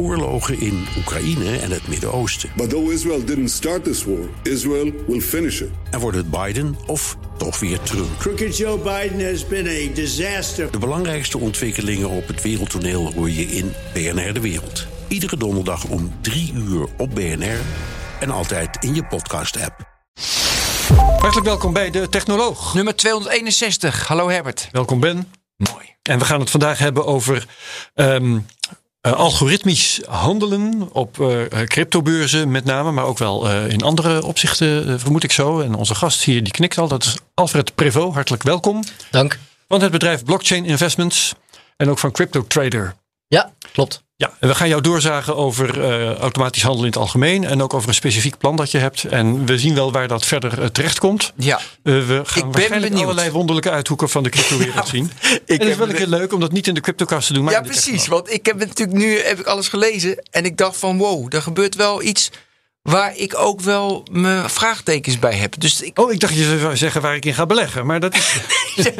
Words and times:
oorlogen 0.00 0.60
in 0.60 0.86
Oekraïne 0.98 1.58
en 1.58 1.70
het 1.70 1.88
Midden-Oosten. 1.88 2.50
But 2.56 2.70
though 2.70 2.92
Israel 2.92 3.24
didn't 3.24 3.50
start 3.50 3.84
this 3.84 4.04
war, 4.04 4.28
Israel 4.42 4.92
will 5.06 5.20
finish 5.20 5.60
it. 5.60 5.68
En 5.90 6.00
wordt 6.00 6.16
het 6.16 6.30
Biden 6.30 6.76
of 6.86 7.16
toch 7.36 7.58
weer 7.60 7.80
Trump? 7.80 8.18
Crooked 8.18 8.56
Joe 8.56 8.78
Biden 8.78 9.30
has 9.30 9.46
been 9.46 9.66
a 9.66 9.94
disaster. 9.94 10.70
De 10.70 10.78
belangrijkste 10.78 11.38
ontwikkelingen 11.38 12.08
op 12.08 12.26
het 12.26 12.42
wereldtoneel 12.42 13.12
hoor 13.12 13.30
je 13.30 13.42
in 13.42 13.72
BNR 13.92 14.32
De 14.32 14.40
Wereld. 14.40 14.86
Iedere 15.08 15.36
donderdag 15.36 15.84
om 15.84 16.12
3 16.20 16.52
uur 16.54 16.86
op 16.96 17.14
BNR 17.14 17.60
en 18.20 18.30
altijd 18.30 18.84
in 18.84 18.94
je 18.94 19.04
podcast-app. 19.04 19.88
Hartelijk 21.18 21.46
welkom 21.46 21.72
bij 21.72 21.90
de 21.90 22.08
Technoloog. 22.08 22.74
Nummer 22.74 22.96
261. 22.96 24.06
Hallo 24.06 24.28
Herbert. 24.28 24.68
Welkom 24.72 25.00
Ben. 25.00 25.32
Mooi. 25.56 25.94
En 26.02 26.18
we 26.18 26.24
gaan 26.24 26.40
het 26.40 26.50
vandaag 26.50 26.78
hebben 26.78 27.06
over 27.06 27.46
ehm, 27.94 28.38
eh, 29.00 29.12
algoritmisch 29.12 30.00
handelen 30.06 30.88
op 30.92 31.20
eh, 31.20 31.62
cryptobeurzen 31.64 32.50
met 32.50 32.64
name, 32.64 32.90
maar 32.90 33.04
ook 33.04 33.18
wel 33.18 33.48
eh, 33.48 33.68
in 33.68 33.82
andere 33.82 34.24
opzichten, 34.24 34.88
eh, 34.88 34.94
vermoed 34.98 35.24
ik 35.24 35.32
zo. 35.32 35.60
En 35.60 35.74
onze 35.74 35.94
gast 35.94 36.22
hier 36.24 36.42
die 36.42 36.52
knikt 36.52 36.78
al, 36.78 36.88
dat 36.88 37.04
is 37.04 37.16
Alfred 37.34 37.74
Prevot. 37.74 38.14
Hartelijk 38.14 38.42
welkom. 38.42 38.84
Dank. 39.10 39.38
Van 39.68 39.82
het 39.82 39.90
bedrijf 39.90 40.24
Blockchain 40.24 40.64
Investments 40.64 41.34
en 41.76 41.90
ook 41.90 41.98
van 41.98 42.12
CryptoTrader. 42.12 42.94
Ja, 43.26 43.52
klopt. 43.72 44.02
Ja, 44.20 44.32
en 44.38 44.48
we 44.48 44.54
gaan 44.54 44.68
jou 44.68 44.80
doorzagen 44.80 45.36
over 45.36 45.82
eh, 45.82 46.14
automatisch 46.14 46.62
handelen 46.62 46.86
in 46.86 46.92
het 46.92 47.00
algemeen 47.00 47.44
en 47.44 47.62
ook 47.62 47.74
over 47.74 47.88
een 47.88 47.94
specifiek 47.94 48.38
plan 48.38 48.56
dat 48.56 48.70
je 48.70 48.78
hebt. 48.78 49.04
En 49.04 49.46
we 49.46 49.58
zien 49.58 49.74
wel 49.74 49.92
waar 49.92 50.08
dat 50.08 50.24
verder 50.24 50.58
uh, 50.58 50.66
terechtkomt. 50.66 51.32
Ja. 51.36 51.60
Uh, 51.82 52.06
we 52.06 52.22
gaan 52.24 52.42
ben 52.42 52.52
waarschijnlijk 52.52 52.92
benieuwd. 52.92 53.02
allerlei 53.02 53.30
wonderlijke 53.30 53.70
uithoeken 53.70 54.08
van 54.08 54.22
de 54.22 54.28
cryptowereld 54.28 54.88
zien. 54.94 55.04
Ik 55.04 55.40
en 55.46 55.58
het 55.58 55.68
is 55.68 55.76
wel 55.76 55.88
een 55.88 55.94
keer 55.94 56.06
leuk 56.06 56.32
om 56.32 56.40
dat 56.40 56.52
niet 56.52 56.66
in 56.66 56.74
de 56.74 56.80
cryptocast 56.80 57.26
te 57.26 57.32
doen. 57.32 57.44
Maar 57.44 57.52
Ja, 57.52 57.60
precies. 57.60 58.06
Want 58.06 58.32
ik 58.32 58.46
heb 58.46 58.58
natuurlijk 58.58 58.98
nu 58.98 59.18
heb 59.18 59.38
ik 59.38 59.46
alles 59.46 59.68
gelezen 59.68 60.24
en 60.30 60.44
ik 60.44 60.56
dacht 60.56 60.76
van 60.76 60.98
wow, 60.98 61.34
er 61.34 61.42
gebeurt 61.42 61.74
wel 61.74 62.02
iets 62.02 62.30
waar 62.82 63.16
ik 63.16 63.38
ook 63.38 63.60
wel 63.60 64.06
mijn 64.10 64.50
vraagtekens 64.50 65.18
bij 65.18 65.34
heb. 65.34 65.60
Dus 65.60 65.80
ik 65.80 65.98
Oh, 65.98 66.12
ik 66.12 66.20
dacht 66.20 66.34
je 66.34 66.58
zou 66.58 66.76
zeggen 66.76 67.02
waar 67.02 67.14
ik 67.14 67.24
in 67.24 67.34
ga 67.34 67.46
beleggen. 67.46 67.86
Maar 67.86 68.00
dat 68.00 68.14
is. 68.14 68.40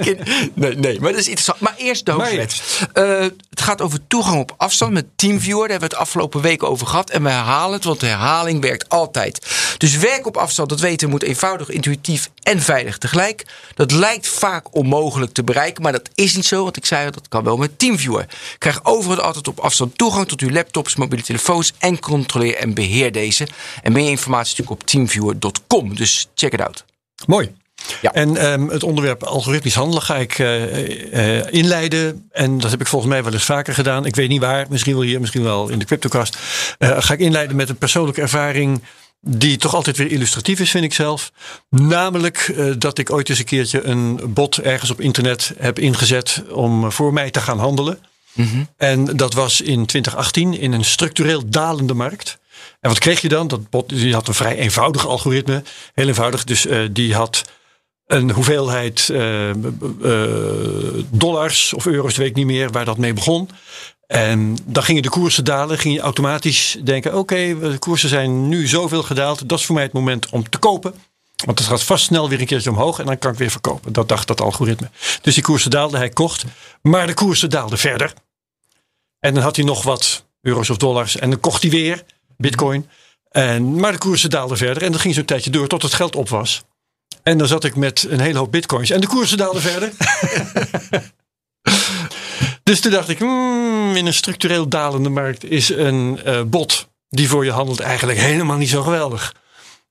nee, 0.54 0.76
nee, 0.76 1.00
maar 1.00 1.10
dat 1.10 1.20
is 1.20 1.28
interessant. 1.28 1.60
Maar 1.60 1.74
eerst 1.76 2.06
de 2.06 2.12
hoofdwet. 2.12 2.62
Eh, 2.92 3.20
het 3.50 3.60
gaat 3.60 3.80
over 3.80 4.06
toegang 4.06 4.40
op 4.40 4.54
afstand 4.56 4.92
met 4.92 5.06
TeamViewer. 5.16 5.60
Daar 5.60 5.70
hebben 5.70 5.88
we 5.88 5.94
het 5.94 6.04
afgelopen 6.04 6.40
weken 6.40 6.68
over 6.68 6.86
gehad. 6.86 7.10
En 7.10 7.22
we 7.22 7.28
herhalen 7.28 7.72
het, 7.72 7.84
want 7.84 8.00
de 8.00 8.06
herhaling 8.06 8.60
werkt 8.60 8.88
altijd. 8.88 9.46
Dus 9.76 9.96
werk 9.96 10.26
op 10.26 10.36
afstand, 10.36 10.68
dat 10.68 10.80
weten 10.80 11.06
we, 11.06 11.12
moet 11.12 11.22
eenvoudig, 11.22 11.68
intuïtief 11.68 12.30
en 12.42 12.60
veilig 12.60 12.98
tegelijk. 12.98 13.46
Dat 13.74 13.92
lijkt 13.92 14.28
vaak 14.28 14.74
onmogelijk 14.74 15.32
te 15.32 15.44
bereiken, 15.44 15.82
maar 15.82 15.92
dat 15.92 16.10
is 16.14 16.34
niet 16.34 16.46
zo. 16.46 16.62
Want 16.62 16.76
ik 16.76 16.86
zei 16.86 17.04
al, 17.04 17.12
dat 17.12 17.28
kan 17.28 17.44
wel 17.44 17.56
met 17.56 17.78
TeamViewer. 17.78 18.26
Krijg 18.58 18.84
overal 18.84 19.20
altijd 19.20 19.48
op 19.48 19.58
afstand 19.58 19.98
toegang 19.98 20.28
tot 20.28 20.40
uw 20.40 20.50
laptops, 20.50 20.96
mobiele 20.96 21.24
telefoons 21.24 21.72
en 21.78 21.98
controleer 22.00 22.56
en 22.56 22.74
beheer 22.74 23.12
deze. 23.12 23.48
En 23.82 23.92
meer 23.92 24.10
informatie 24.10 24.50
natuurlijk 24.50 24.80
op 24.80 24.86
teamviewer.com. 24.86 25.96
Dus 25.96 26.28
check 26.34 26.52
it 26.52 26.60
out. 26.60 26.84
Mooi. 27.26 27.54
Ja. 28.02 28.12
En 28.12 28.36
ehm, 28.36 28.68
het 28.68 28.82
onderwerp 28.82 29.22
algoritmisch 29.22 29.74
handelen 29.74 30.02
ga 30.02 30.16
ik 30.16 30.38
eh, 30.38 31.38
eh, 31.38 31.46
inleiden. 31.50 32.28
En 32.30 32.58
dat 32.58 32.70
heb 32.70 32.80
ik 32.80 32.86
volgens 32.86 33.12
mij 33.12 33.22
wel 33.22 33.32
eens 33.32 33.44
vaker 33.44 33.74
gedaan. 33.74 34.06
Ik 34.06 34.16
weet 34.16 34.28
niet 34.28 34.40
waar, 34.40 34.66
misschien 34.70 34.94
wel 34.94 35.02
hier, 35.02 35.20
misschien 35.20 35.42
wel 35.42 35.68
in 35.68 35.78
de 35.78 35.84
CryptoCast. 35.84 36.38
Eh, 36.78 36.96
ga 36.98 37.14
ik 37.14 37.20
inleiden 37.20 37.56
met 37.56 37.68
een 37.68 37.78
persoonlijke 37.78 38.20
ervaring. 38.20 38.82
Die 39.20 39.56
toch 39.56 39.74
altijd 39.74 39.96
weer 39.96 40.10
illustratief 40.10 40.60
is, 40.60 40.70
vind 40.70 40.84
ik 40.84 40.94
zelf. 40.94 41.32
Namelijk 41.68 42.54
dat 42.78 42.98
ik 42.98 43.12
ooit 43.12 43.28
eens 43.28 43.38
een 43.38 43.44
keertje 43.44 43.82
een 43.82 44.20
bot 44.26 44.58
ergens 44.58 44.90
op 44.90 45.00
internet 45.00 45.54
heb 45.58 45.78
ingezet 45.78 46.42
om 46.52 46.92
voor 46.92 47.12
mij 47.12 47.30
te 47.30 47.40
gaan 47.40 47.58
handelen. 47.58 47.98
En 48.76 49.16
dat 49.16 49.34
was 49.34 49.60
in 49.60 49.86
2018 49.86 50.58
in 50.58 50.72
een 50.72 50.84
structureel 50.84 51.48
dalende 51.48 51.94
markt. 51.94 52.38
En 52.80 52.88
wat 52.88 52.98
kreeg 52.98 53.20
je 53.20 53.28
dan? 53.28 53.48
Dat 53.48 53.70
bot 53.70 53.88
die 53.88 54.14
had 54.14 54.28
een 54.28 54.34
vrij 54.34 54.56
eenvoudig 54.56 55.06
algoritme. 55.06 55.62
Heel 55.94 56.06
eenvoudig. 56.06 56.44
Dus 56.44 56.66
eh, 56.66 56.88
die 56.90 57.14
had 57.14 57.44
een 58.06 58.30
hoeveelheid 58.30 59.08
eh, 59.08 59.50
eh, 59.50 59.54
dollars 61.10 61.74
of 61.74 61.86
euro's, 61.86 62.16
weet 62.16 62.28
ik 62.28 62.34
niet 62.34 62.46
meer, 62.46 62.70
waar 62.70 62.84
dat 62.84 62.98
mee 62.98 63.12
begon. 63.12 63.48
En 64.06 64.56
dan 64.64 64.82
gingen 64.82 65.02
de 65.02 65.08
koersen 65.08 65.44
dalen. 65.44 65.78
Ging 65.78 65.94
je 65.94 66.00
automatisch 66.00 66.76
denken: 66.84 67.18
oké, 67.18 67.58
de 67.60 67.78
koersen 67.78 68.08
zijn 68.08 68.48
nu 68.48 68.66
zoveel 68.66 69.02
gedaald. 69.02 69.48
Dat 69.48 69.58
is 69.58 69.66
voor 69.66 69.74
mij 69.74 69.84
het 69.84 69.92
moment 69.92 70.28
om 70.28 70.48
te 70.48 70.58
kopen. 70.58 70.94
Want 71.44 71.58
het 71.58 71.68
gaat 71.68 71.82
vast 71.82 72.04
snel 72.04 72.28
weer 72.28 72.40
een 72.40 72.46
keertje 72.46 72.70
omhoog 72.70 72.98
en 72.98 73.06
dan 73.06 73.18
kan 73.18 73.32
ik 73.32 73.38
weer 73.38 73.50
verkopen. 73.50 73.92
Dat 73.92 74.08
dacht 74.08 74.26
dat 74.26 74.40
algoritme. 74.40 74.90
Dus 75.22 75.34
die 75.34 75.42
koersen 75.42 75.70
daalden, 75.70 75.98
hij 75.98 76.08
kocht. 76.08 76.44
Maar 76.82 77.06
de 77.06 77.14
koersen 77.14 77.50
daalden 77.50 77.78
verder. 77.78 78.12
En 79.18 79.34
dan 79.34 79.42
had 79.42 79.56
hij 79.56 79.64
nog 79.64 79.82
wat 79.82 80.24
euro's 80.40 80.70
of 80.70 80.76
dollars. 80.76 81.16
En 81.16 81.30
dan 81.30 81.40
kocht 81.40 81.62
hij 81.62 81.70
weer 81.70 82.04
bitcoin. 82.40 82.88
En, 83.30 83.80
maar 83.80 83.92
de 83.92 83.98
koersen 83.98 84.30
daalden 84.30 84.56
verder. 84.56 84.82
En 84.82 84.92
dat 84.92 85.00
ging 85.00 85.14
zo'n 85.14 85.24
tijdje 85.24 85.50
door 85.50 85.68
tot 85.68 85.82
het 85.82 85.94
geld 85.94 86.16
op 86.16 86.28
was. 86.28 86.62
En 87.22 87.38
dan 87.38 87.46
zat 87.46 87.64
ik 87.64 87.76
met 87.76 88.06
een 88.08 88.20
hele 88.20 88.38
hoop 88.38 88.52
bitcoins. 88.52 88.90
En 88.90 89.00
de 89.00 89.06
koersen 89.06 89.38
daalden 89.38 89.62
verder. 89.62 89.92
dus 92.62 92.80
toen 92.80 92.92
dacht 92.92 93.08
ik, 93.08 93.18
hmm, 93.18 93.96
in 93.96 94.06
een 94.06 94.14
structureel 94.14 94.68
dalende 94.68 95.08
markt 95.08 95.44
is 95.44 95.68
een 95.68 96.20
eh, 96.24 96.42
bot 96.42 96.88
die 97.08 97.28
voor 97.28 97.44
je 97.44 97.50
handelt 97.50 97.80
eigenlijk 97.80 98.18
helemaal 98.18 98.56
niet 98.56 98.68
zo 98.68 98.82
geweldig. 98.82 99.34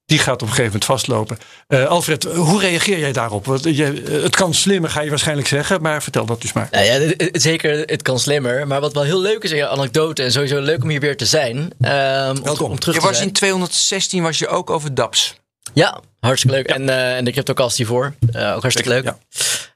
Die 0.09 0.19
gaat 0.19 0.33
op 0.33 0.41
een 0.41 0.47
gegeven 0.47 0.65
moment 0.65 0.85
vastlopen. 0.85 1.37
Eh, 1.67 1.85
Alfred, 1.85 2.23
hoe 2.23 2.59
reageer 2.59 2.99
jij 2.99 3.11
daarop? 3.11 3.45
Want 3.45 3.63
je, 3.63 4.03
eh, 4.07 4.21
het 4.23 4.35
kan 4.35 4.53
slimmer, 4.53 4.89
ga 4.89 5.01
je 5.01 5.09
waarschijnlijk 5.09 5.47
zeggen. 5.47 5.81
Maar 5.81 6.03
vertel 6.03 6.25
dat 6.25 6.41
dus 6.41 6.53
maar. 6.53 6.67
Nou 6.71 6.85
ja, 6.85 6.91
het- 6.91 7.21
het- 7.21 7.41
zeker, 7.41 7.77
het 7.85 8.01
kan 8.01 8.19
slimmer. 8.19 8.67
Maar 8.67 8.81
wat 8.81 8.93
wel 8.93 9.03
heel 9.03 9.21
leuk 9.21 9.43
is 9.43 9.51
in 9.51 9.57
je 9.57 9.67
anekdote, 9.67 10.23
en 10.23 10.31
sowieso 10.31 10.59
leuk 10.59 10.83
om 10.83 10.89
hier 10.89 10.99
weer 10.99 11.17
te 11.17 11.25
zijn. 11.25 11.69
ehm, 11.81 12.29
om, 12.37 12.43
Welkom. 12.43 12.71
om 12.71 12.79
terug 12.79 12.95
Je 12.95 13.01
te 13.01 13.07
was 13.07 13.15
zijn. 13.15 13.27
in 13.27 13.33
216 13.33 14.23
was 14.23 14.39
je 14.39 14.47
ook 14.47 14.69
over 14.69 14.93
DAPS. 14.93 15.35
Ja, 15.73 15.99
hartstikke 16.19 16.55
leuk. 16.57 16.67
En, 16.67 16.89
eh, 16.89 17.17
en 17.17 17.25
de 17.25 17.31
CryptoCast 17.31 17.77
hiervoor. 17.77 18.13
Eh, 18.31 18.53
ook 18.55 18.61
hartstikke 18.61 18.89
leuk. 18.89 19.03
Ja. 19.03 19.17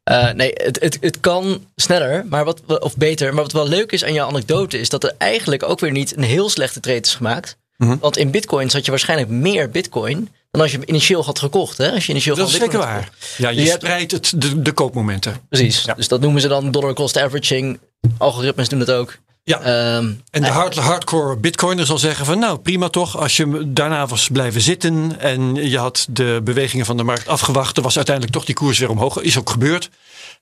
Eh, 0.04 0.34
nee, 0.34 0.52
het, 0.54 0.80
het, 0.82 0.98
het 1.02 1.20
kan 1.20 1.66
sneller, 1.76 2.26
maar 2.30 2.46
wat, 2.46 2.80
of 2.80 2.98
beter. 2.98 3.34
Maar 3.34 3.44
wat 3.44 3.52
wel 3.52 3.68
leuk 3.68 3.92
is 3.92 4.04
aan 4.04 4.14
je 4.14 4.24
anekdote, 4.24 4.80
is 4.80 4.90
dat 4.90 5.04
er 5.04 5.14
eigenlijk 5.18 5.64
ook 5.64 5.80
weer 5.80 5.92
niet 5.92 6.18
een 6.18 6.24
heel 6.24 6.50
slechte 6.50 6.80
trade 6.80 7.00
is 7.00 7.16
gemaakt. 7.16 7.58
Mhm. 7.78 7.98
Want 8.00 8.18
in 8.18 8.32
bitcoins 8.32 8.74
had 8.74 8.86
je 8.86 8.92
waarschijnlijk 8.92 9.30
meer 9.30 9.70
bitcoin 9.70 10.30
dan 10.52 10.62
als 10.62 10.72
je 10.72 10.78
hem 10.78 10.88
initieel 10.90 11.24
had 11.26 11.40
gekocht. 11.40 11.78
Hè? 11.78 11.92
Als 11.92 12.06
je 12.06 12.12
initieel 12.12 12.36
Dat 12.36 12.48
is 12.48 12.54
zeker 12.56 12.80
waar. 12.80 13.10
Ja, 13.38 13.50
je, 13.50 13.62
Je 13.62 13.70
hebt- 13.70 13.82
spreidt 13.84 14.12
het, 14.12 14.34
de, 14.36 14.62
de 14.62 14.72
koopmomenten. 14.72 15.38
Precies. 15.50 15.84
Ja. 15.84 15.94
Dus 15.94 16.08
dat 16.08 16.22
noemen 16.22 16.42
ze 16.42 16.48
dan 16.48 16.72
dollar 16.72 16.94
cost 16.94 17.18
averaging. 17.18 17.80
Algoritmes 18.18 18.70
doen 18.70 18.80
dat 18.80 18.92
ook. 18.92 19.18
Ja. 19.44 19.60
Ehm, 19.62 20.12
En 20.32 20.42
de 20.42 20.48
hard, 20.48 20.76
hardcore 20.76 21.38
bitcoiner 21.38 21.86
zal 21.86 21.98
zeggen 21.98 22.26
van 22.26 22.40
nou 22.40 22.58
prima 22.58 22.90
toch. 22.90 23.18
Als 23.18 23.38
je 23.38 23.64
daarna 23.74 24.08
was 24.08 24.30
blijven 24.32 24.62
zitten 24.62 25.20
en 25.20 25.56
je 25.56 25.78
had 25.78 26.06
de 26.10 26.42
bewegingen 26.44 26.86
van 26.86 26.98
de 26.98 27.04
markt 27.04 27.28
afgewacht. 27.28 27.76
Dan 27.76 27.84
was 27.84 27.96
uiteindelijk 27.96 28.36
toch 28.36 28.46
die 28.46 28.56
koers 28.56 28.80
weer 28.80 28.90
omhoog. 28.90 29.22
Is 29.22 29.38
ook 29.38 29.50
gebeurd. 29.50 29.90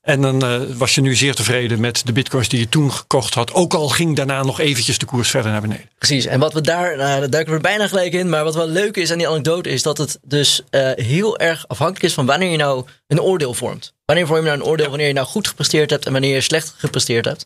En 0.02 0.22
dan 0.22 0.44
eh, 0.44 0.60
was 0.78 0.96
je 0.96 1.02
nu 1.02 1.16
zeer 1.16 1.36
tevreden 1.36 1.80
met 1.80 2.06
de 2.06 2.12
bitcoins 2.12 2.50
die 2.50 2.60
je 2.60 2.70
toen 2.70 2.92
gekocht 2.92 3.34
had. 3.34 3.54
Ook 3.54 3.74
al 3.74 3.90
ging 3.90 4.16
daarna 4.16 4.44
nog 4.44 4.60
eventjes 4.60 4.98
de 4.98 5.06
koers 5.06 5.30
verder 5.30 5.52
naar 5.52 5.62
beneden. 5.62 5.90
Precies. 5.98 6.26
En 6.26 6.40
wat 6.40 6.54
we 6.54 6.62
daar, 6.62 6.98
nou, 6.98 7.20
daar 7.20 7.30
duiken 7.30 7.54
we 7.54 7.60
bijna 7.60 7.88
gelijk 7.88 8.14
in. 8.14 8.30
Maar 8.30 8.44
wat 8.44 8.56
wel 8.56 8.68
leuk 8.68 8.98
is 8.98 9.12
aan 9.12 9.18
die 9.18 9.28
anekdote 9.28 9.70
is 9.70 9.84
dat 9.84 9.98
het 9.98 10.20
dus 10.22 10.62
eh, 10.70 10.92
heel 10.96 11.38
erg 11.38 11.68
afhankelijk 11.68 12.06
is 12.06 12.14
van 12.14 12.26
wanneer 12.26 12.52
je 12.52 12.58
nou 12.58 12.86
een 13.08 13.22
oordeel 13.22 13.54
vormt. 13.54 13.94
Wanneer 14.06 14.28
vorm 14.28 14.40
je 14.40 14.46
nou 14.46 14.58
een 14.58 14.66
oordeel 14.66 14.90
wanneer 14.90 15.08
je 15.08 15.14
nou 15.14 15.28
goed 15.28 15.48
gepresteerd 15.48 15.90
hebt 15.90 16.06
en 16.06 16.12
wanneer 16.12 16.34
je 16.34 16.42
slecht 16.42 16.74
gepresteerd 16.78 17.26
hebt. 17.26 17.46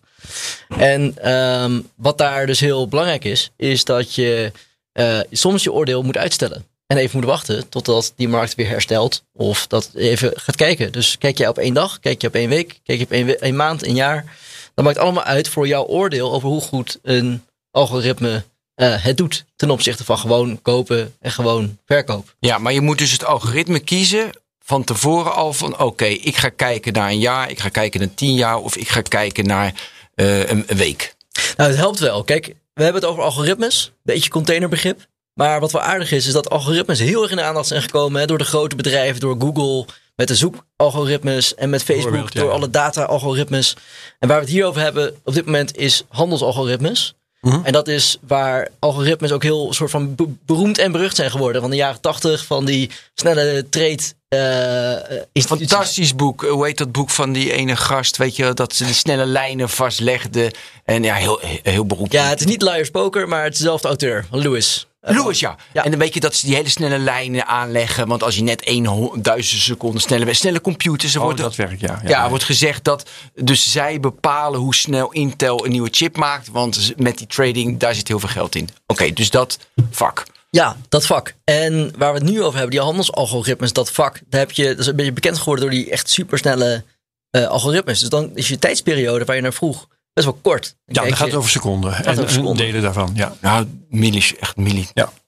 En 0.77 1.17
ehm, 1.17 1.81
wat 1.95 2.17
daar 2.17 2.45
dus 2.45 2.59
heel 2.59 2.87
belangrijk 2.87 3.23
is, 3.23 3.51
is 3.57 3.83
dat 3.83 4.15
je 4.15 4.51
eh, 4.91 5.19
soms 5.31 5.63
je 5.63 5.71
oordeel 5.71 6.03
moet 6.03 6.17
uitstellen. 6.17 6.65
En 6.87 6.97
even 6.97 7.19
moet 7.19 7.27
wachten 7.27 7.69
totdat 7.69 8.13
die 8.15 8.27
markt 8.27 8.55
weer 8.55 8.67
herstelt. 8.67 9.23
Of 9.33 9.67
dat 9.67 9.89
even 9.93 10.31
gaat 10.35 10.55
kijken. 10.55 10.91
Dus 10.91 11.17
kijk 11.17 11.37
je 11.37 11.47
op 11.49 11.57
één 11.57 11.73
dag, 11.73 11.99
kijk 11.99 12.21
je 12.21 12.27
op 12.27 12.35
één 12.35 12.49
week, 12.49 12.79
kijk 12.83 12.99
je 12.99 13.05
op 13.05 13.11
één, 13.11 13.25
we- 13.25 13.37
één 13.37 13.55
maand, 13.55 13.85
een 13.85 13.95
jaar. 13.95 14.35
Dat 14.73 14.85
maakt 14.85 14.97
allemaal 14.97 15.23
uit 15.23 15.49
voor 15.49 15.67
jouw 15.67 15.83
oordeel 15.85 16.33
over 16.33 16.49
hoe 16.49 16.61
goed 16.61 16.99
een 17.01 17.43
algoritme 17.71 18.43
eh, 18.75 19.03
het 19.03 19.17
doet. 19.17 19.45
Ten 19.55 19.69
opzichte 19.69 20.03
van 20.05 20.17
gewoon 20.17 20.61
kopen 20.61 21.15
en 21.19 21.31
gewoon 21.31 21.77
verkoop. 21.85 22.35
Ja, 22.39 22.57
maar 22.57 22.73
je 22.73 22.81
moet 22.81 22.97
dus 22.97 23.11
het 23.11 23.25
algoritme 23.25 23.79
kiezen 23.79 24.29
van 24.63 24.83
tevoren 24.83 25.33
al 25.35 25.53
van 25.53 25.79
oké, 25.79 26.05
ik 26.05 26.35
ga 26.35 26.49
kijken 26.49 26.93
naar 26.93 27.09
een 27.09 27.19
jaar, 27.19 27.49
ik 27.49 27.59
ga 27.59 27.69
kijken 27.69 27.99
naar 27.99 28.13
tien 28.13 28.33
jaar 28.35 28.57
of 28.57 28.75
ik 28.75 28.87
ga 28.89 29.01
kijken 29.01 29.45
naar 29.45 29.73
eh, 30.15 30.39
een, 30.49 30.63
een 30.67 30.77
week. 30.77 31.15
Nou, 31.57 31.69
het 31.69 31.79
helpt 31.79 31.99
wel. 31.99 32.23
Kijk, 32.23 32.45
we 32.73 32.83
hebben 32.83 33.01
het 33.01 33.11
over 33.11 33.23
algoritmes. 33.23 33.91
Beetje 34.03 34.29
containerbegrip. 34.29 35.05
Maar 35.35 35.59
wat 35.59 35.71
wel 35.71 35.81
aardig 35.81 36.11
is, 36.11 36.27
is 36.27 36.33
dat 36.33 36.49
algoritmes 36.49 36.99
heel 36.99 37.21
erg 37.21 37.31
in 37.31 37.37
de 37.37 37.43
aandacht 37.43 37.67
zijn 37.67 37.81
gekomen. 37.81 38.19
Hè, 38.21 38.27
door 38.27 38.37
de 38.37 38.43
grote 38.43 38.75
bedrijven, 38.75 39.19
door 39.19 39.35
Google, 39.39 39.85
met 40.15 40.27
de 40.27 40.35
zoekalgoritmes 40.35 41.55
en 41.55 41.69
met 41.69 41.83
Facebook, 41.83 42.33
ja. 42.33 42.41
door 42.41 42.51
alle 42.51 42.69
data-algoritmes. 42.69 43.75
En 44.19 44.27
waar 44.27 44.37
we 44.37 44.43
het 44.43 44.53
hier 44.53 44.65
over 44.65 44.81
hebben 44.81 45.15
op 45.23 45.33
dit 45.33 45.45
moment 45.45 45.77
is 45.77 46.03
handelsalgoritmes. 46.09 47.15
Mhm. 47.41 47.59
En 47.63 47.71
dat 47.71 47.87
is 47.87 48.17
waar 48.27 48.67
algoritmes 48.79 49.31
ook 49.31 49.43
heel 49.43 49.73
soort 49.73 49.91
van 49.91 50.15
be- 50.15 50.35
beroemd 50.45 50.77
en 50.77 50.91
berucht 50.91 51.15
zijn 51.15 51.31
geworden. 51.31 51.61
Van 51.61 51.69
de 51.69 51.75
jaren 51.75 52.01
tachtig, 52.01 52.45
van 52.45 52.65
die 52.65 52.89
snelle 53.13 53.65
trade 53.69 54.01
eh, 54.27 55.17
instituties. 55.31 55.69
Fantastisch 55.69 56.15
boek. 56.15 56.41
Hoe 56.41 56.65
heet 56.65 56.77
dat 56.77 56.91
boek 56.91 57.09
van 57.09 57.31
die 57.31 57.51
ene 57.53 57.75
gast? 57.75 58.17
Weet 58.17 58.35
je, 58.35 58.53
dat 58.53 58.75
ze 58.75 58.85
die 58.85 58.93
snelle 58.93 59.25
lijnen 59.25 59.69
vastlegde. 59.69 60.53
En 60.85 61.03
ja, 61.03 61.15
heel, 61.15 61.39
heel 61.63 61.85
beroep. 61.85 62.11
Ja, 62.11 62.23
het 62.23 62.39
is 62.39 62.45
niet 62.45 62.61
Liar's 62.61 62.89
Poker, 62.89 63.27
maar 63.27 63.43
het 63.43 63.53
is 63.53 63.59
dezelfde 63.59 63.87
auteur, 63.87 64.25
Lewis. 64.31 64.87
Louis, 65.13 65.39
ja. 65.39 65.55
Ja. 65.73 65.83
En 65.83 65.89
dan 65.89 65.99
weet 65.99 66.13
je 66.13 66.19
dat 66.19 66.35
ze 66.35 66.45
die 66.45 66.55
hele 66.55 66.69
snelle 66.69 66.99
lijnen 66.99 67.45
aanleggen. 67.47 68.07
Want 68.07 68.23
als 68.23 68.35
je 68.35 68.43
net 68.43 68.61
1 68.63 69.09
duizend 69.21 69.61
seconden 69.61 70.01
snelle, 70.01 70.33
snelle 70.33 70.61
computers. 70.61 71.13
Er 71.13 71.19
Oh, 71.19 71.25
wordt, 71.25 71.39
dat 71.39 71.55
werkt, 71.55 71.79
ja. 71.79 72.01
ja, 72.05 72.29
wordt 72.29 72.43
gezegd 72.43 72.83
dat 72.83 73.09
dus 73.33 73.71
zij 73.71 73.99
bepalen 73.99 74.59
hoe 74.59 74.75
snel 74.75 75.11
Intel 75.11 75.65
een 75.65 75.71
nieuwe 75.71 75.89
chip 75.91 76.17
maakt. 76.17 76.49
Want 76.51 76.93
met 76.97 77.17
die 77.17 77.27
trading, 77.27 77.79
daar 77.79 77.95
zit 77.95 78.07
heel 78.07 78.19
veel 78.19 78.29
geld 78.29 78.55
in. 78.55 78.69
Oké, 78.87 79.13
dus 79.13 79.29
dat 79.29 79.59
vak. 79.91 80.23
Ja, 80.55 80.77
dat 80.89 81.05
vak. 81.05 81.35
En 81.43 81.91
waar 81.97 82.13
we 82.13 82.19
het 82.19 82.29
nu 82.29 82.41
over 82.41 82.53
hebben, 82.53 82.71
die 82.71 82.79
handelsalgoritmes, 82.79 83.73
dat 83.73 83.91
vak, 83.91 84.19
daar 84.29 84.39
heb 84.39 84.51
je, 84.51 84.65
dat 84.67 84.79
is 84.79 84.87
een 84.87 84.95
beetje 84.95 85.13
bekend 85.13 85.37
geworden 85.37 85.63
door 85.63 85.73
die 85.73 85.89
echt 85.89 86.09
supersnelle 86.09 86.83
eh 87.29 87.47
algoritmes. 87.47 87.99
Dus 87.99 88.09
dan 88.09 88.31
is 88.33 88.47
je 88.47 88.59
tijdsperiode 88.59 89.25
waar 89.25 89.35
je 89.35 89.41
naar 89.41 89.53
vroeg 89.53 89.87
best 90.13 90.27
wel 90.27 90.39
kort. 90.41 90.75
Dan 90.85 91.03
Ja, 91.03 91.09
dan 91.09 91.09
gaat 91.09 91.19
je 91.19 91.25
het 91.25 91.35
over 91.35 91.49
seconden. 91.49 91.93
en 91.95 92.11
over 92.11 92.23
en 92.23 92.29
seconden. 92.29 92.65
delen 92.65 92.81
daarvan, 92.81 93.11
ja. 93.15 93.35
Nou, 93.41 93.67
millis, 93.89 94.35
echt 94.35 94.55
milli. 94.55 94.87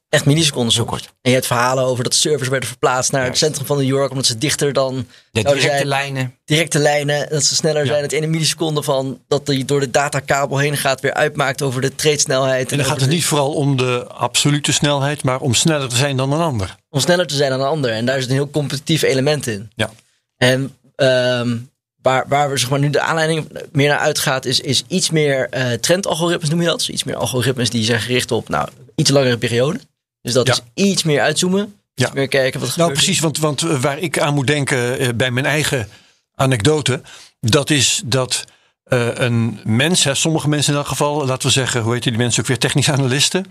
Echt 0.10 0.26
milliseconden 0.26 0.74
Zo 0.74 0.86
kort. 0.86 1.04
En 1.06 1.10
je 1.22 1.32
hebt 1.32 1.46
verhalen 1.46 1.84
over 1.84 2.04
dat 2.04 2.14
servers 2.16 2.50
werden 2.50 2.70
verplaatst 2.70 3.12
naar 3.12 3.24
het 3.26 3.38
centrum 3.38 3.66
van 3.66 3.78
New 3.78 3.88
York, 3.88 4.10
omdat 4.10 4.26
ze 4.26 4.38
dichter 4.38 4.74
dan 4.74 5.08
directe 5.32 5.60
zijn. 5.62 5.88
lijnen. 5.88 6.36
directe 6.46 6.80
lijnen, 6.80 7.30
dat 7.30 7.44
ze 7.44 7.56
sneller 7.56 7.86
zijn. 7.86 8.02
Het 8.02 8.12
ene 8.12 8.28
milliseconde 8.28 8.84
van 8.84 9.22
dat 9.28 9.46
die 9.46 9.66
door 9.66 9.80
de 9.80 9.92
datakabel 9.92 10.58
heen 10.58 10.78
gaat 10.78 11.02
weer 11.02 11.14
uitmaakt 11.14 11.62
over 11.62 11.82
de 11.82 11.96
treedsnelheid. 11.96 12.72
En 12.72 12.78
dan 12.78 12.86
gaat 12.86 13.00
het 13.00 13.10
de- 13.10 13.16
niet 13.16 13.26
vooral 13.26 13.54
om 13.54 13.78
de 13.78 14.06
absolute 14.08 14.72
snelheid, 14.74 15.24
maar 15.24 15.40
om 15.40 15.54
sneller 15.54 15.90
te 15.90 15.96
zijn 15.96 16.18
dan 16.18 16.32
een 16.32 16.42
ander. 16.42 16.76
om 16.90 17.00
sneller 17.00 17.28
te 17.28 17.36
zijn 17.36 17.50
dan 17.50 17.60
een 17.60 17.68
ander. 17.68 17.92
En 17.92 18.06
daar 18.06 18.20
zit 18.22 18.30
een 18.30 18.36
heel 18.36 18.50
competitief 18.50 19.02
element 19.02 19.48
in. 19.48 19.72
Ja. 19.76 19.92
En 20.38 20.76
ehm, 20.96 21.58
waar, 22.02 22.26
waar 22.28 22.50
we 22.50 22.58
zeg 22.58 22.70
maar, 22.70 22.80
nu 22.80 22.90
de 22.90 23.02
aanleiding 23.02 23.48
meer 23.72 23.90
naar 23.90 23.98
uitgaat, 23.98 24.46
is, 24.46 24.60
is 24.60 24.84
iets 24.88 25.10
meer 25.10 25.48
eh 25.50 25.72
trendalgoritmes, 25.72 26.50
noem 26.50 26.62
je 26.62 26.68
dat. 26.68 26.78
Dus 26.78 26.90
iets 26.90 27.04
meer 27.04 27.16
algoritmes 27.16 27.70
die 27.70 27.84
zijn 27.84 28.00
gericht 28.02 28.32
op 28.32 28.50
nou, 28.50 28.70
iets 28.96 29.10
langere 29.10 29.38
periode. 29.38 29.80
Dus 30.28 30.36
dat 30.36 30.48
Ja. 30.48 30.54
is 30.54 30.84
iets 30.90 31.04
meer 31.04 31.22
uitzoomen. 31.22 31.76
Ja. 31.94 32.06
Iets 32.06 32.14
meer 32.16 32.28
kijken 32.28 32.60
wat 32.60 32.70
er 32.70 32.78
Nou, 32.78 32.90
gebeurt. 32.90 33.06
precies, 33.06 33.20
want, 33.24 33.38
want 33.38 33.62
eh, 33.62 33.80
waar 33.82 34.00
ik 34.00 34.20
aan 34.20 34.34
moet 34.34 34.48
denken 34.48 35.00
eh, 35.00 35.08
bij 35.16 35.32
mijn 35.32 35.46
eigen 35.46 35.88
anekdote, 36.36 37.02
dat 37.40 37.70
is 37.70 38.02
dat 38.06 38.46
eh, 38.84 39.08
een 39.14 39.60
mens, 39.64 40.04
hè, 40.04 40.16
sommige 40.16 40.50
mensen 40.50 40.72
in 40.74 40.80
elk 40.80 40.88
geval, 40.88 41.26
laten 41.26 41.48
we 41.48 41.54
zeggen, 41.54 41.82
hoe 41.82 41.94
heet 41.94 42.04
die 42.04 42.18
mensen 42.18 42.42
ook 42.42 42.48
weer, 42.48 42.58
technische 42.58 42.92
analisten, 42.92 43.46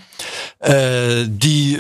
eh, 0.59 0.75
die 1.31 1.79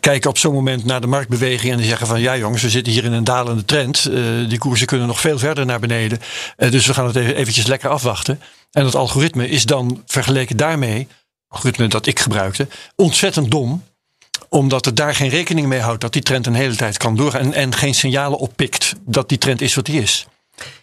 kijken 0.00 0.30
op 0.30 0.38
zo'n 0.38 0.54
moment 0.54 0.84
naar 0.84 1.00
de 1.00 1.06
marktbeweging 1.06 1.72
en 1.72 1.78
die 1.78 1.86
zeggen 1.86 2.06
van 2.06 2.20
ja 2.20 2.36
jongens, 2.36 2.62
we 2.62 2.70
zitten 2.70 2.92
hier 2.92 3.04
in 3.04 3.12
een 3.12 3.24
dalende 3.24 3.64
trend, 3.64 4.04
Eh, 4.06 4.22
die 4.48 4.58
koersen 4.58 4.86
kunnen 4.86 5.06
nog 5.06 5.20
veel 5.20 5.38
verder 5.38 5.66
naar 5.66 5.80
beneden, 5.80 6.20
Eh, 6.56 6.70
dus 6.70 6.86
we 6.86 6.94
gaan 6.94 7.06
het 7.06 7.16
even, 7.16 7.36
eventjes 7.36 7.66
lekker 7.66 7.90
afwachten. 7.90 8.40
En 8.70 8.82
dat 8.82 8.94
algoritme 8.94 9.48
is 9.48 9.64
dan 9.64 10.02
vergeleken 10.06 10.56
daarmee, 10.56 11.08
algoritme 11.48 11.86
dat 11.88 12.06
ik 12.06 12.20
gebruikte, 12.20 12.68
ontzettend 12.96 13.50
dom 13.50 13.82
omdat 14.48 14.84
het 14.84 14.96
daar 14.96 15.14
geen 15.14 15.28
rekening 15.28 15.66
mee 15.66 15.80
houdt 15.80 16.00
dat 16.00 16.12
die 16.12 16.22
trend 16.22 16.46
een 16.46 16.54
hele 16.54 16.76
tijd 16.76 16.96
kan 16.96 17.16
doorgaan. 17.16 17.40
En, 17.40 17.52
en 17.52 17.74
geen 17.74 17.94
signalen 17.94 18.38
oppikt 18.38 18.92
dat 19.04 19.28
die 19.28 19.38
trend 19.38 19.60
is 19.60 19.74
wat 19.74 19.86
die 19.86 20.02
is. 20.02 20.26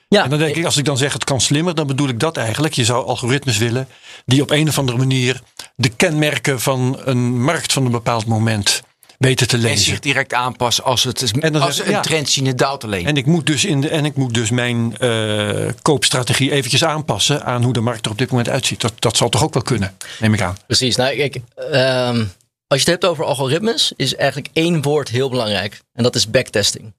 ja, 0.07 0.23
En 0.23 0.29
dan 0.29 0.39
denk 0.39 0.55
ik, 0.55 0.65
als 0.65 0.77
ik 0.77 0.85
dan 0.85 0.97
zeg 0.97 1.13
het 1.13 1.23
kan 1.23 1.41
slimmer, 1.41 1.75
dan 1.75 1.87
bedoel 1.87 2.07
ik 2.07 2.19
dat 2.19 2.37
eigenlijk. 2.37 2.73
Je 2.73 2.85
zou 2.85 3.05
algoritmes 3.05 3.57
willen 3.57 3.87
die 4.25 4.41
op 4.41 4.51
een 4.51 4.67
of 4.67 4.77
andere 4.77 4.97
manier 4.97 5.41
de 5.75 5.89
kenmerken 5.89 6.61
van 6.61 6.99
een 7.03 7.41
markt 7.41 7.73
van 7.73 7.85
een 7.85 7.91
bepaald 7.91 8.25
moment 8.25 8.81
weten 9.17 9.47
te 9.47 9.55
En 9.55 9.61
lezen. 9.61 9.85
zich 9.85 9.99
direct 9.99 10.33
aanpassen 10.33 10.83
als 10.83 11.03
het 11.03 11.31
En 11.39 11.53
dan 11.53 11.61
als 11.61 11.75
zeg- 11.75 11.85
een 11.85 11.91
ja. 11.91 11.99
trend 12.01 12.29
zien 12.29 12.45
het 12.45 12.57
daalt 12.57 12.83
alleen. 12.83 13.05
En 13.05 13.17
ik 13.17 13.25
moet 13.25 13.45
dus, 13.45 13.65
in 13.65 13.81
de, 13.81 13.89
en 13.89 14.05
ik 14.05 14.15
moet 14.15 14.33
dus 14.33 14.49
mijn 14.49 14.97
eh, 14.97 15.49
koopstrategie 15.81 16.51
eventjes 16.51 16.83
aanpassen 16.83 17.45
aan 17.45 17.63
hoe 17.63 17.73
de 17.73 17.79
markt 17.79 18.05
er 18.05 18.11
op 18.11 18.17
dit 18.17 18.29
moment 18.29 18.49
uitziet. 18.49 18.81
Dat, 18.81 18.93
dat 18.99 19.17
zal 19.17 19.29
toch 19.29 19.43
ook 19.43 19.53
wel 19.53 19.63
kunnen, 19.63 19.97
neem 20.19 20.33
ik 20.33 20.41
aan. 20.41 20.57
Precies. 20.67 20.95
Nou, 20.95 21.15
kijk, 21.15 21.37
ehm, 21.71 22.25
als 22.73 22.83
je 22.83 22.91
het 22.91 23.01
hebt 23.01 23.11
over 23.11 23.25
algoritmes, 23.25 23.93
is 23.95 24.15
eigenlijk 24.15 24.49
één 24.53 24.81
woord 24.81 25.09
heel 25.09 25.29
belangrijk. 25.29 25.81
En 25.93 26.03
dat 26.03 26.15
is 26.15 26.29
backtesting. 26.29 26.93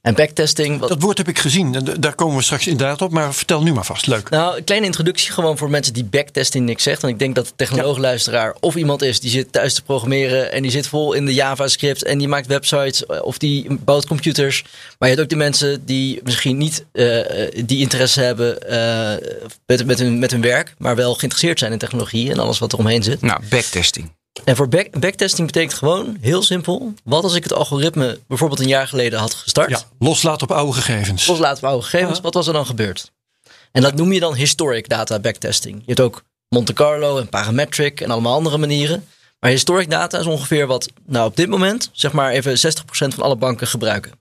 En 0.00 0.14
backtesting, 0.14 0.78
wat, 0.78 0.88
Dat 0.88 1.02
woord 1.02 1.18
heb 1.18 1.28
ik 1.28 1.38
gezien. 1.38 1.74
En 1.74 2.00
daar 2.00 2.14
komen 2.14 2.36
we 2.36 2.42
straks 2.42 2.66
inderdaad 2.66 3.02
op. 3.02 3.10
Maar 3.10 3.34
vertel 3.34 3.62
nu 3.62 3.72
maar 3.72 3.84
vast. 3.84 4.06
Leuk. 4.06 4.30
Nou, 4.30 4.56
een 4.56 4.64
kleine 4.64 4.86
introductie 4.86 5.32
gewoon 5.32 5.58
voor 5.58 5.70
mensen 5.70 5.92
die 5.92 6.04
backtesting 6.04 6.66
niks 6.66 6.82
zegt. 6.82 7.00
Want 7.00 7.12
ik 7.12 7.18
denk 7.18 7.34
dat 7.34 7.46
de 7.46 7.52
technoloog-luisteraar 7.56 8.56
of 8.60 8.74
iemand 8.74 9.02
is 9.02 9.20
die 9.20 9.30
zit 9.30 9.52
thuis 9.52 9.74
te 9.74 9.82
programmeren 9.82 10.52
en 10.52 10.62
die 10.62 10.70
zit 10.70 10.86
vol 10.86 11.12
in 11.12 11.26
de 11.26 11.34
JavaScript 11.34 12.04
en 12.04 12.18
die 12.18 12.28
maakt 12.28 12.46
websites 12.46 13.06
eh, 13.06 13.22
of 13.22 13.38
die 13.38 13.66
bouwt 13.84 14.06
computers. 14.06 14.62
Maar 14.98 15.08
je 15.08 15.14
hebt 15.14 15.20
ook 15.20 15.38
de 15.38 15.44
mensen 15.44 15.84
die 15.84 16.20
misschien 16.24 16.56
niet 16.56 16.84
eh, 16.92 17.44
eh, 17.44 17.52
die 17.64 17.78
interesse 17.78 18.20
hebben 18.20 18.68
eh, 18.68 19.28
met, 19.66 19.86
met, 19.86 19.98
hun, 19.98 20.18
met 20.18 20.30
hun 20.30 20.42
werk, 20.42 20.74
maar 20.78 20.96
wel 20.96 21.14
geïnteresseerd 21.14 21.58
zijn 21.58 21.72
in 21.72 21.78
technologie 21.78 22.30
en 22.30 22.38
alles 22.38 22.58
wat 22.58 22.72
er 22.72 22.78
omheen 22.78 23.02
zit. 23.02 23.20
Nou, 23.20 23.40
backtesting. 23.48 24.14
En 24.44 24.56
voor 24.56 24.68
back, 24.68 25.00
backtesting 25.00 25.46
betekent 25.46 25.74
gewoon, 25.74 26.16
heel 26.20 26.42
simpel, 26.42 26.94
wat 27.04 27.22
als 27.22 27.34
ik 27.34 27.42
het 27.42 27.52
algoritme 27.52 28.20
bijvoorbeeld 28.28 28.60
een 28.60 28.68
jaar 28.68 28.88
geleden 28.88 29.18
had 29.18 29.34
gestart? 29.34 29.70
Ja, 29.70 29.82
loslaten 29.98 30.48
op 30.48 30.56
oude 30.56 30.72
gegevens. 30.72 31.26
loslaten 31.26 31.58
van 31.58 31.68
oude 31.68 31.84
gegevens. 31.84 32.20
Wat 32.20 32.34
was 32.34 32.46
er 32.46 32.52
dan 32.52 32.66
gebeurd? 32.66 33.12
En 33.72 33.82
dat 33.82 33.94
noem 33.94 34.12
je 34.12 34.20
dan 34.20 34.34
historic 34.34 34.88
data 34.88 35.18
backtesting. 35.18 35.76
Je 35.76 35.84
hebt 35.86 36.00
ook 36.00 36.22
Monte 36.48 36.72
Carlo 36.72 37.18
en 37.18 37.28
parametric 37.28 38.00
en 38.00 38.10
allemaal 38.10 38.34
andere 38.34 38.58
manieren. 38.58 39.06
Maar 39.40 39.50
historic 39.50 39.90
data 39.90 40.18
is 40.18 40.26
ongeveer 40.26 40.66
wat, 40.66 40.88
nou 41.06 41.26
op 41.26 41.36
dit 41.36 41.48
moment, 41.48 41.90
zeg 41.92 42.12
maar 42.12 42.30
even 42.30 42.56
60% 42.56 42.58
van 42.90 43.22
alle 43.22 43.36
banken 43.36 43.66
gebruiken. 43.66 44.12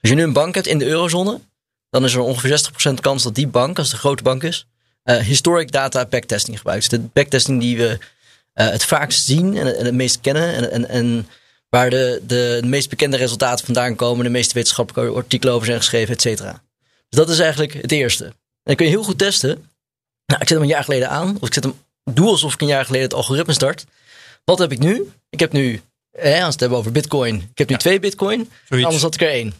Als 0.00 0.10
je 0.10 0.14
nu 0.14 0.22
een 0.22 0.32
bank 0.32 0.54
hebt 0.54 0.66
in 0.66 0.78
de 0.78 0.86
eurozone, 0.86 1.40
dan 1.90 2.04
is 2.04 2.14
er 2.14 2.20
ongeveer 2.20 2.60
60% 2.90 2.94
kans 3.00 3.22
dat 3.22 3.34
die 3.34 3.46
bank, 3.46 3.78
als 3.78 3.86
het 3.86 3.94
een 3.94 4.02
grote 4.02 4.22
bank 4.22 4.42
is, 4.42 4.66
eh, 5.02 5.16
historic 5.16 5.72
data 5.72 6.06
backtesting 6.06 6.56
gebruikt. 6.56 6.90
Dus 6.90 7.00
de 7.00 7.08
backtesting 7.12 7.60
die 7.60 7.76
we 7.76 7.98
het 8.64 8.84
vaakst 8.84 9.24
zien 9.24 9.56
en, 9.56 9.78
en 9.78 9.84
het 9.84 9.94
meest 9.94 10.20
kennen 10.20 10.54
en, 10.54 10.70
en, 10.70 10.88
en 10.88 11.28
waar 11.68 11.90
de, 11.90 12.20
de, 12.26 12.58
de 12.60 12.66
meest 12.66 12.88
bekende 12.88 13.16
resultaten 13.16 13.64
vandaan 13.64 13.96
komen, 13.96 14.24
de 14.24 14.30
meeste 14.30 14.54
wetenschappelijke 14.54 15.16
artikelen 15.16 15.54
over 15.54 15.66
zijn 15.66 15.78
geschreven, 15.78 16.14
et 16.14 16.20
cetera. 16.20 16.62
Dus 17.08 17.18
dat 17.18 17.28
is 17.28 17.38
eigenlijk 17.38 17.72
het 17.72 17.92
eerste. 17.92 18.24
En 18.24 18.34
dan 18.62 18.74
kun 18.76 18.86
je 18.86 18.92
heel 18.92 19.02
goed 19.04 19.18
testen. 19.18 19.48
Nou, 20.26 20.40
ik 20.40 20.48
zet 20.48 20.56
hem 20.58 20.60
een 20.62 20.74
jaar 20.74 20.84
geleden 20.84 21.10
aan, 21.10 21.36
of 21.40 21.46
ik 21.48 21.54
zet 21.54 21.64
hem, 21.64 21.74
doe 22.04 22.28
alsof 22.28 22.54
ik 22.54 22.60
een 22.60 22.66
jaar 22.66 22.84
geleden 22.84 23.06
het 23.06 23.16
algoritme 23.16 23.52
start. 23.52 23.84
Wat 24.44 24.58
heb 24.58 24.72
ik 24.72 24.78
nu? 24.78 25.10
Ik 25.30 25.40
heb 25.40 25.52
nu, 25.52 25.80
eh, 26.10 26.32
als 26.32 26.40
we 26.40 26.44
het 26.50 26.60
hebben 26.60 26.78
over 26.78 26.92
bitcoin, 26.92 27.34
ik 27.36 27.58
heb 27.58 27.68
nu 27.68 27.76
twee 27.76 28.00
bitcoin, 28.00 28.50
Zoiets. 28.68 28.84
anders 28.86 29.02
had 29.02 29.14
ik 29.14 29.20
er 29.20 29.28
één. 29.30 29.54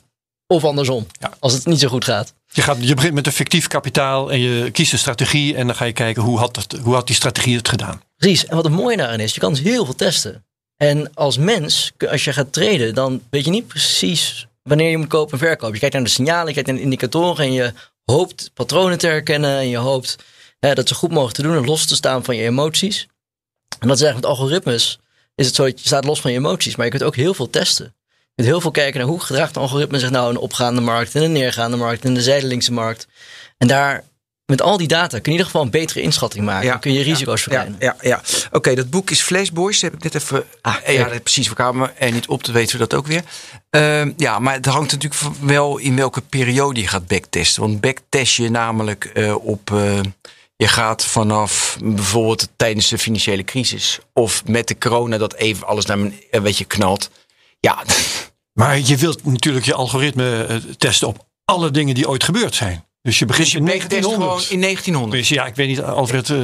Of 0.46 0.64
andersom, 0.64 1.06
Ja. 1.20 1.32
als 1.38 1.52
het 1.52 1.66
niet 1.66 1.80
zo 1.80 1.88
goed 1.88 2.04
gaat. 2.04 2.32
Je, 2.52 2.62
gaat, 2.62 2.76
je 2.80 2.94
begint 2.94 3.14
met 3.14 3.26
een 3.26 3.32
fictief 3.32 3.66
kapitaal 3.66 4.32
en 4.32 4.40
je 4.40 4.70
kiest 4.70 4.92
een 4.92 4.98
strategie. 4.98 5.54
En 5.54 5.66
dan 5.66 5.76
ga 5.76 5.84
je 5.84 5.92
kijken 5.92 6.22
hoe 6.22 6.38
had, 6.38 6.56
het, 6.56 6.72
hoe 6.82 6.94
had 6.94 7.06
die 7.06 7.16
strategie 7.16 7.56
het 7.56 7.68
gedaan. 7.68 8.02
Precies. 8.16 8.46
En 8.46 8.54
wat 8.54 8.64
het 8.64 8.72
mooie 8.72 8.96
daarin 8.96 9.20
is, 9.20 9.34
je 9.34 9.40
kan 9.40 9.56
heel 9.56 9.84
veel 9.84 9.94
testen. 9.94 10.44
En 10.76 11.14
als 11.14 11.38
mens, 11.38 11.92
als 12.10 12.24
je 12.24 12.32
gaat 12.32 12.52
traden, 12.52 12.94
dan 12.94 13.22
weet 13.30 13.44
je 13.44 13.50
niet 13.50 13.66
precies 13.66 14.46
wanneer 14.62 14.90
je 14.90 14.96
moet 14.96 15.08
kopen 15.08 15.32
en 15.32 15.38
verkopen. 15.38 15.74
Je 15.74 15.80
kijkt 15.80 15.94
naar 15.94 16.04
de 16.04 16.10
signalen, 16.10 16.46
je 16.46 16.52
kijkt 16.52 16.68
naar 16.68 16.76
de 16.76 16.82
indicatoren 16.82 17.44
en 17.44 17.52
je 17.52 17.72
hoopt 18.04 18.50
patronen 18.54 18.98
te 18.98 19.06
herkennen. 19.06 19.58
En 19.58 19.68
je 19.68 19.76
hoopt 19.76 20.16
hè, 20.58 20.74
dat 20.74 20.88
ze 20.88 20.94
goed 20.94 21.10
mogen 21.10 21.34
te 21.34 21.42
doen 21.42 21.56
en 21.56 21.64
los 21.64 21.86
te 21.86 21.94
staan 21.94 22.24
van 22.24 22.36
je 22.36 22.42
emoties. 22.42 23.06
En 23.78 23.88
dat 23.88 23.96
is 23.96 24.02
eigenlijk 24.02 24.14
met 24.14 24.38
algoritmes, 24.38 24.98
is 25.34 25.46
het 25.46 25.54
zo 25.54 25.64
dat 25.64 25.80
je 25.80 25.86
staat 25.86 26.04
los 26.04 26.20
van 26.20 26.30
je 26.30 26.36
emoties. 26.36 26.76
Maar 26.76 26.84
je 26.84 26.90
kunt 26.90 27.02
ook 27.02 27.16
heel 27.16 27.34
veel 27.34 27.50
testen. 27.50 27.94
Kunt 28.38 28.50
heel 28.50 28.60
veel 28.60 28.70
kijken 28.70 29.00
naar 29.00 29.08
hoe 29.08 29.20
gedraagt 29.20 29.56
een 29.56 29.62
algoritme 29.62 29.98
zich 29.98 30.10
nou 30.10 30.28
in 30.28 30.34
een 30.34 30.40
opgaande 30.40 30.80
markt, 30.80 31.14
in 31.14 31.22
een 31.22 31.32
neergaande 31.32 31.76
markt, 31.76 32.04
in 32.04 32.14
de 32.14 32.22
zijdelingse 32.22 32.72
markt. 32.72 33.06
En 33.56 33.68
daar, 33.68 34.04
met 34.46 34.62
al 34.62 34.76
die 34.76 34.88
data, 34.88 35.06
kun 35.08 35.18
je 35.18 35.24
in 35.24 35.30
ieder 35.30 35.46
geval 35.46 35.62
een 35.62 35.70
betere 35.70 36.00
inschatting 36.00 36.44
maken. 36.44 36.68
Dan 36.68 36.80
kun 36.80 36.92
je 36.92 37.02
risico's 37.02 37.44
ja, 37.44 37.50
verkleinen. 37.50 37.76
ja, 37.80 37.96
ja. 38.00 38.20
Oké, 38.52 38.74
dat 38.74 38.90
boek 38.90 39.10
is 39.10 39.20
Flashboys. 39.20 39.80
Heb 39.80 39.94
ik 39.94 40.02
net 40.02 40.14
even. 40.14 40.44
Ah, 40.62 40.74
ja, 40.86 41.08
dat- 41.08 41.22
precies. 41.22 41.48
We 41.48 41.54
kwamen 41.54 41.98
er 41.98 42.12
niet 42.12 42.26
op 42.28 42.42
te 42.42 42.52
weten 42.52 42.72
we 42.78 42.86
dat 42.86 42.98
ook 42.98 43.06
weer. 43.06 43.22
Ehm, 43.70 44.12
ja, 44.16 44.38
maar 44.38 44.54
het 44.54 44.66
hangt 44.66 44.92
natuurlijk 44.92 45.22
wel 45.40 45.78
in 45.78 45.96
welke 45.96 46.20
periode 46.20 46.80
je 46.80 46.88
gaat 46.88 47.06
backtesten. 47.06 47.62
Want 47.62 47.80
backtest 47.80 48.36
je 48.36 48.50
namelijk 48.50 49.04
eh, 49.04 49.44
op. 49.46 49.70
eh, 49.72 50.00
je 50.56 50.68
gaat 50.68 51.04
vanaf 51.04 51.76
bijvoorbeeld 51.82 52.48
tijdens 52.56 52.88
de 52.88 52.98
financiële 52.98 53.44
crisis. 53.44 53.98
Of 54.12 54.42
met 54.46 54.68
de 54.68 54.78
corona 54.78 55.18
dat 55.18 55.34
even 55.34 55.66
alles 55.66 55.84
naar 55.86 55.98
een 55.98 56.14
een 56.30 56.42
beetje 56.42 56.64
knalt. 56.64 57.10
Ja, 57.60 57.84
Maar 58.52 58.78
je 58.78 58.96
wilt 58.96 59.24
natuurlijk 59.24 59.66
je 59.66 59.74
algoritme 59.74 60.44
eh, 60.44 60.56
testen 60.78 61.08
op 61.08 61.26
alle 61.44 61.70
dingen 61.70 61.94
die 61.94 62.08
ooit 62.08 62.24
gebeurd 62.24 62.54
zijn. 62.54 62.84
Dus 63.02 63.18
je 63.18 63.24
begint 63.24 63.44
dus 63.44 63.52
je 63.52 63.58
in 63.58 63.64
backtest 63.64 64.04
gewoon 64.04 64.18
1900. 64.18 64.50
in 64.50 64.60
1900. 64.60 65.20
Dus 65.22 65.28
ja, 65.28 65.46
ik 65.46 65.54
weet 65.54 65.68
niet, 65.68 65.82
Alfred, 65.82 66.30
eh, 66.30 66.38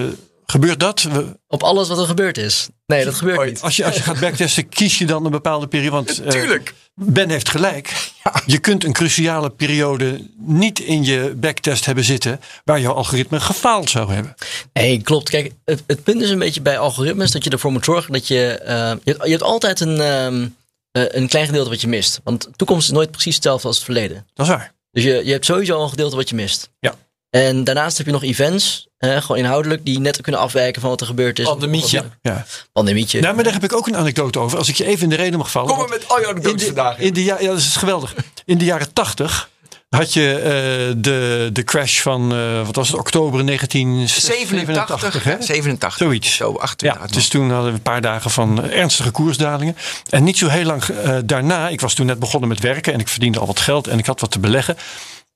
gebeurt 0.46 0.80
dat? 0.80 1.02
We- 1.02 1.38
Op 1.48 1.62
alles 1.62 1.88
wat 1.88 1.98
er 1.98 2.06
gebeurd 2.06 2.38
is. 2.38 2.68
Nee, 2.86 3.04
dat 3.04 3.14
gebeurt 3.14 3.44
niet. 3.48 3.60
Als 3.60 3.76
je, 3.76 3.84
als 3.84 3.94
je 3.94 4.02
gaat 4.02 4.20
backtesten, 4.20 4.68
kies 4.68 4.98
je 4.98 5.06
dan 5.06 5.24
een 5.24 5.30
bepaalde 5.30 5.66
periode. 5.66 5.90
Want 5.96 6.22
eh, 6.22 6.28
Tuurlijk. 6.30 6.74
Ben 6.94 7.30
heeft 7.30 7.48
gelijk. 7.48 8.10
Je 8.46 8.58
kunt 8.58 8.84
een 8.84 8.92
cruciale 8.92 9.50
periode 9.50 10.26
niet 10.38 10.78
in 10.80 11.04
je 11.04 11.34
backtest 11.36 11.84
hebben 11.84 12.04
zitten 12.04 12.40
waar 12.64 12.80
jouw 12.80 12.92
algoritme 12.94 13.40
gefaald 13.40 13.90
zou 13.90 14.12
hebben. 14.12 14.34
Nee, 14.72 15.02
klopt. 15.02 15.30
Kijk, 15.30 15.52
het, 15.64 15.82
het 15.86 16.02
punt 16.02 16.22
is 16.22 16.30
een 16.30 16.38
beetje 16.38 16.60
bij 16.60 16.78
algoritmes 16.78 17.30
dat 17.30 17.44
je 17.44 17.50
ervoor 17.50 17.72
moet 17.72 17.84
zorgen 17.84 18.12
dat 18.12 18.28
je. 18.28 18.34
je, 18.34 19.00
hebt, 19.04 19.24
je 19.24 19.30
hebt 19.30 19.42
altijd 19.42 19.80
een, 19.80 20.00
ehm, 20.00 20.46
eh, 20.94 21.02
een 21.08 21.28
klein 21.28 21.46
gedeelte 21.46 21.70
wat 21.70 21.80
je 21.80 21.88
mist. 21.88 22.20
Want 22.24 22.42
de 22.42 22.50
toekomst 22.56 22.86
is 22.86 22.94
nooit 22.94 23.10
precies 23.10 23.34
hetzelfde 23.34 23.66
als 23.66 23.76
het 23.76 23.84
verleden. 23.84 24.26
Dat 24.34 24.46
is 24.46 24.52
waar. 24.52 24.72
Dus 24.90 25.04
je, 25.04 25.24
je 25.24 25.32
hebt 25.32 25.44
sowieso 25.44 25.76
al 25.76 25.82
een 25.82 25.88
gedeelte 25.88 26.16
wat 26.16 26.28
je 26.28 26.34
mist. 26.34 26.70
Ja. 26.80 26.94
En 27.30 27.64
daarnaast 27.64 27.96
heb 27.96 28.06
je 28.06 28.12
nog 28.12 28.22
events, 28.22 28.86
hè, 28.98 29.20
gewoon 29.20 29.36
inhoudelijk, 29.36 29.84
die 29.84 30.00
net 30.00 30.20
kunnen 30.20 30.40
afwijken 30.40 30.80
van 30.80 30.90
wat 30.90 31.00
er 31.00 31.06
gebeurd 31.06 31.38
is. 31.38 31.44
Pandemietje. 31.44 32.04
Ja. 32.22 32.46
Pandemietje. 32.72 33.20
Nou, 33.20 33.34
maar 33.34 33.44
daar 33.44 33.52
heb 33.52 33.64
ik 33.64 33.72
ook 33.72 33.86
een 33.86 33.96
anekdote 33.96 34.38
over. 34.38 34.58
Als 34.58 34.68
ik 34.68 34.74
je 34.74 34.84
even 34.84 35.02
in 35.02 35.08
de 35.08 35.16
reden 35.16 35.38
mag 35.38 35.50
vallen. 35.50 35.68
Kom 35.68 35.78
maar 35.78 35.88
met 35.88 36.08
al 36.08 36.16
je 36.16 36.22
in 36.22 36.28
anekdotes 36.28 36.60
de, 36.60 36.66
vandaag. 36.66 36.98
in 36.98 37.12
de, 37.12 37.24
ja, 37.24 37.40
ja, 37.40 37.48
dat 37.48 37.58
is 37.58 37.76
geweldig. 37.76 38.14
In 38.44 38.58
de 38.58 38.64
jaren 38.64 38.92
tachtig 38.92 39.48
had 39.94 40.12
je 40.12 40.38
eh, 40.38 40.94
de, 40.96 41.50
de 41.52 41.64
crash 41.64 42.00
van, 42.00 42.32
eh, 42.32 42.64
wat 42.66 42.76
was 42.76 42.88
het, 42.88 42.98
oktober 42.98 43.46
1987. 43.46 44.34
87, 44.34 45.24
hè? 45.24 45.30
hè? 45.30 45.42
87. 45.42 46.06
Zoiets. 46.06 46.34
Zo, 46.34 46.54
28. 46.54 47.08
Ja, 47.08 47.14
dus 47.14 47.28
toen 47.28 47.50
hadden 47.50 47.70
we 47.70 47.76
een 47.76 47.82
paar 47.82 48.00
dagen 48.00 48.30
van 48.30 48.62
eh, 48.62 48.78
ernstige 48.78 49.10
koersdalingen. 49.10 49.76
En 50.08 50.24
niet 50.24 50.38
zo 50.38 50.48
heel 50.48 50.64
lang 50.64 50.84
daarna, 51.24 51.68
ik 51.68 51.80
was 51.80 51.94
toen 51.94 52.06
net 52.06 52.18
begonnen 52.18 52.48
met 52.48 52.60
werken 52.60 52.92
en 52.92 53.00
ik 53.00 53.08
verdiende 53.08 53.38
al 53.38 53.46
wat 53.46 53.60
geld 53.60 53.86
en 53.86 53.98
ik 53.98 54.06
had 54.06 54.20
wat 54.20 54.30
te 54.30 54.38
beleggen. 54.38 54.76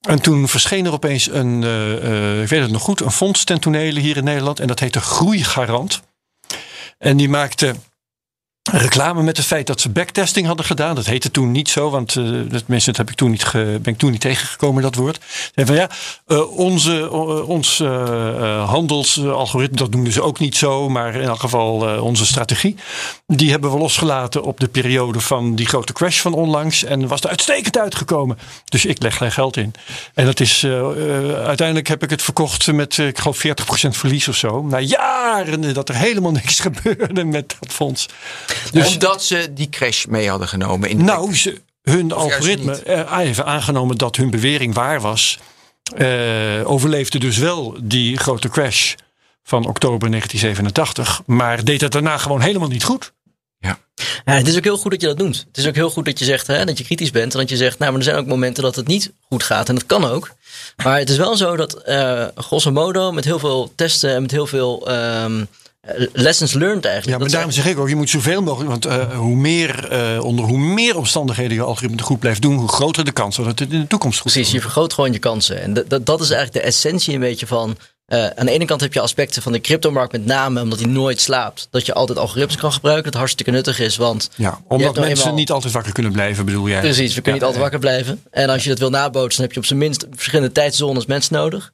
En 0.01 0.21
toen 0.21 0.47
verscheen 0.47 0.85
er 0.85 0.91
opeens 0.91 1.31
een, 1.31 1.63
ik 2.41 2.49
weet 2.49 2.61
het 2.61 2.71
nog 2.71 2.81
goed, 2.81 3.01
een 3.01 3.11
fonds 3.11 3.43
ten 3.43 3.59
tonele 3.59 3.99
hier 3.99 4.17
in 4.17 4.23
Nederland. 4.23 4.59
En 4.59 4.67
dat 4.67 4.79
heette 4.79 4.99
Groeigarant. 4.99 6.01
En 6.97 7.17
die 7.17 7.29
maakte 7.29 7.75
reclame 8.71 9.23
met 9.23 9.37
het 9.37 9.45
feit 9.45 9.67
dat 9.67 9.81
ze 9.81 9.89
backtesting 9.89 10.47
hadden 10.47 10.65
gedaan. 10.65 10.95
Dat 10.95 11.05
heette 11.05 11.31
toen 11.31 11.51
niet 11.51 11.69
zo, 11.69 11.89
want 11.89 12.13
dat, 12.49 12.67
mensen, 12.67 12.93
dat 12.93 12.97
heb 12.97 13.09
ik 13.09 13.15
toen 13.15 13.31
niet 13.31 13.51
ben 13.51 13.81
ik 13.83 13.97
toen 13.97 14.11
niet 14.11 14.21
tegengekomen, 14.21 14.81
dat 14.83 14.95
woord. 14.95 15.19
Ze 15.55 15.65
van 15.65 15.75
ja, 15.75 15.89
eh, 16.27 16.57
onze, 16.57 16.99
eh, 17.01 17.49
ons 17.49 17.77
handelsalgoritme, 18.65 19.77
dat 19.77 19.89
noemden 19.89 20.13
ze 20.13 20.21
ook 20.21 20.39
niet 20.39 20.55
zo, 20.55 20.89
maar 20.89 21.15
in 21.15 21.27
elk 21.27 21.39
geval 21.39 22.01
onze 22.01 22.25
strategie, 22.25 22.75
die 23.27 23.51
hebben 23.51 23.71
we 23.71 23.77
losgelaten 23.77 24.43
op 24.43 24.59
de 24.59 24.67
periode 24.67 25.19
van 25.19 25.55
die 25.55 25.65
grote 25.65 25.93
crash 25.93 26.19
van 26.19 26.33
onlangs. 26.33 26.83
En 26.83 27.07
was 27.07 27.21
er 27.21 27.29
uitstekend 27.29 27.77
uitgekomen. 27.77 28.37
Dus 28.65 28.85
ik 28.85 29.01
leg 29.01 29.21
er 29.21 29.31
geld 29.31 29.57
in. 29.57 29.73
En 30.13 30.25
dat 30.25 30.39
is, 30.39 30.65
uiteindelijk 31.45 31.87
heb 31.87 32.03
ik 32.03 32.09
het 32.09 32.21
verkocht 32.21 32.71
met, 32.71 32.97
ik 32.97 33.17
geloof, 33.17 33.37
40% 33.37 33.97
verlies 33.97 34.27
of 34.27 34.35
zo. 34.35 34.63
Na 34.63 34.79
jaren 34.79 35.73
dat 35.73 35.89
er 35.89 35.95
helemaal 35.95 36.31
niks 36.41 36.59
gebeurde 36.59 37.23
met 37.23 37.55
dat 37.59 37.73
fonds. 37.73 38.07
Dus, 38.71 38.93
Omdat 38.93 39.23
ze 39.23 39.53
die 39.53 39.69
crash 39.69 40.05
mee 40.05 40.29
hadden 40.29 40.47
genomen. 40.47 40.89
In 40.89 40.97
de 40.97 41.03
nou, 41.03 41.35
ze, 41.35 41.61
hun 41.81 42.11
algoritme, 42.11 42.71
niet? 42.71 42.83
eh, 42.83 43.17
even 43.19 43.45
aangenomen 43.45 43.97
dat 43.97 44.15
hun 44.15 44.29
bewering 44.29 44.73
waar 44.73 45.01
was, 45.01 45.39
eh, 45.95 46.61
overleefde 46.63 47.19
dus 47.19 47.37
wel 47.37 47.77
die 47.81 48.17
grote 48.17 48.49
crash 48.49 48.93
van 49.43 49.65
oktober 49.65 50.09
1987. 50.09 51.21
Maar 51.25 51.63
deed 51.63 51.81
het 51.81 51.91
daarna 51.91 52.17
gewoon 52.17 52.41
helemaal 52.41 52.67
niet 52.69 52.83
goed. 52.83 53.13
Ja, 53.61 53.79
het 54.23 54.47
is 54.47 54.57
ook 54.57 54.63
heel 54.63 54.77
goed 54.77 54.91
dat 54.91 55.01
je 55.01 55.07
dat 55.07 55.17
noemt. 55.17 55.45
Het 55.47 55.57
is 55.57 55.67
ook 55.67 55.75
heel 55.75 55.89
goed 55.89 56.05
dat 56.05 56.19
je 56.19 56.25
zegt 56.25 56.47
hè, 56.47 56.65
dat 56.65 56.77
je 56.77 56.83
kritisch 56.83 57.11
bent. 57.11 57.33
En 57.33 57.39
dat 57.39 57.49
je 57.49 57.57
zegt, 57.57 57.79
nou, 57.79 57.91
maar 57.91 57.99
er 57.99 58.05
zijn 58.05 58.17
ook 58.17 58.25
momenten 58.25 58.63
dat 58.63 58.75
het 58.75 58.87
niet 58.87 59.11
goed 59.21 59.43
gaat. 59.43 59.69
En 59.69 59.75
dat 59.75 59.85
kan 59.85 60.05
ook. 60.05 60.31
Maar 60.83 60.99
het 60.99 61.09
is 61.09 61.17
wel 61.17 61.37
zo 61.37 61.55
dat, 61.55 61.73
eh 61.73 62.25
grosso 62.35 62.71
modo, 62.71 63.11
met 63.11 63.25
heel 63.25 63.39
veel 63.39 63.71
testen 63.75 64.15
en 64.15 64.21
met 64.21 64.31
heel 64.31 64.47
veel 64.47 64.87
ehm, 64.87 65.39
eh, 65.39 65.45
lessons 66.13 66.53
learned 66.53 66.85
eigenlijk. 66.85 67.05
Ja, 67.05 67.11
maar 67.11 67.19
dat 67.19 67.31
daarom 67.31 67.51
zeg 67.51 67.65
ik 67.67 67.77
ook, 67.79 67.89
je 67.89 67.95
moet 67.95 68.09
zoveel 68.09 68.41
mogelijk, 68.41 68.69
want 68.69 68.85
eh, 68.85 69.17
hoe 69.17 69.35
meer, 69.35 69.89
eh, 69.91 70.23
onder 70.23 70.45
hoe 70.45 70.57
meer 70.59 70.97
omstandigheden 70.97 71.53
je 71.55 71.61
algoritme 71.63 72.01
goed 72.01 72.19
blijft 72.19 72.41
doen, 72.41 72.55
hoe 72.55 72.67
groter 72.69 73.05
de 73.05 73.11
kans 73.11 73.35
dat 73.35 73.45
het 73.45 73.61
in 73.61 73.69
de 73.69 73.87
toekomst 73.87 74.19
goed 74.19 74.31
Precies, 74.31 74.51
je 74.51 74.61
vergroot 74.61 74.93
gewoon 74.93 75.11
je 75.13 75.19
kansen. 75.19 75.61
En 75.61 75.73
dat, 75.73 75.89
dat, 75.89 76.05
dat 76.05 76.21
is 76.21 76.29
eigenlijk 76.29 76.63
de 76.63 76.69
essentie 76.71 77.13
een 77.13 77.19
beetje 77.19 77.47
van. 77.47 77.77
eh, 78.05 78.25
aan 78.27 78.45
de 78.45 78.51
ene 78.51 78.65
kant 78.65 78.81
heb 78.81 78.93
je 78.93 78.99
aspecten 79.01 79.41
van 79.41 79.51
de 79.51 79.61
cryptomarkt 79.61 80.11
met 80.11 80.25
name 80.25 80.61
omdat 80.61 80.77
die 80.77 80.87
nooit 80.87 81.21
slaapt. 81.21 81.67
Dat 81.71 81.85
je 81.85 81.93
altijd 81.93 82.17
algoritmes 82.17 82.55
kan 82.57 82.73
gebruiken. 82.73 83.11
Dat 83.11 83.19
hartstikke 83.19 83.51
nuttig 83.51 83.79
is, 83.79 83.97
want 83.97 84.29
Ja, 84.35 84.59
omdat 84.67 84.93
nou 84.95 85.05
mensen 85.07 85.23
eenmaal- 85.25 85.39
niet 85.39 85.51
altijd 85.51 85.73
wakker 85.73 85.93
kunnen 85.93 86.11
blijven, 86.11 86.45
bedoel 86.45 86.67
jij? 86.67 86.79
Precies, 86.79 87.07
we 87.15 87.21
kunnen 87.21 87.33
niet 87.33 87.43
altijd 87.43 87.61
wakker 87.61 87.79
blijven. 87.79 88.21
En 88.31 88.49
als 88.49 88.63
je 88.63 88.69
dat 88.69 88.79
wil 88.79 88.89
nabootsen, 88.89 89.35
dan 89.37 89.45
heb 89.45 89.51
je 89.53 89.59
op 89.59 89.65
zijn 89.65 89.79
minst 89.79 90.05
verschillende 90.15 90.51
tijdzones 90.51 91.05
mensen 91.05 91.33
nodig. 91.33 91.73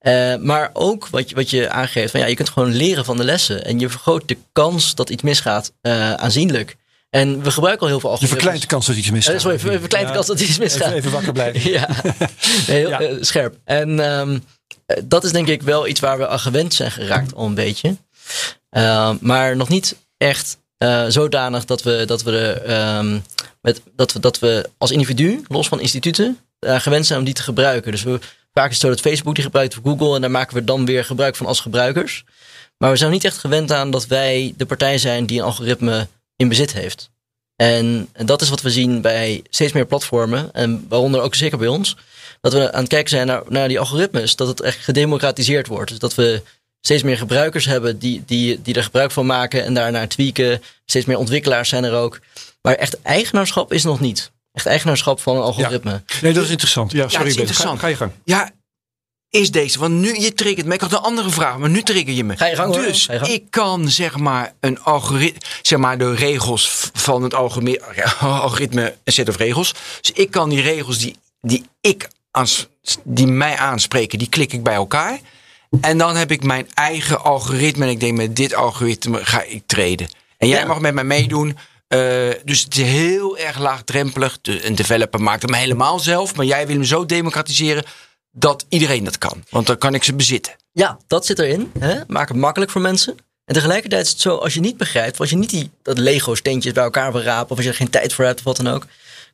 Eh, 0.00 0.36
maar 0.36 0.70
ook 0.72 1.08
wat 1.08 1.28
je, 1.28 1.34
wat 1.34 1.50
je 1.50 1.70
aangeeft, 1.70 2.10
van 2.10 2.20
ja, 2.20 2.26
je 2.26 2.34
kunt 2.34 2.48
gewoon 2.48 2.72
leren 2.72 3.04
van 3.04 3.16
de 3.16 3.24
lessen. 3.24 3.64
En 3.64 3.78
je 3.78 3.88
vergroot 3.88 4.28
de 4.28 4.36
kans 4.52 4.94
dat 4.94 5.10
iets 5.10 5.22
misgaat 5.22 5.72
eh, 5.80 6.12
aanzienlijk. 6.14 6.76
En 7.10 7.42
we 7.42 7.50
gebruiken 7.50 7.82
al 7.82 7.88
heel 7.88 8.00
veel 8.00 8.08
Je 8.10 8.14
algoritmes. 8.16 8.30
verkleint 8.30 8.60
de 8.60 8.66
kans 8.66 8.86
dat 8.86 8.96
iets 8.96 9.10
misgaat. 9.10 9.34
Eh, 9.34 9.40
sorry, 9.40 9.58
ver- 9.58 9.78
verkleint 9.80 10.08
de 10.08 10.14
kans 10.14 10.26
dat 10.26 10.40
iets 10.40 10.58
misgaat. 10.58 10.82
Even, 10.86 10.96
even 10.96 11.10
wakker 11.10 11.32
blijven. 11.32 11.70
ja, 11.70 11.88
heel 12.66 12.88
Ja. 12.88 13.00
scherp. 13.20 13.56
En 13.64 14.00
ehm, 14.00 14.38
eh, 14.86 14.96
dat 15.04 15.24
is 15.24 15.32
denk 15.32 15.48
ik 15.48 15.62
wel 15.62 15.86
iets 15.86 16.00
waar 16.00 16.18
we 16.18 16.28
aan 16.28 16.40
gewend 16.40 16.74
zijn 16.74 16.90
geraakt 16.90 17.34
al 17.34 17.46
een 17.46 17.54
beetje. 17.54 17.96
Ehm, 18.70 19.16
maar 19.20 19.56
nog 19.56 19.68
niet 19.68 19.96
echt 20.16 20.58
zodanig 21.08 21.64
dat 21.64 21.82
we, 21.82 22.02
dat, 22.06 22.22
we 22.22 22.50
ehm, 22.66 23.18
met, 23.60 23.82
dat, 23.96 24.12
we, 24.12 24.20
dat 24.20 24.38
we 24.38 24.70
als 24.78 24.90
individu, 24.90 25.42
los 25.48 25.68
van 25.68 25.80
instituten, 25.80 26.38
gewend 26.60 27.06
zijn 27.06 27.18
om 27.18 27.24
die 27.24 27.34
te 27.34 27.42
gebruiken. 27.42 27.92
Dus 27.92 28.02
we, 28.02 28.18
vaak 28.52 28.66
is 28.66 28.72
het 28.72 28.80
zo 28.80 28.88
dat 28.88 29.00
Facebook 29.00 29.34
die 29.34 29.44
gebruikt 29.44 29.74
voor 29.74 29.82
Google 29.82 30.14
en 30.14 30.20
daar 30.20 30.30
maken 30.30 30.54
we 30.54 30.64
dan 30.64 30.84
weer 30.84 31.04
gebruik 31.04 31.36
van 31.36 31.46
als 31.46 31.60
gebruikers. 31.60 32.24
Maar 32.78 32.90
we 32.90 32.96
zijn 32.96 33.10
niet 33.10 33.24
echt 33.24 33.38
gewend 33.38 33.72
aan 33.72 33.90
dat 33.90 34.06
wij 34.06 34.54
de 34.56 34.66
partij 34.66 34.98
zijn 34.98 35.26
die 35.26 35.38
een 35.38 35.44
algoritme 35.44 36.08
in 36.36 36.48
bezit 36.48 36.72
heeft. 36.72 37.10
En 37.56 38.08
dat 38.12 38.42
is 38.42 38.48
wat 38.48 38.62
we 38.62 38.70
zien 38.70 39.00
bij 39.00 39.42
steeds 39.50 39.72
meer 39.72 39.86
platformen, 39.86 40.52
en 40.52 40.86
waaronder 40.88 41.20
ook 41.20 41.34
zeker 41.34 41.58
bij 41.58 41.68
ons. 41.68 41.96
Dat 42.40 42.52
we 42.52 42.72
aan 42.72 42.80
het 42.80 42.88
kijken 42.88 43.10
zijn 43.10 43.26
naar, 43.26 43.42
naar 43.48 43.68
die 43.68 43.78
algoritmes, 43.78 44.36
dat 44.36 44.48
het 44.48 44.60
echt 44.60 44.78
gedemocratiseerd 44.84 45.66
wordt. 45.66 45.90
Dus 45.90 45.98
dat 45.98 46.14
we 46.14 46.42
steeds 46.80 47.02
meer 47.02 47.16
gebruikers 47.16 47.64
hebben 47.64 47.98
die, 47.98 48.22
die, 48.26 48.62
die 48.62 48.74
er 48.74 48.82
gebruik 48.82 49.10
van 49.10 49.26
maken 49.26 49.64
en 49.64 49.74
daarnaar 49.74 50.08
tweaken. 50.08 50.62
Steeds 50.84 51.06
meer 51.06 51.18
ontwikkelaars 51.18 51.68
zijn 51.68 51.84
er 51.84 51.94
ook. 51.94 52.20
Maar 52.62 52.74
echt 52.74 53.02
eigenaarschap 53.02 53.72
is 53.72 53.84
nog 53.84 54.00
niet. 54.00 54.30
Echt 54.52 54.66
eigenaarschap 54.66 55.20
van 55.20 55.36
een 55.36 55.42
algoritme. 55.42 56.02
Nee, 56.22 56.32
dat 56.32 56.44
is 56.44 56.50
interessant. 56.50 56.92
Ja, 56.92 57.08
sorry 57.08 57.16
het 57.18 57.26
is 57.26 57.32
Ben. 57.34 57.42
interessant. 57.42 57.74
Ga, 57.78 57.82
ga 57.84 57.88
je 57.88 57.96
gang. 57.96 58.12
Ja, 58.24 58.50
is 59.30 59.50
deze. 59.50 59.78
Want 59.78 59.94
nu, 59.94 60.20
je 60.20 60.32
triggert 60.34 60.66
me. 60.66 60.74
Ik 60.74 60.80
had 60.80 60.92
een 60.92 60.98
andere 60.98 61.30
vraag, 61.30 61.58
maar 61.58 61.70
nu 61.70 61.82
trigger 61.82 62.12
je 62.12 62.24
me. 62.24 62.36
Ga 62.36 62.46
je 62.46 62.56
gang, 62.56 62.74
hoor. 62.74 62.82
Dus 62.84 63.06
Ga 63.06 63.12
je 63.12 63.18
gang. 63.18 63.30
ik 63.32 63.44
kan 63.50 63.88
zeg 63.88 64.16
maar 64.16 64.52
een 64.60 64.80
algoritme, 64.82 65.40
zeg 65.62 65.78
maar 65.78 65.98
de 65.98 66.14
regels 66.14 66.90
van 66.92 67.22
het 67.22 67.34
algoritme, 67.34 67.82
algoritme 68.20 68.96
een 69.04 69.12
set 69.12 69.28
of 69.28 69.36
regels. 69.36 69.74
Dus 70.00 70.10
ik 70.12 70.30
kan 70.30 70.48
die 70.48 70.60
regels 70.60 70.98
die, 70.98 71.16
die 71.40 71.64
ik 71.80 72.08
aans, 72.30 72.68
die 73.04 73.26
mij 73.26 73.56
aanspreken, 73.56 74.18
die 74.18 74.28
klik 74.28 74.52
ik 74.52 74.62
bij 74.62 74.74
elkaar. 74.74 75.18
En 75.80 75.98
dan 75.98 76.16
heb 76.16 76.30
ik 76.30 76.42
mijn 76.42 76.68
eigen 76.74 77.22
algoritme. 77.24 77.84
En 77.84 77.90
ik 77.90 78.00
denk 78.00 78.16
met 78.16 78.36
dit 78.36 78.54
algoritme 78.54 79.24
ga 79.24 79.42
ik 79.42 79.62
treden. 79.66 80.08
En 80.38 80.48
jij 80.48 80.60
Ja. 80.60 80.66
mag 80.66 80.80
met 80.80 80.94
mij 80.94 81.04
meedoen. 81.04 81.58
Eh, 81.90 82.30
dus 82.44 82.62
het 82.62 82.76
is 82.76 82.82
heel 82.82 83.38
erg 83.38 83.58
laagdrempelig. 83.58 84.38
De, 84.40 84.66
een 84.66 84.74
developer 84.74 85.20
maakt 85.20 85.42
hem 85.42 85.54
helemaal 85.54 85.98
zelf. 85.98 86.34
Maar 86.34 86.46
jij 86.46 86.66
wil 86.66 86.76
hem 86.76 86.84
zo 86.84 87.06
democratiseren 87.06 87.84
dat 88.30 88.66
iedereen 88.68 89.04
dat 89.04 89.18
kan. 89.18 89.44
Want 89.48 89.66
dan 89.66 89.78
kan 89.78 89.94
ik 89.94 90.04
ze 90.04 90.14
bezitten. 90.14 90.52
Ja, 90.72 90.98
dat 91.06 91.26
zit 91.26 91.38
erin. 91.38 91.72
Hè? 91.78 92.00
Maak 92.06 92.28
het 92.28 92.36
makkelijk 92.36 92.70
voor 92.70 92.80
mensen. 92.80 93.16
En 93.44 93.54
tegelijkertijd 93.54 94.04
is 94.04 94.10
het 94.10 94.20
zo, 94.20 94.36
als 94.36 94.54
je 94.54 94.60
niet 94.60 94.76
begrijpt, 94.76 95.20
als 95.20 95.30
je 95.30 95.36
niet 95.36 95.50
die 95.50 95.70
dat 95.82 95.98
Lego 95.98 96.34
steentjes 96.34 96.72
bij 96.72 96.84
elkaar 96.84 97.12
wil 97.12 97.22
rapen, 97.22 97.50
of 97.50 97.56
als 97.56 97.64
je 97.64 97.70
er 97.70 97.76
geen 97.76 97.90
tijd 97.90 98.12
voor 98.12 98.24
hebt 98.24 98.38
of 98.38 98.44
wat 98.44 98.56
dan 98.56 98.68
ook, 98.68 98.86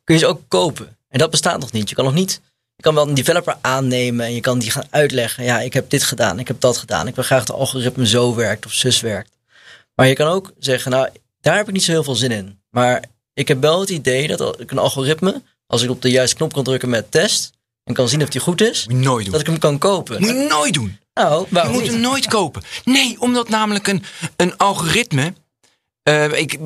kun 0.03 0.15
je 0.15 0.21
ze 0.21 0.27
ook 0.27 0.41
kopen. 0.47 0.97
En 1.09 1.19
dat 1.19 1.31
bestaat 1.31 1.59
nog 1.59 1.71
niet. 1.71 1.89
Je 1.89 1.95
kan 1.95 2.05
nog 2.05 2.13
niet, 2.13 2.41
je 2.75 2.83
kan 2.83 2.93
wel 2.95 3.07
een 3.07 3.13
developer 3.13 3.57
aannemen 3.61 4.25
en 4.25 4.33
je 4.33 4.41
kan 4.41 4.59
die 4.59 4.71
gaan 4.71 4.87
uitleggen. 4.89 5.43
Ja, 5.43 5.59
ik 5.59 5.73
heb 5.73 5.89
dit 5.89 6.03
gedaan, 6.03 6.39
ik 6.39 6.47
heb 6.47 6.59
dat 6.59 6.77
gedaan. 6.77 7.07
Ik 7.07 7.15
wil 7.15 7.23
graag 7.23 7.45
dat 7.45 7.47
het 7.47 7.57
algoritme 7.57 8.07
zo 8.07 8.35
werkt 8.35 8.65
of 8.65 8.73
zus 8.73 9.01
werkt. 9.01 9.29
Maar 9.95 10.07
je 10.07 10.13
kan 10.13 10.27
ook 10.27 10.51
zeggen, 10.59 10.91
nou, 10.91 11.09
daar 11.47 11.57
heb 11.57 11.67
ik 11.67 11.73
niet 11.73 11.83
zo 11.83 11.91
heel 11.91 12.03
veel 12.03 12.15
zin 12.15 12.31
in. 12.31 12.59
Maar 12.69 13.03
ik 13.33 13.47
heb 13.47 13.61
wel 13.61 13.79
het 13.79 13.89
idee 13.89 14.27
dat 14.27 14.59
ik 14.59 14.71
een 14.71 14.77
algoritme, 14.77 15.41
als 15.67 15.81
ik 15.83 15.89
op 15.89 16.01
de 16.01 16.09
juiste 16.09 16.35
knop 16.35 16.53
kan 16.53 16.63
drukken 16.63 16.89
met 16.89 17.11
test, 17.11 17.51
en 17.83 17.93
kan 17.93 18.09
zien 18.09 18.21
of 18.23 18.29
die 18.29 18.41
goed 18.41 18.61
is, 18.61 18.87
Moet 18.87 18.97
je 18.99 19.03
nooit 19.05 19.23
doen. 19.23 19.31
dat 19.31 19.41
ik 19.41 19.47
hem 19.47 19.57
kan 19.59 19.77
kopen. 19.77 20.19
Moet 20.19 20.29
je 20.29 20.45
nooit 20.49 20.73
doen. 20.73 20.97
Nou, 21.13 21.41
Je 21.41 21.53
waarom 21.55 21.71
moet 21.73 21.81
niet? 21.81 21.91
hem 21.91 21.99
nooit 22.01 22.27
kopen. 22.27 22.63
Nee, 22.83 23.15
omdat 23.21 23.49
namelijk 23.49 23.87
een, 23.87 24.03
een 24.35 24.57
algoritme. 24.57 25.33
eh, 26.03 26.31
ik, 26.39 26.57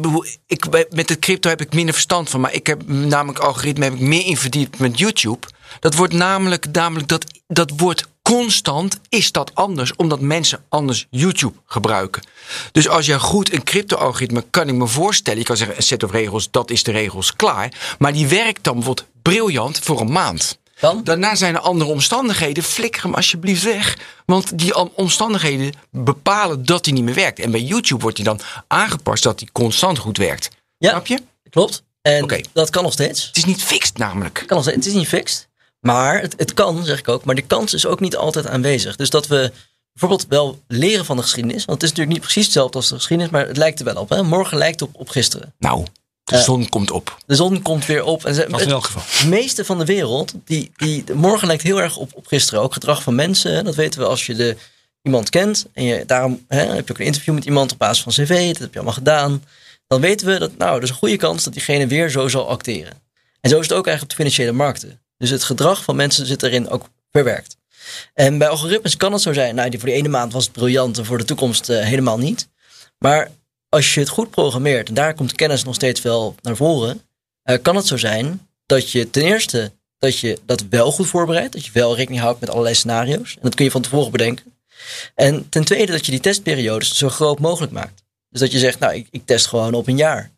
ik, 0.47 0.89
met 0.89 1.09
het 1.09 1.19
crypto 1.19 1.49
heb 1.49 1.61
ik 1.61 1.73
minder 1.73 1.93
verstand 1.93 2.29
van. 2.29 2.39
Maar 2.41 2.53
ik 2.53 2.67
heb 2.67 2.87
namelijk 2.87 3.39
algoritme 3.39 3.83
heb 3.83 3.93
ik 3.93 3.99
meer 3.99 4.25
in 4.25 4.37
verdiept 4.37 4.79
met 4.79 4.97
YouTube. 4.99 5.47
Dat 5.79 5.95
wordt 5.95 6.13
namelijk, 6.13 6.65
namelijk 6.71 7.07
dat, 7.07 7.25
dat 7.47 7.71
wordt 7.77 8.07
constant 8.31 8.99
is 9.09 9.31
dat 9.31 9.51
anders. 9.53 9.95
Omdat 9.95 10.19
mensen 10.19 10.63
anders 10.69 11.07
YouTube 11.09 11.57
gebruiken. 11.65 12.21
Dus 12.71 12.87
als 12.87 13.05
je 13.05 13.19
goed 13.19 13.53
een 13.53 13.63
crypto-algoritme 13.63 14.45
kan 14.49 14.67
ik 14.67 14.73
me 14.73 14.87
voorstellen. 14.87 15.39
Je 15.39 15.45
kan 15.45 15.57
zeggen 15.57 15.77
een 15.77 15.83
set 15.83 16.03
of 16.03 16.11
regels, 16.11 16.51
dat 16.51 16.69
is 16.69 16.83
de 16.83 16.91
regels 16.91 17.35
klaar. 17.35 17.95
Maar 17.99 18.13
die 18.13 18.27
werkt 18.27 18.63
dan 18.63 18.73
bijvoorbeeld 18.73 19.07
briljant 19.21 19.79
voor 19.79 19.99
een 20.01 20.11
maand. 20.11 20.59
Dan? 20.79 21.03
Daarna 21.03 21.35
zijn 21.35 21.55
er 21.55 21.61
andere 21.61 21.89
omstandigheden. 21.89 22.63
Flikker 22.63 23.03
hem 23.03 23.13
alsjeblieft 23.13 23.63
weg. 23.63 23.97
Want 24.25 24.57
die 24.57 24.75
omstandigheden 24.95 25.73
bepalen 25.89 26.65
dat 26.65 26.85
hij 26.85 26.93
niet 26.93 27.03
meer 27.03 27.13
werkt. 27.13 27.39
En 27.39 27.51
bij 27.51 27.61
YouTube 27.61 28.01
wordt 28.01 28.17
hij 28.17 28.25
dan 28.25 28.39
aangepast 28.67 29.23
dat 29.23 29.39
hij 29.39 29.49
constant 29.51 29.97
goed 29.97 30.17
werkt. 30.17 30.49
Ja. 30.77 30.89
Snap 30.89 31.07
je? 31.07 31.19
Klopt. 31.49 31.83
En 32.01 32.45
dat 32.53 32.69
kan 32.69 32.83
nog 32.83 32.93
steeds. 32.93 33.27
Het 33.27 33.37
is 33.37 33.45
niet 33.45 33.63
fixed 33.63 33.97
namelijk. 33.97 34.43
Kan 34.45 34.57
nog 34.57 34.61
steeds. 34.61 34.77
Het 34.77 34.85
is 34.85 34.93
niet 34.93 35.07
fixed. 35.07 35.49
Maar 35.81 36.21
het, 36.21 36.33
het 36.37 36.53
kan, 36.53 36.85
zeg 36.85 36.99
ik 36.99 37.07
ook. 37.07 37.25
Maar 37.25 37.35
de 37.35 37.41
kans 37.41 37.73
is 37.73 37.85
ook 37.85 37.99
niet 37.99 38.15
altijd 38.15 38.47
aanwezig. 38.47 38.95
Dus 38.95 39.09
dat 39.09 39.27
we 39.27 39.51
bijvoorbeeld 39.93 40.29
wel 40.29 40.59
leren 40.67 41.05
van 41.05 41.15
de 41.15 41.21
geschiedenis. 41.21 41.65
Want 41.65 41.81
het 41.81 41.83
is 41.83 41.89
natuurlijk 41.89 42.17
niet 42.17 42.25
precies 42.25 42.43
hetzelfde 42.43 42.77
als 42.77 42.89
de 42.89 42.95
geschiedenis. 42.95 43.31
Maar 43.31 43.47
het 43.47 43.57
lijkt 43.57 43.79
er 43.79 43.85
wel 43.85 43.95
op. 43.95 44.09
Hè? 44.09 44.23
Morgen 44.23 44.57
lijkt 44.57 44.81
op, 44.81 44.89
op 44.93 45.09
gisteren. 45.09 45.53
Nou, 45.59 45.85
De 46.23 46.37
zon 46.37 46.69
komt 46.69 46.91
op. 46.91 47.17
De 47.25 47.35
zon 47.35 47.61
komt 47.61 47.85
weer 47.85 48.03
op. 48.03 48.25
En 48.25 48.35
ze, 48.35 48.47
Dat 48.49 48.61
in 48.61 48.69
elk 48.69 48.85
geval. 48.85 49.01
Het 49.05 49.27
meeste 49.27 49.65
van 49.65 49.77
de 49.77 49.85
wereld, 49.85 50.33
die, 50.45 50.71
die, 50.75 51.03
de 51.03 51.15
morgen 51.15 51.47
lijkt 51.47 51.63
heel 51.63 51.81
erg 51.81 51.97
op, 51.97 52.11
op 52.15 52.27
gisteren. 52.27 52.61
Ook 52.61 52.73
gedrag 52.73 53.03
van 53.03 53.15
mensen, 53.15 53.53
hè, 53.53 53.63
dat 53.63 53.75
weten 53.75 53.99
we 53.99 54.05
als 54.05 54.25
je 54.25 54.35
de, 54.35 54.57
iemand 55.01 55.29
kent. 55.29 55.65
En 55.73 55.83
je, 55.83 56.05
daarom 56.05 56.45
hè, 56.47 56.65
heb 56.65 56.87
je 56.87 56.93
ook 56.93 56.99
een 56.99 57.05
interview 57.05 57.33
met 57.33 57.45
iemand 57.45 57.71
op 57.71 57.77
basis 57.77 58.03
van 58.03 58.11
cv. 58.11 58.47
Dat 58.47 58.57
heb 58.57 58.69
je 58.69 58.75
allemaal 58.75 58.93
gedaan. 58.93 59.43
Dan 59.87 60.01
weten 60.01 60.27
we 60.27 60.39
dat, 60.39 60.57
nou, 60.57 60.77
er 60.77 60.83
is 60.83 60.89
een 60.89 60.95
goede 60.95 61.17
kans 61.17 61.43
dat 61.43 61.53
diegene 61.53 61.87
weer 61.87 62.09
zo 62.09 62.27
zal 62.27 62.49
acteren. 62.49 63.01
En 63.41 63.49
zo 63.49 63.59
is 63.59 63.67
het 63.67 63.77
ook 63.77 63.87
eigenlijk 63.87 64.01
op 64.01 64.09
de 64.09 64.15
financiële 64.15 64.51
markten. 64.51 64.99
Dus 65.21 65.29
het 65.29 65.43
gedrag 65.43 65.83
van 65.83 65.95
mensen 65.95 66.25
zit 66.25 66.43
erin 66.43 66.69
ook 66.69 66.89
verwerkt. 67.11 67.57
En 68.13 68.37
bij 68.37 68.47
algoritmes 68.47 68.97
kan 68.97 69.13
het 69.13 69.21
zo 69.21 69.33
zijn. 69.33 69.55
Nou, 69.55 69.69
die 69.69 69.79
voor 69.79 69.89
de 69.89 69.95
ene 69.95 70.07
maand 70.07 70.33
was 70.33 70.43
het 70.43 70.53
briljant 70.53 70.97
en 70.97 71.05
voor 71.05 71.17
de 71.17 71.25
toekomst 71.25 71.69
eh, 71.69 71.83
helemaal 71.83 72.17
niet. 72.17 72.47
Maar 72.97 73.31
als 73.69 73.93
je 73.93 73.99
het 73.99 74.09
goed 74.09 74.29
programmeert, 74.29 74.87
en 74.87 74.93
daar 74.93 75.13
komt 75.13 75.35
kennis 75.35 75.63
nog 75.63 75.75
steeds 75.75 76.01
wel 76.01 76.35
naar 76.41 76.55
voren, 76.55 77.01
eh, 77.43 77.57
kan 77.61 77.75
het 77.75 77.87
zo 77.87 77.97
zijn 77.97 78.47
dat 78.65 78.91
je 78.91 79.09
ten 79.09 79.23
eerste 79.23 79.71
dat 79.97 80.17
je 80.17 80.39
dat 80.45 80.63
wel 80.69 80.91
goed 80.91 81.07
voorbereidt, 81.07 81.53
dat 81.53 81.65
je 81.65 81.71
wel 81.73 81.95
rekening 81.95 82.21
houdt 82.21 82.39
met 82.39 82.49
allerlei 82.49 82.75
scenario's. 82.75 83.33
En 83.35 83.41
dat 83.41 83.55
kun 83.55 83.65
je 83.65 83.71
van 83.71 83.81
tevoren 83.81 84.11
bedenken. 84.11 84.53
En 85.15 85.49
ten 85.49 85.63
tweede 85.63 85.91
dat 85.91 86.05
je 86.05 86.11
die 86.11 86.19
testperiodes 86.19 86.97
zo 86.97 87.09
groot 87.09 87.39
mogelijk 87.39 87.71
maakt. 87.71 88.03
Dus 88.29 88.39
dat 88.39 88.51
je 88.51 88.59
zegt, 88.59 88.79
nou, 88.79 88.93
ik, 88.93 89.07
ik 89.11 89.25
test 89.25 89.47
gewoon 89.47 89.73
op 89.73 89.87
een 89.87 89.97
jaar. 89.97 90.31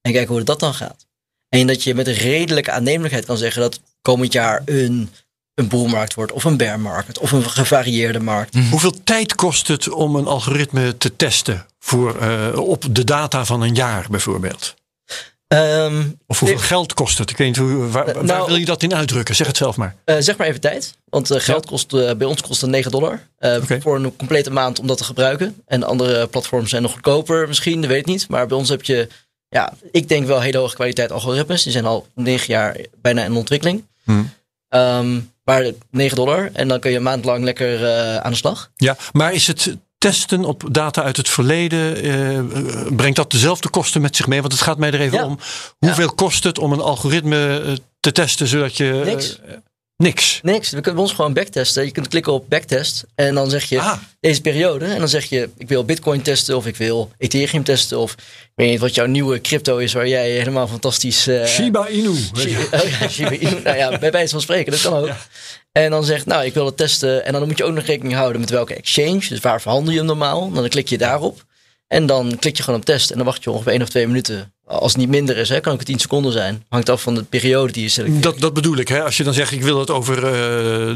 En 0.00 0.12
kijk 0.12 0.28
hoe 0.28 0.42
dat 0.42 0.60
dan 0.60 0.74
gaat. 0.74 1.06
En 1.48 1.66
dat 1.66 1.82
je 1.82 1.94
met 1.94 2.08
redelijke 2.08 2.70
aannemelijkheid 2.70 3.24
kan 3.24 3.36
zeggen 3.36 3.62
dat 3.62 3.80
komend 4.02 4.32
jaar 4.32 4.62
een, 4.64 5.10
een 5.54 5.68
boelmarkt 5.68 6.14
wordt, 6.14 6.32
of 6.32 6.44
een 6.44 6.56
bear 6.56 6.80
market, 6.80 7.18
of 7.18 7.32
een 7.32 7.50
gevarieerde 7.50 8.20
markt. 8.20 8.56
Hoeveel 8.70 8.94
tijd 9.04 9.34
kost 9.34 9.68
het 9.68 9.88
om 9.88 10.16
een 10.16 10.26
algoritme 10.26 10.96
te 10.98 11.16
testen 11.16 11.66
voor, 11.78 12.16
eh, 12.18 12.58
op 12.58 12.84
de 12.90 13.04
data 13.04 13.44
van 13.44 13.62
een 13.62 13.74
jaar 13.74 14.06
bijvoorbeeld? 14.10 14.74
Ehm, 15.46 16.02
Of 16.26 16.38
hoeveel 16.38 16.58
geld 16.58 16.94
kost 16.94 17.18
het? 17.18 17.30
Ik 17.30 17.36
weet 17.36 17.46
niet 17.46 17.56
hoe, 17.56 17.88
waar, 17.88 18.04
waar 18.14 18.24
nou- 18.24 18.46
wil 18.46 18.56
je 18.56 18.64
dat 18.64 18.82
in 18.82 18.94
uitdrukken? 18.94 19.34
Zeg 19.34 19.46
het 19.46 19.56
zelf 19.56 19.76
maar. 19.76 19.94
Eh, 20.04 20.16
zeg 20.18 20.36
maar 20.36 20.46
even 20.46 20.60
tijd. 20.60 20.94
Want 21.04 21.30
eh, 21.30 21.40
geld 21.40 21.66
kost 21.66 21.92
eh, 21.92 22.14
bij 22.14 22.26
ons 22.26 22.40
kost 22.42 22.60
het 22.60 22.70
9 22.70 22.90
dollar. 22.90 23.20
eh. 23.38 23.56
Voor 23.80 23.96
een 23.96 24.16
complete 24.16 24.50
maand 24.50 24.78
om 24.78 24.86
dat 24.86 24.98
te 24.98 25.04
gebruiken. 25.04 25.62
En 25.66 25.82
andere 25.82 26.26
platforms 26.26 26.70
zijn 26.70 26.82
nog 26.82 26.92
goedkoper 26.92 27.48
misschien, 27.48 27.80
dat 27.80 27.90
weet 27.90 28.00
ik 28.00 28.06
niet. 28.06 28.28
Maar 28.28 28.46
bij 28.46 28.56
ons 28.56 28.68
heb 28.68 28.82
je, 28.82 29.08
ja, 29.48 29.72
ik 29.92 30.08
denk 30.08 30.26
wel 30.26 30.40
hele 30.40 30.58
hoge 30.58 30.74
kwaliteit 30.74 31.12
algoritmes. 31.12 31.62
Die 31.62 31.72
zijn 31.72 31.86
al 31.86 32.06
9 32.14 32.46
jaar 32.46 32.76
bijna 33.02 33.24
in 33.24 33.32
ontwikkeling. 33.36 33.84
Hmm. 34.10 34.30
Ehm, 34.68 35.20
maar 35.44 35.70
9 35.90 36.16
dollar. 36.16 36.50
En 36.52 36.68
dan 36.68 36.80
kun 36.80 36.90
je 36.90 36.96
een 36.96 37.02
maand 37.02 37.24
lang 37.24 37.44
lekker 37.44 37.84
eh, 37.84 38.16
aan 38.16 38.30
de 38.30 38.36
slag. 38.36 38.70
Ja, 38.76 38.96
maar 39.12 39.32
is 39.32 39.46
het 39.46 39.76
testen 39.98 40.44
op 40.44 40.64
data 40.70 41.02
uit 41.02 41.16
het 41.16 41.28
verleden, 41.28 41.96
eh, 42.02 42.96
brengt 42.96 43.16
dat 43.16 43.30
dezelfde 43.30 43.68
kosten 43.68 44.00
met 44.00 44.16
zich 44.16 44.26
mee? 44.26 44.40
Want 44.40 44.52
het 44.52 44.62
gaat 44.62 44.78
mij 44.78 44.90
er 44.90 45.00
even 45.00 45.18
Ja. 45.18 45.24
om. 45.24 45.38
Hoeveel 45.78 46.12
kost 46.14 46.44
het 46.44 46.58
om 46.58 46.72
een 46.72 46.80
algoritme 46.80 47.60
eh, 47.60 47.72
te 48.00 48.12
testen 48.12 48.46
zodat 48.46 48.76
je... 48.76 49.02
Niks. 49.04 49.38
Niks. 50.00 50.40
Niks. 50.42 50.70
We 50.70 50.80
kunnen 50.80 51.02
ons 51.02 51.12
gewoon 51.12 51.32
backtesten. 51.32 51.84
Je 51.84 51.90
kunt 51.90 52.08
klikken 52.08 52.32
op 52.32 52.44
backtest. 52.48 53.04
En 53.14 53.34
dan 53.34 53.50
zeg 53.50 53.64
je 53.64 53.80
Ah. 53.80 53.98
deze 54.20 54.40
periode. 54.40 54.84
En 54.84 54.98
dan 54.98 55.08
zeg 55.08 55.24
je 55.24 55.48
ik 55.58 55.68
wil 55.68 55.84
bitcoin 55.84 56.22
testen. 56.22 56.56
Of 56.56 56.66
ik 56.66 56.76
wil 56.76 57.10
ethereum 57.18 57.64
testen. 57.64 57.98
Of 57.98 58.12
ik 58.12 58.18
weet 58.54 58.70
niet 58.70 58.80
wat 58.80 58.94
jouw 58.94 59.06
nieuwe 59.06 59.40
crypto 59.40 59.76
is. 59.76 59.92
Waar 59.92 60.08
jij 60.08 60.30
helemaal 60.30 60.68
fantastisch... 60.68 61.26
eh, 61.26 61.44
Shiba 61.46 61.88
Inu. 61.88 62.14
Shiba, 62.36 62.60
oh 62.78 62.88
ja, 63.00 63.08
Shiba 63.08 63.30
Inu. 63.30 63.60
Nou 63.64 63.76
ja, 63.76 63.98
bij 63.98 64.10
wijze 64.10 64.32
van 64.32 64.40
spreken, 64.40 64.72
dat 64.72 64.80
kan 64.80 64.92
ook. 64.94 65.10
En 65.72 65.90
dan 65.90 66.04
zegt, 66.04 66.26
nou, 66.26 66.44
ik 66.44 66.54
wil 66.54 66.66
het 66.66 66.76
testen. 66.76 67.24
En 67.24 67.32
dan 67.32 67.46
moet 67.46 67.58
je 67.58 67.64
ook 67.64 67.74
nog 67.74 67.84
rekening 67.84 68.14
houden 68.14 68.40
met 68.40 68.50
welke 68.50 68.74
exchange. 68.74 69.28
Dus 69.28 69.40
waar 69.40 69.60
verhandel 69.60 69.92
je 69.92 69.98
hem 69.98 70.06
normaal? 70.06 70.50
Dan 70.52 70.68
klik 70.68 70.88
je 70.88 70.98
daarop. 70.98 71.44
En 71.90 72.06
dan 72.06 72.36
klik 72.38 72.56
je 72.56 72.62
gewoon 72.62 72.78
op 72.78 72.84
test. 72.86 73.10
En 73.10 73.16
dan 73.16 73.26
wacht 73.26 73.42
je 73.44 73.50
ongeveer 73.50 73.72
één 73.72 73.82
of 73.82 73.88
twee 73.88 74.06
minuten. 74.06 74.52
Als 74.66 74.92
het 74.92 75.00
niet 75.00 75.08
minder 75.08 75.36
is, 75.36 75.48
hè, 75.48 75.60
kan 75.60 75.72
ook 75.72 75.82
10 75.82 75.98
seconden 75.98 76.32
zijn. 76.32 76.64
Hangt 76.68 76.88
af 76.88 77.02
van 77.02 77.14
de 77.14 77.22
periode 77.22 77.72
die 77.72 77.82
je 77.82 77.88
selecteert. 77.88 78.22
Dat, 78.22 78.38
dat 78.38 78.52
bedoel 78.54 78.76
ik. 78.76 78.88
Hè? 78.88 79.02
Als 79.04 79.16
je 79.16 79.22
dan 79.24 79.34
zegt, 79.34 79.52
ik 79.52 79.62
wil 79.62 79.78
het 79.80 79.90
over 79.90 80.16
eh, 80.26 80.32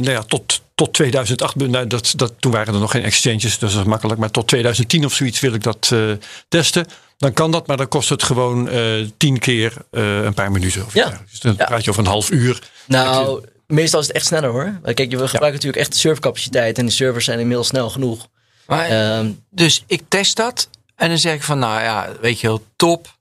nou 0.00 0.10
ja, 0.10 0.22
tot, 0.22 0.60
tot 0.74 0.92
2008. 0.92 1.54
Nou, 1.56 1.86
dat, 1.86 2.12
dat, 2.16 2.32
toen 2.38 2.52
waren 2.52 2.74
er 2.74 2.80
nog 2.80 2.90
geen 2.90 3.02
exchanges, 3.02 3.58
dus 3.58 3.58
dat 3.58 3.70
is 3.70 3.82
makkelijk. 3.86 4.18
Maar 4.20 4.30
tot 4.30 4.46
2010 4.48 5.04
of 5.04 5.14
zoiets 5.14 5.40
wil 5.40 5.52
ik 5.54 5.62
dat 5.62 5.90
eh, 5.92 6.10
testen. 6.48 6.86
Dan 7.18 7.32
kan 7.32 7.50
dat, 7.50 7.66
maar 7.66 7.76
dan 7.76 7.88
kost 7.88 8.08
het 8.08 8.22
gewoon 8.22 8.68
eh 8.68 8.92
tien 9.16 9.38
keer 9.38 9.72
eh, 9.90 10.22
een 10.24 10.34
paar 10.34 10.52
minuten. 10.52 10.86
Of 10.86 10.94
Ja. 10.94 11.20
Dus 11.30 11.40
dan 11.40 11.54
Ja. 11.58 11.64
praat 11.64 11.84
je 11.84 11.90
over 11.90 12.02
een 12.02 12.08
half 12.10 12.30
uur. 12.30 12.58
Nou, 12.86 13.44
meestal 13.66 14.00
is 14.00 14.06
het 14.06 14.16
echt 14.16 14.26
sneller 14.26 14.50
hoor. 14.50 14.80
Kijk, 14.82 15.10
we 15.10 15.16
gebruiken 15.16 15.52
natuurlijk 15.52 15.76
echt 15.76 15.92
de 15.92 15.98
servercapaciteit. 15.98 16.78
En 16.78 16.84
die 16.86 16.94
servers 16.94 17.24
zijn 17.24 17.38
inmiddels 17.38 17.66
snel 17.68 17.90
genoeg. 17.90 18.26
Maar, 18.66 18.88
Ehm, 18.88 19.30
Dus 19.50 19.84
ik 19.86 20.02
test 20.08 20.36
dat 20.36 20.68
en 20.94 21.08
dan 21.08 21.18
zeg 21.18 21.34
ik 21.34 21.42
van, 21.42 21.58
nou 21.58 21.82
ja, 21.82 22.12
weet 22.20 22.40
je 22.40 22.46
wel, 22.46 22.64
top. 22.76 23.16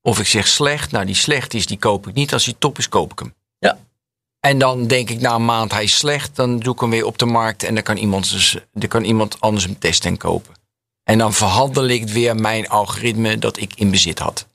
Of 0.00 0.18
ik 0.18 0.26
zeg 0.26 0.48
slecht. 0.48 0.90
Nou, 0.90 1.04
die 1.04 1.14
slecht 1.14 1.54
is, 1.54 1.66
die 1.66 1.78
koop 1.78 2.08
ik 2.08 2.14
niet. 2.14 2.32
Als 2.32 2.44
die 2.44 2.56
top 2.58 2.78
is, 2.78 2.88
koop 2.88 3.12
ik 3.12 3.18
hem. 3.18 3.34
Ja. 3.58 3.78
En 4.40 4.58
dan 4.58 4.86
denk 4.86 5.10
ik 5.10 5.20
na 5.20 5.34
een 5.34 5.44
maand, 5.44 5.72
hij 5.72 5.82
is 5.82 5.98
slecht. 5.98 6.36
Dan 6.36 6.58
doe 6.58 6.74
ik 6.74 6.80
hem 6.80 6.90
weer 6.90 7.06
op 7.06 7.18
de 7.18 7.26
markt. 7.26 7.62
En 7.62 7.74
dan 7.74 7.82
kan 7.82 7.96
iemand, 7.96 8.30
dus, 8.30 8.58
dan 8.72 8.88
kan 8.88 9.04
iemand 9.04 9.40
anders 9.40 9.64
hem 9.64 9.78
testen 9.78 10.10
en 10.10 10.16
kopen. 10.16 10.54
En 11.02 11.18
dan 11.18 11.32
verhandel 11.32 11.86
ik 11.86 12.08
weer 12.08 12.36
mijn 12.36 12.68
algoritme 12.68 13.38
dat 13.38 13.56
ik 13.56 13.74
in 13.74 13.90
bezit 13.90 14.18
had. 14.18 14.46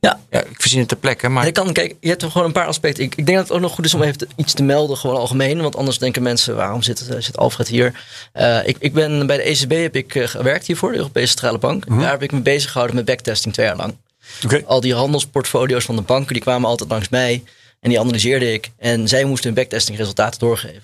Ja. 0.00 0.20
ja 0.30 0.40
ik 0.40 0.60
verzin 0.60 0.78
het 0.78 0.88
ter 0.88 0.96
plekke, 0.96 1.28
maar 1.28 1.46
ik 1.46 1.54
kan, 1.54 1.72
kijk, 1.72 1.94
je 2.00 2.08
hebt 2.08 2.24
gewoon 2.24 2.46
een 2.46 2.52
paar 2.52 2.66
aspecten. 2.66 3.04
Ik, 3.04 3.14
ik 3.14 3.26
denk 3.26 3.38
dat 3.38 3.46
het 3.46 3.56
ook 3.56 3.62
nog 3.62 3.74
goed 3.74 3.84
is 3.84 3.94
om 3.94 4.02
even 4.02 4.28
iets 4.36 4.52
te 4.52 4.62
melden, 4.62 4.96
gewoon 4.96 5.16
algemeen. 5.16 5.60
Want 5.60 5.76
anders 5.76 5.98
denken 5.98 6.22
mensen, 6.22 6.56
waarom 6.56 6.82
zit, 6.82 7.08
eh, 7.08 7.16
zit 7.18 7.36
Alfred 7.36 7.68
hier? 7.68 8.02
Eh, 8.32 8.68
ik, 8.68 8.76
ik 8.78 8.92
ben 8.92 9.26
bij 9.26 9.36
de 9.36 9.42
ECB 9.42 9.70
heb 9.70 9.96
ik 9.96 10.14
eh, 10.14 10.28
gewerkt 10.28 10.66
hiervoor, 10.66 10.90
de 10.90 10.96
Europese 10.96 11.26
Centrale 11.26 11.58
Bank. 11.58 12.00
Daar 12.00 12.10
heb 12.10 12.22
ik 12.22 12.32
me 12.32 12.40
bezig 12.40 12.70
gehouden 12.70 12.96
met 12.96 13.04
backtesting 13.04 13.54
twee 13.54 13.66
jaar 13.66 13.76
lang. 13.76 13.96
Oké. 14.44 14.62
Al 14.66 14.80
die 14.80 14.94
handelsportfolio's 14.94 15.84
van 15.84 15.96
de 15.96 16.02
banken, 16.02 16.32
die 16.32 16.42
kwamen 16.42 16.68
altijd 16.68 16.90
langs 16.90 17.08
mij. 17.08 17.42
En 17.80 17.88
die 17.88 18.00
analyseerde 18.00 18.52
ik. 18.52 18.70
En 18.76 19.08
zij 19.08 19.24
moesten 19.24 19.46
hun 19.46 19.62
backtesting 19.62 19.98
resultaten 19.98 20.40
doorgeven. 20.40 20.82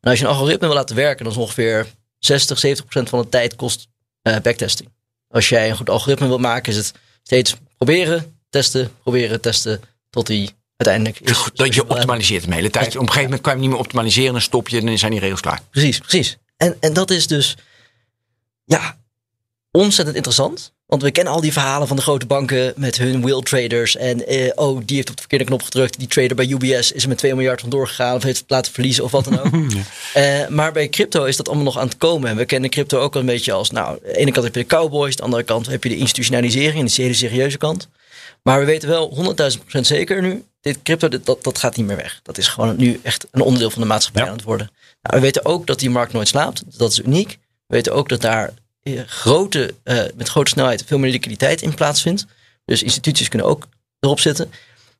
En 0.00 0.10
als 0.10 0.18
je 0.18 0.24
een 0.24 0.30
algoritme 0.30 0.66
wil 0.66 0.76
laten 0.76 0.96
werken, 0.96 1.24
dan 1.24 1.32
is 1.32 1.38
ongeveer 1.38 1.86
60, 2.18 2.58
70 2.58 2.84
procent 2.84 3.08
van 3.08 3.20
de 3.20 3.28
tijd 3.28 3.56
kost 3.56 3.88
eh, 4.22 4.36
backtesting. 4.42 4.88
Als 5.28 5.48
jij 5.48 5.70
een 5.70 5.76
goed 5.76 5.90
algoritme 5.90 6.26
wil 6.26 6.38
maken, 6.38 6.72
is 6.72 6.78
het 6.78 6.92
steeds 7.22 7.56
proberen, 7.76 8.33
testen, 8.54 8.90
proberen, 9.02 9.40
testen, 9.40 9.80
tot 10.10 10.26
die 10.26 10.50
uiteindelijk 10.76 11.20
is. 11.20 11.50
dat 11.54 11.74
je 11.74 11.88
optimaliseert 11.88 12.40
hem 12.40 12.50
de 12.50 12.56
hele 12.56 12.70
tijd. 12.70 12.86
Op 12.86 13.00
een 13.00 13.06
gegeven 13.06 13.22
moment 13.22 13.40
kan 13.40 13.52
je 13.52 13.58
hem 13.58 13.66
niet 13.66 13.70
meer 13.70 13.84
optimaliseren. 13.84 14.32
Dan 14.32 14.40
stop 14.40 14.68
je 14.68 14.78
en 14.78 14.86
dan 14.86 14.98
zijn 14.98 15.10
die 15.10 15.20
regels 15.20 15.40
klaar. 15.40 15.60
Precies, 15.70 15.98
precies. 15.98 16.36
En, 16.56 16.76
en 16.80 16.92
dat 16.92 17.10
is 17.10 17.26
dus, 17.26 17.56
ja, 18.64 18.98
ontzettend 19.70 20.16
interessant. 20.16 20.72
Want 20.86 21.02
we 21.02 21.10
kennen 21.10 21.32
al 21.32 21.40
die 21.40 21.52
verhalen 21.52 21.88
van 21.88 21.96
de 21.96 22.02
grote 22.02 22.26
banken 22.26 22.72
met 22.76 22.98
hun 22.98 23.22
wheel 23.22 23.40
traders. 23.40 23.96
En 23.96 24.26
eh, 24.26 24.50
oh, 24.54 24.80
die 24.84 24.96
heeft 24.96 25.08
op 25.10 25.14
de 25.14 25.20
verkeerde 25.20 25.44
knop 25.44 25.62
gedrukt. 25.62 25.98
Die 25.98 26.08
trader 26.08 26.36
bij 26.36 26.46
UBS 26.46 26.92
is 26.92 27.02
er 27.02 27.08
met 27.08 27.18
2 27.18 27.34
miljard 27.34 27.60
vandoor 27.60 27.88
gegaan. 27.88 28.16
Of 28.16 28.22
heeft 28.22 28.38
het 28.38 28.50
laten 28.50 28.72
verliezen 28.72 29.04
of 29.04 29.10
wat 29.10 29.24
dan 29.24 29.40
ook. 29.40 29.52
Eh, 30.14 30.48
maar 30.48 30.72
bij 30.72 30.88
crypto 30.88 31.24
is 31.24 31.36
dat 31.36 31.46
allemaal 31.46 31.64
nog 31.64 31.78
aan 31.78 31.86
het 31.86 31.96
komen. 31.96 32.30
En 32.30 32.36
we 32.36 32.44
kennen 32.44 32.70
crypto 32.70 33.00
ook 33.00 33.12
wel 33.12 33.22
een 33.22 33.28
beetje 33.28 33.52
als, 33.52 33.70
nou, 33.70 33.88
aan 33.88 33.98
de 34.02 34.16
ene 34.16 34.32
kant 34.32 34.44
heb 34.44 34.54
je 34.54 34.60
de 34.60 34.66
cowboys. 34.66 35.10
Aan 35.10 35.16
de 35.16 35.22
andere 35.22 35.42
kant 35.42 35.66
heb 35.66 35.82
je 35.82 35.88
de 35.88 35.96
institutionalisering. 35.96 36.80
En 36.80 36.86
de 36.86 37.02
hele 37.02 37.14
serieuze 37.14 37.58
kant. 37.58 37.88
Maar 38.44 38.58
we 38.58 38.64
weten 38.64 38.88
wel 38.88 39.34
100.000 39.54 39.60
procent 39.60 39.86
zeker 39.86 40.22
nu. 40.22 40.44
Dit 40.60 40.82
crypto, 40.82 41.08
dit, 41.08 41.26
dat, 41.26 41.44
dat 41.44 41.58
gaat 41.58 41.76
niet 41.76 41.86
meer 41.86 41.96
weg. 41.96 42.20
Dat 42.22 42.38
is 42.38 42.48
gewoon 42.48 42.76
nu 42.76 43.00
echt 43.02 43.26
een 43.30 43.40
onderdeel 43.40 43.70
van 43.70 43.82
de 43.82 43.88
maatschappij 43.88 44.22
Ja. 44.22 44.28
aan 44.28 44.36
het 44.36 44.44
worden. 44.44 44.70
Nou, 45.02 45.16
we 45.16 45.22
weten 45.22 45.44
ook 45.44 45.66
dat 45.66 45.78
die 45.78 45.90
markt 45.90 46.12
nooit 46.12 46.28
slaapt. 46.28 46.78
Dat 46.78 46.92
is 46.92 46.98
uniek. 46.98 47.28
We 47.66 47.74
weten 47.74 47.94
ook 47.94 48.08
dat 48.08 48.20
daar 48.20 48.54
eh, 48.82 49.00
grote, 49.06 49.74
eh, 49.82 50.02
met 50.14 50.28
grote 50.28 50.50
snelheid 50.50 50.84
veel 50.86 50.98
meer 50.98 51.10
liquiditeit 51.10 51.62
in 51.62 51.74
plaatsvindt. 51.74 52.26
Dus 52.64 52.82
instituties 52.82 53.28
kunnen 53.28 53.48
ook 53.48 53.66
erop 54.00 54.20
zitten. 54.20 54.50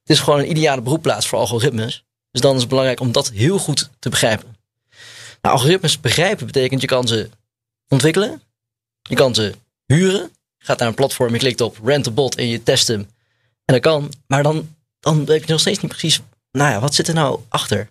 Het 0.01 0.11
is 0.17 0.21
gewoon 0.21 0.39
een 0.39 0.51
ideale 0.51 0.81
beroepplaats 0.81 1.27
voor 1.27 1.39
algoritmes. 1.39 2.05
Dus 2.31 2.41
dan 2.41 2.55
is 2.55 2.61
het 2.61 2.69
belangrijk 2.69 3.01
om 3.01 3.13
dat 3.13 3.31
heel 3.31 3.59
goed 3.59 3.91
te 3.99 4.09
begrijpen. 4.09 4.57
Nou, 5.41 5.55
algoritmes 5.57 6.01
begrijpen 6.01 6.47
betekent 6.47 6.81
je 6.81 6.87
kan 6.87 7.09
ze 7.09 7.29
ontwikkelen. 7.89 8.43
Je 9.03 9.15
kan 9.15 9.35
ze 9.35 9.55
huren. 9.87 10.31
Je 10.59 10.65
gaat 10.65 10.79
naar 10.79 10.89
een 10.89 10.95
platform, 10.95 11.33
je 11.33 11.39
klikt 11.39 11.61
op 11.61 11.79
rent 11.85 12.07
a 12.07 12.11
bot 12.11 12.35
en 12.35 12.47
je 12.47 12.63
test 12.63 12.89
hem. 12.89 13.09
En 13.65 13.75
dat 13.75 13.81
kan. 13.83 14.13
Maar 14.27 14.43
dan, 14.43 14.69
dan 15.01 15.25
weet 15.25 15.45
je 15.47 15.51
nog 15.53 15.61
steeds 15.61 15.79
niet 15.81 15.91
precies, 15.91 16.21
nou 16.53 16.71
ja, 16.71 16.81
wat 16.81 16.95
zit 16.95 17.09
er 17.09 17.15
nou 17.15 17.41
achter? 17.49 17.89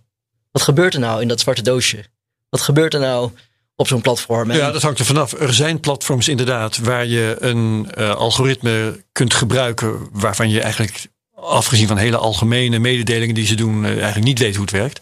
Wat 0.51 0.61
gebeurt 0.61 0.93
er 0.93 0.99
nou 0.99 1.21
in 1.21 1.27
dat 1.27 1.39
zwarte 1.39 1.61
doosje? 1.61 2.03
Wat 2.49 2.61
gebeurt 2.61 2.93
er 2.93 2.99
nou 2.99 3.31
op 3.75 3.87
zo'n 3.87 4.01
platform? 4.01 4.51
En- 4.51 4.57
Ja, 4.57 4.71
dat 4.71 4.81
hangt 4.81 4.99
er 4.99 5.05
vanaf. 5.05 5.31
Er 5.33 5.53
zijn 5.53 5.79
platforms 5.79 6.27
inderdaad 6.27 6.77
waar 6.77 7.05
je 7.05 7.35
een 7.39 7.91
eh, 7.91 8.15
algoritme 8.15 9.03
kunt 9.11 9.33
gebruiken 9.33 10.07
waarvan 10.11 10.49
je 10.49 10.61
eigenlijk, 10.61 11.07
afgezien 11.35 11.87
van 11.87 11.97
hele 11.97 12.17
algemene 12.17 12.79
mededelingen 12.79 13.35
die 13.35 13.45
ze 13.45 13.55
doen, 13.55 13.83
eh, 13.85 13.89
eigenlijk 13.91 14.25
niet 14.25 14.39
weet 14.39 14.53
hoe 14.55 14.65
het 14.65 14.73
werkt. 14.73 15.01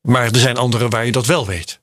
Maar 0.00 0.24
er 0.24 0.36
zijn 0.38 0.56
andere 0.56 0.88
waar 0.88 1.06
je 1.06 1.12
dat 1.12 1.26
wel 1.26 1.46
weet. 1.46 1.80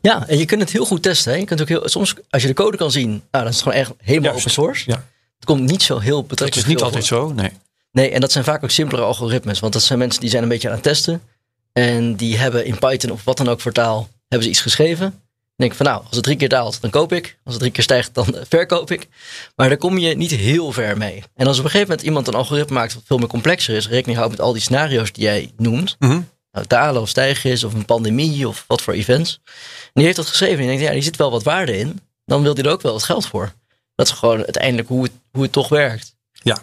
Ja, 0.00 0.26
en 0.28 0.38
je 0.38 0.44
kunt 0.44 0.60
het 0.60 0.72
heel 0.72 0.84
goed 0.84 1.02
testen. 1.02 1.32
Hè? 1.32 1.38
Je 1.38 1.44
kunt 1.44 1.60
ook 1.60 1.68
heel, 1.68 1.88
soms, 1.88 2.14
als 2.30 2.42
je 2.42 2.48
de 2.48 2.54
code 2.54 2.76
kan 2.76 2.90
zien, 2.90 3.08
nou, 3.10 3.22
dan 3.30 3.46
is 3.48 3.58
gewoon 3.62 3.78
echt 3.78 3.92
helemaal 3.98 4.30
Juist. 4.30 4.38
open 4.40 4.50
source. 4.50 4.90
Ja. 4.90 5.06
Het 5.42 5.50
komt 5.50 5.70
niet 5.70 5.82
zo 5.82 5.98
heel 5.98 6.22
betrekkelijk 6.22 6.66
is 6.68 6.72
niet 6.74 6.82
altijd 6.82 7.06
voor. 7.08 7.18
zo. 7.18 7.32
Nee. 7.32 7.50
Nee, 7.92 8.10
en 8.10 8.20
dat 8.20 8.32
zijn 8.32 8.44
vaak 8.44 8.64
ook 8.64 8.70
simpelere 8.70 9.06
algoritmes. 9.06 9.60
Want 9.60 9.72
dat 9.72 9.82
zijn 9.82 9.98
mensen 9.98 10.20
die 10.20 10.30
zijn 10.30 10.42
een 10.42 10.48
beetje 10.48 10.68
aan 10.68 10.74
het 10.74 10.82
testen. 10.82 11.22
En 11.72 12.14
die 12.14 12.38
hebben 12.38 12.64
in 12.64 12.78
Python 12.78 13.10
of 13.10 13.24
wat 13.24 13.36
dan 13.36 13.48
ook 13.48 13.60
voor 13.60 13.72
taal, 13.72 14.08
hebben 14.28 14.42
ze 14.42 14.48
iets 14.52 14.60
geschreven. 14.60 15.06
En 15.06 15.54
denk 15.56 15.70
ik 15.70 15.76
van 15.76 15.86
nou, 15.86 16.02
als 16.06 16.14
het 16.16 16.24
drie 16.24 16.36
keer 16.36 16.48
daalt, 16.48 16.80
dan 16.80 16.90
koop 16.90 17.12
ik. 17.12 17.38
Als 17.44 17.54
het 17.54 17.58
drie 17.62 17.72
keer 17.72 17.82
stijgt, 17.82 18.14
dan 18.14 18.34
eh, 18.36 18.42
verkoop 18.48 18.90
ik. 18.90 19.08
Maar 19.56 19.68
daar 19.68 19.78
kom 19.78 19.98
je 19.98 20.16
niet 20.16 20.30
heel 20.30 20.72
ver 20.72 20.96
mee. 20.98 21.22
En 21.34 21.46
als 21.46 21.58
op 21.58 21.64
een 21.64 21.70
gegeven 21.70 21.88
moment 21.88 22.06
iemand 22.06 22.26
een 22.28 22.34
algoritme 22.34 22.74
maakt 22.74 22.94
wat 22.94 23.02
veel 23.06 23.18
meer 23.18 23.26
complexer 23.28 23.74
is, 23.76 23.88
rekening 23.88 24.18
houdt 24.18 24.32
met 24.32 24.40
al 24.42 24.52
die 24.52 24.62
scenario's 24.62 25.12
die 25.12 25.22
jij 25.24 25.52
noemt, 25.56 25.96
Mhm. 25.98 26.10
nou, 26.10 26.24
het 26.50 26.68
dalen 26.68 27.02
of 27.02 27.08
stijgen 27.08 27.50
is, 27.50 27.64
of 27.64 27.74
een 27.74 27.84
pandemie 27.84 28.48
of 28.48 28.64
wat 28.66 28.82
voor 28.82 28.94
events. 28.94 29.40
En 29.44 29.90
die 29.94 30.04
heeft 30.04 30.16
dat 30.16 30.26
geschreven 30.26 30.56
en 30.56 30.62
je 30.62 30.68
denkt, 30.68 30.82
ja, 30.84 30.92
die 30.92 31.02
zit 31.02 31.16
wel 31.16 31.30
wat 31.30 31.42
waarde 31.42 31.78
in. 31.78 32.00
Dan 32.24 32.42
wil 32.42 32.54
hij 32.54 32.62
er 32.64 32.70
ook 32.70 32.82
wel 32.82 32.92
wat 32.92 33.02
geld 33.02 33.26
voor. 33.26 33.52
Dat 33.94 34.06
is 34.06 34.12
gewoon 34.12 34.36
uiteindelijk 34.38 34.88
hoe 34.88 35.02
het, 35.02 35.12
hoe 35.32 35.42
het 35.42 35.52
toch 35.52 35.68
werkt. 35.68 36.14
Ja. 36.32 36.58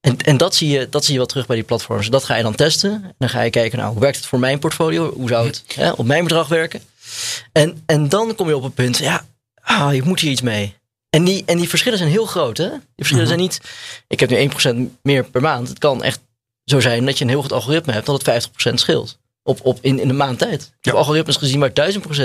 En, 0.00 0.16
en 0.18 0.36
dat, 0.36 0.54
zie 0.54 0.68
je, 0.68 0.88
dat 0.88 1.02
zie 1.04 1.12
je 1.12 1.18
wel 1.18 1.26
terug 1.28 1.46
bij 1.46 1.56
die 1.56 1.64
platforms. 1.64 2.08
Dat 2.10 2.24
ga 2.24 2.36
je 2.36 2.42
dan 2.42 2.54
testen. 2.54 2.90
En 2.92 3.14
dan 3.18 3.28
ga 3.28 3.40
je 3.42 3.50
kijken, 3.50 3.78
nou, 3.78 3.92
hoe 3.92 4.00
werkt 4.00 4.16
het 4.16 4.26
voor 4.26 4.38
mijn 4.38 4.58
portfolio? 4.58 5.12
Hoe 5.12 5.28
zou 5.28 5.46
het 5.46 5.62
hè, 5.74 5.90
op 5.92 6.06
mijn 6.06 6.22
bedrag 6.24 6.48
werken? 6.48 6.82
En, 7.52 7.82
en 7.86 8.08
dan 8.08 8.34
kom 8.34 8.48
je 8.48 8.56
op 8.56 8.62
het 8.62 8.74
punt, 8.74 8.98
ja, 8.98 9.26
ah, 9.62 9.94
je 9.94 10.02
moet 10.02 10.20
hier 10.20 10.30
iets 10.30 10.42
mee. 10.42 10.74
En 11.10 11.24
die, 11.24 11.42
en 11.46 11.56
die 11.58 11.68
verschillen 11.68 11.98
zijn 11.98 12.10
heel 12.10 12.26
groot. 12.26 12.56
Hè? 12.56 12.68
Die 12.70 12.78
verschillen 12.96 13.26
zijn 13.26 13.38
niet, 13.38 13.60
ik 14.06 14.20
heb 14.20 14.30
nu 14.30 14.50
1% 14.96 15.00
meer 15.02 15.24
per 15.24 15.40
maand. 15.40 15.68
Het 15.68 15.78
kan 15.78 16.02
echt 16.02 16.20
zo 16.64 16.80
zijn 16.80 17.04
dat 17.06 17.18
je 17.18 17.24
een 17.24 17.30
heel 17.30 17.42
goed 17.42 17.52
algoritme 17.52 17.92
hebt, 17.92 18.06
dat 18.06 18.26
het 18.26 18.48
50% 18.70 18.74
scheelt. 18.74 19.18
Op, 19.42 19.60
op 19.62 19.78
in, 19.80 20.00
in 20.00 20.08
een 20.08 20.16
maand 20.16 20.38
tijd. 20.38 20.62
Ik 20.62 20.84
heb 20.84 20.94
algoritmes 20.94 21.36
gezien 21.36 21.60
waar 21.60 21.72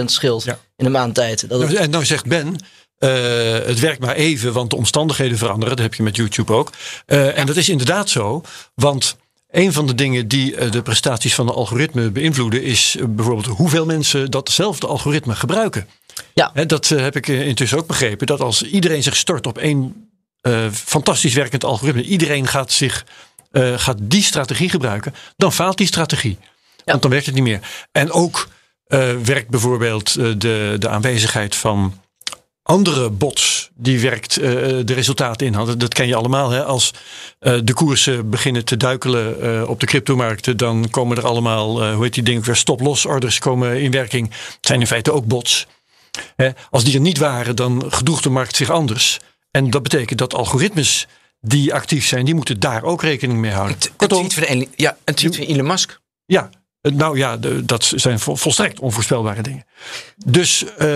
1000% 0.01 0.05
scheelt 0.05 0.43
Ja. 0.43 0.59
in 0.75 0.85
een 0.85 0.91
maand 0.91 1.15
tijd. 1.15 1.49
Dat 1.49 1.59
het- 1.59 1.69
Nou, 1.69 1.81
En 1.83 1.89
nou 1.89 2.05
zegt 2.05 2.25
Ben, 2.25 2.55
eh, 3.03 3.65
het 3.65 3.79
werkt 3.79 3.99
maar 3.99 4.15
even, 4.15 4.53
want 4.53 4.69
de 4.69 4.75
omstandigheden 4.75 5.37
veranderen. 5.37 5.75
Dat 5.75 5.85
heb 5.85 5.93
je 5.93 6.03
met 6.03 6.15
YouTube 6.15 6.53
ook. 6.53 6.71
Eh, 7.05 7.37
En 7.37 7.45
dat 7.45 7.55
is 7.55 7.69
inderdaad 7.69 8.09
zo, 8.09 8.41
want 8.75 9.17
een 9.49 9.73
van 9.73 9.87
de 9.87 9.95
dingen 9.95 10.27
die 10.27 10.55
eh, 10.55 10.71
de 10.71 10.81
prestaties 10.81 11.35
van 11.35 11.45
de 11.45 11.53
algoritme 11.53 12.11
beïnvloeden, 12.11 12.63
is 12.63 12.97
bijvoorbeeld 13.09 13.45
hoeveel 13.45 13.85
mensen 13.85 14.31
datzelfde 14.31 14.87
algoritme 14.87 15.35
gebruiken. 15.35 15.87
Ja. 16.33 16.51
Dat 16.65 16.89
heb 16.89 17.15
ik 17.15 17.27
intussen 17.27 17.77
ook 17.77 17.87
begrepen. 17.87 18.27
Dat 18.27 18.41
als 18.41 18.63
iedereen 18.63 19.03
zich 19.03 19.15
stort 19.15 19.47
op 19.47 19.57
één 19.57 20.09
fantastisch 20.71 21.33
werkend 21.33 21.63
algoritme, 21.63 22.03
iedereen 22.03 22.47
gaat, 22.47 22.71
zich, 22.71 23.05
gaat 23.75 23.97
die 24.01 24.23
strategie 24.23 24.69
gebruiken, 24.69 25.13
dan 25.37 25.53
faalt 25.53 25.77
die 25.77 25.87
strategie. 25.87 26.37
Want 26.85 27.01
dan 27.01 27.11
werkt 27.11 27.25
het 27.25 27.35
niet 27.35 27.43
meer. 27.43 27.59
En 27.91 28.11
ook 28.11 28.47
werkt 29.23 29.49
bijvoorbeeld 29.49 30.13
de, 30.13 30.75
de 30.79 30.89
aanwezigheid 30.89 31.55
van 31.55 32.02
andere 32.63 33.09
bots 33.09 33.69
die 33.75 33.99
werkt 33.99 34.37
eh, 34.37 34.49
de 34.85 34.93
resultaten 34.93 35.47
in 35.47 35.53
hadden. 35.53 35.79
Dat 35.79 35.93
ken 35.93 36.07
je 36.07 36.15
allemaal. 36.15 36.49
Hè? 36.49 36.63
Als 36.63 36.91
eh, 37.39 37.57
de 37.63 37.73
koersen 37.73 38.29
beginnen 38.29 38.65
te 38.65 38.77
duikelen 38.77 39.41
eh, 39.41 39.69
op 39.69 39.79
de 39.79 39.85
cryptomarkten, 39.85 40.57
dan 40.57 40.87
komen 40.89 41.17
er 41.17 41.25
allemaal, 41.25 41.81
eh, 41.83 41.93
hoe 41.93 42.03
heet 42.03 42.13
die 42.13 42.23
dingen 42.23 42.43
weer, 42.43 42.55
stop-loss 42.55 43.05
orders 43.05 43.39
komen 43.39 43.81
in 43.81 43.91
werking. 43.91 44.29
Het 44.29 44.57
zijn 44.61 44.79
in 44.79 44.87
feite 44.87 45.11
ook 45.11 45.25
bots. 45.25 45.67
Hè? 46.35 46.49
Als 46.69 46.83
die 46.83 46.93
er 46.93 46.99
niet 46.99 47.17
waren, 47.17 47.55
dan 47.55 47.83
gedroeg 47.89 48.21
de 48.21 48.29
markt 48.29 48.55
zich 48.55 48.69
anders. 48.69 49.19
En 49.51 49.69
dat 49.69 49.83
betekent 49.83 50.19
dat 50.19 50.33
algoritmes 50.33 51.07
die 51.41 51.73
actief 51.73 52.05
zijn, 52.07 52.25
die 52.25 52.35
moeten 52.35 52.59
daar 52.59 52.83
ook 52.83 53.01
rekening 53.01 53.39
mee 53.39 53.51
houden. 53.51 53.75
Een 53.79 53.95
Kortom, 53.95 54.27
tweet 54.27 54.47
van, 54.47 54.55
Elon- 54.55 54.71
ja, 54.75 54.97
een 55.03 55.15
tweet 55.15 55.35
van 55.35 55.45
Elon 55.45 55.67
Musk. 55.67 55.99
ja, 56.25 56.49
eh, 56.81 56.91
nou 56.91 57.17
ja, 57.17 57.37
de- 57.37 57.65
dat 57.65 57.91
zijn 57.95 58.19
vol- 58.19 58.35
volstrekt 58.35 58.79
onvoorspelbare 58.79 59.41
dingen. 59.41 59.65
Dus 60.25 60.65
eh, 60.77 60.87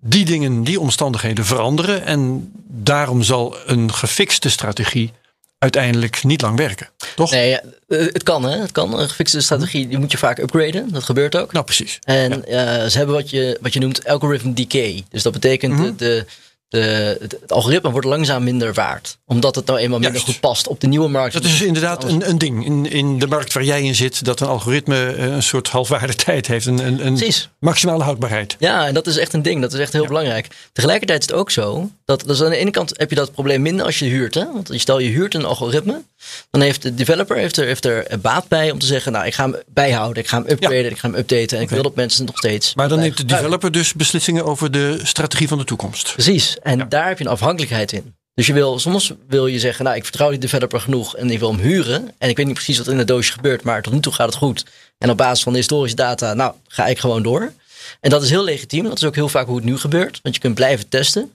die 0.00 0.24
dingen, 0.24 0.62
die 0.62 0.80
omstandigheden 0.80 1.44
veranderen. 1.44 2.04
En 2.04 2.52
daarom 2.68 3.22
zal 3.22 3.56
een 3.66 3.92
gefixte 3.92 4.50
strategie 4.50 5.12
uiteindelijk 5.58 6.24
niet 6.24 6.40
lang 6.40 6.56
werken. 6.56 6.88
Toch? 7.16 7.30
Nee, 7.30 7.48
ja, 7.48 7.60
eh, 7.88 7.98
het 7.98 8.22
kan 8.22 8.42
hè. 8.42 8.58
Het 8.58 8.72
kan. 8.72 8.98
Een 8.98 9.08
gefixte 9.08 9.40
strategie, 9.40 9.88
die 9.88 9.98
moet 9.98 10.10
je 10.10 10.18
vaak 10.18 10.38
upgraden. 10.38 10.92
Dat 10.92 11.02
gebeurt 11.04 11.36
ook. 11.36 11.52
Nou, 11.52 11.64
precies. 11.64 11.98
En 12.02 12.44
eh, 12.44 12.86
ze 12.86 12.98
hebben 12.98 13.14
wat 13.16 13.30
je, 13.30 13.58
wat 13.60 13.72
je 13.72 13.80
noemt 13.80 14.06
algorithm 14.06 14.52
decay. 14.52 15.04
Dus 15.10 15.22
dat 15.22 15.32
betekent 15.32 15.72
Mhm. 15.72 15.82
de, 15.82 15.94
de, 15.96 16.24
de, 16.68 17.16
het, 17.20 17.36
het 17.40 17.52
algoritme 17.52 17.90
wordt 17.90 18.06
langzaam 18.06 18.44
minder 18.44 18.72
waard. 18.74 19.18
Omdat 19.24 19.54
het 19.54 19.66
nou 19.66 19.78
eenmaal 19.78 19.98
minder 19.98 20.16
Juist. 20.16 20.32
goed 20.32 20.40
past 20.40 20.68
op 20.68 20.80
de 20.80 20.86
nieuwe 20.86 21.08
markt. 21.08 21.32
Dat 21.32 21.44
is 21.44 21.62
inderdaad 21.62 22.04
een, 22.04 22.28
een 22.28 22.38
ding 22.38 22.64
in, 22.64 22.90
in 22.90 23.18
de 23.18 23.26
markt 23.26 23.52
waar 23.52 23.64
jij 23.64 23.82
in 23.82 23.94
zit. 23.94 24.24
Dat 24.24 24.40
een 24.40 24.46
algoritme 24.46 25.12
eh, 25.12 25.24
een 25.24 25.42
soort 25.42 25.68
halfwaarde 25.68 26.14
tijd 26.24 26.46
heeft. 26.46 26.66
Een, 26.66 26.86
een, 26.86 27.06
een 27.06 27.32
maximale 27.58 28.02
houdbaarheid. 28.02 28.56
Ja, 28.58 28.86
en 28.86 28.94
dat 28.94 29.06
is 29.06 29.16
echt 29.16 29.32
een 29.32 29.42
ding. 29.42 29.60
Dat 29.60 29.72
is 29.72 29.80
echt 29.80 29.92
heel 29.92 30.06
belangrijk. 30.06 30.46
Tegelijkertijd 30.72 31.20
is 31.20 31.26
het 31.26 31.36
ook 31.36 31.50
zo. 31.50 31.90
Dat, 32.04 32.24
dus 32.26 32.42
aan 32.42 32.50
de 32.50 32.56
ene 32.56 32.70
kant 32.70 32.92
heb 32.96 33.10
je 33.10 33.16
dat 33.16 33.32
probleem 33.32 33.62
minder 33.62 33.84
als 33.86 33.98
je 33.98 34.04
huurt. 34.04 34.34
Hè? 34.34 34.44
Want 34.52 34.70
stel 34.74 34.98
je 34.98 35.08
huurt 35.08 35.34
een 35.34 35.44
algoritme. 35.44 36.02
Dan 36.50 36.60
heeft 36.60 36.82
de 36.82 36.94
developer 36.94 37.36
heeft 37.36 37.56
er, 37.56 37.66
heeft 37.66 37.84
er 37.84 38.06
baat 38.20 38.48
bij 38.48 38.70
om 38.70 38.78
te 38.78 38.86
zeggen. 38.86 39.12
Nou, 39.12 39.26
ik 39.26 39.34
ga 39.34 39.42
hem 39.42 39.56
bijhouden. 39.66 40.22
Ik 40.22 40.28
ga 40.28 40.36
hem 40.42 40.50
upgraden. 40.50 40.90
Ik 40.90 40.98
ga 40.98 41.08
hem 41.08 41.18
updaten. 41.18 41.56
En 41.56 41.62
ik 41.62 41.70
wil 41.70 41.82
dat 41.82 41.94
mensen 41.94 42.24
nog 42.24 42.36
steeds 42.36 42.74
Maar 42.74 42.88
dan 42.88 42.98
neemt 42.98 43.16
de 43.16 43.24
developer 43.24 43.72
dus 43.72 43.94
beslissingen 43.94 44.44
over 44.44 44.70
de 44.70 45.00
strategie 45.02 45.48
van 45.48 45.58
de 45.58 45.64
toekomst. 45.64 46.12
Precies. 46.12 46.57
En 46.62 46.88
daar 46.88 47.08
heb 47.08 47.18
je 47.18 47.24
een 47.24 47.30
afhankelijkheid 47.30 47.92
in. 47.92 48.16
Dus 48.34 48.46
je 48.46 48.52
wil, 48.52 48.78
soms 48.78 49.12
wil 49.28 49.46
je 49.46 49.58
zeggen, 49.58 49.84
nou, 49.84 49.96
ik 49.96 50.04
vertrouw 50.04 50.30
die 50.30 50.38
developer 50.38 50.80
genoeg 50.80 51.16
en 51.16 51.30
ik 51.30 51.38
wil 51.38 51.50
hem 51.50 51.60
huren. 51.60 52.14
En 52.18 52.28
ik 52.28 52.36
weet 52.36 52.46
niet 52.46 52.54
precies 52.54 52.78
wat 52.78 52.88
in 52.88 52.98
het 52.98 53.08
doosje 53.08 53.32
gebeurt, 53.32 53.62
maar 53.62 53.82
tot 53.82 53.92
nu 53.92 54.00
toe 54.00 54.12
gaat 54.12 54.26
het 54.26 54.36
goed. 54.36 54.64
En 54.98 55.10
op 55.10 55.16
basis 55.16 55.42
van 55.42 55.52
de 55.52 55.58
historische 55.58 55.96
data, 55.96 56.34
nou, 56.34 56.54
ga 56.68 56.86
ik 56.86 56.98
gewoon 56.98 57.22
door. 57.22 57.52
En 58.00 58.10
dat 58.10 58.22
is 58.22 58.30
heel 58.30 58.44
legitiem. 58.44 58.84
Dat 58.84 58.96
is 58.96 59.04
ook 59.04 59.14
heel 59.14 59.28
vaak 59.28 59.46
hoe 59.46 59.56
het 59.56 59.64
nu 59.64 59.78
gebeurt, 59.78 60.20
want 60.22 60.34
je 60.34 60.40
kunt 60.40 60.54
blijven 60.54 60.88
testen. 60.88 61.32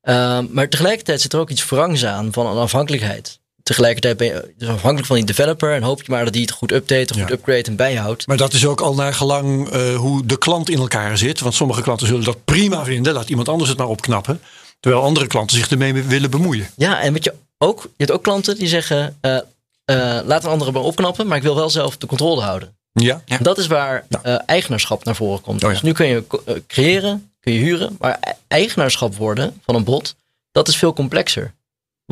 Ehm, 0.00 0.46
maar 0.50 0.68
tegelijkertijd 0.68 1.20
zit 1.20 1.32
er 1.32 1.40
ook 1.40 1.50
iets 1.50 1.68
wrangs 1.68 2.04
aan 2.04 2.32
van 2.32 2.46
een 2.46 2.56
afhankelijkheid. 2.56 3.40
Tegelijkertijd 3.62 4.16
ben 4.16 4.26
je 4.26 4.54
dus 4.58 4.68
afhankelijk 4.68 5.06
van 5.06 5.16
die 5.16 5.24
developer 5.24 5.74
en 5.74 5.82
hoop 5.82 6.02
je 6.02 6.10
maar 6.10 6.24
dat 6.24 6.32
die 6.32 6.42
het 6.42 6.50
goed 6.50 6.72
update, 6.72 7.12
of 7.12 7.16
Ja. 7.16 7.22
goed 7.22 7.32
upgrade 7.32 7.62
en 7.62 7.76
bijhoudt. 7.76 8.26
Maar 8.26 8.36
dat 8.36 8.52
is 8.52 8.66
ook 8.66 8.80
al 8.80 8.94
naar 8.94 9.14
gelang 9.14 9.68
eh, 9.70 9.94
hoe 9.96 10.26
de 10.26 10.38
klant 10.38 10.68
in 10.70 10.78
elkaar 10.78 11.18
zit. 11.18 11.40
Want 11.40 11.54
sommige 11.54 11.82
klanten 11.82 12.06
zullen 12.06 12.24
dat 12.24 12.44
prima 12.44 12.84
vinden. 12.84 13.12
Laat 13.14 13.28
iemand 13.28 13.48
anders 13.48 13.68
het 13.70 13.78
maar 13.78 13.88
opknappen. 13.88 14.40
Terwijl 14.80 15.02
andere 15.02 15.26
klanten 15.26 15.56
zich 15.56 15.70
ermee 15.70 15.92
willen 16.02 16.30
bemoeien. 16.30 16.70
Ja, 16.76 17.00
en 17.00 17.12
wat 17.12 17.24
je 17.24 17.34
ook, 17.58 17.82
je 17.82 17.88
hebt 17.96 18.10
ook 18.10 18.22
klanten 18.22 18.56
die 18.56 18.68
zeggen, 18.68 19.16
eh, 19.20 19.36
eh, 19.84 20.20
laat 20.26 20.44
een 20.44 20.50
andere 20.50 20.72
maar 20.72 20.82
opknappen, 20.82 21.26
maar 21.26 21.36
ik 21.36 21.42
wil 21.42 21.54
wel 21.54 21.70
zelf 21.70 21.96
de 21.96 22.06
controle 22.06 22.40
houden. 22.40 22.76
Ja, 22.92 23.22
Ja. 23.24 23.38
Dat 23.38 23.58
is 23.58 23.66
waar 23.66 24.04
Ja. 24.08 24.22
eh, 24.22 24.38
eigenaarschap 24.46 25.04
naar 25.04 25.16
voren 25.16 25.40
komt. 25.40 25.62
Oh 25.64 25.68
ja. 25.68 25.74
Dus 25.74 25.82
nu 25.82 25.92
kun 25.92 26.06
je 26.06 26.24
creëren, 26.66 27.30
kun 27.40 27.52
je 27.52 27.58
huren, 27.58 27.96
maar 27.98 28.18
eigenaarschap 28.48 29.16
worden 29.16 29.60
van 29.64 29.74
een 29.74 29.84
bot, 29.84 30.14
dat 30.52 30.68
is 30.68 30.76
veel 30.76 30.92
complexer. 30.92 31.52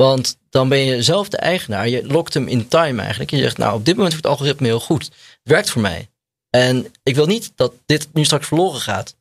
Want 0.00 0.36
dan 0.50 0.68
ben 0.68 0.78
je 0.78 1.02
zelf 1.02 1.28
de 1.28 1.36
eigenaar. 1.36 1.88
Je 1.88 2.06
lokt 2.06 2.34
hem 2.34 2.48
in 2.48 2.68
time 2.68 3.00
eigenlijk. 3.00 3.30
Je 3.30 3.38
zegt, 3.38 3.58
nou, 3.58 3.74
op 3.74 3.84
dit 3.84 3.94
moment 3.96 4.12
wordt 4.12 4.26
het 4.26 4.38
algoritme 4.38 4.66
heel 4.66 4.80
goed. 4.80 5.04
Het 5.04 5.38
werkt 5.42 5.70
voor 5.70 5.82
mij. 5.82 6.08
En 6.50 6.92
ik 7.02 7.14
wil 7.14 7.26
niet 7.26 7.52
dat 7.54 7.72
dit 7.86 8.08
nu 8.12 8.24
straks 8.24 8.46
verloren 8.46 8.80
gaat. 8.80 9.16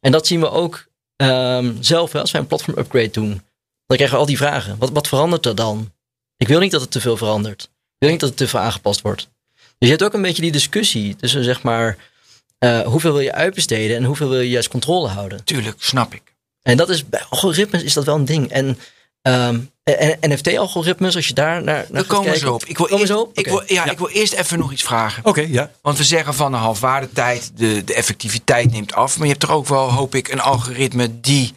En 0.00 0.12
dat 0.12 0.26
zien 0.26 0.40
we 0.40 0.50
ook 0.50 0.86
ehm, 1.16 1.72
zelf 1.80 2.14
als 2.14 2.30
wij 2.30 2.40
een 2.40 2.46
platform 2.46 2.78
upgrade 2.78 3.10
doen. 3.10 3.28
Dan 3.86 3.96
krijgen 3.96 4.10
we 4.10 4.20
al 4.20 4.26
die 4.26 4.36
vragen. 4.36 4.78
Wat, 4.78 4.90
wat 4.90 5.08
verandert 5.08 5.46
er 5.46 5.54
dan? 5.54 5.92
Ik 6.36 6.48
wil 6.48 6.60
niet 6.60 6.72
dat 6.72 6.80
het 6.80 6.90
te 6.90 7.00
veel 7.00 7.16
verandert. 7.16 7.62
Ik 7.62 7.98
wil 7.98 8.10
niet 8.10 8.20
dat 8.20 8.28
het 8.28 8.38
te 8.38 8.48
veel 8.48 8.60
aangepast 8.60 9.00
wordt. 9.00 9.28
Dus 9.54 9.88
je 9.88 9.88
hebt 9.88 10.02
ook 10.02 10.14
een 10.14 10.22
beetje 10.22 10.42
die 10.42 10.52
discussie 10.52 11.16
tussen 11.16 11.44
zeg 11.44 11.62
maar 11.62 11.96
eh, 12.58 12.80
hoeveel 12.80 13.12
wil 13.12 13.22
je 13.22 13.32
uitbesteden 13.32 13.96
en 13.96 14.04
hoeveel 14.04 14.28
wil 14.28 14.40
je 14.40 14.50
juist 14.50 14.68
controle 14.68 15.08
houden. 15.08 15.44
Tuurlijk, 15.44 15.82
snap 15.82 16.14
ik. 16.14 16.22
En 16.62 16.76
dat 16.76 16.88
is 16.88 17.08
bij 17.08 17.24
algoritmes 17.28 17.82
is 17.82 17.92
dat 17.92 18.04
wel 18.04 18.14
een 18.14 18.24
ding. 18.24 18.50
En, 18.50 18.78
ehm, 19.22 19.60
en 19.84 20.18
NFT-algoritmes, 20.20 21.16
als 21.16 21.28
je 21.28 21.34
daar 21.34 21.62
naar, 21.62 21.86
naar 21.90 22.04
komen 22.04 22.24
we 22.24 22.30
kijken- 22.30 22.52
op. 22.52 22.64
Ik 22.64 22.78
wil, 22.78 22.88
eerst, 22.88 23.12
ik, 23.32 23.46
wil, 23.46 23.62
ja, 23.66 23.90
ik 23.90 23.98
wil 23.98 24.08
eerst 24.08 24.32
even 24.32 24.58
nog 24.58 24.72
iets 24.72 24.82
vragen. 24.82 25.24
oké, 25.24 25.40
ja. 25.40 25.70
Want 25.82 25.98
we 25.98 26.04
zeggen 26.04 26.34
van 26.34 26.52
een 26.54 26.60
halfwaardetijd, 26.60 27.50
de, 27.54 27.84
de 27.84 27.94
effectiviteit 27.94 28.70
neemt 28.70 28.92
af. 28.94 29.14
Maar 29.16 29.26
je 29.26 29.32
hebt 29.32 29.44
toch 29.46 29.54
ook 29.56 29.66
wel, 29.66 29.92
hoop 29.92 30.14
ik, 30.14 30.28
een 30.28 30.40
algoritme 30.40 31.20
die 31.20 31.54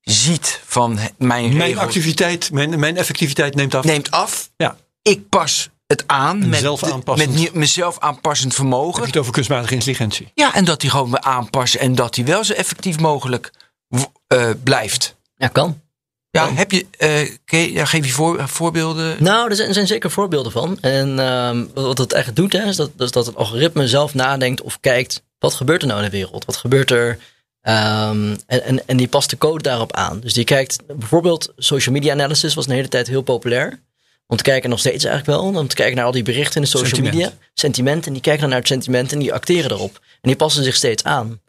ziet 0.00 0.60
van 0.64 0.94
mijn, 0.94 1.12
Mijn 1.56 1.58
regels 1.58 1.78
activiteit, 1.84 2.52
mijn, 2.52 2.78
mijn 2.78 2.96
effectiviteit 2.96 3.54
neemt 3.54 3.74
af. 3.74 3.84
neemt 3.84 4.10
af. 4.10 4.50
Ja. 4.56 4.76
Ik 5.02 5.28
pas 5.28 5.70
het 5.86 6.04
aan 6.06 6.48
met, 6.48 6.60
de- 6.60 7.08
met 7.16 7.54
mezelf 7.54 7.98
aanpassend 7.98 8.52
Heb 8.52 8.62
je 8.62 8.68
vermogen. 8.68 9.02
het 9.04 9.16
over 9.16 9.32
kunstmatige 9.32 9.74
intelligentie? 9.74 10.30
Ja, 10.34 10.54
en 10.54 10.64
dat 10.64 10.80
die 10.80 10.90
gewoon 10.90 11.10
me 11.10 11.20
aanpassen 11.22 11.80
en 11.80 11.94
dat 11.94 12.14
die 12.14 12.24
wel 12.24 12.44
zo 12.44 12.52
effectief 12.52 12.98
mogelijk 12.98 13.50
eh, 14.26 14.50
blijft. 14.64 15.16
Ja, 15.36 15.48
kan. 15.48 15.80
Ja, 16.30 16.52
heb 16.54 16.70
je, 16.72 16.86
eh, 16.98 17.30
ken 17.44 17.60
je- 17.60 17.72
ja, 17.72 17.84
geef 17.84 18.06
je 18.06 18.12
voor, 18.12 18.48
voorbeelden? 18.48 19.16
Nou, 19.18 19.50
er 19.50 19.56
zijn, 19.56 19.68
er 19.68 19.74
zijn 19.74 19.86
zeker 19.86 20.10
voorbeelden 20.10 20.52
van. 20.52 20.78
En 20.80 21.18
ehm, 21.18 21.64
wat 21.74 21.98
het 21.98 22.12
eigenlijk 22.12 22.42
doet, 22.42 22.62
hè, 22.62 22.68
is 22.68 22.76
dat, 22.76 22.90
is 22.98 23.10
dat 23.10 23.26
het 23.26 23.36
algoritme 23.36 23.88
zelf 23.88 24.14
nadenkt 24.14 24.62
of 24.62 24.80
kijkt, 24.80 25.22
wat 25.38 25.54
gebeurt 25.54 25.82
er 25.82 25.88
nou 25.88 26.00
in 26.02 26.10
de 26.10 26.16
wereld? 26.16 26.44
Wat 26.44 26.56
gebeurt 26.56 26.90
er? 26.90 27.18
Ehm, 27.60 28.36
en, 28.46 28.62
en, 28.64 28.86
en 28.86 28.96
die 28.96 29.08
past 29.08 29.30
de 29.30 29.38
code 29.38 29.62
daarop 29.62 29.92
aan. 29.92 30.20
Dus 30.20 30.32
die 30.32 30.44
kijkt, 30.44 30.78
bijvoorbeeld 30.86 31.52
social 31.56 31.94
media 31.94 32.12
analysis 32.12 32.54
was 32.54 32.66
een 32.66 32.72
hele 32.74 32.88
tijd 32.88 33.06
heel 33.06 33.22
populair. 33.22 33.80
Om 34.26 34.36
te 34.36 34.42
kijken, 34.42 34.70
nog 34.70 34.78
steeds 34.78 35.04
eigenlijk 35.04 35.38
wel, 35.40 35.52
om 35.60 35.68
te 35.68 35.74
kijken 35.74 35.96
naar 35.96 36.04
al 36.04 36.12
die 36.12 36.22
berichten 36.22 36.54
in 36.56 36.62
de 36.62 36.68
social 36.68 36.88
Sentiment. 36.90 37.14
media. 37.16 37.32
Sentiment. 37.54 38.06
En 38.06 38.12
die 38.12 38.22
kijken 38.22 38.40
dan 38.40 38.50
naar 38.50 38.58
het 38.58 38.68
sentiment 38.68 39.12
en 39.12 39.18
die 39.18 39.32
acteren 39.32 39.70
erop. 39.70 39.94
En 39.94 40.28
die 40.28 40.36
passen 40.36 40.64
zich 40.64 40.74
steeds 40.74 41.04
aan. 41.04 41.40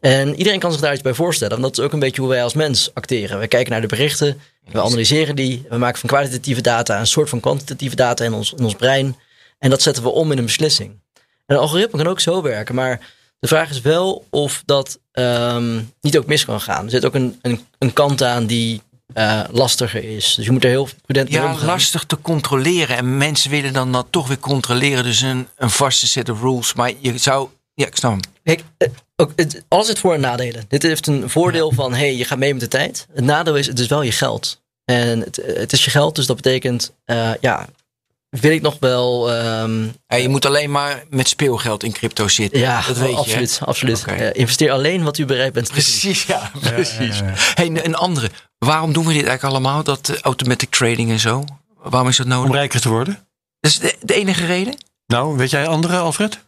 En 0.00 0.34
iedereen 0.34 0.58
kan 0.58 0.72
zich 0.72 0.80
daar 0.80 0.92
iets 0.92 1.02
bij 1.02 1.14
voorstellen. 1.14 1.60
Want 1.60 1.74
dat 1.74 1.78
is 1.78 1.84
ook 1.84 1.92
een 1.92 1.98
beetje 2.00 2.20
hoe 2.20 2.30
wij 2.30 2.42
als 2.42 2.54
mens 2.54 2.90
acteren. 2.94 3.38
We 3.38 3.46
kijken 3.46 3.72
naar 3.72 3.80
de 3.80 3.86
berichten, 3.86 4.40
we 4.72 4.80
analyseren 4.82 5.36
die. 5.36 5.64
We 5.68 5.76
maken 5.76 6.00
van 6.00 6.08
kwalitatieve 6.08 6.60
data 6.60 7.00
een 7.00 7.06
soort 7.06 7.28
van 7.28 7.40
kwantitatieve 7.40 7.96
data 7.96 8.24
in 8.24 8.32
ons, 8.32 8.52
in 8.52 8.64
ons 8.64 8.74
brein. 8.74 9.16
En 9.58 9.70
dat 9.70 9.82
zetten 9.82 10.02
we 10.02 10.08
om 10.08 10.32
in 10.32 10.38
een 10.38 10.44
beslissing. 10.44 11.00
En 11.46 11.54
een 11.56 11.62
algoritme 11.62 11.98
kan 11.98 12.06
ook 12.10 12.20
zo 12.20 12.42
werken. 12.42 12.74
Maar 12.74 13.00
De 13.38 13.48
vraag 13.48 13.70
is 13.70 13.80
wel 13.80 14.26
of 14.30 14.62
dat 14.66 14.98
ehm, 15.12 15.80
niet 16.00 16.18
ook 16.18 16.26
mis 16.26 16.44
kan 16.44 16.60
gaan. 16.60 16.84
Er 16.84 16.90
zit 16.90 17.04
ook 17.04 17.14
een, 17.14 17.38
een, 17.42 17.66
een 17.78 17.92
kant 17.92 18.22
aan 18.22 18.46
die 18.46 18.82
eh, 19.14 19.40
lastiger 19.50 20.04
is. 20.04 20.34
Dus 20.34 20.44
je 20.44 20.50
moet 20.50 20.64
er 20.64 20.70
heel 20.70 20.88
prudent 21.04 21.30
mee 21.30 21.40
Ja, 21.40 21.50
omgaan. 21.52 21.66
lastig 21.66 22.04
te 22.04 22.20
controleren. 22.20 22.96
En 22.96 23.16
mensen 23.16 23.50
willen 23.50 23.72
dan 23.72 23.92
dat 23.92 24.06
toch 24.10 24.28
weer 24.28 24.38
controleren. 24.38 25.04
Dus 25.04 25.20
een, 25.20 25.48
een 25.56 25.70
vaste 25.70 26.06
set 26.06 26.28
of 26.28 26.40
rules. 26.40 26.74
Maar 26.74 26.92
je 26.98 27.18
zou... 27.18 27.48
Ja, 27.74 27.86
ik 27.86 27.96
snap 27.96 28.10
hem. 28.10 28.20
Kijk, 28.42 28.62
eh, 28.76 28.88
ook, 29.22 29.32
het, 29.36 29.62
alles 29.68 29.86
heeft 29.86 29.98
voor- 29.98 30.14
en 30.14 30.20
nadelen. 30.20 30.64
Dit 30.68 30.82
heeft 30.82 31.06
een 31.06 31.30
voordeel 31.30 31.72
van, 31.72 31.94
hey, 31.94 32.14
je 32.16 32.24
gaat 32.24 32.38
mee 32.38 32.52
met 32.52 32.60
de 32.62 32.68
tijd. 32.68 33.06
Het 33.14 33.24
nadeel 33.24 33.56
is, 33.56 33.66
het 33.66 33.78
is 33.78 33.86
wel 33.86 34.02
je 34.02 34.12
geld. 34.12 34.60
En 34.84 35.20
het, 35.20 35.40
het 35.46 35.72
is 35.72 35.84
je 35.84 35.90
geld, 35.90 36.14
dus 36.14 36.26
dat 36.26 36.36
betekent, 36.36 36.92
eh, 37.04 37.30
ja, 37.40 37.66
wil 38.28 38.50
ik 38.50 38.62
nog 38.62 38.76
wel... 38.80 39.30
ehm, 39.32 39.84
Ja, 40.06 40.16
je 40.16 40.28
moet 40.28 40.46
alleen 40.46 40.70
maar 40.70 41.04
met 41.10 41.28
speelgeld 41.28 41.82
in 41.84 41.92
crypto 41.92 42.28
zitten. 42.28 42.60
ja, 42.60 42.82
dat 42.86 42.96
weet 42.98 43.10
je. 43.10 43.16
absoluut. 43.16 43.58
absoluut. 43.64 44.00
Oké. 44.00 44.12
Eh, 44.14 44.40
investeer 44.40 44.70
alleen 44.70 45.02
wat 45.02 45.18
u 45.18 45.24
bereid 45.24 45.52
bent 45.52 45.66
te 45.66 45.72
doen. 45.72 45.82
Precies, 45.82 46.24
ja, 46.24 46.50
precies. 46.60 47.20
Hey, 47.54 47.66
een- 47.66 47.94
andere. 47.94 48.30
Waarom 48.58 48.92
doen 48.92 49.06
we 49.06 49.12
dit 49.12 49.26
eigenlijk 49.26 49.54
allemaal? 49.54 49.82
Dat 49.82 50.08
eh, 50.08 50.16
automatic 50.20 50.70
trading 50.70 51.10
en 51.10 51.18
zo? 51.20 51.44
Waarom 51.82 52.08
is 52.08 52.16
dat 52.16 52.26
Om 52.26 52.32
nodig? 52.32 52.52
rijker 52.52 52.80
te 52.80 52.88
worden. 52.88 53.26
Dat 53.60 53.70
is 53.70 53.78
de, 53.78 53.94
de 54.00 54.14
enige 54.14 54.46
reden? 54.46 54.74
Nou, 55.06 55.36
weet 55.36 55.50
jij 55.50 55.66
andere, 55.66 55.98
Alfred? 55.98 56.38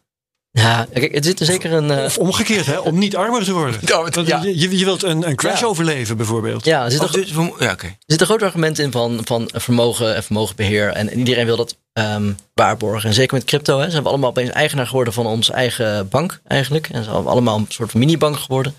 Ja, 0.56 0.86
kijk, 0.92 1.14
het 1.14 1.24
zit 1.24 1.40
er 1.40 1.46
zeker 1.46 1.72
een... 1.72 1.90
eh, 1.90 2.04
Of 2.04 2.18
omgekeerd, 2.18 2.66
hè? 2.66 2.78
Om 2.78 2.98
niet 2.98 3.16
armer 3.16 3.44
te 3.44 3.52
worden. 3.52 3.80
Ja, 3.84 4.04
het- 4.04 4.14
Want 4.14 4.26
ja. 4.26 4.42
Je, 4.42 4.78
je 4.78 4.84
wilt 4.84 5.02
een, 5.02 5.28
een 5.28 5.36
crash 5.36 5.60
Ja. 5.60 5.66
overleven, 5.66 6.16
bijvoorbeeld. 6.16 6.64
ja, 6.64 6.84
er 6.84 6.90
zit, 6.90 7.12
dus 7.12 7.32
we- 7.32 7.54
ja, 7.58 7.72
oké. 7.72 7.86
er 7.86 7.96
zit 8.06 8.20
een 8.20 8.26
groot 8.26 8.42
argument 8.42 8.78
in 8.78 8.92
van, 8.92 9.20
van 9.24 9.50
vermogen 9.54 10.14
en 10.14 10.22
vermogenbeheer. 10.22 10.88
En, 10.88 11.10
en 11.10 11.18
iedereen 11.18 11.46
wil 11.46 11.56
dat 11.56 11.76
ehm, 11.92 12.32
waarborgen. 12.54 13.08
En 13.08 13.14
zeker 13.14 13.34
met 13.36 13.44
crypto 13.44 13.78
hè, 13.80 13.90
zijn 13.90 14.02
we 14.02 14.08
allemaal 14.08 14.30
opeens 14.30 14.50
eigenaar 14.50 14.86
geworden 14.86 15.12
van 15.12 15.26
onze 15.26 15.52
eigen 15.52 16.08
bank 16.08 16.40
eigenlijk. 16.46 16.88
En 16.88 17.04
zijn 17.04 17.22
we 17.22 17.28
allemaal 17.28 17.56
een 17.58 17.66
soort 17.68 17.90
van 17.90 18.00
minibank 18.00 18.36
geworden. 18.38 18.74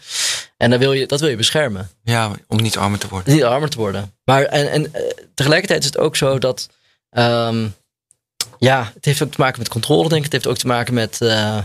En 0.58 0.70
dan 0.70 0.80
wil 0.80 0.94
je, 0.94 1.06
dat 1.08 1.20
wil 1.20 1.30
je 1.30 1.36
beschermen. 1.36 1.90
Ja, 2.04 2.32
om 2.48 2.62
niet 2.62 2.78
armer 2.78 3.00
te 3.00 3.08
worden. 3.10 3.34
Niet 3.34 3.44
armer 3.44 3.70
te 3.70 3.78
worden. 3.78 4.14
Maar 4.26 4.44
en, 4.44 4.72
en 4.72 4.94
eh, 4.94 5.02
tegelijkertijd 5.34 5.80
is 5.80 5.86
het 5.86 5.98
ook 5.98 6.16
zo 6.16 6.38
dat. 6.40 6.70
ehm, 7.10 7.68
ja, 8.66 8.92
het 8.96 9.06
heeft 9.06 9.22
ook 9.24 9.32
te 9.32 9.40
maken 9.42 9.60
met 9.60 9.70
controle, 9.70 10.10
denk 10.10 10.14
ik. 10.18 10.24
Het 10.24 10.34
heeft 10.34 10.48
ook 10.48 10.58
te 10.58 10.68
maken 10.68 10.94
met. 10.94 11.22
eh, 11.22 11.58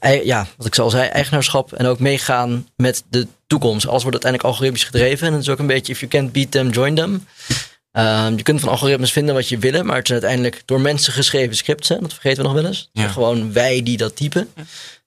eh, 0.00 0.24
ja, 0.24 0.46
wat 0.56 0.66
ik 0.66 0.78
al 0.78 0.90
zei, 0.90 1.08
eigenaarschap. 1.08 1.72
En 1.72 1.86
ook 1.86 1.98
meegaan 1.98 2.68
met 2.76 3.02
de 3.10 3.26
toekomst. 3.46 3.86
Alles 3.86 4.02
wordt 4.02 4.24
uiteindelijk 4.24 4.50
algoritmisch 4.52 4.84
gedreven. 4.84 5.26
En 5.26 5.32
het 5.32 5.42
is 5.42 5.48
ook 5.48 5.58
een 5.58 5.66
beetje: 5.66 5.92
if 5.92 5.98
you 6.00 6.10
can't 6.10 6.32
beat 6.32 6.50
them, 6.50 6.70
join 6.70 6.94
them. 6.94 7.26
Ehm, 7.92 8.36
je 8.36 8.42
kunt 8.42 8.60
van 8.60 8.68
algoritmes 8.68 9.12
vinden 9.12 9.34
wat 9.34 9.48
je 9.48 9.58
wil, 9.58 9.82
maar 9.84 9.96
het 9.96 10.06
zijn 10.06 10.22
uiteindelijk 10.22 10.62
door 10.64 10.80
mensen 10.80 11.12
geschreven 11.12 11.56
scripts. 11.56 11.88
Hè? 11.88 11.98
Dat 11.98 12.12
vergeten 12.12 12.36
we 12.42 12.48
nog 12.48 12.52
wel 12.60 12.66
eens. 12.66 12.88
Ja. 12.92 13.08
Gewoon 13.08 13.52
wij 13.52 13.82
die 13.82 13.96
dat 13.96 14.16
typen. 14.16 14.48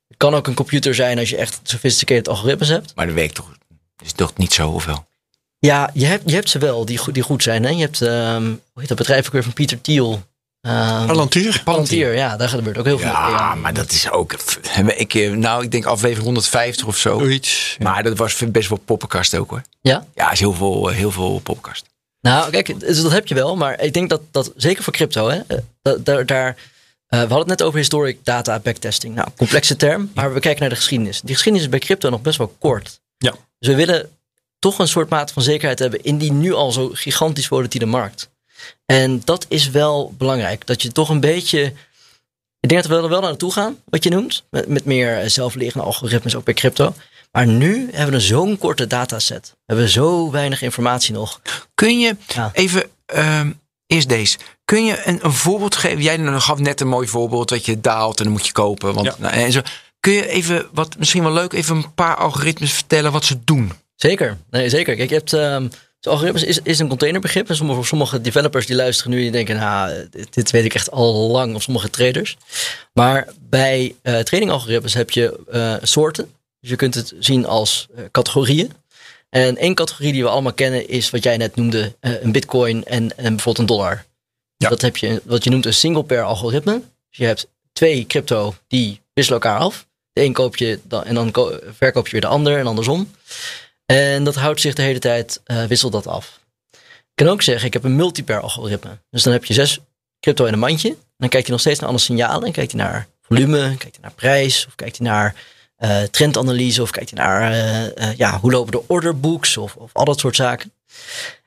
Het 0.07 0.17
kan 0.17 0.35
ook 0.35 0.47
een 0.47 0.53
computer 0.53 0.95
zijn 0.95 1.19
als 1.19 1.29
je 1.29 1.37
echt 1.37 1.59
sophisticated 1.63 2.27
algoritmes 2.27 2.67
hebt. 2.69 2.95
Maar 2.95 3.05
dat 3.05 3.15
werkt 3.15 3.35
toch, 3.35 3.51
is 4.03 4.11
toch 4.11 4.37
niet 4.37 4.53
zo 4.53 4.69
of 4.69 4.85
wel? 4.85 5.05
Ja, 5.59 5.89
je 5.93 6.05
hebt, 6.05 6.29
je 6.29 6.35
hebt 6.35 6.49
ze 6.49 6.59
wel 6.59 6.85
die, 6.85 6.97
goed- 6.97 7.13
die 7.13 7.23
goed 7.23 7.43
zijn. 7.43 7.63
Hè? 7.63 7.69
Je 7.69 7.81
hebt, 7.81 8.01
ehm, 8.01 8.43
hoe 8.43 8.59
heet 8.79 8.87
dat 8.87 8.97
bedrijf 8.97 9.25
ook 9.25 9.31
weer 9.33 9.43
van 9.43 9.53
Pieter 9.53 9.81
Thiel? 9.81 10.23
Ehm 10.65 11.05
Palantir. 11.07 11.61
Palantir, 11.63 12.15
ja, 12.15 12.37
daar 12.37 12.49
gebeurt 12.49 12.77
ook 12.77 12.85
heel 12.85 12.99
veel. 12.99 13.07
Ja, 13.07 13.55
maar 13.55 13.73
dat 13.73 13.91
is 13.91 14.09
ook... 14.09 14.33
Ik, 14.95 15.13
eh, 15.13 15.31
nou, 15.31 15.63
ik 15.63 15.71
denk 15.71 15.85
aflevering 15.85 16.25
150 16.25 16.85
of 16.85 16.97
zo. 16.97 17.19
Zoiets. 17.19 17.77
Maar 17.79 18.03
dat 18.03 18.17
was 18.17 18.43
best 18.51 18.69
wel 18.69 18.81
poppenkast 18.85 19.35
ook 19.35 19.49
hoor. 19.49 19.61
Ja? 19.81 20.05
Ja, 20.15 20.31
is 20.31 20.39
heel 20.39 20.53
veel, 20.53 20.89
eh, 20.89 20.95
heel 20.95 21.11
veel 21.11 21.39
poppenkast. 21.39 21.85
Nou, 22.21 22.51
kijk, 22.51 22.79
dus 22.79 23.01
dat 23.01 23.11
heb 23.11 23.27
je 23.27 23.35
wel. 23.35 23.55
Maar 23.55 23.81
ik 23.81 23.93
denk 23.93 24.09
dat, 24.09 24.21
dat 24.31 24.51
zeker 24.55 24.83
voor 24.83 24.93
crypto, 24.93 25.29
hè, 25.29 25.39
eh, 25.47 25.57
dat, 25.81 26.05
daar, 26.05 26.25
daar, 26.25 26.47
eh, 26.47 26.55
we 27.07 27.17
hadden 27.17 27.37
het 27.37 27.47
net 27.47 27.63
over 27.63 27.79
historic 27.79 28.19
data 28.23 28.59
backtesting. 28.59 29.15
Nou, 29.15 29.27
complexe 29.37 29.75
term, 29.75 30.11
maar 30.13 30.33
we 30.33 30.39
kijken 30.39 30.61
naar 30.61 30.69
de 30.69 30.75
geschiedenis. 30.75 31.21
Die 31.21 31.33
geschiedenis 31.33 31.65
is 31.65 31.71
bij 31.71 31.79
crypto 31.79 32.09
nog 32.09 32.21
best 32.21 32.37
wel 32.37 32.55
kort. 32.59 32.99
Ja. 33.17 33.33
Dus 33.59 33.69
we 33.69 33.75
willen 33.75 34.09
toch 34.59 34.79
een 34.79 34.87
soort 34.87 35.09
mate 35.09 35.33
van 35.33 35.43
zekerheid 35.43 35.79
hebben 35.79 36.03
in 36.03 36.17
die 36.17 36.31
nu 36.31 36.53
al 36.53 36.71
zo 36.71 36.89
gigantisch 36.93 37.47
volatiele 37.47 37.85
markt. 37.85 38.29
En 38.85 39.21
dat 39.23 39.45
is 39.49 39.69
wel 39.69 40.13
belangrijk. 40.17 40.67
Dat 40.67 40.81
je 40.81 40.91
toch 40.91 41.09
een 41.09 41.19
beetje. 41.19 41.73
Ik 42.59 42.69
denk 42.69 42.83
dat 42.83 42.91
we 42.91 43.03
er 43.03 43.09
wel 43.09 43.21
naartoe 43.21 43.51
gaan, 43.51 43.77
wat 43.85 44.03
je 44.03 44.09
noemt. 44.09 44.43
Met, 44.49 44.67
met 44.67 44.85
meer 44.85 45.19
eh, 45.21 45.27
zelflerende 45.29 45.83
algoritmes 45.83 46.35
ook 46.35 46.43
bij 46.43 46.53
crypto. 46.53 46.93
Maar 47.31 47.47
nu 47.47 47.89
hebben 47.91 48.15
we 48.15 48.21
zo'n 48.21 48.57
korte 48.57 48.87
dataset. 48.87 49.47
We 49.55 49.63
hebben 49.65 49.89
zo 49.89 50.31
weinig 50.31 50.61
informatie 50.61 51.13
nog. 51.13 51.41
Kun 51.73 51.99
je 51.99 52.15
Ja. 52.27 52.49
even, 52.53 52.83
ehm, 53.05 53.51
eerst 53.87 54.09
deze. 54.09 54.37
Kun 54.65 54.85
je 54.85 55.01
een, 55.07 55.19
een 55.25 55.33
voorbeeld 55.33 55.75
geven? 55.75 56.01
Jij 56.01 56.17
gaf 56.39 56.59
net 56.59 56.81
een 56.81 56.87
mooi 56.87 57.07
voorbeeld 57.07 57.49
dat 57.49 57.65
je 57.65 57.81
daalt 57.81 58.17
en 58.17 58.23
dan 58.23 58.33
moet 58.33 58.45
je 58.45 58.51
kopen. 58.51 58.93
Want, 58.93 59.05
Ja. 59.05 59.15
nou, 59.19 59.33
en 59.33 59.51
zo. 59.51 59.61
Kun 59.99 60.13
je 60.13 60.27
even, 60.27 60.67
wat 60.73 60.97
misschien 60.97 61.23
wel 61.23 61.33
leuk, 61.33 61.53
even 61.53 61.75
een 61.75 61.93
paar 61.93 62.15
algoritmes 62.15 62.71
vertellen 62.73 63.11
wat 63.11 63.25
ze 63.25 63.43
doen? 63.43 63.71
Zeker, 63.95 64.37
nee, 64.49 64.69
zeker. 64.69 64.95
Kijk, 64.95 65.09
je 65.09 65.15
hebt. 65.15 65.33
ehm 65.33 65.67
dus 66.05 66.13
algoritmes 66.13 66.43
is, 66.43 66.59
is 66.63 66.79
een 66.79 66.87
containerbegrip. 66.87 67.49
En 67.49 67.55
sommige, 67.55 67.77
voor 67.77 67.87
sommige 67.87 68.21
developers 68.21 68.65
die 68.65 68.75
luisteren 68.75 69.11
nu, 69.11 69.17
die 69.17 69.31
denken, 69.31 69.55
nou, 69.55 70.07
dit, 70.11 70.33
dit 70.33 70.51
weet 70.51 70.65
ik 70.65 70.73
echt 70.73 70.91
al 70.91 71.13
lang. 71.31 71.55
Of 71.55 71.61
sommige 71.61 71.89
traders. 71.89 72.37
Maar 72.93 73.27
bij 73.39 73.95
eh 74.01 74.19
tradingalgoritmes 74.19 74.93
heb 74.93 75.11
je 75.11 75.39
eh, 75.51 75.75
soorten. 75.81 76.31
Dus 76.59 76.69
je 76.69 76.75
kunt 76.75 76.95
het 76.95 77.13
zien 77.19 77.45
als 77.45 77.87
eh, 77.95 78.03
categorieën. 78.11 78.71
En 79.29 79.57
één 79.57 79.75
categorie 79.75 80.11
die 80.11 80.23
we 80.23 80.29
allemaal 80.29 80.53
kennen 80.53 80.87
is 80.89 81.09
wat 81.09 81.23
jij 81.23 81.37
net 81.37 81.55
noemde, 81.55 81.95
een 81.99 82.31
bitcoin 82.31 82.85
en, 82.85 83.17
en 83.17 83.35
bijvoorbeeld 83.35 83.57
een 83.57 83.75
dollar. 83.75 84.05
Ja. 84.57 84.69
Dat 84.69 84.81
heb 84.81 84.97
je, 84.97 85.21
wat 85.25 85.43
je 85.43 85.49
noemt 85.49 85.65
een 85.65 85.73
single 85.73 86.03
pair 86.03 86.23
algoritme. 86.23 86.81
Dus 87.09 87.17
je 87.17 87.25
hebt 87.25 87.47
twee 87.73 88.05
crypto 88.05 88.55
die 88.67 89.01
wisselen 89.13 89.41
elkaar 89.41 89.59
af. 89.59 89.85
De 90.13 90.21
een 90.23 90.33
koop 90.33 90.57
je 90.57 90.79
dan, 90.83 91.03
en 91.03 91.15
dan 91.15 91.31
ko- 91.31 91.59
verkoop 91.77 92.05
je 92.05 92.11
weer 92.11 92.21
de 92.21 92.27
ander 92.27 92.57
en 92.57 92.67
andersom. 92.67 93.11
En 93.85 94.23
dat 94.23 94.35
houdt 94.35 94.61
zich 94.61 94.73
de 94.73 94.81
hele 94.81 94.99
tijd, 94.99 95.41
eh, 95.43 95.63
wisselt 95.63 95.91
dat 95.91 96.07
af. 96.07 96.39
Ik 96.71 97.25
kan 97.25 97.27
ook 97.27 97.41
zeggen, 97.41 97.67
ik 97.67 97.73
heb 97.73 97.83
een 97.83 97.95
multipair 97.95 98.39
algoritme. 98.39 98.97
Dus 99.09 99.23
dan 99.23 99.33
heb 99.33 99.45
je 99.45 99.53
zes 99.53 99.79
crypto 100.19 100.45
in 100.45 100.53
een 100.53 100.59
mandje. 100.59 100.89
En 100.89 100.95
dan 101.17 101.29
kijkt 101.29 101.45
hij 101.45 101.51
nog 101.55 101.59
steeds 101.61 101.79
naar 101.79 101.89
andere 101.89 102.05
signalen. 102.07 102.41
Dan 102.41 102.51
kijkt 102.51 102.71
hij 102.71 102.81
naar 102.81 103.07
volume, 103.21 103.59
kijkt 103.67 103.83
hij 103.95 104.01
naar 104.01 104.11
prijs, 104.13 104.65
of 104.67 104.75
kijkt 104.75 104.97
hij 104.97 105.07
naar 105.07 105.35
eh, 105.75 106.01
trendanalyse, 106.03 106.81
of 106.81 106.89
kijkt 106.89 107.09
hij 107.09 107.19
naar 107.25 107.51
eh, 107.95 108.15
ja, 108.17 108.39
hoe 108.39 108.51
lopen 108.51 108.71
de 108.71 108.87
orderbooks, 108.87 109.57
of, 109.57 109.75
of 109.75 109.89
al 109.93 110.05
dat 110.05 110.19
soort 110.19 110.35
zaken. 110.35 110.73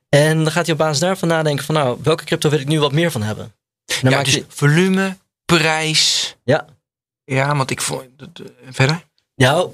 En 0.09 0.43
dan 0.43 0.53
gaat 0.53 0.65
hij 0.65 0.73
op 0.73 0.79
basis 0.81 0.99
daarvan 0.99 1.29
nadenken 1.29 1.65
van 1.65 1.75
nou, 1.75 1.99
welke 2.03 2.25
crypto 2.25 2.51
wil 2.51 2.59
ik 2.61 2.67
nu 2.67 2.81
wat 2.81 2.93
meer 2.93 3.11
van 3.11 3.23
hebben? 3.23 3.45
En 3.87 3.95
dan 4.01 4.11
ja, 4.11 4.23
dus 4.23 4.41
volume, 4.49 5.17
prijs. 5.45 6.37
ja, 6.45 6.67
Ja, 7.25 7.57
want 7.57 7.71
ik 7.71 7.81
vond... 7.81 8.03
de- 8.17 8.29
de- 8.33 8.53
Verder? 8.71 9.07
Nou, 9.39 9.71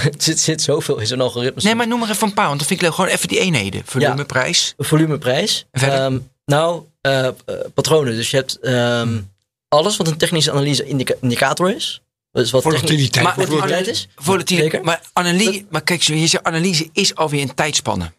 het 0.00 0.22
zit, 0.28 0.38
zit 0.40 0.62
zoveel 0.62 0.98
in 0.98 1.06
zo'n 1.06 1.20
algoritme. 1.20 1.62
Nee, 1.62 1.74
maar 1.74 1.86
noem 1.88 2.00
maar 2.00 2.10
even 2.10 2.26
een 2.28 2.34
paar, 2.34 2.46
want 2.46 2.58
dan 2.58 2.66
vind 2.68 2.80
ik 2.80 2.86
leuk. 2.86 2.94
Gewoon 2.96 3.10
even 3.10 3.28
die 3.28 3.38
eenheden. 3.38 3.82
Volume, 3.84 4.16
Ja. 4.16 4.24
prijs. 4.24 4.74
volumeprijs. 4.78 5.66
Ehm, 5.70 6.18
nou, 6.44 6.82
eh, 7.00 7.26
eh, 7.26 7.32
patronen. 7.74 8.14
Dus 8.14 8.30
je 8.30 8.36
hebt 8.36 8.58
ehm, 8.60 9.20
alles 9.68 9.96
wat 9.96 10.06
een 10.08 10.16
technische 10.16 10.50
analyse 10.50 10.84
indica- 10.84 11.14
indicator 11.20 11.70
is. 11.74 12.00
Dus 12.32 12.50
wat 12.50 12.62
Volatiliteit. 12.62 13.24
Maar- 13.24 13.34
volatiliteit 13.34 13.86
is. 13.86 14.08
Volatiele, 14.16 14.62
Zeker. 14.62 14.84
maar, 14.84 15.00
analyse, 15.12 15.64
maar 15.70 15.82
kijk, 15.82 16.02
je 16.02 16.26
zegt 16.26 16.44
analyse 16.44 16.88
is 16.92 17.14
alweer 17.14 17.42
een 17.42 17.54
tijdspanne. 17.54 18.12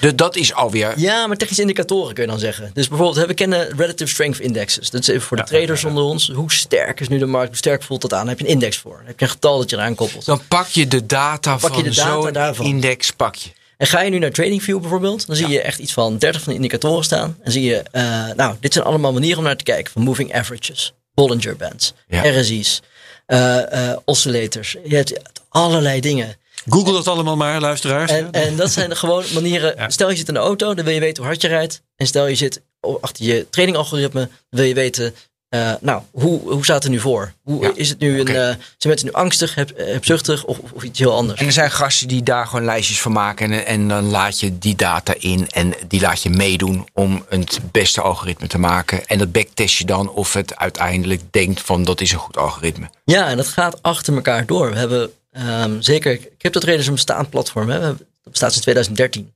Dus 0.00 0.14
dat 0.14 0.36
is 0.36 0.54
alweer... 0.54 0.92
Ja, 0.96 1.26
maar 1.26 1.36
technische 1.36 1.62
indicatoren 1.62 2.14
kun 2.14 2.24
je 2.24 2.30
dan 2.30 2.38
zeggen. 2.38 2.70
Dus 2.74 2.88
bijvoorbeeld, 2.88 3.26
we 3.26 3.34
kennen 3.34 3.68
relative 3.76 4.10
strength 4.10 4.40
indexes. 4.40 4.90
Dat 4.90 5.00
is 5.00 5.08
even 5.08 5.22
voor 5.22 5.36
de 5.36 5.44
traders 5.44 5.84
onder 5.84 6.02
ons. 6.02 6.30
Hoe 6.34 6.52
sterk 6.52 7.00
is 7.00 7.08
nu 7.08 7.18
de 7.18 7.26
markt? 7.26 7.48
Hoe 7.48 7.56
sterk 7.56 7.82
voelt 7.82 8.00
dat 8.00 8.12
aan? 8.12 8.20
Daar 8.20 8.28
heb 8.28 8.38
je 8.38 8.44
een 8.44 8.52
index 8.52 8.76
voor. 8.76 8.96
Dan 8.96 9.06
heb 9.06 9.18
je 9.18 9.24
een 9.24 9.30
getal 9.30 9.58
dat 9.58 9.70
je 9.70 9.76
eraan 9.76 9.94
koppelt. 9.94 10.24
Dan 10.24 10.40
pak 10.48 10.66
je 10.66 10.86
de 10.86 11.06
data 11.06 11.56
Pak 11.56 11.74
van 11.74 11.92
zo'n 11.92 12.54
index, 12.60 13.10
pak 13.10 13.34
je. 13.34 13.50
En 13.76 13.88
ga 13.88 14.00
je 14.00 14.10
nu 14.10 14.18
naar 14.18 14.30
TradingView 14.30 14.80
bijvoorbeeld, 14.80 15.26
dan 15.26 15.36
zie 15.36 15.48
je 15.48 15.60
echt 15.60 15.78
iets 15.78 15.92
van 15.92 16.18
30 16.18 16.42
van 16.42 16.52
de 16.52 16.58
indicatoren 16.58 17.04
staan. 17.04 17.38
En 17.42 17.52
zie 17.52 17.62
je, 17.62 17.82
eh, 17.90 18.28
nou, 18.36 18.56
dit 18.60 18.72
zijn 18.72 18.84
allemaal 18.84 19.12
manieren 19.12 19.38
om 19.38 19.44
naar 19.44 19.56
te 19.56 19.64
kijken. 19.64 19.92
Van 19.92 20.02
moving 20.02 20.34
averages, 20.34 20.92
Bollinger 21.14 21.56
Bands. 21.56 21.94
RSI's, 22.08 22.82
eh, 23.26 23.90
eh, 23.90 23.98
oscillators. 24.04 24.76
Je 24.84 24.96
hebt 24.96 25.20
allerlei 25.48 26.00
dingen. 26.00 26.36
Google 26.68 26.92
dat 26.92 27.08
allemaal 27.08 27.36
maar, 27.36 27.60
luisteraars. 27.60 28.10
En, 28.10 28.30
en 28.32 28.56
dat 28.56 28.70
zijn 28.72 28.96
gewoon 28.96 29.24
manieren. 29.34 29.74
Ja. 29.76 29.90
Stel 29.90 30.10
je 30.10 30.16
zit 30.16 30.28
in 30.28 30.34
de 30.34 30.40
auto, 30.40 30.74
dan 30.74 30.84
wil 30.84 30.94
je 30.94 31.00
weten 31.00 31.16
hoe 31.22 31.26
hard 31.32 31.42
je 31.42 31.48
rijdt. 31.48 31.82
En 31.96 32.06
stel 32.06 32.26
je 32.26 32.34
zit 32.34 32.60
achter 33.00 33.24
je 33.24 33.46
tradingalgoritme, 33.50 34.20
dan 34.20 34.30
wil 34.60 34.64
je 34.64 34.74
weten. 34.74 35.14
eh, 35.48 35.72
nou, 35.80 36.02
hoe, 36.12 36.40
hoe 36.40 36.64
staat 36.64 36.74
het 36.76 36.84
er 36.84 36.90
nu 36.90 36.98
voor? 37.00 37.32
Hoe 37.42 37.62
Ja. 37.62 37.70
is 37.74 37.88
het 37.88 37.98
nu? 37.98 38.20
Een, 38.20 38.28
eh, 38.28 38.34
zijn 38.34 38.56
mensen 38.82 39.06
nu 39.06 39.12
angstig, 39.12 39.54
heb, 39.54 39.72
hebzuchtig 39.76 40.44
of, 40.44 40.58
of 40.72 40.82
iets 40.82 40.98
heel 40.98 41.14
anders? 41.16 41.40
En 41.40 41.46
er 41.46 41.52
zijn 41.52 41.70
gasten 41.70 42.08
die 42.08 42.22
daar 42.22 42.46
gewoon 42.46 42.64
lijstjes 42.64 43.00
van 43.00 43.12
maken. 43.12 43.52
En, 43.52 43.66
en 43.66 43.88
dan 43.88 44.10
laat 44.10 44.40
je 44.40 44.58
die 44.58 44.74
data 44.76 45.14
in 45.18 45.50
en 45.50 45.74
die 45.88 46.00
laat 46.00 46.22
je 46.22 46.30
meedoen 46.30 46.86
om 46.92 47.24
het 47.28 47.60
beste 47.72 48.00
algoritme 48.00 48.46
te 48.46 48.58
maken. 48.58 49.06
En 49.06 49.18
dat 49.18 49.32
backtest 49.32 49.78
je 49.78 49.84
dan 49.84 50.10
of 50.10 50.32
het 50.32 50.56
uiteindelijk 50.56 51.20
denkt 51.30 51.60
van 51.60 51.84
dat 51.84 52.00
is 52.00 52.12
een 52.12 52.18
goed 52.18 52.36
algoritme. 52.36 52.90
Ja, 53.04 53.28
en 53.28 53.36
dat 53.36 53.48
gaat 53.48 53.82
achter 53.82 54.14
elkaar 54.14 54.46
door. 54.46 54.70
We 54.72 54.78
hebben 54.78 55.10
ehm, 55.32 55.80
zeker, 55.80 56.18
CryptoTrader 56.38 56.80
is 56.80 56.86
een 56.86 56.94
bestaand 56.94 57.30
platform. 57.30 57.68
Hè? 57.68 57.80
Dat 57.80 57.96
bestaat 58.24 58.50
sinds 58.50 58.60
2013. 58.60 59.32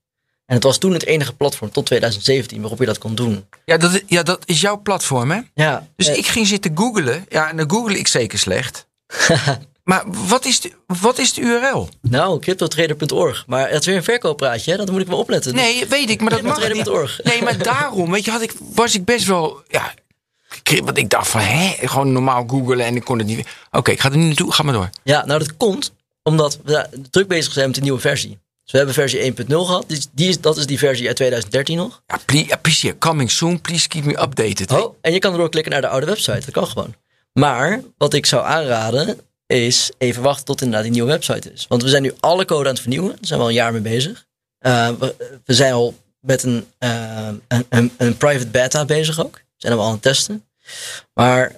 En 0.47 0.55
het 0.55 0.65
was 0.65 0.79
toen 0.79 0.93
het 0.93 1.07
enige 1.07 1.33
platform 1.35 1.71
tot 1.71 1.87
2017 1.87 2.61
waarop 2.61 2.79
je 2.79 2.87
dat 2.87 2.99
kon 2.99 3.15
doen. 3.15 3.47
Ja, 3.65 3.77
dat, 3.77 4.03
ja, 4.07 4.23
dat 4.23 4.43
is 4.45 4.61
jouw 4.61 4.81
platform 4.83 5.31
hè? 5.31 5.41
Ja, 5.55 5.87
Dus 5.97 6.09
eh, 6.09 6.17
ik 6.17 6.27
ging 6.27 6.47
zitten 6.47 6.73
googlen. 6.75 7.27
Ja, 7.29 7.51
en 7.51 7.57
dan 7.57 7.71
google 7.71 7.99
ik 7.99 8.09
zeker 8.09 8.39
slecht. 8.39 8.87
Maar 9.87 10.05
wat 10.07 10.45
is 10.45 10.61
de, 10.61 10.73
wat 10.87 11.19
is 11.19 11.33
de 11.33 11.41
URL? 11.41 11.89
Nou, 12.01 12.41
cryptotrader.org. 12.41 13.45
Maar 13.47 13.71
dat 13.71 13.81
is 13.81 13.87
weer 13.87 13.97
een 13.97 14.05
verkooppraatje, 14.05 14.71
hè? 14.71 14.77
Dat 14.77 14.91
moet 14.91 15.01
ik 15.01 15.07
wel 15.07 15.19
opletten. 15.19 15.55
Nee, 15.55 15.87
weet 15.87 16.11
ik, 16.11 16.21
maar 16.21 16.31
dat 16.31 16.43
mag 16.43 16.57
niet. 16.57 16.67
Cryptotrader.org. 16.67 17.21
Nee, 17.23 17.43
maar 17.43 17.63
daarom, 17.73 18.11
weet 18.11 18.25
je, 18.25 18.31
had 18.31 18.43
ik, 18.43 18.53
was 18.75 18.95
ik 18.95 19.05
best 19.05 19.27
wel, 19.27 19.63
ja, 19.69 19.95
want 20.85 20.99
ik 20.99 21.11
dacht 21.11 21.29
van, 21.29 21.41
hè, 21.41 21.89
gewoon 21.89 22.13
normaal 22.13 22.45
googlen 22.47 22.81
en 22.81 22.97
ik 22.97 23.05
kon 23.05 23.19
het 23.19 23.27
niet. 23.27 23.47
Oké, 23.71 23.91
ik 23.91 24.01
ga 24.01 24.11
er 24.11 24.17
nu 24.17 24.25
naartoe, 24.27 24.53
ga 24.53 24.63
maar 24.63 24.75
door. 24.75 24.91
Ja, 25.05 25.25
nou 25.27 25.39
dat 25.39 25.57
komt 25.57 25.93
omdat 26.23 26.59
we 26.65 26.87
druk 27.11 27.29
bezig 27.29 27.53
zijn 27.53 27.67
met 27.67 27.75
de 27.75 27.81
nieuwe 27.83 28.01
versie. 28.01 28.31
Dus 28.63 28.73
we 28.73 28.77
hebben 28.77 28.95
versie 28.95 29.21
1.0 29.21 29.47
gehad. 29.67 29.85
Die, 29.89 29.97
is- 29.97 30.09
die 30.13 30.29
is, 30.29 30.41
dat 30.41 30.57
is 30.57 30.67
die 30.67 30.79
versie 30.79 31.07
uit 31.07 31.17
2013 31.17 31.77
nog. 31.77 32.03
Ja, 32.07 32.57
please, 32.57 32.99
coming 32.99 33.31
soon, 33.31 33.61
please 33.61 33.89
keep 33.89 34.05
me 34.05 34.21
updated. 34.23 34.71
Oh, 34.73 34.95
en 35.01 35.13
je 35.13 35.19
kan 35.19 35.33
erdoor 35.33 35.49
klikken 35.49 35.73
naar 35.73 35.81
de 35.81 35.89
oude 35.89 36.07
website. 36.07 36.41
Dat 36.41 36.51
kan 36.51 36.67
gewoon. 36.67 36.95
Maar 37.33 37.81
wat 37.99 38.15
ik 38.15 38.27
zou 38.27 38.45
aanraden 38.47 39.21
is 39.47 39.91
even 39.99 40.23
wachten 40.23 40.45
tot 40.45 40.61
inderdaad 40.61 40.83
die 40.85 40.93
nieuwe 40.93 41.11
website 41.11 41.53
is. 41.53 41.67
Want 41.69 41.83
we 41.83 41.89
zijn 41.89 42.03
nu 42.03 42.15
alle 42.21 42.45
code 42.45 42.65
aan 42.69 42.71
het 42.75 42.81
vernieuwen. 42.81 43.09
Daar 43.11 43.19
zijn 43.21 43.39
we 43.39 43.45
al 43.45 43.51
een 43.51 43.57
jaar 43.57 43.73
mee 43.73 43.81
bezig. 43.81 44.27
Uh, 44.61 44.89
we, 44.99 45.15
we 45.45 45.55
zijn 45.55 45.73
al 45.73 45.95
met 46.21 46.43
een, 46.43 46.67
uh, 46.81 47.29
een, 47.49 47.67
een, 47.69 47.93
een 47.97 48.17
private 48.17 48.47
beta 48.49 48.85
bezig 48.85 49.21
ook. 49.25 49.41
We 49.67 49.73
zijn 49.73 49.85
al 49.85 49.87
aan 49.87 49.93
het 49.93 50.03
testen. 50.03 50.45
Maar 51.15 51.57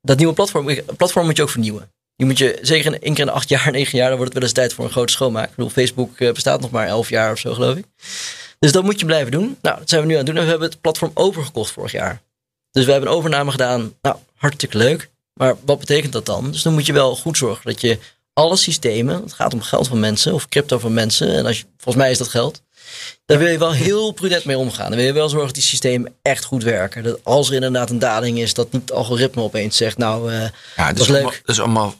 dat 0.00 0.18
nieuwe 0.18 0.32
platform, 0.32 0.84
platform 0.96 1.26
moet 1.26 1.36
je 1.36 1.42
ook 1.42 1.50
vernieuwen. 1.50 1.92
Die 2.16 2.26
moet 2.26 2.38
je 2.38 2.58
zeker 2.62 2.92
in 2.92 3.00
één 3.00 3.14
keer 3.14 3.24
in 3.24 3.32
acht 3.32 3.48
jaar, 3.48 3.70
negen 3.72 3.98
jaar, 3.98 4.08
dan 4.08 4.16
wordt 4.16 4.32
het 4.34 4.42
wel 4.42 4.48
eens 4.48 4.58
tijd 4.58 4.72
voor 4.72 4.84
een 4.84 4.90
grote 4.90 5.12
schoonmaak. 5.12 5.48
Ik 5.48 5.56
bedoel, 5.56 5.70
Facebook 5.70 6.18
eh, 6.18 6.32
bestaat 6.32 6.60
nog 6.60 6.70
maar 6.70 6.86
elf 6.86 7.08
jaar 7.08 7.32
of 7.32 7.38
zo, 7.38 7.54
geloof 7.54 7.76
ik. 7.76 7.84
Dus 8.58 8.72
dat 8.72 8.84
moet 8.84 9.00
je 9.00 9.06
blijven 9.06 9.30
doen. 9.30 9.58
Nou, 9.62 9.78
dat 9.78 9.88
zijn 9.88 10.00
we 10.00 10.06
nu 10.06 10.12
aan 10.12 10.18
het 10.18 10.26
doen. 10.26 10.36
En 10.36 10.42
we 10.42 10.50
hebben 10.50 10.68
het 10.68 10.80
platform 10.80 11.10
overgekocht 11.14 11.70
vorig 11.70 11.92
jaar. 11.92 12.22
Dus 12.70 12.84
we 12.84 12.90
hebben 12.90 13.10
een 13.10 13.16
overname 13.16 13.50
gedaan. 13.50 13.94
Nou, 14.02 14.16
hartstikke 14.34 14.78
leuk. 14.78 15.10
Maar 15.34 15.56
wat 15.64 15.78
betekent 15.78 16.12
dat 16.12 16.26
dan? 16.26 16.50
Dus 16.50 16.62
dan 16.62 16.72
moet 16.72 16.86
je 16.86 16.92
wel 16.92 17.16
goed 17.16 17.36
zorgen 17.36 17.64
dat 17.64 17.80
je 17.80 17.98
alle 18.32 18.56
systemen, 18.56 19.22
het 19.22 19.32
gaat 19.32 19.54
om 19.54 19.60
geld 19.60 19.88
van 19.88 20.00
mensen 20.00 20.34
of 20.34 20.48
crypto 20.48 20.78
van 20.78 20.94
mensen. 20.94 21.34
En 21.34 21.46
als 21.46 21.58
je, 21.58 21.64
volgens 21.76 22.04
mij 22.04 22.10
is 22.10 22.18
dat 22.18 22.28
geld. 22.28 22.62
Daar 23.26 23.38
wil 23.38 23.48
je 23.48 23.58
wel 23.58 23.72
heel 23.72 24.12
prudent 24.12 24.44
mee 24.44 24.58
omgaan. 24.58 24.88
Dan 24.88 24.96
wil 24.96 25.06
je 25.06 25.12
wel 25.12 25.28
zorgen 25.28 25.46
dat 25.46 25.54
die 25.54 25.64
systemen 25.64 26.14
echt 26.22 26.44
goed 26.44 26.62
werken. 26.62 27.02
Dat 27.02 27.18
als 27.22 27.48
er 27.48 27.54
inderdaad 27.54 27.90
een 27.90 27.98
daling 27.98 28.38
is, 28.38 28.54
dat 28.54 28.72
niet 28.72 28.82
het 28.82 28.92
algoritme 28.92 29.42
opeens 29.42 29.76
zegt, 29.76 29.98
nou, 29.98 30.32
uh, 30.32 30.40
ja, 30.76 30.92
dat, 30.92 30.98
is 30.98 31.08
leuk. 31.08 31.16
Allemaal, 31.16 31.40
dat 31.44 31.54
is 31.54 31.60
allemaal 31.60 31.94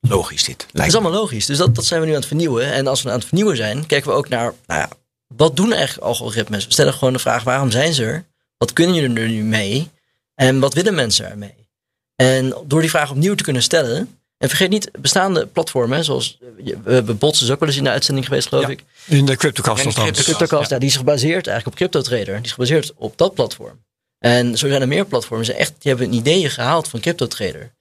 logisch 0.00 0.44
dit. 0.44 0.66
Dat 0.72 0.86
is 0.86 0.94
allemaal 0.94 1.12
logisch. 1.12 1.46
Dus 1.46 1.58
dat, 1.58 1.74
dat 1.74 1.84
zijn 1.84 2.00
we 2.00 2.06
nu 2.06 2.12
aan 2.12 2.18
het 2.18 2.28
vernieuwen. 2.28 2.72
En 2.72 2.86
als 2.86 3.02
we 3.02 3.10
aan 3.10 3.18
het 3.18 3.26
vernieuwen 3.26 3.56
zijn, 3.56 3.86
kijken 3.86 4.10
we 4.10 4.16
ook 4.16 4.28
naar, 4.28 4.52
nou 4.66 4.80
ja, 4.80 4.88
wat 5.26 5.56
doen 5.56 5.72
eigenlijk 5.72 6.06
algoritmes? 6.06 6.66
We 6.66 6.72
stellen 6.72 6.92
gewoon 6.92 7.12
de 7.12 7.18
vraag, 7.18 7.42
waarom 7.42 7.70
zijn 7.70 7.94
ze 7.94 8.04
er? 8.04 8.24
Wat 8.58 8.72
kunnen 8.72 8.94
jullie 8.94 9.20
er 9.20 9.28
nu 9.28 9.42
mee? 9.42 9.90
En 10.34 10.60
wat 10.60 10.74
willen 10.74 10.94
mensen 10.94 11.30
ermee? 11.30 11.68
En 12.16 12.54
door 12.64 12.80
die 12.80 12.90
vraag 12.90 13.10
opnieuw 13.10 13.34
te 13.34 13.42
kunnen 13.42 13.62
stellen. 13.62 14.18
En 14.38 14.48
vergeet 14.48 14.70
niet, 14.70 14.90
bestaande 15.00 15.46
platformen, 15.46 16.04
zoals 16.04 16.38
we 16.84 16.92
hebben 16.92 17.18
Bots 17.18 17.42
is 17.42 17.50
ook 17.50 17.60
wel 17.60 17.68
eens 17.68 17.78
in 17.78 17.84
de 17.84 17.90
uitzending 17.90 18.26
geweest, 18.26 18.48
geloof 18.48 18.64
Ja, 18.64 18.70
ik. 18.70 18.84
In 19.04 19.24
de 19.24 19.36
CryptoCast 19.36 19.84
En 19.84 19.90
de 19.90 19.96
althans. 19.96 20.22
Cryptocast. 20.22 20.70
Ja. 20.70 20.78
die 20.78 20.88
is 20.88 20.96
gebaseerd 20.96 21.46
eigenlijk 21.46 21.66
op 21.66 21.74
CryptoTrader. 21.74 22.34
Die 22.34 22.44
is 22.44 22.52
gebaseerd 22.52 22.92
op 22.96 23.18
dat 23.18 23.34
platform. 23.34 23.82
En 24.18 24.58
zo 24.58 24.68
zijn 24.68 24.80
er 24.80 24.88
meer 24.88 25.04
platforms. 25.04 25.46
Die, 25.46 25.56
echt, 25.56 25.72
die 25.78 25.90
hebben 25.90 26.08
een 26.08 26.14
ideeën 26.14 26.50
gehaald 26.50 26.88
van 26.88 27.00
CryptoTrader. 27.00 27.72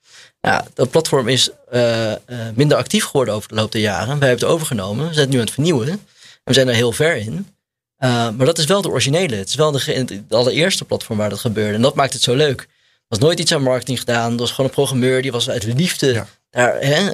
Ja, 0.41 0.65
dat 0.73 0.89
platform 0.89 1.27
is 1.27 1.49
uh, 1.73 2.11
uh, 2.11 2.15
minder 2.55 2.77
actief 2.77 3.05
geworden 3.05 3.33
over 3.33 3.49
de 3.49 3.55
loop 3.55 3.71
der 3.71 3.81
jaren. 3.81 4.19
Wij 4.19 4.27
hebben 4.27 4.47
het 4.47 4.55
overgenomen. 4.55 5.07
We 5.07 5.13
zijn 5.13 5.25
het 5.25 5.33
nu 5.33 5.39
aan 5.39 5.45
het 5.45 5.53
vernieuwen. 5.53 5.87
En 5.87 5.99
we 6.43 6.53
zijn 6.53 6.67
er 6.67 6.73
heel 6.73 6.91
ver 6.91 7.15
in. 7.15 7.47
Uh, 8.03 8.29
maar 8.29 8.45
dat 8.45 8.57
is 8.57 8.65
wel 8.65 8.81
de 8.81 8.89
originele. 8.89 9.35
Het 9.35 9.49
is 9.49 9.55
wel 9.55 9.71
de, 9.71 10.03
de, 10.05 10.35
allereerste 10.35 10.85
platform 10.85 11.17
waar 11.17 11.29
dat 11.29 11.39
gebeurde. 11.39 11.75
En 11.75 11.81
dat 11.81 11.95
maakt 11.95 12.13
het 12.13 12.21
zo 12.21 12.35
leuk. 12.35 12.61
Er 12.61 12.67
was 13.07 13.19
nooit 13.19 13.39
iets 13.39 13.53
aan 13.53 13.61
marketing 13.61 13.99
gedaan. 13.99 14.31
Er 14.31 14.37
was 14.37 14.49
gewoon 14.49 14.65
een 14.65 14.75
programmeur. 14.75 15.21
Die 15.21 15.31
was 15.31 15.49
uit 15.49 15.63
liefde 15.63 16.13
Ja. 16.13 16.27
Daar. 16.53 16.75
Hè, 16.79 17.09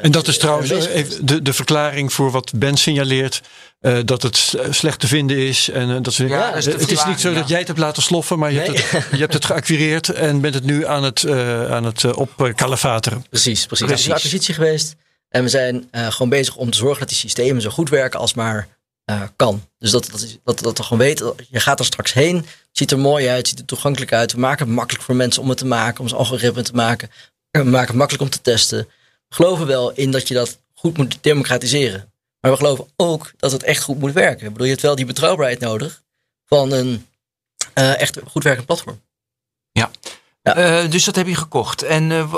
En 0.00 0.10
dat 0.10 0.28
is 0.28 0.38
trouwens 0.38 0.70
even 0.70 1.26
de, 1.26 1.42
de 1.42 1.52
verklaring 1.52 2.12
voor 2.12 2.30
wat 2.30 2.52
Ben 2.56 2.76
signaleert. 2.76 3.40
eh, 3.80 3.98
dat 4.04 4.22
het 4.22 4.54
slecht 4.70 5.00
te 5.00 5.06
vinden 5.06 5.36
is. 5.36 5.68
En 5.70 5.90
eh, 5.90 6.02
dat 6.02 6.12
ze, 6.12 6.26
Ja, 6.28 6.48
dat 6.48 6.56
is 6.56 6.64
het 6.66 6.90
is 6.90 7.04
niet 7.04 7.20
zo 7.20 7.28
ja. 7.30 7.34
dat 7.38 7.48
jij 7.48 7.58
het 7.58 7.66
hebt 7.66 7.78
laten 7.80 8.02
sloffen, 8.02 8.38
maar 8.38 8.52
je, 8.52 8.58
Nee. 8.58 8.66
hebt, 8.66 8.90
het, 8.90 9.06
je 9.12 9.16
hebt 9.18 9.32
het 9.34 9.44
geacquireerd 9.44 10.08
en 10.08 10.40
bent 10.40 10.54
het 10.54 10.64
nu 10.64 10.86
aan 10.86 11.02
het, 11.04 11.24
eh 11.24 11.70
aan 11.72 11.84
het 11.84 12.04
eh, 12.04 12.16
opkalefateren. 12.16 13.24
Precies, 13.30 13.66
precies. 13.66 13.88
Het 13.90 13.98
is 13.98 14.06
een 14.06 14.12
acquisitie 14.12 14.54
geweest. 14.54 14.94
En 15.28 15.42
we 15.42 15.48
zijn 15.48 15.88
eh, 15.90 16.06
gewoon 16.10 16.28
bezig 16.28 16.56
om 16.56 16.70
te 16.70 16.78
zorgen 16.78 16.98
dat 17.00 17.08
die 17.08 17.16
systemen 17.18 17.62
zo 17.62 17.70
goed 17.70 17.88
werken 17.88 18.20
als 18.20 18.34
maar 18.34 18.68
eh, 19.04 19.22
kan. 19.36 19.66
Dus 19.78 19.90
dat, 19.90 20.08
dat, 20.10 20.20
is- 20.22 20.38
dat, 20.44 20.58
dat 20.60 20.76
we 20.78 20.82
gewoon 20.84 20.98
weten, 21.02 21.32
je 21.50 21.60
gaat 21.60 21.78
er 21.78 21.84
straks 21.84 22.12
heen. 22.12 22.36
Het 22.36 22.46
ziet 22.80 22.90
er 22.90 22.98
mooi 22.98 23.28
uit, 23.28 23.48
ziet 23.48 23.58
er 23.58 23.64
toegankelijk 23.64 24.12
uit. 24.12 24.32
We 24.32 24.40
maken 24.40 24.66
het 24.66 24.74
makkelijk 24.74 25.04
voor 25.04 25.16
mensen 25.16 25.42
om 25.42 25.48
het 25.48 25.58
te 25.58 25.66
maken, 25.66 26.00
om 26.00 26.08
zijn 26.08 26.20
algoritme 26.20 26.62
te 26.62 26.72
maken. 26.72 27.10
We 27.58 27.64
maken 27.64 27.86
het 27.88 27.96
makkelijk 27.96 28.22
om 28.24 28.30
te 28.30 28.40
testen. 28.40 28.78
We 29.28 29.34
geloven 29.34 29.66
wel 29.66 29.92
in 29.92 30.10
dat 30.10 30.28
je 30.28 30.34
dat 30.34 30.58
goed 30.74 30.96
moet 30.96 31.18
democratiseren. 31.20 32.12
Maar 32.40 32.50
we 32.50 32.56
geloven 32.56 32.86
ook 32.96 33.32
dat 33.36 33.52
het 33.52 33.62
echt 33.62 33.82
goed 33.82 33.98
moet 33.98 34.12
werken. 34.12 34.46
Ik 34.46 34.52
bedoel, 34.52 34.66
je 34.66 34.72
hebt 34.72 34.82
wel 34.84 34.94
die 34.96 35.06
betrouwbaarheid 35.06 35.60
nodig 35.60 36.02
van 36.46 36.72
een 36.72 37.06
eh, 37.74 38.00
echt 38.00 38.18
goed 38.30 38.42
werkend 38.44 38.66
platform. 38.66 39.00
Ja. 39.72 39.90
Eh, 40.42 40.90
dus 40.90 41.04
dat 41.04 41.16
heb 41.16 41.26
je 41.26 41.34
gekocht. 41.34 41.82
En 41.82 42.10
eh, 42.12 42.34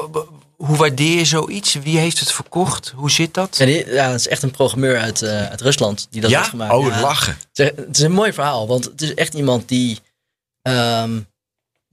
hoe 0.56 0.76
waardeer 0.76 1.16
je 1.18 1.24
zoiets? 1.24 1.74
Wie 1.74 1.98
heeft 1.98 2.20
het 2.20 2.32
verkocht? 2.32 2.92
Hoe 2.96 3.10
zit 3.10 3.34
dat? 3.34 3.54
Die- 3.56 3.88
ja, 3.92 4.10
het 4.10 4.20
is 4.20 4.28
echt 4.28 4.42
een 4.42 4.50
programmeur 4.50 4.98
uit, 4.98 5.22
uit 5.22 5.60
Rusland 5.60 6.06
die 6.10 6.20
dat 6.20 6.30
heeft 6.30 6.48
gemaakt. 6.48 6.72
Oh, 6.72 6.86
Ja. 6.86 7.00
lachen. 7.00 7.36
Het 7.52 7.58
is- 7.58 7.84
Het 7.84 7.96
is 7.96 8.02
een 8.02 8.12
mooi 8.12 8.32
verhaal, 8.32 8.66
want 8.66 8.84
het 8.84 9.02
is 9.02 9.14
echt 9.14 9.34
iemand 9.34 9.68
die 9.68 10.00
ehm, 10.62 11.20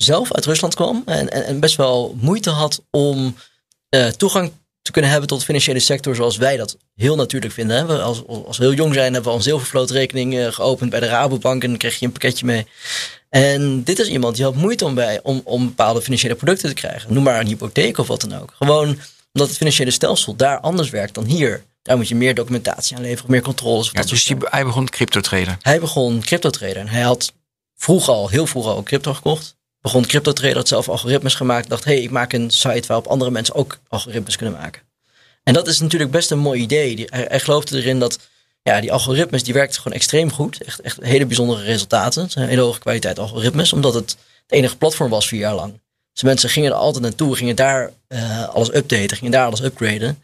zelf 0.03 0.33
uit 0.33 0.45
Rusland 0.45 0.75
kwam 0.75 1.03
en, 1.05 1.31
en, 1.31 1.45
en 1.45 1.59
best 1.59 1.75
wel 1.75 2.15
moeite 2.19 2.49
had 2.49 2.81
om 2.89 3.35
eh, 3.89 4.07
toegang 4.07 4.51
te 4.81 4.91
kunnen 4.91 5.11
hebben 5.11 5.29
tot 5.29 5.39
de 5.39 5.45
financiële 5.45 5.79
sector 5.79 6.15
zoals 6.15 6.37
wij 6.37 6.57
dat 6.57 6.77
heel 6.95 7.15
natuurlijk 7.15 7.53
vinden. 7.53 7.77
Hè. 7.77 7.85
We 7.85 8.01
als, 8.01 8.23
als 8.27 8.57
we 8.57 8.63
heel 8.63 8.73
jong 8.73 8.93
zijn 8.93 9.13
hebben 9.13 9.23
we 9.23 9.29
al 9.29 9.35
een 9.35 9.41
zilvervlootrekening 9.41 10.37
eh, 10.37 10.51
geopend 10.51 10.89
bij 10.89 10.99
de 10.99 11.07
Rabobank 11.07 11.63
en 11.63 11.69
dan 11.69 11.77
kreeg 11.77 11.99
je 11.99 12.05
een 12.05 12.11
pakketje 12.11 12.45
mee. 12.45 12.67
En 13.29 13.83
dit 13.83 13.99
is 13.99 14.07
iemand 14.07 14.35
die 14.35 14.45
had 14.45 14.55
moeite 14.55 14.85
om, 14.85 14.95
bij, 14.95 15.19
om, 15.23 15.41
om 15.43 15.65
bepaalde 15.65 16.01
financiële 16.01 16.35
producten 16.35 16.69
te 16.69 16.75
krijgen. 16.75 17.13
Noem 17.13 17.23
maar 17.23 17.39
een 17.39 17.47
hypotheek 17.47 17.97
of 17.97 18.07
wat 18.07 18.21
dan 18.21 18.41
ook. 18.41 18.53
Gewoon 18.57 18.87
omdat 19.33 19.47
het 19.47 19.57
financiële 19.57 19.91
stelsel 19.91 20.35
daar 20.35 20.59
anders 20.59 20.89
werkt 20.89 21.13
dan 21.13 21.25
hier. 21.25 21.63
Daar 21.81 21.97
moet 21.97 22.07
je 22.07 22.15
meer 22.15 22.35
documentatie 22.35 22.95
aan 22.95 23.01
leveren, 23.01 23.31
meer 23.31 23.41
controles. 23.41 23.89
Ja, 23.91 24.03
dus 24.03 24.25
die, 24.25 24.37
hij 24.39 24.63
begon 24.63 24.89
crypto 24.89 25.19
traden. 25.19 25.57
hij 25.61 25.79
begon 25.79 26.21
crypto 26.21 26.49
traden. 26.49 26.75
En 26.75 26.87
hij 26.87 27.01
had 27.01 27.33
vroeg 27.75 28.09
al, 28.09 28.29
heel 28.29 28.47
vroeg 28.47 28.65
al, 28.65 28.83
crypto 28.83 29.13
gekocht. 29.13 29.55
Begon 29.81 30.05
crypto 30.05 30.33
traden, 30.33 30.57
had 30.57 30.67
zelf 30.67 30.89
algoritmes 30.89 31.35
gemaakt. 31.35 31.69
Dacht, 31.69 31.83
hey, 31.83 32.01
ik 32.01 32.11
maak 32.11 32.33
een 32.33 32.51
site 32.51 32.87
waarop 32.87 33.07
andere 33.07 33.31
mensen 33.31 33.55
ook 33.55 33.79
algoritmes 33.87 34.35
kunnen 34.35 34.55
maken. 34.59 34.81
En 35.43 35.53
dat 35.53 35.67
is 35.67 35.79
natuurlijk 35.79 36.11
best 36.11 36.31
een 36.31 36.39
mooi 36.39 36.61
idee. 36.61 37.07
Hij, 37.09 37.39
geloofde 37.39 37.77
erin 37.77 37.99
dat 37.99 38.19
ja, 38.63 38.81
die 38.81 38.91
algoritmes, 38.91 39.43
die 39.43 39.53
werkten 39.53 39.81
gewoon 39.81 39.97
extreem 39.97 40.31
goed. 40.31 40.63
Echt, 40.63 40.81
echt 40.81 40.97
hele 41.01 41.25
bijzondere 41.25 41.63
resultaten. 41.63 42.23
Het 42.23 42.33
hele 42.33 42.61
hoge 42.61 42.79
kwaliteit 42.79 43.19
algoritmes, 43.19 43.73
omdat 43.73 43.93
het 43.93 44.17
het 44.51 44.59
enige 44.59 44.77
platform 44.77 45.09
was 45.09 45.27
vier 45.27 45.39
jaar 45.39 45.55
lang. 45.55 45.79
Dus 46.13 46.23
mensen 46.23 46.49
gingen 46.49 46.71
er 46.71 46.77
altijd 46.77 47.03
naartoe, 47.03 47.35
gingen 47.35 47.55
daar 47.55 47.91
eh, 48.07 48.49
alles 48.49 48.73
updaten, 48.73 49.17
gingen 49.17 49.31
daar 49.31 49.45
alles 49.45 49.61
upgraden. 49.61 50.23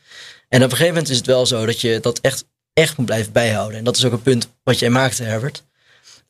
En 0.50 0.63
op 0.63 0.63
een 0.63 0.78
gegeven 0.78 0.88
moment 0.88 1.10
is 1.10 1.17
het 1.17 1.26
wel 1.26 1.46
zo 1.46 1.65
dat 1.65 1.82
je 1.82 2.00
dat 2.00 2.20
echt, 2.20 2.46
echt 2.74 2.98
moet 2.98 3.06
blijven 3.06 3.32
bijhouden. 3.32 3.78
En 3.78 3.84
dat 3.84 3.98
is 3.98 4.06
ook 4.06 4.12
een 4.12 4.22
punt 4.22 4.48
wat 4.63 4.80
jij 4.80 4.89
maakte, 4.89 5.24
Herbert. 5.24 5.63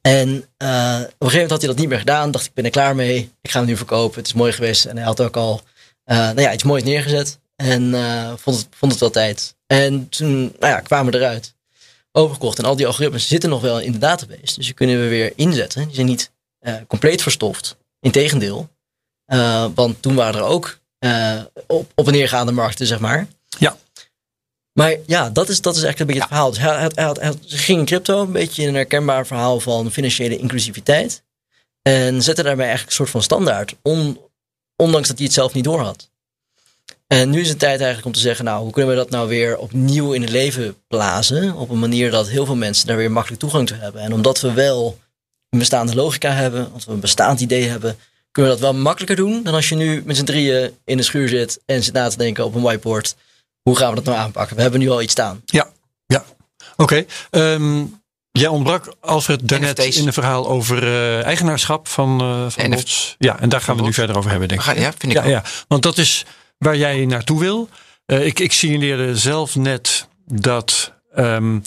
En 0.07 0.29
eh, 0.57 0.99
op 0.99 1.21
een 1.21 1.29
gegeven 1.29 1.31
moment 1.31 1.49
had 1.49 1.59
hij 1.59 1.69
dat 1.69 1.77
niet 1.77 1.87
meer 1.87 1.97
gedaan. 1.99 2.31
Dacht 2.31 2.45
ik 2.45 2.53
ben 2.53 2.65
er 2.65 2.71
klaar 2.71 2.95
mee. 2.95 3.31
Ik 3.41 3.51
ga 3.51 3.59
hem 3.59 3.67
nu 3.67 3.77
verkopen. 3.77 4.17
Het 4.17 4.27
is 4.27 4.33
mooi 4.33 4.51
geweest. 4.51 4.85
En 4.85 4.95
hij 4.95 5.05
had 5.05 5.21
ook 5.21 5.37
al 5.37 5.61
eh, 6.03 6.17
nou 6.17 6.41
ja, 6.41 6.53
iets 6.53 6.63
moois 6.63 6.83
neergezet. 6.83 7.39
En 7.55 7.93
eh, 7.93 8.33
vond, 8.35 8.57
het, 8.57 8.67
vond 8.71 8.91
het 8.91 9.01
wel 9.01 9.09
tijd. 9.09 9.55
En 9.65 10.09
toen 10.09 10.39
nou 10.59 10.73
ja, 10.73 10.79
kwamen 10.79 11.11
we 11.11 11.17
eruit. 11.17 11.55
Overgekocht. 12.11 12.59
En 12.59 12.65
al 12.65 12.75
die 12.75 12.87
algoritmes 12.87 13.27
zitten 13.27 13.49
nog 13.49 13.61
wel 13.61 13.79
in 13.79 13.91
de 13.91 13.97
database. 13.97 14.55
Dus 14.55 14.65
die 14.65 14.73
kunnen 14.73 15.01
we 15.01 15.07
weer 15.07 15.33
inzetten. 15.35 15.85
Die 15.85 15.95
zijn 15.95 16.07
niet 16.07 16.31
compleet 16.87 17.21
verstoft. 17.21 17.77
Integendeel. 17.99 18.69
Want 19.75 20.01
toen 20.01 20.15
waren 20.15 20.39
er 20.39 20.47
ook 20.47 20.79
op, 21.67 21.91
op 21.95 22.07
en 22.07 22.13
neergaande 22.13 22.51
markten, 22.51 22.87
zeg 22.87 22.99
maar. 22.99 23.27
Ja. 23.59 23.77
Maar 24.77 24.95
ja, 25.05 25.29
dat 25.29 25.49
is, 25.49 25.61
dat 25.61 25.75
is 25.75 25.83
eigenlijk 25.83 25.99
een 25.99 26.17
beetje 26.17 26.35
het 26.35 26.55
verhaal. 26.55 27.11
Dus 27.11 27.51
hij, 27.51 27.59
ging 27.59 27.79
in 27.79 27.85
crypto, 27.85 28.21
een 28.21 28.31
beetje 28.31 28.67
een 28.67 28.75
herkenbaar 28.75 29.27
verhaal 29.27 29.59
van 29.59 29.91
financiële 29.91 30.37
inclusiviteit. 30.37 31.23
En 31.81 32.21
zette 32.21 32.43
daarmee 32.43 32.67
eigenlijk 32.67 32.89
een 32.89 32.95
soort 32.95 33.09
van 33.09 33.23
standaard. 33.23 33.75
On, 33.81 34.19
ondanks 34.75 35.07
dat 35.07 35.17
hij 35.17 35.25
het 35.25 35.35
zelf 35.35 35.53
niet 35.53 35.63
doorhad. 35.63 36.09
En 37.07 37.29
nu 37.29 37.41
is 37.41 37.49
het 37.49 37.59
tijd 37.59 37.77
eigenlijk 37.77 38.05
om 38.05 38.11
te 38.11 38.19
zeggen, 38.19 38.45
nou, 38.45 38.63
hoe 38.63 38.71
kunnen 38.71 38.91
we 38.91 38.97
dat 38.97 39.09
nou 39.09 39.27
weer 39.27 39.57
opnieuw 39.57 40.13
in 40.13 40.21
het 40.21 40.29
leven 40.29 40.75
blazen? 40.87 41.55
Op 41.55 41.69
een 41.69 41.79
manier 41.79 42.11
dat 42.11 42.27
heel 42.27 42.45
veel 42.45 42.55
mensen 42.55 42.87
daar 42.87 42.97
weer 42.97 43.11
makkelijk 43.11 43.41
toegang 43.41 43.67
toe 43.67 43.77
hebben. 43.77 44.01
En 44.01 44.13
omdat 44.13 44.41
we 44.41 44.53
wel 44.53 44.97
een 45.49 45.59
bestaande 45.59 45.95
logica 45.95 46.31
hebben, 46.31 46.65
omdat 46.65 46.83
we 46.83 46.91
een 46.91 46.99
bestaand 46.99 47.39
idee 47.39 47.67
hebben, 47.67 47.97
kunnen 48.31 48.51
we 48.51 48.59
dat 48.59 48.71
wel 48.71 48.81
makkelijker 48.81 49.15
doen 49.15 49.43
dan 49.43 49.53
als 49.53 49.69
je 49.69 49.75
nu 49.75 50.01
met 50.05 50.17
z'n 50.17 50.23
drieën 50.23 50.77
in 50.85 50.97
de 50.97 51.03
schuur 51.03 51.27
zit 51.27 51.59
en 51.65 51.83
zit 51.83 51.93
na 51.93 52.09
te 52.09 52.17
denken 52.17 52.45
op 52.45 52.55
een 52.55 52.61
whiteboard. 52.61 53.15
Hoe 53.67 53.77
gaan 53.77 53.89
we 53.89 53.95
dat 53.95 54.03
nou 54.03 54.17
aanpakken? 54.17 54.55
We 54.55 54.61
hebben 54.61 54.79
nu 54.79 54.89
al 54.89 55.01
iets 55.01 55.11
staan. 55.11 55.41
Ja, 55.45 55.67
ja. 56.05 56.23
Oké. 56.77 57.05
Ehm, 57.29 57.83
jij 58.31 58.47
ontbrak, 58.47 58.93
Alfred, 58.99 59.47
daarnet 59.49 59.77
NFT's. 59.77 59.97
in 59.97 60.07
een 60.07 60.13
verhaal 60.13 60.47
over 60.47 60.83
eh, 60.83 61.23
eigenaarschap 61.23 61.87
van, 61.87 62.21
eh 62.21 62.45
van 62.49 62.69
Bots. 62.69 63.15
Ja, 63.17 63.39
en 63.39 63.49
daar 63.49 63.61
gaan 63.61 63.75
we 63.75 63.81
nu 63.81 63.93
verder 63.93 64.17
over 64.17 64.29
hebben, 64.29 64.47
denk 64.47 64.61
Ga- 64.61 64.71
ik. 64.71 64.77
ja, 64.77 64.91
vind 64.97 65.03
ik 65.03 65.11
ja, 65.11 65.23
ook. 65.23 65.29
ja, 65.29 65.43
want 65.67 65.83
dat 65.83 65.97
is 65.97 66.25
waar 66.57 66.77
jij 66.77 67.05
naartoe 67.05 67.39
wil. 67.39 67.69
Eh, 68.05 68.25
ik, 68.25 68.39
ik 68.39 68.53
signaleerde 68.53 69.17
zelf 69.17 69.55
net 69.55 70.07
dat 70.25 70.93
ehm, 71.15 71.59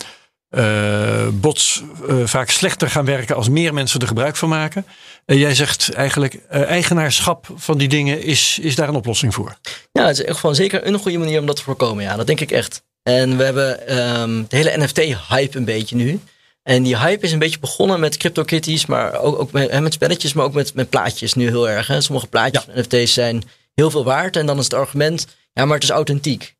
eh, 0.51 1.28
bots 1.32 1.82
eh, 2.09 2.16
vaak 2.24 2.51
slechter 2.51 2.90
gaan 2.90 3.05
werken 3.05 3.36
als 3.36 3.48
meer 3.48 3.74
mensen 3.74 4.01
er 4.01 4.07
gebruik 4.07 4.36
van 4.36 4.48
maken. 4.48 4.86
En 5.24 5.36
jij 5.36 5.55
zegt 5.55 5.92
eigenlijk, 5.92 6.34
eh, 6.48 6.62
eigenaarschap 6.62 7.48
van 7.55 7.78
die 7.78 7.88
dingen 7.88 8.22
is, 8.22 8.59
is 8.62 8.74
daar 8.74 8.88
een 8.88 8.94
oplossing 8.94 9.34
voor. 9.34 9.57
Ja, 9.92 10.07
het 10.07 10.18
is 10.18 10.24
echt 10.24 10.38
gewoon 10.38 10.55
zeker 10.55 10.86
een 10.86 10.98
goede 10.98 11.18
manier 11.18 11.40
om 11.40 11.46
dat 11.46 11.57
te 11.57 11.62
voorkomen. 11.62 12.05
Ja, 12.05 12.16
dat 12.16 12.26
denk 12.26 12.40
ik 12.40 12.51
echt. 12.51 12.82
En 13.03 13.36
we 13.36 13.44
hebben 13.44 13.86
ehm, 13.86 14.42
de 14.48 14.57
hele 14.57 14.78
NFT-hype 14.84 15.57
een 15.57 15.64
beetje 15.64 15.96
nu. 15.96 16.20
En 16.62 16.82
die 16.82 16.98
hype 16.98 17.24
is 17.24 17.32
een 17.32 17.38
beetje 17.38 17.59
begonnen 17.59 18.01
met 18.01 18.16
CryptoKitties, 18.16 18.86
maar 18.86 19.20
ook, 19.20 19.38
ook 19.38 19.53
met, 19.53 19.80
met 19.80 19.92
spelletjes, 19.92 20.32
maar 20.32 20.44
ook 20.44 20.55
met, 20.55 20.74
met 20.74 20.90
plaatjes 20.90 21.34
nu 21.34 21.46
heel 21.46 21.68
erg. 21.68 21.86
Hè. 21.86 22.01
Sommige 22.01 22.26
plaatjes 22.26 22.64
van 22.64 22.74
NFT's 22.74 23.12
zijn 23.12 23.42
heel 23.74 23.90
veel 23.90 24.05
waard. 24.05 24.36
En 24.36 24.46
dan 24.46 24.59
is 24.59 24.64
het 24.64 24.74
argument, 24.74 25.26
ja, 25.53 25.64
maar 25.64 25.74
het 25.74 25.84
is 25.84 25.90
authentiek. 25.90 26.55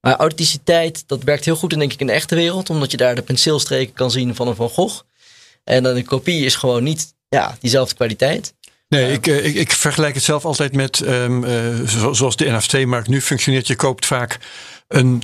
Maar 0.00 0.16
authenticiteit, 0.16 1.04
dat 1.06 1.22
werkt 1.22 1.44
heel 1.44 1.56
goed 1.56 1.72
in, 1.72 1.78
denk 1.78 1.92
ik, 1.92 2.00
in 2.00 2.06
de 2.06 2.12
echte 2.12 2.34
wereld. 2.34 2.70
Omdat 2.70 2.90
je 2.90 2.96
daar 2.96 3.14
de 3.14 3.22
penseelstreken 3.22 3.94
kan 3.94 4.10
zien 4.10 4.34
van 4.34 4.48
een 4.48 4.56
Van 4.56 4.68
Gogh. 4.68 5.00
En 5.64 5.82
dan 5.82 5.96
een 5.96 6.04
kopie 6.04 6.44
is 6.44 6.54
gewoon 6.54 6.82
niet 6.82 7.14
ja, 7.28 7.56
diezelfde 7.60 7.94
kwaliteit. 7.94 8.54
Nee, 8.88 9.12
ik, 9.12 9.26
eh, 9.26 9.44
ik, 9.44 9.54
ik 9.54 9.72
vergelijk 9.72 10.14
het 10.14 10.24
zelf 10.24 10.44
altijd 10.44 10.72
met 10.72 11.00
ehm, 11.00 11.44
eh, 11.44 11.80
zo- 11.88 12.12
zoals 12.12 12.36
de 12.36 12.50
NFT-markt 12.50 13.08
nu 13.08 13.20
functioneert. 13.20 13.66
Je 13.66 13.76
koopt 13.76 14.06
vaak 14.06 14.38
een 14.88 15.22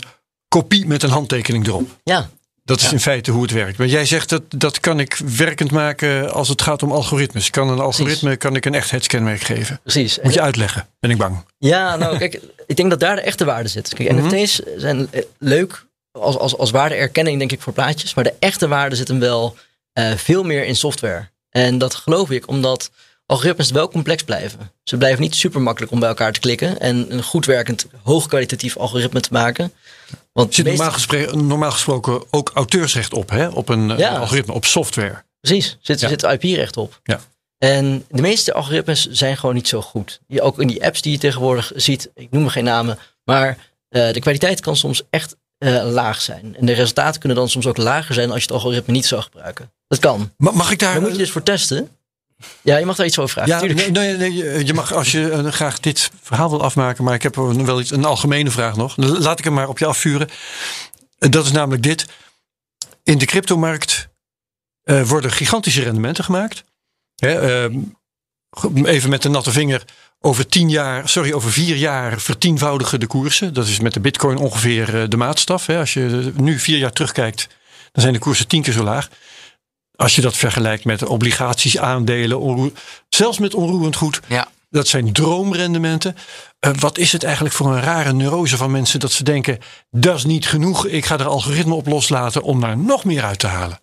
kopie 0.49 0.87
met 0.87 1.03
een 1.03 1.11
handtekening 1.11 1.67
erop. 1.67 1.89
Ja, 2.05 2.31
Dat 2.67 2.81
is 2.81 2.93
in 2.93 3.01
feite 3.01 3.31
hoe 3.31 3.43
het 3.43 3.51
werkt. 3.51 3.79
Maar 3.79 3.87
jij 3.87 4.05
zegt 4.05 4.29
dat 4.29 4.43
dat 4.49 4.81
kan 4.81 5.01
ik 5.01 5.17
werkend 5.37 5.71
maken 5.71 6.33
als 6.33 6.49
het 6.49 6.63
gaat 6.63 6.83
om 6.83 6.93
algoritmes. 6.93 7.51
Kan 7.51 7.69
een 7.69 7.79
algoritme 7.81 8.37
kan 8.37 8.57
ik 8.57 8.65
een 8.65 8.75
echtheidskenmerk 8.75 9.41
geven? 9.41 9.81
precies. 9.83 10.19
Moet 10.23 10.35
je 10.35 10.41
uitleggen, 10.41 10.87
ben 11.01 11.11
ik 11.11 11.17
bang. 11.17 11.45
Ja, 11.59 11.97
nou 11.97 12.19
kijk, 12.19 12.41
ik 12.67 12.77
denk 12.77 12.91
dat 12.91 13.01
daar 13.01 13.17
de 13.17 13.23
echte 13.23 13.45
waarde 13.45 13.69
zit. 13.69 13.95
Kijk, 13.95 14.13
Mhm. 14.13 14.27
NFT's 14.27 14.61
zijn 14.77 15.09
eh, 15.11 15.23
leuk 15.39 15.87
als, 16.13 16.39
als, 16.39 16.57
als 16.57 16.71
waardeerkenning, 16.71 17.39
denk 17.39 17.53
ik, 17.53 17.61
voor 17.61 17.73
plaatjes. 17.73 18.15
Maar 18.15 18.25
de 18.25 18.35
echte 18.39 18.69
waarde 18.69 18.97
zit 18.97 19.09
hem 19.09 19.19
wel 19.21 19.57
eh, 19.93 20.13
veel 20.17 20.43
meer 20.43 20.65
in 20.65 20.77
software. 20.77 21.29
En 21.51 21.79
dat 21.79 21.95
geloof 21.95 22.31
ik 22.31 22.49
omdat 22.49 22.91
algoritmes 23.27 23.71
wel 23.71 23.89
complex 23.89 24.23
blijven. 24.23 24.71
Ze 24.85 24.97
blijven 24.97 25.21
niet 25.23 25.35
super 25.35 25.61
makkelijk 25.61 25.93
om 25.93 25.99
bij 26.01 26.09
elkaar 26.09 26.33
te 26.33 26.41
klikken. 26.41 26.79
En 26.79 27.13
een 27.13 27.23
goed 27.23 27.45
werkend, 27.47 27.87
hoogkwalitatief 28.03 28.77
algoritme 28.77 29.21
te 29.21 29.29
maken. 29.33 29.73
Want 30.33 30.55
Zit 30.55 30.65
normaal, 30.67 30.91
gespre- 30.93 31.37
normaal 31.37 31.71
gesproken 31.71 32.23
ook 32.31 32.51
auteursrecht 32.55 33.13
op, 33.13 33.31
hè? 33.31 33.49
op 33.49 33.69
een 33.69 33.91
eh, 33.91 33.99
Ja. 33.99 34.17
algoritme, 34.19 34.53
op 34.53 34.65
software. 34.65 35.25
Precies, 35.41 35.79
zit, 35.81 36.01
Ja. 36.01 36.09
zit 36.09 36.23
IP-recht 36.23 36.77
op. 36.77 37.01
Ja. 37.03 37.21
En 37.59 38.05
de 38.09 38.23
meeste 38.23 38.53
algoritmes 38.53 39.07
zijn 39.11 39.37
gewoon 39.37 39.55
niet 39.55 39.69
zo 39.69 39.83
goed. 39.83 40.21
Je, 40.27 40.43
ook 40.43 40.61
in 40.61 40.67
die 40.67 40.85
apps 40.85 41.03
die 41.03 41.13
je 41.13 41.19
tegenwoordig 41.19 41.73
ziet, 41.75 42.11
ik 42.15 42.31
noem 42.31 42.45
er 42.45 42.51
geen 42.51 42.65
namen, 42.65 42.99
maar 43.25 43.59
eh, 43.89 44.13
de 44.13 44.21
kwaliteit 44.21 44.61
kan 44.61 44.77
soms 44.77 45.03
echt 45.11 45.37
eh, 45.59 45.85
laag 45.91 46.21
zijn. 46.21 46.57
En 46.59 46.67
de 46.67 46.73
resultaten 46.73 47.21
kunnen 47.21 47.39
dan 47.39 47.49
soms 47.49 47.67
ook 47.67 47.77
lager 47.77 48.15
zijn 48.15 48.29
als 48.31 48.37
je 48.39 48.45
het 48.47 48.53
algoritme 48.55 48.93
niet 48.93 49.07
zou 49.07 49.23
gebruiken. 49.23 49.73
Dat 49.89 49.99
kan. 49.99 50.33
Ma- 50.37 50.51
Mag 50.51 50.71
ik 50.71 50.79
daar... 50.79 50.93
Daar 50.93 51.03
moet 51.03 51.11
je 51.13 51.19
dus 51.19 51.31
voor 51.31 51.43
testen. 51.43 51.89
Ja, 52.63 52.77
je 52.77 52.85
mag 52.87 52.97
daar 52.97 53.07
iets 53.07 53.19
over 53.19 53.31
vragen. 53.33 53.53
Ja, 53.53 53.59
tuurlijk. 53.61 53.91
nee, 53.91 54.17
nee, 54.17 54.31
nee, 54.31 54.65
je- 54.65 54.75
mag 54.75 54.93
als 54.93 55.13
je 55.13 55.31
eh, 55.31 55.47
graag 55.53 55.81
dit 55.81 56.11
verhaal 56.23 56.51
wil 56.51 56.63
afmaken, 56.63 57.05
maar 57.05 57.15
ik 57.15 57.23
heb 57.23 57.35
wel 57.37 57.81
iets, 57.81 57.91
een 57.91 58.05
algemene 58.05 58.51
vraag 58.51 58.77
nog. 58.77 58.97
Laat 58.97 59.39
ik 59.39 59.45
hem 59.45 59.55
maar 59.55 59.69
op 59.69 59.79
je 59.79 59.87
afvuren. 59.87 60.29
En 61.19 61.31
Dat 61.31 61.45
is 61.45 61.53
namelijk 61.53 61.83
dit. 61.83 62.07
In 63.03 63.19
de 63.19 63.25
cryptomarkt 63.27 64.09
eh, 64.83 65.03
worden 65.03 65.31
gigantische 65.31 65.83
rendementen 65.83 66.25
gemaakt. 66.25 66.65
Hè, 67.17 67.65
ehm, 67.65 67.79
even 68.85 69.11
met 69.11 69.23
de 69.23 69.29
natte 69.29 69.51
vinger. 69.53 69.85
Over 70.21 70.47
tien 70.47 70.71
jaar, 70.71 71.09
sorry, 71.09 71.33
over 71.33 71.53
vier 71.53 71.77
jaar 71.77 72.21
vertienvoudigen 72.21 73.01
de 73.01 73.07
koersen. 73.07 73.55
Dat 73.55 73.67
is 73.67 73.81
met 73.81 73.93
de 73.95 74.01
bitcoin 74.01 74.37
ongeveer 74.37 75.03
eh, 75.03 75.09
de 75.09 75.17
maatstaf. 75.17 75.67
Hè. 75.67 75.79
Als 75.79 75.95
je 75.95 76.33
nu 76.37 76.59
vier 76.59 76.79
jaar 76.79 76.93
terugkijkt, 76.93 77.47
dan 77.93 78.03
zijn 78.03 78.13
de 78.15 78.19
koersen 78.19 78.47
tien 78.49 78.63
keer 78.63 78.73
zo 78.73 78.83
laag. 78.83 79.09
Als 79.97 80.15
je 80.15 80.21
dat 80.21 80.37
vergelijkt 80.37 80.85
met 80.85 81.05
obligaties, 81.07 81.79
aandelen, 81.79 82.41
onroer- 82.41 82.73
zelfs 83.09 83.39
met 83.39 83.55
onroerend 83.55 83.97
goed. 83.97 84.21
Ja. 84.29 84.49
Dat 84.71 84.89
zijn 84.89 85.13
droomrendementen. 85.13 86.17
Eh, 86.59 86.71
wat 86.79 86.99
is 86.99 87.13
het 87.13 87.25
eigenlijk 87.25 87.55
voor 87.55 87.67
een 87.75 87.83
rare 87.83 88.13
neurose 88.13 88.57
van 88.57 88.71
mensen 88.71 89.01
dat 89.01 89.13
ze 89.13 89.25
denken: 89.25 89.59
dat 89.91 90.17
is 90.17 90.25
niet 90.25 90.47
genoeg. 90.47 90.87
Ik 90.87 91.05
ga 91.05 91.19
er 91.19 91.27
algoritme 91.27 91.75
op 91.75 91.87
loslaten 91.87 92.43
om 92.43 92.61
daar 92.61 92.79
nog 92.79 93.05
meer 93.05 93.25
uit 93.25 93.39
te 93.39 93.47
halen. 93.47 93.81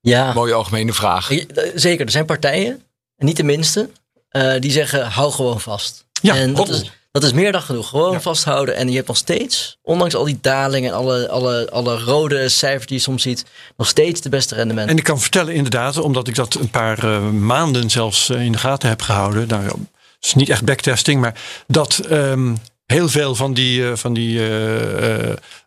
Ja, 0.00 0.32
Mooie 0.32 0.54
algemene 0.54 0.92
vraag. 0.92 1.30
Zeker. 1.74 2.04
Er 2.04 2.10
zijn 2.10 2.24
partijen, 2.26 2.82
en 3.16 3.26
niet 3.26 3.36
de 3.36 3.42
minste, 3.42 3.90
eh, 4.28 4.60
die 4.60 4.70
zeggen 4.70 5.06
hou 5.06 5.32
gewoon 5.32 5.60
vast. 5.60 6.06
Ja, 6.22 6.34
en 6.34 6.54
dat 6.54 6.68
is, 6.68 6.92
dat 7.20 7.22
is 7.22 7.32
meer 7.32 7.52
dan 7.52 7.62
genoeg. 7.62 7.88
Gewoon 7.88 8.12
Ja. 8.12 8.20
vasthouden. 8.20 8.76
En 8.76 8.88
je 8.88 8.94
hebt 8.94 9.08
nog 9.08 9.16
steeds, 9.16 9.78
ondanks 9.82 10.14
al 10.14 10.24
die 10.24 10.38
dalingen 10.40 10.90
en 10.90 10.96
alle, 10.96 11.28
alle, 11.28 11.70
alle 11.70 11.98
rode 11.98 12.48
cijfers 12.48 12.86
die 12.86 12.96
je 12.96 13.02
soms 13.02 13.22
ziet, 13.22 13.44
nog 13.76 13.88
steeds 13.88 14.20
de 14.20 14.28
beste 14.28 14.54
rendementen. 14.54 14.92
En 14.92 14.98
ik 14.98 15.04
kan 15.04 15.20
vertellen, 15.20 15.54
inderdaad, 15.54 15.96
omdat 15.98 16.28
ik 16.28 16.34
dat 16.34 16.54
een 16.54 16.70
paar 16.70 17.04
eh, 17.04 17.28
maanden 17.30 17.90
zelfs 17.90 18.28
eh, 18.30 18.44
in 18.44 18.52
de 18.52 18.58
gaten 18.58 18.88
heb 18.88 19.02
gehouden. 19.02 19.48
Nou, 19.48 19.64
het 19.64 19.76
is 20.20 20.34
niet 20.34 20.48
echt 20.48 20.64
backtesting, 20.64 21.20
maar 21.20 21.34
dat 21.66 21.96
ehm, 21.98 22.54
heel 22.86 23.08
veel 23.08 23.34
van 23.34 23.54
die, 23.54 23.88
eh, 23.90 23.96
van 23.96 24.12
die 24.12 24.40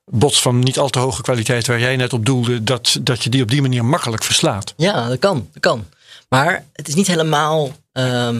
bots 0.06 0.42
van 0.42 0.60
niet 0.60 0.80
al 0.80 0.90
te 0.90 1.00
hoge 1.00 1.22
kwaliteit 1.22 1.68
waar 1.68 1.80
jij 1.80 1.96
net 1.96 2.14
op 2.14 2.26
doelde, 2.26 2.64
dat, 2.64 2.98
dat 3.02 3.24
je 3.24 3.30
die 3.30 3.42
op 3.42 3.50
die 3.50 3.62
manier 3.62 3.86
makkelijk 3.86 4.24
verslaat. 4.24 4.74
Ja, 4.78 5.08
dat 5.08 5.20
kan. 5.20 5.50
Dat 5.54 5.62
kan. 5.62 5.86
Maar 6.30 6.66
het 6.74 6.88
is 6.88 6.96
niet 6.96 7.08
helemaal 7.08 7.72
ehm, 7.92 8.40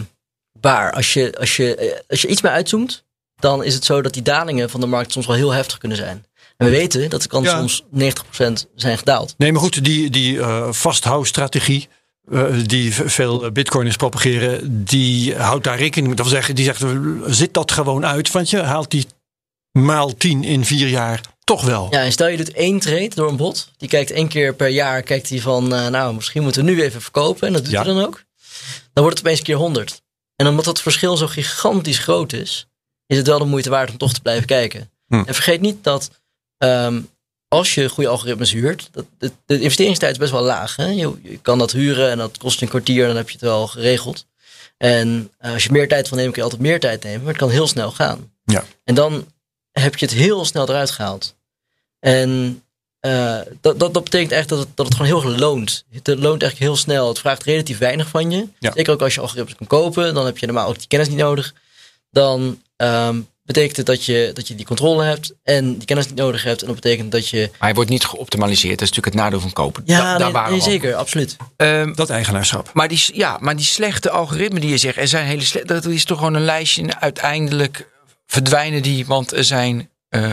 waar. 0.60 0.92
Als 0.92 1.12
je, 1.12 1.34
als, 1.38 1.56
je, 1.56 1.74
eh, 1.74 1.98
als 2.08 2.22
je 2.22 2.28
iets 2.28 2.42
meer 2.42 2.52
uitzoomt, 2.52 3.04
dan 3.36 3.64
is 3.64 3.74
het 3.74 3.84
zo 3.84 4.02
dat 4.02 4.12
die 4.12 4.22
dalingen 4.22 4.70
van 4.70 4.80
de 4.80 4.86
markt 4.86 5.12
soms 5.12 5.26
wel 5.26 5.36
heel 5.36 5.52
heftig 5.52 5.78
kunnen 5.78 5.98
zijn. 5.98 6.26
En 6.56 6.66
we 6.66 6.72
weten 6.72 7.10
dat 7.10 7.22
de 7.22 7.28
kans 7.28 7.46
Ja. 7.46 7.58
soms 7.58 7.82
90% 7.90 8.66
zijn 8.74 8.98
gedaald. 8.98 9.34
Nee, 9.38 9.52
maar 9.52 9.60
goed, 9.60 9.84
die, 9.84 10.10
die 10.10 10.40
eh 10.40 10.68
vasthoudstrategie. 10.72 11.88
eh, 12.32 12.44
die 12.66 12.94
veel 12.94 13.50
bitcoiners 13.52 13.96
propageren, 13.96 14.84
die 14.84 15.34
houdt 15.36 15.64
daar 15.64 15.78
rekening 15.78 16.06
mee. 16.06 16.16
Dat 16.16 16.26
wil 16.26 16.34
zeggen, 16.34 16.54
die 16.54 16.64
zegt, 16.64 16.84
zit 17.26 17.54
dat 17.54 17.72
gewoon 17.72 18.06
uit, 18.06 18.30
want 18.30 18.50
je 18.50 18.58
haalt 18.60 18.90
die 18.90 19.06
maal 19.72 20.14
10 20.16 20.44
in 20.44 20.64
vier 20.64 20.88
jaar 20.88 21.20
toch 21.44 21.62
wel. 21.64 21.88
Ja, 21.90 22.02
en 22.02 22.12
stel 22.12 22.28
je 22.28 22.36
doet 22.36 22.52
één 22.52 22.78
trade 22.78 23.10
door 23.14 23.28
een 23.28 23.36
bot. 23.36 23.70
Die 23.76 23.88
kijkt 23.88 24.10
één 24.10 24.28
keer 24.28 24.54
per 24.54 24.68
jaar, 24.68 25.02
kijkt 25.02 25.28
hij 25.28 25.40
van, 25.40 25.68
nou, 25.68 26.14
misschien 26.14 26.42
moeten 26.42 26.64
we 26.64 26.70
nu 26.70 26.82
even 26.82 27.00
verkopen. 27.02 27.46
En 27.46 27.52
dat 27.52 27.62
doet 27.64 27.72
Ja. 27.72 27.82
hij 27.84 27.92
dan 27.94 28.04
ook. 28.04 28.24
Dan 28.92 29.04
wordt 29.04 29.18
het 29.18 29.26
opeens 29.26 29.42
keer 29.42 29.56
100. 29.56 30.02
En 30.38 30.46
omdat 30.46 30.64
dat 30.64 30.80
verschil 30.80 31.16
zo 31.16 31.26
gigantisch 31.26 31.98
groot 31.98 32.32
is, 32.32 32.66
is 33.06 33.16
het 33.16 33.26
wel 33.26 33.38
de 33.38 33.44
moeite 33.44 33.70
waard 33.70 33.90
om 33.90 33.98
toch 33.98 34.12
te 34.12 34.20
blijven 34.20 34.46
kijken. 34.46 34.90
Hm. 35.06 35.14
En 35.14 35.34
vergeet 35.34 35.60
niet 35.60 35.84
dat 35.84 36.10
ehm, 36.58 37.00
als 37.48 37.74
je 37.74 37.88
goede 37.88 38.10
algoritmes 38.10 38.52
huurt, 38.52 38.88
dat, 38.92 39.04
de, 39.18 39.32
de 39.46 39.60
investeringstijd 39.60 40.12
is 40.12 40.18
best 40.18 40.32
wel 40.32 40.42
laag. 40.42 40.76
Hè? 40.76 40.86
Je, 40.86 41.18
je 41.22 41.38
kan 41.38 41.58
dat 41.58 41.72
huren 41.72 42.10
en 42.10 42.18
dat 42.18 42.38
kost 42.38 42.62
een 42.62 42.68
kwartier, 42.68 43.06
dan 43.06 43.16
heb 43.16 43.26
je 43.26 43.32
het 43.32 43.42
wel 43.42 43.66
geregeld. 43.66 44.26
En 44.76 45.32
eh, 45.38 45.52
als 45.52 45.64
je 45.64 45.72
meer 45.72 45.88
tijd 45.88 46.08
wil 46.08 46.18
nemen, 46.18 46.32
kun 46.32 46.42
je 46.42 46.50
altijd 46.50 46.68
meer 46.68 46.80
tijd 46.80 47.02
nemen. 47.02 47.20
Maar 47.20 47.28
het 47.28 47.40
kan 47.40 47.50
heel 47.50 47.66
snel 47.66 47.90
gaan. 47.90 48.32
Ja. 48.44 48.64
En 48.84 48.94
dan 48.94 49.26
heb 49.72 49.96
je 49.96 50.06
het 50.06 50.14
heel 50.14 50.44
snel 50.44 50.68
eruit 50.68 50.90
gehaald. 50.90 51.36
En 51.98 52.62
eh, 53.00 53.38
dat, 53.60 53.78
dat, 53.78 53.94
dat 53.94 54.04
betekent 54.04 54.32
echt 54.32 54.48
dat 54.48 54.58
het, 54.58 54.68
dat 54.74 54.86
het 54.86 54.94
gewoon 54.96 55.20
heel 55.20 55.30
erg 55.30 55.40
loont. 55.40 55.84
Het 55.92 56.06
loont 56.08 56.42
eigenlijk 56.42 56.58
heel 56.58 56.76
snel. 56.76 57.08
Het 57.08 57.18
vraagt 57.18 57.42
relatief 57.44 57.78
weinig 57.78 58.08
van 58.08 58.30
je. 58.30 58.46
Ja. 58.58 58.72
Zeker 58.74 58.92
ook 58.92 59.02
als 59.02 59.14
je 59.14 59.20
algoritmes 59.20 59.54
kan 59.56 59.66
kopen. 59.66 60.14
Dan 60.14 60.26
heb 60.26 60.38
je 60.38 60.46
normaal 60.46 60.68
ook 60.68 60.78
die 60.78 60.88
kennis 60.88 61.08
niet 61.08 61.18
nodig. 61.18 61.54
Dan 62.10 62.62
ehm, 62.76 63.20
betekent 63.42 63.76
het 63.76 63.86
dat 63.86 64.04
je, 64.04 64.30
dat 64.34 64.48
je 64.48 64.54
die 64.54 64.66
controle 64.66 65.04
hebt. 65.04 65.32
En 65.42 65.76
die 65.76 65.84
kennis 65.84 66.06
niet 66.06 66.16
nodig 66.16 66.42
hebt. 66.42 66.60
En 66.60 66.66
dat 66.66 66.74
betekent 66.74 67.12
dat 67.12 67.28
je... 67.28 67.38
Maar 67.50 67.58
hij 67.68 67.74
wordt 67.74 67.90
niet 67.90 68.04
geoptimaliseerd. 68.04 68.78
Dat 68.78 68.88
is 68.88 68.94
natuurlijk 68.94 69.14
het 69.14 69.24
nadeel 69.24 69.40
van 69.40 69.52
kopen. 69.52 69.82
Ja, 69.86 69.98
Da- 69.98 70.04
daar 70.04 70.18
nee, 70.20 70.32
waren 70.32 70.50
nee, 70.50 70.60
we 70.60 70.64
al. 70.66 70.70
zeker. 70.72 70.94
Absoluut. 70.94 71.36
Ehm, 71.56 71.94
Dat 71.94 72.10
eigenaarschap. 72.10 72.70
maar, 72.72 72.88
die, 72.88 73.04
ja, 73.12 73.36
maar 73.40 73.56
die 73.56 73.64
slechte 73.64 74.10
algoritmen 74.10 74.60
die 74.60 74.70
je 74.70 74.78
zegt, 74.78 74.96
er 74.96 75.08
zijn 75.08 75.26
hele 75.26 75.42
slechte. 75.44 75.74
Dat 75.74 75.84
is 75.84 76.04
toch 76.04 76.18
gewoon 76.18 76.34
een 76.34 76.44
lijstje. 76.44 76.82
en 76.82 77.00
Uiteindelijk 77.00 77.88
verdwijnen 78.26 78.82
die, 78.82 79.06
want 79.06 79.32
er 79.32 79.44
zijn 79.44 79.90
eh, 80.08 80.30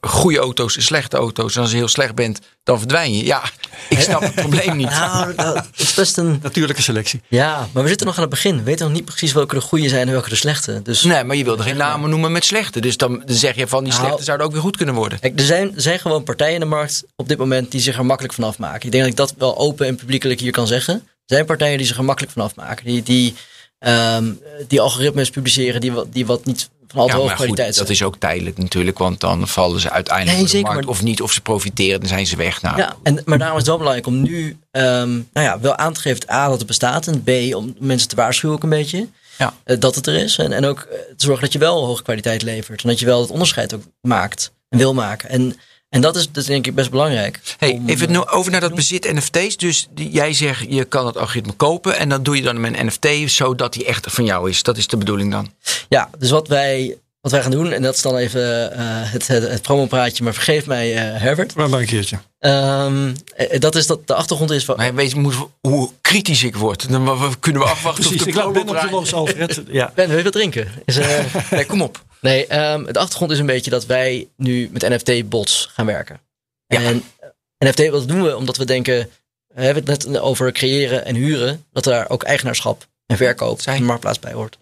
goede 0.00 0.38
auto's 0.38 0.76
en 0.76 0.82
slechte 0.82 1.16
auto's. 1.16 1.56
En 1.56 1.60
als 1.62 1.70
je 1.70 1.76
heel 1.76 1.88
slecht 1.88 2.14
bent, 2.14 2.40
dan 2.62 2.78
verdwijn 2.78 3.16
je. 3.16 3.24
Ja, 3.24 3.42
ik 3.88 4.00
snap 4.00 4.20
het 4.20 4.34
probleem 4.44 4.76
niet. 4.76 4.90
Nou, 4.90 5.34
dat 5.34 5.68
is 5.76 5.94
best 5.94 6.16
een... 6.16 6.38
Natuurlijke 6.42 6.82
selectie. 6.82 7.20
Ja, 7.28 7.68
maar 7.72 7.82
we 7.82 7.88
zitten 7.88 8.06
nog 8.06 8.16
aan 8.16 8.20
het 8.20 8.30
begin. 8.30 8.56
We 8.56 8.62
weten 8.62 8.84
nog 8.84 8.94
niet 8.94 9.04
precies 9.04 9.32
welke 9.32 9.54
de 9.54 9.60
goede 9.60 9.88
zijn 9.88 10.06
en 10.06 10.12
welke 10.12 10.28
de 10.28 10.36
slechte. 10.36 10.82
Dus 10.82 11.02
Nee, 11.02 11.24
maar 11.24 11.36
je 11.36 11.44
wilde 11.44 11.62
geen 11.62 11.76
namen 11.76 12.10
noemen 12.10 12.32
met 12.32 12.44
slechte. 12.44 12.80
Dus 12.80 12.96
dan, 12.96 13.22
zeg 13.26 13.56
je 13.56 13.66
van 13.66 13.84
die 13.84 13.92
Nou, 13.92 14.04
slechte 14.04 14.24
zouden 14.24 14.46
ook 14.46 14.52
weer 14.52 14.62
goed 14.62 14.76
kunnen 14.76 14.94
worden. 14.94 15.20
Kijk, 15.20 15.38
er 15.38 15.44
zijn, 15.44 15.72
zijn 15.76 15.98
gewoon 15.98 16.22
partijen 16.22 16.54
in 16.54 16.60
de 16.60 16.66
markt 16.66 17.04
op 17.16 17.28
dit 17.28 17.38
moment 17.38 17.70
die 17.70 17.80
zich 17.80 17.98
er 17.98 18.06
makkelijk 18.06 18.34
van 18.34 18.44
afmaken. 18.44 18.84
Ik 18.84 18.92
denk 18.92 19.02
dat 19.02 19.12
ik 19.12 19.16
dat 19.16 19.34
wel 19.38 19.58
open 19.58 19.86
en 19.86 19.96
publiekelijk 19.96 20.40
hier 20.40 20.52
kan 20.52 20.66
zeggen. 20.66 20.94
Er 20.94 21.34
zijn 21.34 21.46
partijen 21.46 21.78
die 21.78 21.86
zich 21.86 21.96
er 21.96 22.04
makkelijk 22.04 22.32
van 22.32 22.42
afmaken. 22.42 22.84
Die, 22.84 23.02
die, 23.02 23.34
ehm, 23.78 24.32
die 24.68 24.80
algoritmes 24.80 25.30
publiceren 25.30 25.80
die 25.80 25.92
wat, 25.92 26.06
die 26.12 26.26
wat 26.26 26.44
niet 26.44 26.68
Ja, 26.96 27.16
maar 27.16 27.36
goed, 27.36 27.56
dat 27.76 27.88
is 27.88 28.02
ook 28.02 28.16
tijdelijk 28.18 28.58
natuurlijk. 28.58 28.98
Want 28.98 29.20
dan 29.20 29.48
vallen 29.48 29.80
ze 29.80 29.90
uiteindelijk 29.90 30.36
Nee, 30.38 30.46
de 30.46 30.60
markt. 30.60 30.80
maar- 30.80 30.88
Of 30.90 31.02
niet, 31.02 31.22
of 31.22 31.32
ze 31.32 31.40
profiteren, 31.40 32.00
dan 32.00 32.08
zijn 32.08 32.26
ze 32.26 32.36
weg. 32.36 32.62
Nou, 32.62 32.76
Ja, 32.76 32.96
en, 33.02 33.22
maar 33.24 33.38
daarom 33.38 33.56
is 33.58 33.62
het 33.62 33.66
wel 33.66 33.76
belangrijk 33.78 34.06
om 34.06 34.22
nu 34.22 34.56
ehm, 34.70 35.10
nou 35.10 35.22
ja, 35.32 35.60
wel 35.60 35.76
aan 35.76 35.92
te 35.92 36.00
geven 36.00 36.30
A 36.30 36.48
dat 36.48 36.58
het 36.58 36.66
bestaat. 36.66 37.06
En 37.06 37.22
B 37.22 37.54
om 37.54 37.74
mensen 37.78 38.08
te 38.08 38.16
waarschuwen 38.16 38.56
ook 38.56 38.62
een 38.62 38.68
beetje. 38.68 39.08
Ja. 39.38 39.54
eh, 39.64 39.76
dat 39.80 39.94
het 39.94 40.06
er 40.06 40.14
is. 40.14 40.38
En, 40.38 40.52
en 40.52 40.64
ook 40.64 40.80
eh, 40.80 40.98
te 40.98 41.24
zorgen 41.24 41.42
dat 41.44 41.52
je 41.52 41.58
wel 41.58 41.84
hoge 41.86 42.02
kwaliteit 42.02 42.42
levert. 42.42 42.82
En 42.82 42.88
dat 42.88 42.98
je 42.98 43.06
wel 43.06 43.20
het 43.20 43.30
onderscheid 43.30 43.74
ook 43.74 43.82
maakt 44.00 44.52
en 44.68 44.78
wil 44.78 44.94
maken. 44.94 45.28
En, 45.28 45.56
en 45.96 46.02
dat 46.02 46.16
is, 46.16 46.26
dat 46.26 46.36
is 46.36 46.44
denk 46.44 46.66
ik 46.66 46.74
best 46.74 46.90
belangrijk. 46.90 47.40
Hey, 47.58 47.70
om, 47.72 47.88
even 47.88 48.14
eh, 48.14 48.22
over 48.30 48.50
naar 48.50 48.60
dat 48.60 48.74
bezit 48.74 49.12
NFT's. 49.12 49.56
Dus 49.56 49.88
die- 49.94 50.10
jij 50.10 50.32
zegt 50.32 50.64
je 50.68 50.84
kan 50.84 51.06
het 51.06 51.16
algoritme 51.16 51.52
kopen 51.52 51.96
en 51.98 52.08
dan 52.08 52.22
doe 52.22 52.36
je 52.36 52.42
dan 52.42 52.60
met 52.60 52.78
een 52.78 52.86
NFT 52.86 53.30
zodat 53.30 53.72
die 53.72 53.84
echt 53.84 54.06
van 54.10 54.24
jou 54.24 54.50
is. 54.50 54.62
Dat 54.62 54.76
is 54.76 54.86
de 54.86 54.96
bedoeling 54.96 55.30
dan. 55.32 55.50
Ja, 55.88 56.10
dus 56.18 56.30
wat 56.30 56.48
wij, 56.48 56.96
wat 57.20 57.32
wij 57.32 57.42
gaan 57.42 57.50
doen, 57.50 57.72
en 57.72 57.82
dat 57.82 57.94
is 57.94 58.02
dan 58.02 58.16
even 58.16 58.72
eh, 58.72 58.78
het, 58.86 59.26
het, 59.26 59.48
het 59.48 59.62
promopraatje, 59.62 60.24
maar 60.24 60.34
vergeef 60.34 60.66
mij 60.66 60.94
eh, 60.94 61.20
Herbert. 61.20 61.54
Maar 61.54 61.68
maar 61.68 61.80
een 61.80 61.86
keertje. 61.86 62.18
Ehm, 62.38 63.14
eh, 63.36 63.60
dat 63.60 63.74
is 63.74 63.86
dat 63.86 64.06
de 64.06 64.14
achtergrond 64.14 64.50
is 64.50 64.64
van. 64.64 64.76
Maar 64.76 64.94
wees 64.94 65.14
moet, 65.14 65.34
hoe 65.60 65.90
kritisch 66.00 66.42
ik 66.42 66.56
word. 66.56 66.90
Dan 66.90 67.34
kunnen 67.40 67.62
we 67.62 67.68
afwachten 67.68 68.04
Precies, 68.04 68.18
of 68.20 68.24
de 68.24 68.30
ik 68.30 68.36
laat 68.36 68.52
Ben 68.52 68.62
op 68.62 68.68
promo 68.68 68.84
je 68.86 68.90
los, 68.90 69.12
Alfred. 69.12 69.62
Ja. 69.70 69.92
Ben, 69.94 70.08
wil 70.08 70.16
je 70.16 70.22
wat 70.22 70.32
drinken? 70.32 70.68
Is, 70.84 70.96
eh, 70.96 71.24
Nee, 71.50 71.66
kom 71.66 71.82
op. 71.82 72.04
nee, 72.26 72.46
ehm, 72.46 72.84
de 72.92 72.98
achtergrond 72.98 73.30
is 73.30 73.38
een 73.38 73.46
beetje 73.46 73.70
dat 73.70 73.86
wij 73.86 74.28
nu 74.36 74.68
met 74.72 74.88
NFT-bots 74.88 75.68
gaan 75.72 75.86
werken. 75.86 76.20
Ja. 76.66 76.80
En 76.80 77.02
eh, 77.18 77.68
NFT, 77.68 77.88
wat 77.88 78.08
doen 78.08 78.22
we? 78.22 78.36
Omdat 78.36 78.56
we 78.56 78.64
denken, 78.64 79.10
we 79.46 79.62
hebben 79.62 79.84
het 79.86 80.06
net 80.06 80.18
over 80.18 80.52
creëren 80.52 81.04
en 81.04 81.14
huren, 81.14 81.64
dat 81.72 81.84
daar 81.84 82.08
ook 82.08 82.22
eigenaarschap 82.22 82.86
en 83.06 83.16
verkoop 83.16 83.60
Zijn. 83.60 83.76
en 83.76 83.84
marktplaats 83.84 84.18
bij 84.18 84.32
hoort. 84.32 84.58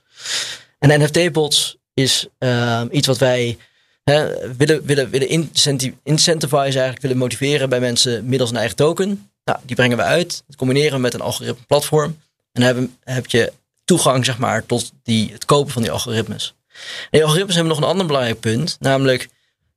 En 0.79 1.03
NFT-bots 1.03 1.77
is 1.95 2.27
ehm, 2.39 2.87
iets 2.91 3.07
wat 3.07 3.19
wij 3.19 3.59
hè, 4.05 4.55
willen, 4.57 4.85
willen, 4.85 5.11
willen 5.11 5.29
incenti- 5.29 5.99
incentivize, 6.03 6.57
eigenlijk 6.62 7.01
willen 7.01 7.17
motiveren 7.17 7.69
bij 7.69 7.81
mensen 7.81 8.25
middels 8.27 8.51
een 8.51 8.57
eigen 8.57 8.77
token. 8.77 9.31
Nou, 9.45 9.59
die 9.62 9.77
brengen 9.77 9.97
we 9.97 10.03
uit, 10.03 10.43
dat 10.47 10.57
combineren 10.57 10.93
we 10.93 10.99
met 10.99 11.15
een 11.15 11.21
algoritme 11.21 11.65
platform. 11.67 12.19
En 12.53 12.62
dan 12.62 12.77
heb, 12.77 12.89
heb 13.05 13.27
je 13.27 13.53
toegang 13.85 14.25
zeg 14.25 14.39
maar, 14.39 14.67
tot 14.67 14.93
die, 15.03 15.33
het 15.33 15.45
kopen 15.45 15.73
van 15.73 15.83
die 15.83 15.91
algoritmes. 15.91 16.55
En 17.03 17.09
die 17.11 17.24
algoritmes 17.24 17.55
hebben 17.55 17.72
nog 17.72 17.82
een 17.82 17.89
ander 17.89 18.07
belangrijk 18.07 18.41
punt, 18.41 18.76
namelijk 18.80 19.28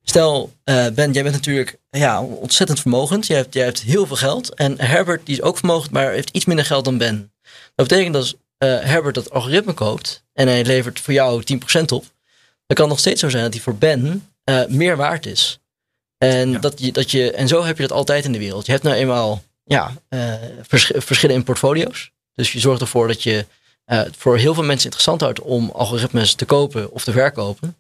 Stel, 0.10 0.54
eh, 0.64 0.88
Ben, 0.88 1.12
jij 1.12 1.24
bent 1.24 1.36
natuurlijk 1.36 1.78
ja, 1.90 2.22
ontzettend 2.22 2.80
vermogend. 2.80 3.28
Jij 3.28 3.38
hebt, 3.38 3.54
jij 3.54 3.64
hebt 3.64 3.82
heel 3.82 4.06
veel 4.06 4.16
geld. 4.16 4.54
En 4.54 4.82
Herbert 4.82 5.26
die 5.26 5.36
is 5.36 5.42
ook 5.42 5.58
vermogend, 5.58 5.92
maar 5.92 6.12
heeft 6.12 6.30
iets 6.30 6.46
minder 6.46 6.66
geld 6.66 6.86
dan 6.86 6.98
Ben. 6.98 7.32
Dat 7.76 7.88
betekent 7.88 8.14
dat 8.14 8.22
als 8.22 8.36
eh, 8.58 8.80
Herbert 8.80 9.16
dat 9.16 9.32
algoritme 9.32 9.74
koopt 9.74 10.24
en 10.34 10.48
hij 10.48 10.66
levert 10.66 11.00
voor 11.00 11.14
jou 11.14 11.44
10% 11.54 11.94
op, 11.94 12.04
dan 12.66 12.76
kan 12.76 12.86
het 12.86 12.88
nog 12.88 13.00
steeds 13.00 13.22
zo 13.22 13.30
zijn 13.30 13.44
dat 13.44 13.54
hij 13.54 13.62
voor 13.62 13.76
Ben 13.76 14.28
eh, 14.44 14.66
meer 14.68 14.98
waard 14.98 15.26
is. 15.26 15.60
En, 16.18 16.62
dat 16.62 16.80
je, 16.80 16.92
dat 16.92 17.12
je, 17.12 17.32
en 17.32 17.48
zo 17.48 17.64
heb 17.64 17.76
je 17.78 17.88
dat 17.88 17.98
altijd 17.98 18.26
in 18.26 18.32
de 18.32 18.40
wereld. 18.40 18.66
Je 18.66 18.72
hebt 18.72 18.84
nou 18.84 18.96
eenmaal 18.96 19.44
ja, 19.64 19.94
vers- 20.62 20.92
verschillen 20.96 21.36
in 21.36 21.44
portfolio's. 21.44 22.12
Dus 22.34 22.52
je 22.52 22.60
zorgt 22.60 22.82
ervoor 22.82 23.08
dat 23.08 23.24
je 23.24 23.46
eh, 23.88 23.98
het 23.98 24.16
voor 24.18 24.38
heel 24.38 24.54
veel 24.54 24.64
mensen 24.64 24.84
interessant 24.86 25.22
houdt 25.22 25.42
om 25.42 25.70
algoritmes 25.74 26.34
te 26.34 26.46
kopen 26.46 26.92
of 26.92 27.04
te 27.04 27.12
verkopen. 27.12 27.76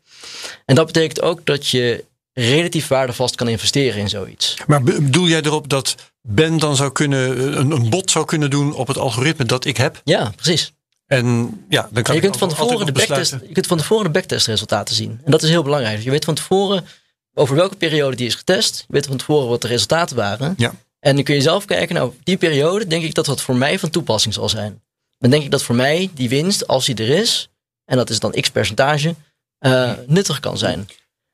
En 0.65 0.75
dat 0.75 0.85
betekent 0.85 1.21
ook 1.21 1.45
dat 1.45 1.67
je 1.67 2.03
relatief 2.33 2.87
waardevast 2.87 3.35
kan 3.35 3.47
investeren 3.47 3.99
in 3.99 4.09
zoiets. 4.09 4.55
Maar 4.67 4.83
be- 4.83 5.01
bedoel 5.01 5.27
jij 5.27 5.41
erop 5.41 5.69
dat 5.69 5.95
Ben 6.21 6.57
dan 6.57 6.75
zou 6.75 6.91
kunnen, 6.91 7.57
een, 7.59 7.71
een 7.71 7.89
bot 7.89 8.11
zou 8.11 8.25
kunnen 8.25 8.49
doen 8.49 8.73
op 8.73 8.87
het 8.87 8.97
algoritme 8.97 9.45
dat 9.45 9.65
ik 9.65 9.77
heb? 9.77 10.01
Ja, 10.03 10.31
precies. 10.35 10.73
En 11.05 11.25
ja, 11.69 11.81
dan 11.81 11.91
En 11.93 12.03
kan 12.03 12.15
je 12.15 12.21
kunt 12.21 12.37
van 12.37 12.49
tevoren 12.49 12.85
de 12.85 12.91
backtest, 12.91 13.35
je 13.47 13.53
kunt 13.53 13.67
van 13.67 13.77
tevoren 13.77 14.03
de 14.03 14.09
backtestresultaten 14.09 14.95
zien. 14.95 15.19
En 15.23 15.31
dat 15.31 15.43
is 15.43 15.49
heel 15.49 15.63
belangrijk. 15.63 16.03
Je 16.03 16.09
weet 16.09 16.25
van 16.25 16.35
tevoren 16.35 16.85
over 17.33 17.55
welke 17.55 17.75
periode 17.75 18.15
die 18.15 18.27
is 18.27 18.35
getest. 18.35 18.77
Je 18.77 18.93
weet 18.93 19.05
van 19.05 19.17
tevoren 19.17 19.47
wat 19.47 19.61
de 19.61 19.67
resultaten 19.67 20.15
waren. 20.15 20.53
Ja. 20.57 20.73
En 20.99 21.15
dan 21.15 21.23
kun 21.23 21.35
je 21.35 21.41
zelf 21.41 21.65
kijken, 21.65 21.95
nou, 21.95 22.13
die 22.23 22.37
periode 22.37 22.87
denk 22.87 23.03
ik 23.03 23.13
dat 23.13 23.25
dat 23.25 23.41
voor 23.41 23.55
mij 23.55 23.79
van 23.79 23.89
toepassing 23.89 24.33
zal 24.33 24.49
zijn. 24.49 24.81
Dan 25.19 25.29
denk 25.29 25.43
ik 25.43 25.51
dat 25.51 25.63
voor 25.63 25.75
mij 25.75 26.09
die 26.13 26.29
winst, 26.29 26.67
als 26.67 26.85
die 26.85 26.95
er 26.95 27.09
is, 27.09 27.49
en 27.85 27.97
dat 27.97 28.09
is 28.09 28.19
dan 28.19 28.31
x 28.31 28.49
percentage, 28.49 29.15
eh, 29.59 29.91
nuttig 30.07 30.39
kan 30.39 30.57
zijn. 30.57 30.87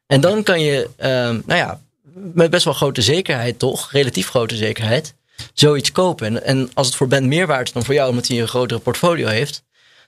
En 0.05 0.21
dan 0.21 0.43
kan 0.43 0.61
je, 0.61 0.89
ehm, 0.95 1.41
nou 1.45 1.59
ja, 1.59 1.81
met 2.13 2.49
best 2.49 2.65
wel 2.65 2.73
grote 2.73 3.01
zekerheid 3.01 3.59
toch, 3.59 3.91
relatief 3.91 4.29
grote 4.29 4.55
zekerheid, 4.55 5.13
zoiets 5.53 5.91
kopen. 5.91 6.43
En, 6.43 6.69
als 6.73 6.87
het 6.87 6.95
voor 6.95 7.07
Ben 7.07 7.27
meer 7.27 7.47
waard 7.47 7.67
is 7.67 7.73
dan 7.73 7.83
voor 7.85 7.93
jou, 7.93 8.09
omdat 8.09 8.27
hij 8.27 8.41
een 8.41 8.47
grotere 8.47 8.79
portfolio 8.79 9.27
heeft, 9.27 9.63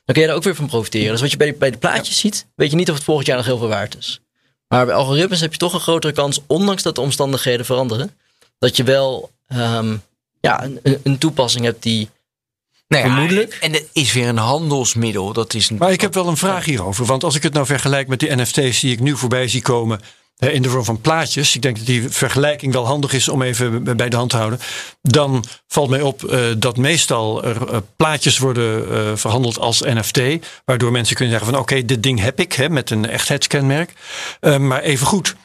dan 0.05 0.13
kun 0.15 0.21
je 0.21 0.27
daar 0.27 0.37
ook 0.37 0.43
weer 0.43 0.55
van 0.55 0.67
profiteren. 0.67 1.11
Dus 1.11 1.21
wat 1.21 1.31
je 1.31 1.37
bij, 1.37 1.47
de- 1.51 1.57
bij 1.57 1.71
de 1.71 1.77
plaatjes 1.77 2.19
ziet, 2.19 2.45
weet 2.55 2.69
je 2.69 2.75
niet 2.75 2.89
of 2.89 2.95
het 2.95 3.03
volgend 3.03 3.27
jaar 3.27 3.37
nog 3.37 3.45
heel 3.45 3.57
veel 3.57 3.67
waard 3.67 3.97
is. 3.97 4.19
Maar 4.67 4.85
bij 4.85 4.95
algoritmes 4.95 5.39
heb 5.41 5.51
je 5.51 5.57
toch 5.57 5.73
een 5.73 5.79
grotere 5.79 6.13
kans, 6.13 6.39
ondanks 6.47 6.83
dat 6.83 6.95
de 6.95 7.01
omstandigheden 7.01 7.65
veranderen, 7.65 8.11
dat 8.59 8.75
je 8.75 8.83
wel 8.83 9.31
ehm, 9.47 9.97
ja, 10.41 10.63
een- 10.63 10.99
een 11.03 11.17
toepassing 11.17 11.65
hebt 11.65 11.83
die. 11.83 12.09
Vermoedelijk. 12.87 13.57
En 13.61 13.73
het 13.73 13.89
is 13.93 14.13
weer 14.13 14.27
een 14.27 14.37
handelsmiddel. 14.37 15.33
Dat 15.33 15.53
is 15.53 15.69
een, 15.69 15.77
Maar 15.77 15.91
ik 15.91 16.01
heb 16.01 16.13
wel 16.13 16.27
een 16.27 16.37
vraag 16.37 16.65
hierover. 16.65 17.05
Want 17.05 17.23
als 17.23 17.35
ik 17.35 17.43
het 17.43 17.53
nou 17.53 17.65
vergelijk 17.65 18.07
met 18.07 18.19
die 18.19 18.35
NFT's 18.35 18.79
die 18.79 18.91
ik 18.91 18.99
nu 18.99 19.17
voorbij 19.17 19.47
zie 19.47 19.61
komen. 19.61 19.99
In 20.35 20.61
de 20.61 20.69
vorm 20.69 20.83
van 20.83 21.01
plaatjes. 21.01 21.55
Ik 21.55 21.61
denk 21.61 21.77
dat 21.77 21.85
die 21.85 22.09
vergelijking 22.09 22.73
wel 22.73 22.85
handig 22.85 23.13
is 23.13 23.29
om 23.29 23.41
even 23.41 23.83
bij 23.97 24.09
de 24.09 24.15
hand 24.15 24.29
te 24.29 24.37
houden. 24.37 24.59
Dan 25.01 25.45
valt 25.67 25.89
mij 25.89 26.01
op 26.01 26.23
eh, 26.23 26.39
dat 26.57 26.77
meestal 26.77 27.43
er 27.43 27.69
eh, 27.69 27.77
plaatjes 27.95 28.37
worden 28.37 28.91
eh, 28.91 29.15
verhandeld 29.15 29.59
als 29.59 29.81
NFT. 29.81 30.21
Waardoor 30.65 30.91
mensen 30.91 31.15
kunnen 31.15 31.33
zeggen 31.33 31.53
van 31.53 31.61
oké, 31.61 31.85
dit 31.85 32.03
ding 32.03 32.19
heb 32.19 32.39
ik 32.39 32.53
hè, 32.53 32.69
met 32.69 32.89
een 32.89 33.09
echtheidskenmerk. 33.09 33.93
Maar 34.59 34.81
evengoed 34.81 35.35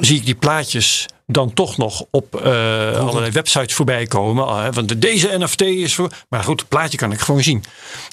zie 0.00 0.16
ik 0.16 0.24
die 0.24 0.34
plaatjes 0.34 1.06
dan 1.26 1.52
toch 1.52 1.76
nog 1.76 2.04
op 2.10 2.40
eh, 2.40 2.96
allerlei 2.96 3.30
websites 3.30 3.74
voorbij 3.74 4.06
komen. 4.06 4.62
Hè, 4.62 4.72
Want 4.72 5.00
deze 5.00 5.38
NFT 5.38 5.60
is 5.60 5.94
voor. 5.94 6.12
Maar 6.28 6.44
goed, 6.44 6.60
het 6.60 6.68
plaatje 6.68 6.98
kan 6.98 7.12
ik 7.12 7.20
gewoon 7.20 7.42
zien. 7.42 7.64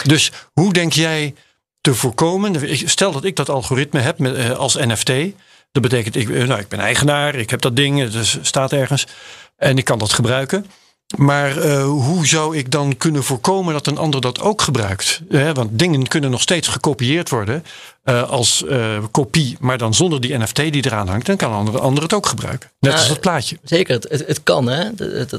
Dus 0.04 0.32
hoe 0.54 0.74
denk 0.74 0.94
jij 0.94 1.34
te 1.82 1.96
voorkomen? 1.96 2.78
Stel 2.90 3.12
dat 3.12 3.24
ik 3.24 3.36
dat 3.36 3.50
algoritme 3.50 4.00
heb 4.00 4.20
met, 4.20 4.36
eh, 4.36 4.52
als 4.52 4.76
NFT. 4.76 5.12
Dat 5.72 5.82
betekent, 5.82 6.16
ik, 6.16 6.30
nou, 6.30 6.60
ik 6.60 6.68
ben 6.68 6.80
eigenaar, 6.80 7.36
ik 7.36 7.50
heb 7.50 7.62
dat 7.62 7.76
ding, 7.76 8.00
het 8.00 8.38
staat 8.42 8.72
ergens. 8.72 9.08
En 9.56 9.78
ik 9.78 9.86
kan 9.86 9.98
dat 9.98 10.14
gebruiken. 10.14 10.66
Maar 11.16 11.58
eh, 11.58 11.84
hoe 11.84 12.28
zou 12.28 12.58
ik 12.58 12.72
dan 12.72 12.98
kunnen 12.98 13.24
voorkomen 13.24 13.74
dat 13.74 13.88
een 13.88 13.98
ander 13.98 14.22
dat 14.22 14.42
ook 14.42 14.62
gebruikt? 14.62 15.22
Eh, 15.30 15.52
want 15.54 15.80
dingen 15.80 16.08
kunnen 16.08 16.32
nog 16.32 16.42
steeds 16.42 16.68
gekopieerd 16.68 17.30
worden 17.30 17.64
eh, 18.04 18.30
als 18.30 18.64
kopie, 19.12 19.58
maar 19.60 19.78
dan 19.78 19.94
zonder 19.94 20.22
die 20.22 20.38
NFT 20.38 20.56
die 20.56 20.86
eraan 20.86 21.08
hangt. 21.08 21.26
Dan 21.26 21.36
kan 21.36 21.52
een 21.52 21.58
ander, 21.58 21.80
ander 21.80 22.04
het 22.04 22.14
ook 22.14 22.26
gebruiken. 22.26 22.72
Net 22.80 22.94
als 22.94 23.08
dat 23.08 23.20
plaatje. 23.20 23.58
Zeker, 23.64 23.96
het, 23.96 24.08
het, 24.10 24.28
het 24.28 24.44
kan, 24.44 24.68
hè? 24.68 24.94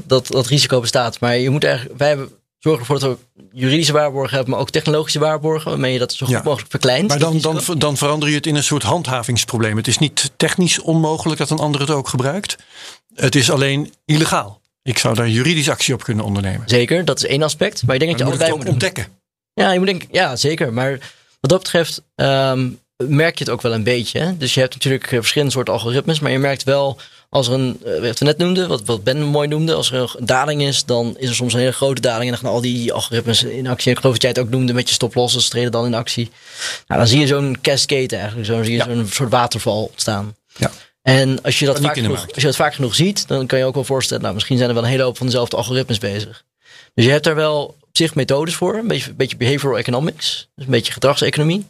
Dat, 0.05 0.27
dat, 0.27 0.47
risico 0.47 0.79
bestaat. 0.79 1.19
Maar 1.19 1.37
je 1.37 1.49
moet 1.49 1.63
eigenlijk, 1.63 1.97
wij 1.97 2.07
hebben, 2.07 2.29
zorgen 2.59 2.81
ervoor 2.81 2.99
dat 2.99 3.17
we 3.17 3.45
juridische 3.51 3.93
waarborgen 3.93 4.35
hebben, 4.35 4.53
maar 4.53 4.61
ook 4.61 4.69
technologische 4.69 5.19
waarborgen, 5.19 5.69
waarmee 5.69 5.93
je 5.93 5.99
dat 5.99 6.13
zo 6.13 6.25
goed 6.25 6.35
Ja. 6.35 6.41
mogelijk 6.43 6.69
verkleint. 6.69 7.07
Maar 7.07 7.19
dan, 7.19 7.39
dan, 7.39 7.61
dan 7.77 7.97
verander 7.97 8.29
je 8.29 8.35
het 8.35 8.47
in 8.47 8.55
een 8.55 8.63
soort 8.63 8.83
handhavingsprobleem. 8.83 9.77
Het 9.77 9.87
is 9.87 9.97
niet 9.97 10.31
technisch 10.37 10.79
onmogelijk 10.79 11.39
dat 11.39 11.49
een 11.49 11.59
ander 11.59 11.81
het 11.81 11.89
ook 11.89 12.07
gebruikt. 12.07 12.57
Het 13.15 13.35
is 13.35 13.51
alleen 13.51 13.93
illegaal. 14.05 14.58
Ik 14.89 14.97
zou 14.97 15.15
daar 15.15 15.29
juridisch 15.29 15.69
actie 15.69 15.93
op 15.93 16.03
kunnen 16.03 16.25
ondernemen. 16.25 16.61
Zeker, 16.65 17.05
dat 17.05 17.17
is 17.17 17.25
één 17.25 17.41
aspect. 17.43 17.85
Maar 17.85 17.95
ik 17.95 18.01
denk 18.01 18.17
dat 18.17 18.27
moet 18.27 18.37
je 18.37 18.43
het 18.43 18.51
allebei 18.51 18.51
ook 18.51 18.57
moet 18.57 18.81
doen. 18.81 18.93
ontdekken. 18.93 19.21
Ja, 19.53 19.71
je 19.71 19.77
moet 19.79 19.87
denken, 19.87 20.07
ja, 20.11 20.35
zeker. 20.35 20.73
Maar 20.73 20.91
wat 21.39 21.49
dat 21.49 21.59
betreft 21.59 22.01
ehm, 22.15 22.69
merk 22.97 23.37
je 23.37 23.43
het 23.43 23.53
ook 23.53 23.61
wel 23.61 23.73
een 23.73 23.83
beetje. 23.83 24.19
Hè? 24.19 24.37
Dus 24.37 24.53
je 24.53 24.59
hebt 24.59 24.73
natuurlijk 24.73 25.03
eh, 25.11 25.17
verschillende 25.19 25.53
soorten 25.53 25.73
algoritmes, 25.73 26.19
maar 26.19 26.31
je 26.31 26.39
merkt 26.39 26.63
wel 26.63 26.97
als 27.29 27.47
er 27.47 27.53
een, 27.53 27.79
eh, 27.85 28.01
wat 28.01 28.19
we 28.19 28.25
net 28.25 28.37
noemden, 28.37 28.67
wat, 28.67 28.81
wat 28.85 29.03
Ben 29.03 29.23
mooi 29.23 29.47
noemde, 29.47 29.73
als 29.73 29.91
er 29.91 30.13
een 30.17 30.25
daling 30.25 30.61
is, 30.61 30.85
dan 30.85 31.15
is 31.17 31.29
er 31.29 31.35
soms 31.35 31.53
een 31.53 31.59
hele 31.59 31.71
grote 31.71 32.01
daling 32.01 32.23
en 32.23 32.29
dan 32.29 32.37
gaan 32.37 32.51
al 32.51 32.61
die 32.61 32.93
algoritmes 32.93 33.43
in 33.43 33.67
actie. 33.67 33.85
En 33.85 33.91
ik 33.91 33.97
geloof 33.99 34.13
dat 34.13 34.21
jij 34.21 34.31
het 34.31 34.39
ook 34.39 34.49
noemde 34.49 34.73
met 34.73 34.87
je 34.87 34.93
stoplosses, 34.93 35.49
treden 35.49 35.71
dan 35.71 35.85
in 35.85 35.93
actie. 35.93 36.29
Nou, 36.87 36.99
dan 36.99 37.09
zie 37.09 37.19
je 37.19 37.27
zo'n 37.27 37.57
cascade 37.61 38.15
eigenlijk, 38.15 38.47
zo 38.47 38.63
zie 38.63 38.71
je 38.71 38.77
Ja. 38.77 38.85
zo'n 38.85 39.07
soort 39.11 39.29
waterval 39.29 39.83
ontstaan. 39.83 40.35
Ja. 40.55 40.71
En 41.01 41.41
als 41.41 41.59
je, 41.59 41.65
dat 41.65 41.79
vaak 41.79 41.93
genoeg, 41.93 42.25
als 42.25 42.35
je 42.35 42.47
dat 42.47 42.55
vaak 42.55 42.73
genoeg 42.73 42.95
ziet, 42.95 43.27
dan 43.27 43.47
kan 43.47 43.59
je 43.59 43.65
ook 43.65 43.73
wel 43.73 43.83
voorstellen, 43.83 44.23
nou, 44.23 44.33
misschien 44.33 44.57
zijn 44.57 44.69
er 44.69 44.75
wel 44.75 44.83
een 44.83 44.89
hele 44.89 45.03
hoop 45.03 45.17
van 45.17 45.25
dezelfde 45.25 45.57
algoritmes 45.57 45.97
bezig. 45.97 46.43
Dus 46.93 47.05
je 47.05 47.11
hebt 47.11 47.23
daar 47.23 47.35
wel 47.35 47.63
op 47.63 47.89
zich 47.91 48.15
methodes 48.15 48.55
voor, 48.55 48.75
een 48.75 48.87
beetje, 48.87 49.09
een 49.09 49.15
beetje 49.15 49.37
behavioral 49.37 49.77
economics, 49.77 50.47
dus 50.55 50.65
een 50.65 50.71
beetje 50.71 50.93
gedragseconomie. 50.93 51.65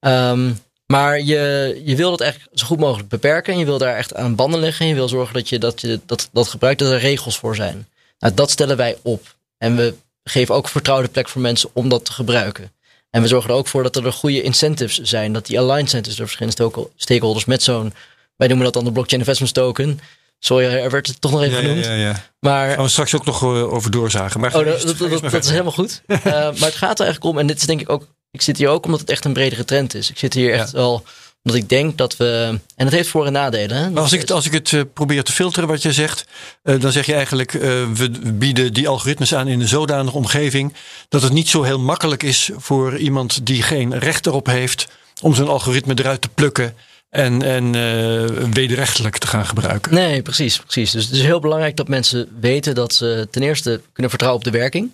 Ehm, 0.00 0.50
maar 0.86 1.20
je, 1.20 1.80
je 1.84 1.96
wil 1.96 2.10
dat 2.10 2.20
echt 2.20 2.48
zo 2.52 2.66
goed 2.66 2.78
mogelijk 2.78 3.08
beperken 3.08 3.52
en 3.52 3.58
je 3.58 3.64
wil 3.64 3.78
daar 3.78 3.96
echt 3.96 4.14
aan 4.14 4.34
banden 4.34 4.60
leggen. 4.60 4.80
En 4.80 4.88
je 4.88 4.94
wil 4.94 5.08
zorgen 5.08 5.34
dat 5.34 5.48
je 5.48 5.58
dat, 5.58 5.80
je 5.80 6.00
dat, 6.06 6.28
dat 6.32 6.48
gebruikt, 6.48 6.78
dat 6.78 6.90
er 6.90 6.98
regels 6.98 7.38
voor 7.38 7.54
zijn. 7.54 7.88
Nou, 8.18 8.34
dat 8.34 8.50
stellen 8.50 8.76
wij 8.76 8.96
op. 9.02 9.34
En 9.58 9.76
we 9.76 9.94
geven 10.24 10.54
ook 10.54 10.68
vertrouwde 10.68 11.08
plek 11.08 11.28
voor 11.28 11.40
mensen 11.40 11.70
om 11.72 11.88
dat 11.88 12.04
te 12.04 12.12
gebruiken. 12.12 12.72
En 13.10 13.22
we 13.22 13.28
zorgen 13.28 13.50
er 13.50 13.56
ook 13.56 13.66
voor 13.66 13.82
dat 13.82 13.96
er 13.96 14.12
goede 14.12 14.42
incentives 14.42 15.00
zijn, 15.00 15.32
dat 15.32 15.46
die 15.46 15.58
aligned 15.58 15.90
zijn 15.90 16.02
tussen 16.02 16.24
de 16.24 16.28
verschillende 16.28 16.88
stakeholders 16.96 17.44
met 17.44 17.62
zo'n, 17.62 17.94
wij 18.36 18.46
noemen 18.48 18.64
dat 18.64 18.74
dan 18.74 18.84
de 18.84 18.92
blockchain 18.92 19.20
investment 19.20 19.54
token. 19.54 20.00
Sorry, 20.38 20.64
er 20.66 20.90
werd 20.90 21.06
het 21.06 21.20
toch 21.20 21.30
nog 21.30 21.42
even 21.42 21.54
Ja, 21.54 21.60
genoemd. 21.60 21.84
ja, 21.84 21.92
ja. 21.94 22.24
Maar 22.40 22.70
Gaan 22.74 22.84
we 22.84 22.90
straks 22.90 23.14
ook 23.14 23.24
nog 23.24 23.42
eh, 23.42 23.72
over 23.72 23.90
doorzagen. 23.90 24.40
Maar 24.40 24.54
Oh, 24.56 24.64
dat, 24.64 24.98
dat, 24.98 25.30
dat, 25.30 25.44
is 25.44 25.50
helemaal 25.50 25.72
goed. 25.72 26.02
Eh, 26.06 26.22
maar 26.32 26.54
het 26.68 26.74
gaat 26.74 26.98
er 26.98 27.04
eigenlijk 27.04 27.24
om, 27.24 27.38
en 27.38 27.46
dit 27.46 27.56
is 27.60 27.66
denk 27.66 27.80
ik 27.80 27.88
ook, 27.90 28.06
ik 28.30 28.42
zit 28.42 28.56
hier 28.56 28.68
ook 28.68 28.84
omdat 28.84 29.00
het 29.00 29.10
echt 29.10 29.24
een 29.24 29.32
bredere 29.32 29.64
trend 29.64 29.94
is. 29.94 30.10
Ik 30.10 30.18
zit 30.18 30.34
hier 30.34 30.52
echt 30.52 30.70
wel 30.70 31.04
Omdat 31.42 31.62
ik 31.62 31.68
denk 31.68 31.98
dat 31.98 32.16
we. 32.16 32.58
En 32.76 32.84
dat 32.84 32.92
heeft 32.94 33.08
voor- 33.08 33.26
en 33.26 33.32
nadelen. 33.32 33.76
Hè? 33.76 34.00
Als 34.00 34.12
ik, 34.12 34.20
het- 34.20 34.30
als 34.30 34.46
ik 34.46 34.52
het 34.52 34.72
eh, 34.72 34.80
probeer 34.94 35.22
te 35.22 35.32
filteren 35.32 35.68
wat 35.68 35.82
je 35.82 35.92
zegt, 35.92 36.24
dan 36.62 36.92
zeg 36.92 37.06
je 37.06 37.14
eigenlijk: 37.14 37.50
we 37.52 38.10
bieden 38.34 38.72
die 38.72 38.88
algoritmes 38.88 39.34
aan 39.34 39.48
in 39.48 39.60
een 39.60 39.68
zodanige 39.68 40.16
omgeving 40.16 40.74
dat 41.08 41.22
het 41.22 41.32
niet 41.32 41.48
zo 41.48 41.62
heel 41.62 41.78
makkelijk 41.78 42.22
is 42.22 42.50
voor 42.56 42.98
iemand 42.98 43.46
die 43.46 43.62
geen 43.62 43.98
recht 43.98 44.26
erop 44.26 44.46
heeft 44.46 44.86
om 45.22 45.34
zo'n 45.34 45.48
algoritme 45.48 45.92
eruit 45.98 46.20
te 46.20 46.28
plukken 46.28 46.74
en, 47.14 47.42
en 47.42 47.74
eh, 47.74 48.44
wederrechtelijk 48.50 49.18
te 49.18 49.26
gaan 49.26 49.46
gebruiken. 49.46 49.94
Nee, 49.94 50.22
precies, 50.22 50.58
precies. 50.58 50.90
Dus 50.90 51.04
het 51.04 51.14
is 51.14 51.22
heel 51.22 51.40
belangrijk 51.40 51.76
dat 51.76 51.88
mensen 51.88 52.28
weten 52.40 52.74
dat 52.74 52.92
ze 52.94 53.28
ten 53.30 53.42
eerste 53.42 53.80
kunnen 53.92 54.10
vertrouwen 54.10 54.44
op 54.46 54.52
de 54.52 54.58
werking. 54.58 54.90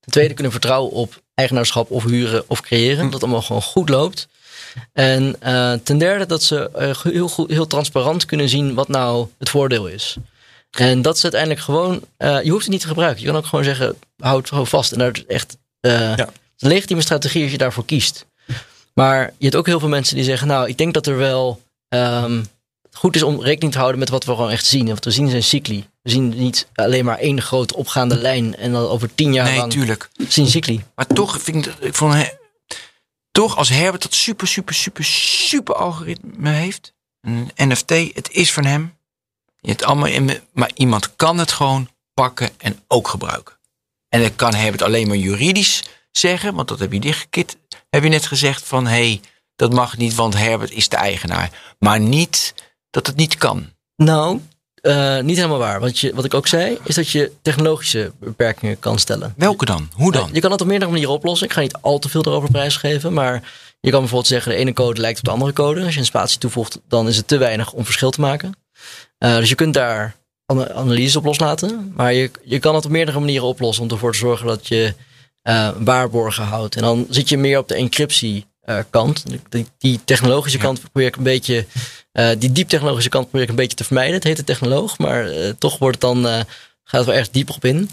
Ten 0.00 0.12
tweede 0.12 0.34
kunnen 0.34 0.52
vertrouwen 0.52 0.92
op 0.92 1.22
eigenaarschap 1.34 1.90
of 1.90 2.04
huren 2.04 2.44
of 2.46 2.60
creëren. 2.60 3.04
Dat 3.04 3.12
het 3.12 3.22
allemaal 3.22 3.42
gewoon 3.42 3.62
goed 3.62 3.88
loopt. 3.88 4.28
En 4.92 5.36
eh, 5.40 5.72
ten 5.72 5.98
derde 5.98 6.26
dat 6.26 6.42
ze 6.42 6.70
eh, 6.70 6.96
heel, 7.02 7.28
goed, 7.28 7.50
heel 7.50 7.66
transparant 7.66 8.24
kunnen 8.24 8.48
zien 8.48 8.74
wat 8.74 8.88
nou 8.88 9.26
het 9.38 9.50
voordeel 9.50 9.86
is. 9.86 10.16
En 10.70 11.02
dat 11.02 11.16
is 11.16 11.22
uiteindelijk 11.22 11.60
gewoon, 11.60 12.02
je 12.18 12.50
hoeft 12.50 12.62
het 12.62 12.72
niet 12.72 12.80
te 12.80 12.86
gebruiken. 12.86 13.20
Je 13.20 13.26
kan 13.26 13.36
ook 13.36 13.46
gewoon 13.46 13.64
zeggen, 13.64 13.96
houd 14.18 14.38
het 14.40 14.48
gewoon 14.48 14.66
vast. 14.66 14.92
En 14.92 14.98
daar 14.98 15.10
is 15.12 15.26
echt 15.26 15.56
Ja. 15.80 16.18
een 16.58 16.68
legitieme 16.68 17.02
strategie 17.02 17.42
als 17.42 17.52
je 17.52 17.58
daarvoor 17.58 17.84
kiest. 17.84 18.26
Maar 18.94 19.24
je 19.38 19.44
hebt 19.44 19.56
ook 19.56 19.66
heel 19.66 19.80
veel 19.80 19.88
mensen 19.88 20.14
die 20.16 20.24
zeggen, 20.24 20.48
nou, 20.48 20.68
ik 20.68 20.78
denk 20.78 20.94
dat 20.94 21.06
er 21.06 21.16
wel 21.16 21.62
ehm, 21.88 22.44
goed 22.92 23.16
is 23.16 23.22
om 23.22 23.42
rekening 23.42 23.72
te 23.72 23.78
houden 23.78 23.98
met 24.00 24.08
wat 24.08 24.24
we 24.24 24.30
gewoon 24.34 24.50
echt 24.50 24.66
zien. 24.66 24.88
En 24.88 24.94
wat 24.94 25.04
we 25.04 25.10
zien 25.10 25.28
zijn 25.30 25.42
cycli. 25.42 25.86
We 26.02 26.10
zien 26.10 26.28
niet 26.28 26.68
alleen 26.74 27.04
maar 27.04 27.18
één 27.18 27.42
grote 27.42 27.76
opgaande 27.76 28.16
lijn 28.16 28.56
en 28.56 28.72
dan 28.72 28.86
over 28.88 29.14
tien 29.14 29.32
jaar 29.32 29.44
Nee, 29.44 29.56
lang 29.58 29.72
tuurlijk. 29.72 30.08
zien 30.28 30.46
cycli. 30.46 30.84
Maar 30.94 31.06
toch 31.06 31.42
vind 31.42 31.66
ik, 31.66 31.74
ik 31.80 31.94
vond, 31.94 32.12
he- 32.14 32.32
toch 33.30 33.56
als 33.56 33.68
Herbert 33.68 34.02
dat 34.02 34.14
super, 34.14 34.46
super, 34.46 34.74
super, 34.74 35.04
super 35.04 35.74
algoritme 35.74 36.50
heeft, 36.50 36.94
een 37.20 37.50
NFT, 37.56 37.90
het 37.90 38.28
is 38.30 38.52
van 38.52 38.64
hem. 38.64 38.96
Je 39.60 39.68
hebt 39.70 39.84
allemaal 39.84 40.06
in, 40.08 40.40
maar 40.52 40.70
iemand 40.74 41.16
kan 41.16 41.38
het 41.38 41.52
gewoon 41.52 41.88
pakken 42.14 42.50
en 42.58 42.80
ook 42.88 43.08
gebruiken. 43.08 43.54
En 44.08 44.22
dat 44.22 44.36
kan 44.36 44.54
Herbert 44.54 44.82
alleen 44.82 45.08
maar 45.08 45.16
juridisch 45.16 45.84
zeggen, 46.18 46.54
want 46.54 46.68
dat 46.68 46.78
heb 46.78 46.92
je 46.92 47.00
dichtgekit. 47.00 47.56
Heb 47.90 48.02
je 48.02 48.08
net 48.08 48.26
gezegd 48.26 48.64
van, 48.64 48.86
hé, 48.86 49.08
hey, 49.08 49.20
dat 49.56 49.72
mag 49.72 49.96
niet, 49.96 50.14
want 50.14 50.36
Herbert 50.36 50.70
is 50.70 50.88
de 50.88 50.96
eigenaar. 50.96 51.50
Maar 51.78 52.00
niet 52.00 52.54
dat 52.90 53.06
het 53.06 53.16
niet 53.16 53.36
kan. 53.36 53.72
Nou, 53.96 54.40
eh, 54.74 55.20
niet 55.20 55.36
helemaal 55.36 55.58
waar. 55.58 55.80
Want 55.80 55.98
je, 55.98 56.14
wat 56.14 56.24
ik 56.24 56.34
ook 56.34 56.46
zei, 56.46 56.78
is 56.84 56.94
dat 56.94 57.10
je 57.10 57.32
technologische 57.42 58.12
beperkingen 58.20 58.78
kan 58.78 58.98
stellen. 58.98 59.34
Welke 59.36 59.64
dan? 59.64 59.88
Hoe 59.94 60.12
dan? 60.12 60.30
Je 60.32 60.40
kan 60.40 60.50
het 60.50 60.60
op 60.60 60.66
meerdere 60.66 60.90
manieren 60.90 61.14
oplossen. 61.14 61.46
Ik 61.46 61.52
ga 61.52 61.60
niet 61.60 61.76
al 61.80 61.98
te 61.98 62.08
veel 62.08 62.24
erover 62.26 62.50
prijsgeven. 62.50 63.12
Maar 63.12 63.32
je 63.80 63.90
kan 63.90 63.98
bijvoorbeeld 64.00 64.26
zeggen, 64.30 64.52
de 64.52 64.58
ene 64.58 64.72
code 64.72 65.00
lijkt 65.00 65.18
op 65.18 65.24
de 65.24 65.30
andere 65.30 65.52
code. 65.52 65.84
Als 65.84 65.94
je 65.94 66.00
een 66.00 66.06
spatie 66.06 66.38
toevoegt, 66.38 66.80
dan 66.88 67.08
is 67.08 67.16
het 67.16 67.28
te 67.28 67.36
weinig 67.36 67.72
om 67.72 67.84
verschil 67.84 68.10
te 68.10 68.20
maken. 68.20 68.56
Eh, 69.18 69.36
dus 69.36 69.48
je 69.48 69.54
kunt 69.54 69.74
daar 69.74 70.16
ana- 70.46 70.72
analyses 70.72 71.16
op 71.16 71.24
loslaten. 71.24 71.92
Maar 71.96 72.12
je, 72.12 72.30
je 72.44 72.58
kan 72.58 72.74
het 72.74 72.84
op 72.84 72.90
meerdere 72.90 73.18
manieren 73.18 73.46
oplossen 73.46 73.84
om 73.84 73.90
ervoor 73.90 74.12
te 74.12 74.18
zorgen 74.18 74.46
dat 74.46 74.68
je 74.68 74.94
eh, 75.44 75.70
waarborgen 75.78 76.44
houdt. 76.44 76.76
En 76.76 76.82
dan 76.82 77.06
zit 77.10 77.28
je 77.28 77.36
meer 77.36 77.58
op 77.58 77.68
de 77.68 77.74
encryptie 77.74 78.46
eh, 78.60 78.78
kant. 78.90 79.24
Die, 79.48 79.66
die 79.78 80.00
technologische 80.04 80.58
kant 80.58 80.80
probeer 80.80 81.06
ik 81.06 81.16
een 81.16 81.22
beetje, 81.22 81.66
eh, 82.12 82.30
die 82.38 82.52
diep 82.52 82.68
technologische 82.68 83.08
kant 83.10 83.24
probeer 83.24 83.42
ik 83.42 83.48
een 83.48 83.56
beetje 83.56 83.76
te 83.76 83.84
vermijden. 83.84 84.14
Het 84.14 84.24
heet 84.24 84.36
de 84.36 84.44
technoloog, 84.44 84.98
maar 84.98 85.26
eh, 85.30 85.50
toch 85.58 85.78
wordt 85.78 86.02
het 86.02 86.10
dan, 86.12 86.26
eh, 86.26 86.32
gaat 86.84 87.00
het 87.00 87.04
wel 87.04 87.14
erg 87.14 87.30
dieper 87.30 87.54
op 87.54 87.64
in. 87.64 87.90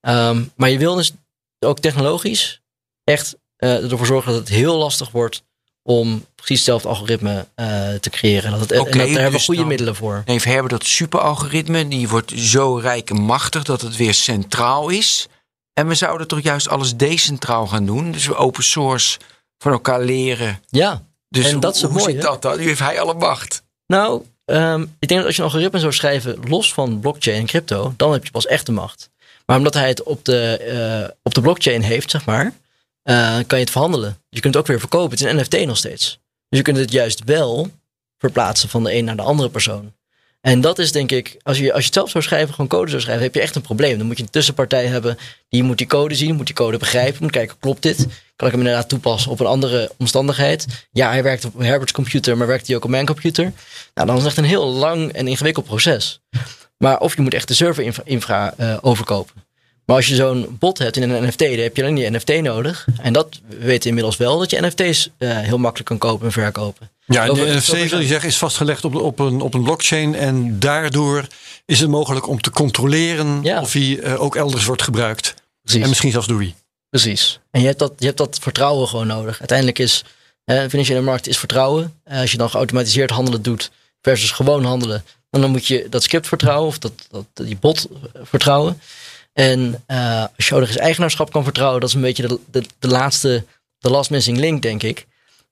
Ehm, 0.00 0.42
maar 0.56 0.70
je 0.70 0.78
wil 0.78 0.94
dus 0.94 1.12
ook 1.60 1.78
technologisch 1.78 2.60
echt 3.04 3.36
eh, 3.56 3.90
ervoor 3.90 4.06
zorgen 4.06 4.32
dat 4.32 4.40
het 4.40 4.48
heel 4.48 4.76
lastig 4.76 5.10
wordt 5.10 5.42
om 5.82 6.26
precies 6.34 6.56
hetzelfde 6.56 6.88
algoritme 6.88 7.46
eh, 7.54 7.94
te 7.94 8.10
creëren. 8.10 8.50
Dat 8.50 8.60
het, 8.60 8.70
en 8.72 8.78
dat, 8.78 8.92
daar 8.92 9.06
hebben 9.06 9.24
we 9.24 9.30
dus 9.30 9.44
goede 9.44 9.60
dan- 9.60 9.68
middelen 9.68 9.94
voor. 9.96 10.22
heeft 10.24 10.44
Herbert 10.44 10.70
dat 10.70 10.84
superalgoritme, 10.84 11.88
die 11.88 12.08
wordt 12.08 12.32
zo 12.36 12.76
rijk 12.76 13.10
en 13.10 13.20
machtig 13.20 13.64
dat 13.64 13.80
het 13.80 13.96
weer 13.96 14.14
centraal 14.14 14.88
is. 14.88 15.26
En 15.74 15.88
we 15.88 15.94
zouden 15.94 16.26
toch 16.28 16.40
juist 16.40 16.68
alles 16.68 16.96
decentraal 16.96 17.66
gaan 17.66 17.86
doen. 17.86 18.12
Dus 18.12 18.26
we 18.26 18.34
open 18.34 18.64
source 18.64 19.18
van 19.58 19.72
elkaar 19.72 20.00
leren. 20.00 20.60
Ja, 20.68 21.02
Dus 21.28 21.50
En 21.50 21.60
dat 21.60 21.74
is 21.74 21.80
het 21.80 21.90
hoe 21.90 22.00
mooie, 22.00 22.12
zit 22.12 22.22
dat 22.22 22.42
dan? 22.42 22.58
Nu 22.58 22.64
heeft 22.64 22.78
hij 22.78 23.00
alle 23.00 23.14
macht. 23.14 23.62
Nou, 23.86 24.22
ehm, 24.44 24.82
ik 24.98 25.08
denk 25.08 25.20
dat 25.20 25.24
als 25.24 25.36
je 25.36 25.42
een 25.42 25.48
algoritme 25.48 25.78
zou 25.78 25.92
schrijven 25.92 26.38
los 26.48 26.72
van 26.72 27.00
blockchain 27.00 27.38
en 27.40 27.46
crypto, 27.46 27.94
dan 27.96 28.12
heb 28.12 28.24
je 28.24 28.30
pas 28.30 28.46
echt 28.46 28.66
de 28.66 28.72
macht. 28.72 29.10
Maar 29.46 29.56
omdat 29.56 29.74
hij 29.74 29.88
het 29.88 30.02
op 30.02 30.24
de, 30.24 30.56
eh, 30.56 31.16
op 31.22 31.34
de 31.34 31.40
blockchain 31.40 31.82
heeft, 31.82 32.10
zeg 32.10 32.24
maar, 32.24 32.52
eh, 33.02 33.34
kan 33.46 33.58
je 33.58 33.64
het 33.64 33.70
verhandelen. 33.70 34.18
Je 34.28 34.40
kunt 34.40 34.54
het 34.54 34.62
ook 34.62 34.68
weer 34.68 34.80
verkopen. 34.80 35.10
Het 35.10 35.20
is 35.20 35.30
een 35.30 35.36
NFT 35.36 35.66
nog 35.66 35.76
steeds. 35.76 36.18
Dus 36.48 36.58
je 36.58 36.62
kunt 36.62 36.76
het 36.76 36.92
juist 36.92 37.24
wel 37.24 37.70
verplaatsen 38.18 38.68
van 38.68 38.84
de 38.84 38.94
een 38.94 39.04
naar 39.04 39.16
de 39.16 39.22
andere 39.22 39.48
persoon. 39.48 39.92
En 40.44 40.60
dat 40.60 40.78
is 40.78 40.92
denk 40.92 41.10
ik, 41.10 41.36
als 41.42 41.58
je, 41.58 41.72
als 41.72 41.80
je 41.80 41.86
het 41.86 41.94
zelf 41.94 42.10
zou 42.10 42.24
schrijven, 42.24 42.54
gewoon 42.54 42.68
code 42.68 42.90
zou 42.90 43.02
schrijven, 43.02 43.24
heb 43.24 43.34
je 43.34 43.40
echt 43.40 43.54
een 43.54 43.62
probleem. 43.62 43.98
Dan 43.98 44.06
moet 44.06 44.16
je 44.16 44.22
een 44.22 44.30
tussenpartij 44.30 44.86
hebben, 44.86 45.18
die 45.48 45.62
moet 45.62 45.78
die 45.78 45.86
code 45.86 46.14
zien, 46.14 46.34
moet 46.34 46.46
die 46.46 46.54
code 46.54 46.78
begrijpen, 46.78 47.22
moet 47.22 47.30
kijken, 47.30 47.56
klopt 47.60 47.82
dit? 47.82 48.06
Kan 48.36 48.46
ik 48.46 48.54
hem 48.54 48.60
inderdaad 48.60 48.88
toepassen 48.88 49.30
op 49.30 49.40
een 49.40 49.46
andere 49.46 49.90
omstandigheid? 49.98 50.86
Ja, 50.92 51.10
hij 51.10 51.22
werkt 51.22 51.44
op 51.44 51.58
Herbert's 51.58 51.92
computer, 51.92 52.36
maar 52.36 52.46
werkt 52.46 52.66
hij 52.66 52.76
ook 52.76 52.84
op 52.84 52.90
mijn 52.90 53.06
computer? 53.06 53.52
Nou, 53.94 54.06
dan 54.06 54.16
is 54.16 54.22
het 54.22 54.26
echt 54.26 54.36
een 54.36 54.44
heel 54.44 54.66
lang 54.66 55.12
en 55.12 55.28
ingewikkeld 55.28 55.66
proces. 55.66 56.20
Maar 56.76 56.98
of 57.00 57.16
je 57.16 57.22
moet 57.22 57.34
echt 57.34 57.48
de 57.48 57.54
server-infra 57.54 58.02
infra, 58.06 58.54
eh, 58.56 58.76
overkopen. 58.80 59.43
Maar 59.86 59.96
als 59.96 60.06
je 60.06 60.14
zo'n 60.14 60.56
bot 60.58 60.78
hebt 60.78 60.96
in 60.96 61.10
een 61.10 61.24
NFT, 61.28 61.38
dan 61.38 61.48
heb 61.58 61.76
je 61.76 61.82
alleen 61.82 61.94
die 61.94 62.10
NFT 62.10 62.40
nodig. 62.42 62.86
En 63.02 63.12
dat 63.12 63.40
we 63.48 63.56
weten 63.64 63.88
inmiddels 63.88 64.16
wel, 64.16 64.38
dat 64.38 64.50
je 64.50 64.60
NFT's 64.60 65.10
eh, 65.18 65.38
heel 65.38 65.58
makkelijk 65.58 65.88
kan 65.88 65.98
kopen 65.98 66.26
en 66.26 66.32
verkopen. 66.32 66.90
Ja, 67.06 67.20
en 67.20 67.26
de 67.26 67.30
over- 67.32 67.88
wil 67.88 67.98
je 68.00 68.06
zeggen 68.06 68.28
is 68.28 68.36
vastgelegd 68.38 68.84
op, 68.84 68.94
op, 68.94 69.18
een, 69.18 69.40
op 69.40 69.54
een 69.54 69.62
blockchain. 69.62 70.14
En 70.14 70.58
daardoor 70.58 71.26
is 71.64 71.80
het 71.80 71.88
mogelijk 71.90 72.28
om 72.28 72.40
te 72.40 72.50
controleren 72.50 73.42
Ja. 73.42 73.60
of 73.60 73.72
hij 73.72 73.98
eh, 74.00 74.22
ook 74.22 74.36
elders 74.36 74.64
wordt 74.64 74.82
gebruikt. 74.82 75.34
Precies. 75.62 75.82
En 75.82 75.88
misschien 75.88 76.10
zelfs 76.10 76.26
door 76.26 76.38
wie. 76.38 76.54
Precies. 76.90 77.38
En 77.50 77.60
je 77.60 77.66
hebt 77.66 77.78
dat, 77.78 77.92
je 77.98 78.06
hebt 78.06 78.18
dat 78.18 78.38
vertrouwen 78.40 78.88
gewoon 78.88 79.06
nodig. 79.06 79.38
Uiteindelijk 79.38 79.78
is 79.78 80.04
financiële 80.68 81.00
markt 81.00 81.28
is 81.28 81.38
vertrouwen. 81.38 81.94
Eh, 82.04 82.20
als 82.20 82.30
je 82.30 82.36
dan 82.36 82.50
geautomatiseerd 82.50 83.10
handelen 83.10 83.42
doet 83.42 83.70
versus 84.02 84.30
gewoon 84.30 84.64
handelen, 84.64 85.04
dan, 85.30 85.40
dan 85.40 85.50
moet 85.50 85.66
je 85.66 85.86
dat 85.90 86.02
script 86.02 86.28
vertrouwen 86.28 86.68
of 86.68 86.78
dat, 86.78 86.92
dat, 87.10 87.24
die 87.34 87.56
bot 87.60 87.88
vertrouwen. 88.22 88.80
En 89.34 89.82
eh, 89.86 90.24
als 90.36 90.48
je 90.48 90.60
eens 90.60 90.76
eigenaarschap 90.76 91.32
kan 91.32 91.44
vertrouwen, 91.44 91.80
dat 91.80 91.88
is 91.88 91.94
een 91.94 92.00
beetje 92.00 92.28
de, 92.28 92.38
de, 92.50 92.64
de 92.78 92.88
laatste, 92.88 93.44
de 93.78 93.90
last 93.90 94.10
missing 94.10 94.38
link, 94.38 94.62
denk 94.62 94.82
ik. 94.82 95.06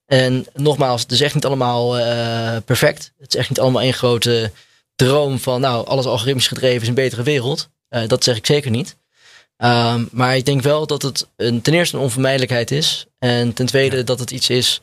En 0.06 0.46
nogmaals, 0.54 1.02
het 1.02 1.12
is 1.12 1.20
echt 1.20 1.34
niet 1.34 1.44
allemaal 1.44 1.98
eh, 1.98 2.56
perfect. 2.64 3.12
Het 3.18 3.34
is 3.34 3.40
echt 3.40 3.48
niet 3.48 3.60
allemaal 3.60 3.82
één 3.82 3.92
grote 3.92 4.52
droom 4.94 5.38
van, 5.38 5.60
nou, 5.60 5.86
alles 5.86 6.04
algoritmisch 6.04 6.48
gedreven 6.48 6.82
is 6.82 6.88
een 6.88 6.94
betere 6.94 7.22
wereld. 7.22 7.68
Eh, 7.88 8.08
dat 8.08 8.24
zeg 8.24 8.36
ik 8.36 8.46
zeker 8.46 8.70
niet. 8.70 8.96
Ehm, 9.56 10.04
maar 10.10 10.36
ik 10.36 10.44
denk 10.44 10.62
wel 10.62 10.86
dat 10.86 11.02
het 11.02 11.26
een, 11.36 11.62
ten 11.62 11.74
eerste 11.74 11.96
een 11.96 12.02
onvermijdelijkheid 12.02 12.70
is. 12.70 13.06
En 13.18 13.52
ten 13.52 13.66
tweede 13.66 14.04
dat 14.04 14.18
het 14.18 14.30
iets 14.30 14.50
is 14.50 14.80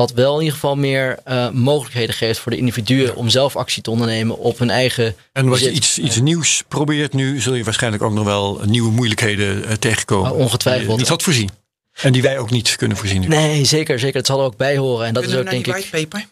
wat 0.00 0.12
wel 0.12 0.34
in 0.34 0.38
ieder 0.38 0.54
geval 0.54 0.76
meer 0.76 1.18
eh, 1.24 1.50
mogelijkheden 1.50 2.14
geeft 2.14 2.38
voor 2.38 2.52
de 2.52 2.58
individuen 2.58 3.16
om 3.16 3.28
zelf 3.28 3.56
actie 3.56 3.82
te 3.82 3.90
ondernemen 3.90 4.38
op 4.38 4.58
hun 4.58 4.70
eigen. 4.70 5.14
En 5.32 5.48
wat 5.48 5.60
je 5.60 5.70
iets, 5.70 5.98
iets 5.98 6.20
nieuws 6.20 6.64
probeert 6.68 7.12
nu, 7.12 7.40
zul 7.40 7.54
je 7.54 7.64
waarschijnlijk 7.64 8.02
ook 8.02 8.12
nog 8.12 8.24
wel 8.24 8.60
nieuwe 8.64 8.90
moeilijkheden 8.90 9.64
eh, 9.64 9.72
tegenkomen. 9.74 10.30
Oh, 10.30 10.38
ongetwijfeld. 10.38 10.86
Die 10.86 10.92
je 10.92 11.00
niet 11.00 11.08
had 11.08 11.22
voorzien. 11.22 11.50
En 11.92 12.12
die 12.12 12.22
wij 12.22 12.38
ook 12.38 12.50
niet 12.50 12.76
kunnen 12.76 12.96
voorzien 12.96 13.20
nu. 13.20 13.26
Nee, 13.26 13.64
zeker, 13.64 13.98
zeker. 13.98 14.16
Het 14.16 14.26
zal 14.26 14.38
er 14.38 14.44
ook 14.44 14.56
bij 14.56 14.76
horen. 14.76 15.06
En 15.06 15.14
dat 15.14 15.24
is 15.24 15.34
ook 15.34 15.50
denk 15.50 15.66
ik. 15.66 15.72
whitepaper? 15.72 16.26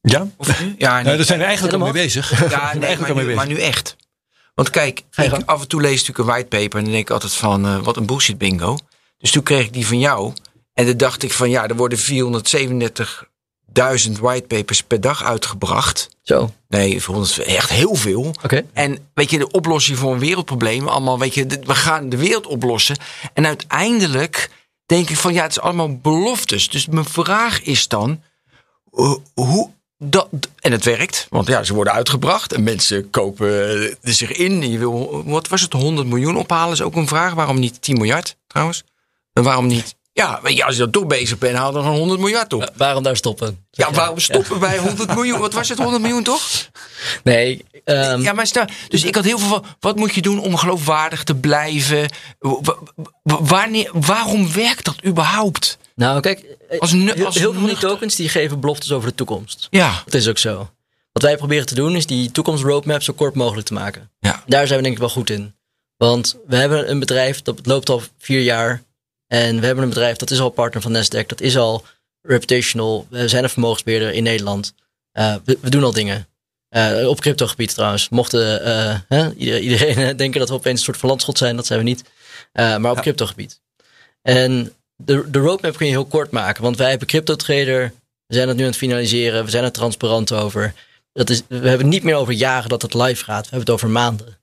Ja? 0.00 0.26
Of 0.36 0.60
nu? 0.60 0.74
Ja, 0.78 1.02
Nou, 1.02 1.16
daar 1.16 1.26
zijn 1.26 1.38
we 1.38 1.44
eigenlijk 1.44 1.74
al 1.74 1.82
mee 1.82 1.92
bezig. 1.92 2.30
Ja, 2.50 2.74
nee, 2.74 2.96
maar, 2.96 3.08
al 3.08 3.14
mee 3.14 3.24
nu, 3.24 3.30
bezig. 3.30 3.34
maar 3.34 3.46
nu 3.46 3.60
echt. 3.60 3.96
Want 4.54 4.70
kijk, 4.70 5.02
ik, 5.16 5.32
af 5.44 5.60
en 5.60 5.68
toe 5.68 5.80
lees 5.80 6.00
ik 6.00 6.06
natuurlijk 6.06 6.18
een 6.18 6.34
whitepaper 6.34 6.78
en 6.78 6.84
dan 6.84 6.92
denk 6.92 7.04
ik 7.04 7.10
altijd 7.10 7.32
van, 7.32 7.66
eh, 7.66 7.78
wat 7.82 7.96
een 7.96 8.06
bullshit 8.06 8.38
bingo. 8.38 8.78
Dus 9.18 9.30
toen 9.30 9.42
kreeg 9.42 9.64
ik 9.64 9.72
die 9.72 9.86
van 9.86 9.98
jou. 9.98 10.32
En 10.78 10.86
dan 10.86 10.96
dacht 10.96 11.22
ik 11.22 11.32
van, 11.32 11.50
ja, 11.50 11.68
er 11.68 11.76
worden 11.76 11.98
437.000 11.98 12.04
whitepapers 14.20 14.82
per 14.82 15.00
dag 15.00 15.24
uitgebracht. 15.24 16.08
Zo, 16.22 16.42
oké. 16.42 16.52
Nee, 16.68 17.02
400 17.02 17.38
echt 17.38 17.70
heel 17.70 17.94
veel. 17.94 18.34
En 18.72 18.98
weet 19.14 19.30
je, 19.30 19.38
de 19.38 19.50
oplossing 19.50 19.98
voor 19.98 20.12
een 20.12 20.18
wereldprobleem, 20.18 20.88
allemaal, 20.88 21.18
weet 21.18 21.34
je, 21.34 21.46
we 21.46 21.74
gaan 21.74 22.08
de 22.08 22.16
wereld 22.16 22.46
oplossen. 22.46 22.96
En 23.32 23.46
uiteindelijk 23.46 24.50
denk 24.86 25.10
ik 25.10 25.16
van, 25.16 25.32
ja, 25.32 25.42
het 25.42 25.50
is 25.50 25.60
allemaal 25.60 25.96
beloftes. 25.96 26.68
Dus 26.68 26.86
mijn 26.86 27.04
vraag 27.04 27.62
is 27.62 27.88
dan, 27.88 28.22
eh, 28.92 29.14
hoe 29.34 29.70
dat, 29.96 30.28
en 30.60 30.72
het 30.72 30.84
werkt, 30.84 31.26
want 31.30 31.46
ja, 31.46 31.62
ze 31.62 31.74
worden 31.74 31.92
uitgebracht 31.92 32.52
en 32.52 32.62
mensen 32.62 33.10
kopen 33.10 33.48
er 34.02 34.02
zich 34.02 34.32
in. 34.32 34.70
Je 34.70 34.78
wil, 34.78 35.22
wat 35.26 35.48
was 35.48 35.60
het, 35.60 35.72
100 35.72 36.08
miljoen 36.08 36.36
ophalen 36.36 36.72
is 36.72 36.82
ook 36.82 36.94
een 36.94 37.08
vraag. 37.08 37.34
Waarom 37.34 37.58
niet 37.58 37.82
10 37.82 37.96
miljard 37.96 38.36
trouwens? 38.46 38.84
En 39.32 39.42
waarom 39.42 39.66
niet? 39.66 39.96
Ja, 40.18 40.40
weet 40.42 40.56
je, 40.56 40.64
als 40.64 40.74
je 40.74 40.80
dan 40.80 40.90
toch 40.90 41.06
bezig 41.06 41.38
bent, 41.38 41.56
haal 41.56 41.72
dan 41.72 41.82
gewoon 41.82 41.98
100 41.98 42.20
miljard 42.20 42.52
op. 42.52 42.70
Waarom 42.76 43.02
daar 43.02 43.16
stoppen? 43.16 43.66
Ja, 43.70 43.90
waarom 43.92 44.18
stoppen 44.18 44.58
bij 44.58 44.78
100 44.78 45.14
miljoen? 45.14 45.38
Wat 45.38 45.52
was 45.52 45.68
het, 45.68 45.78
100 45.78 46.02
miljoen 46.02 46.22
toch? 46.22 46.42
Nee, 47.24 47.64
ehm, 47.84 48.20
Ja, 48.22 48.32
maar 48.32 48.46
stel, 48.46 48.64
dus 48.88 49.04
ik 49.04 49.14
had 49.14 49.24
heel 49.24 49.38
veel 49.38 49.48
van, 49.48 49.64
wat 49.80 49.96
moet 49.96 50.14
je 50.14 50.22
doen 50.22 50.40
om 50.40 50.56
geloofwaardig 50.56 51.24
te 51.24 51.34
blijven? 51.34 52.06
Wa- 52.38 52.58
wa- 52.62 52.78
wa- 53.22 53.42
Wanneer, 53.42 53.90
waarom 53.92 54.52
werkt 54.52 54.84
dat 54.84 55.04
überhaupt? 55.06 55.78
Nou, 55.94 56.20
kijk, 56.20 56.44
eh, 56.68 56.78
Als 56.80 56.90
heel, 56.92 57.24
als 57.26 57.34
heel 57.38 57.50
veel 57.52 57.60
van 57.60 57.68
die 57.68 57.78
tokens 57.78 58.14
die 58.14 58.28
geven 58.28 58.60
beloftes 58.60 58.92
over 58.92 59.08
de 59.08 59.14
toekomst. 59.14 59.66
Ja, 59.70 60.02
Dat 60.04 60.14
is 60.14 60.28
ook 60.28 60.38
zo. 60.38 60.70
Wat 61.12 61.22
wij 61.22 61.36
proberen 61.36 61.66
te 61.66 61.74
doen 61.74 61.96
is 61.96 62.06
die 62.06 62.30
toekomstroadmap 62.30 63.02
zo 63.02 63.12
kort 63.12 63.34
mogelijk 63.34 63.66
te 63.66 63.72
maken. 63.72 64.10
Ja. 64.20 64.42
Daar 64.46 64.66
zijn 64.66 64.76
we 64.78 64.82
denk 64.84 64.94
ik 64.94 65.00
wel 65.00 65.10
goed 65.10 65.30
in. 65.30 65.54
Want 65.96 66.36
we 66.46 66.56
hebben 66.56 66.90
een 66.90 66.98
bedrijf 66.98 67.42
dat 67.42 67.58
loopt 67.66 67.88
al 67.88 68.02
vier 68.18 68.40
jaar. 68.42 68.82
En 69.28 69.60
we 69.60 69.66
hebben 69.66 69.84
een 69.84 69.90
bedrijf 69.90 70.16
dat 70.16 70.30
is 70.30 70.40
al 70.40 70.50
partner 70.50 70.82
van 70.82 70.92
Nasdaq. 70.96 71.26
Dat 71.26 71.40
is 71.40 71.56
al 71.56 71.84
reputational. 72.22 73.06
We 73.10 73.28
zijn 73.28 73.44
een 73.44 73.50
vermogensbeheerder 73.50 74.12
in 74.12 74.22
Nederland. 74.22 74.74
Eh, 75.12 75.34
we, 75.44 75.58
we 75.60 75.70
doen 75.70 75.84
al 75.84 75.92
dingen. 75.92 76.26
Eh, 76.68 77.08
op 77.08 77.20
cryptogebied 77.20 77.74
trouwens. 77.74 78.08
Mochten 78.08 78.64
eh, 78.64 78.98
hè, 79.08 79.32
ieder- 79.34 79.60
iedereen 79.60 80.16
denken 80.16 80.40
dat 80.40 80.48
we 80.48 80.54
opeens 80.54 80.78
een 80.78 80.84
soort 80.84 80.96
van 80.96 81.08
landschot 81.08 81.38
zijn. 81.38 81.56
Dat 81.56 81.66
zijn 81.66 81.78
we 81.78 81.84
niet. 81.84 82.02
Maar 82.52 82.90
op 82.90 82.96
Ja. 82.96 83.02
cryptogebied. 83.02 83.60
En 84.22 84.72
de, 84.96 85.30
de 85.30 85.38
roadmap 85.38 85.76
kun 85.76 85.86
je 85.86 85.92
heel 85.92 86.04
kort 86.06 86.30
maken. 86.30 86.62
Want 86.62 86.76
wij 86.76 86.90
hebben 86.90 87.08
crypto 87.08 87.36
trader. 87.36 87.92
We 88.26 88.34
zijn 88.34 88.48
het 88.48 88.56
nu 88.56 88.62
aan 88.62 88.68
het 88.68 88.78
finaliseren. 88.78 89.44
We 89.44 89.50
zijn 89.50 89.64
er 89.64 89.72
transparant 89.72 90.32
over. 90.32 90.74
Dat 91.12 91.30
is, 91.30 91.42
we 91.48 91.54
hebben 91.54 91.78
het 91.78 91.86
niet 91.86 92.02
meer 92.02 92.14
over 92.14 92.32
jaren 92.32 92.68
dat 92.68 92.82
het 92.82 92.94
live 92.94 93.24
gaat. 93.24 93.42
We 93.42 93.48
hebben 93.56 93.60
het 93.60 93.70
over 93.70 93.88
maanden. 93.88 94.38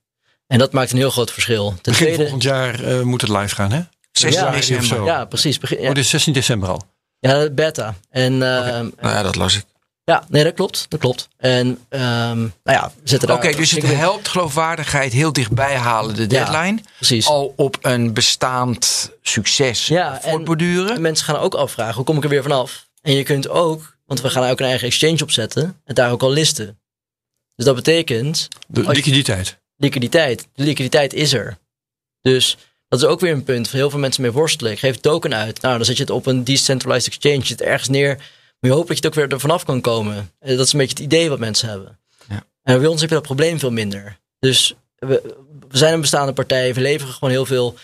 En 0.46 0.58
dat 0.58 0.72
maakt 0.72 0.90
een 0.92 0.96
heel 0.98 1.10
groot 1.10 1.30
verschil. 1.32 1.74
Ten 1.82 1.92
tweede, 1.92 2.16
volgend 2.16 2.42
jaar 2.42 3.06
moet 3.06 3.20
het 3.20 3.30
live 3.30 3.54
gaan, 3.54 3.72
hè? 3.72 3.80
16 4.18 4.44
Ja, 4.44 4.50
december. 4.50 5.04
ja, 5.04 5.24
precies. 5.24 5.58
Begin, 5.58 5.80
ja, 5.80 5.88
Oh, 5.88 5.94
dit 5.94 6.04
is 6.04 6.10
16 6.10 6.32
december 6.32 6.68
al. 6.68 6.82
ja, 7.18 7.50
beta. 7.50 7.94
En 8.10 8.32
uh, 8.32 8.38
Nou 8.40 8.92
ja, 9.00 9.22
dat 9.22 9.36
las 9.36 9.56
ik. 9.56 9.64
ja, 10.04 10.24
nee, 10.28 10.44
dat 10.44 10.54
klopt. 10.54 10.86
Dat 10.88 11.00
klopt. 11.00 11.28
En 11.36 11.66
um, 11.66 11.78
nou 11.90 12.52
ja, 12.64 12.92
we 13.02 13.08
zitten 13.08 13.28
daar. 13.28 13.36
Oké, 13.36 13.52
dus 13.56 13.70
het 13.70 13.82
helpt 13.94 14.28
geloofwaardigheid 14.28 15.12
heel 15.12 15.32
dichtbij 15.32 15.76
halen, 15.76 16.14
de 16.14 16.22
Ja, 16.22 16.26
deadline. 16.28 16.80
precies. 16.96 17.26
Al 17.26 17.52
op 17.56 17.78
een 17.80 18.12
bestaand 18.14 19.10
succes 19.22 19.86
Ja, 19.86 20.14
en- 20.22 20.30
voortborduren. 20.30 20.94
En 20.94 21.00
mensen 21.00 21.24
gaan 21.26 21.36
ook 21.36 21.54
afvragen, 21.54 21.94
hoe 21.94 22.04
kom 22.04 22.16
ik 22.16 22.22
er 22.24 22.28
weer 22.28 22.42
vanaf? 22.42 22.88
En 23.02 23.12
je 23.12 23.22
kunt 23.22 23.48
ook, 23.48 23.96
want 24.06 24.20
we 24.20 24.30
gaan 24.30 24.50
ook 24.50 24.60
een 24.60 24.66
eigen 24.66 24.86
exchange 24.88 25.22
opzetten. 25.22 25.80
En 25.84 25.94
daar 25.94 26.10
ook 26.10 26.22
al 26.22 26.30
listen. 26.32 26.80
Dus 27.54 27.64
dat 27.64 27.74
betekent 27.74 28.48
De 28.68 28.82
je- 28.82 28.88
liquiditeit. 28.90 29.58
liquiditeit. 29.76 30.46
De 30.54 30.62
liquiditeit 30.64 31.12
is 31.14 31.32
er. 31.32 31.58
Dus 32.22 32.56
dat 32.88 33.00
is 33.02 33.06
ook 33.06 33.20
weer 33.20 33.32
een 33.32 33.44
punt 33.44 33.66
waar 33.66 33.74
heel 33.80 33.90
veel 33.90 33.98
mensen 33.98 34.22
mee 34.22 34.30
worstelen. 34.32 34.72
Ik 34.72 34.78
geef 34.78 34.96
token 34.96 35.34
uit. 35.34 35.60
Nou, 35.60 35.76
dan 35.76 35.84
zet 35.84 35.96
je 35.96 36.02
het 36.02 36.12
op 36.12 36.26
een 36.26 36.44
decentralized 36.44 37.06
exchange. 37.06 37.40
Je 37.44 37.52
het 37.52 37.62
ergens 37.62 37.88
neer. 37.88 38.16
Maar 38.60 38.70
je 38.70 38.76
hoopt 38.76 38.88
dat 38.88 38.96
je 38.98 39.06
het 39.06 39.12
ook 39.16 39.22
weer 39.24 39.32
er 39.32 39.40
vanaf 39.40 39.64
kan 39.64 39.80
komen. 39.80 40.30
Eh, 40.38 40.56
Dat 40.56 40.66
is 40.66 40.72
een 40.72 40.78
beetje 40.78 40.94
het 40.94 41.04
idee 41.04 41.28
wat 41.28 41.38
mensen 41.38 41.68
hebben. 41.68 41.98
Ja. 42.28 42.44
En 42.62 42.78
bij 42.78 42.86
ons 42.88 43.00
heb 43.00 43.08
je 43.08 43.16
dat 43.16 43.24
probleem 43.24 43.58
veel 43.58 43.70
minder. 43.70 44.18
Dus 44.38 44.74
we, 44.98 45.34
we 45.68 45.78
zijn 45.78 45.94
een 45.94 46.00
bestaande 46.00 46.32
partij. 46.32 46.74
We 46.74 46.80
leveren 46.80 47.14
gewoon 47.14 47.30
heel 47.30 47.46
veel 47.46 47.74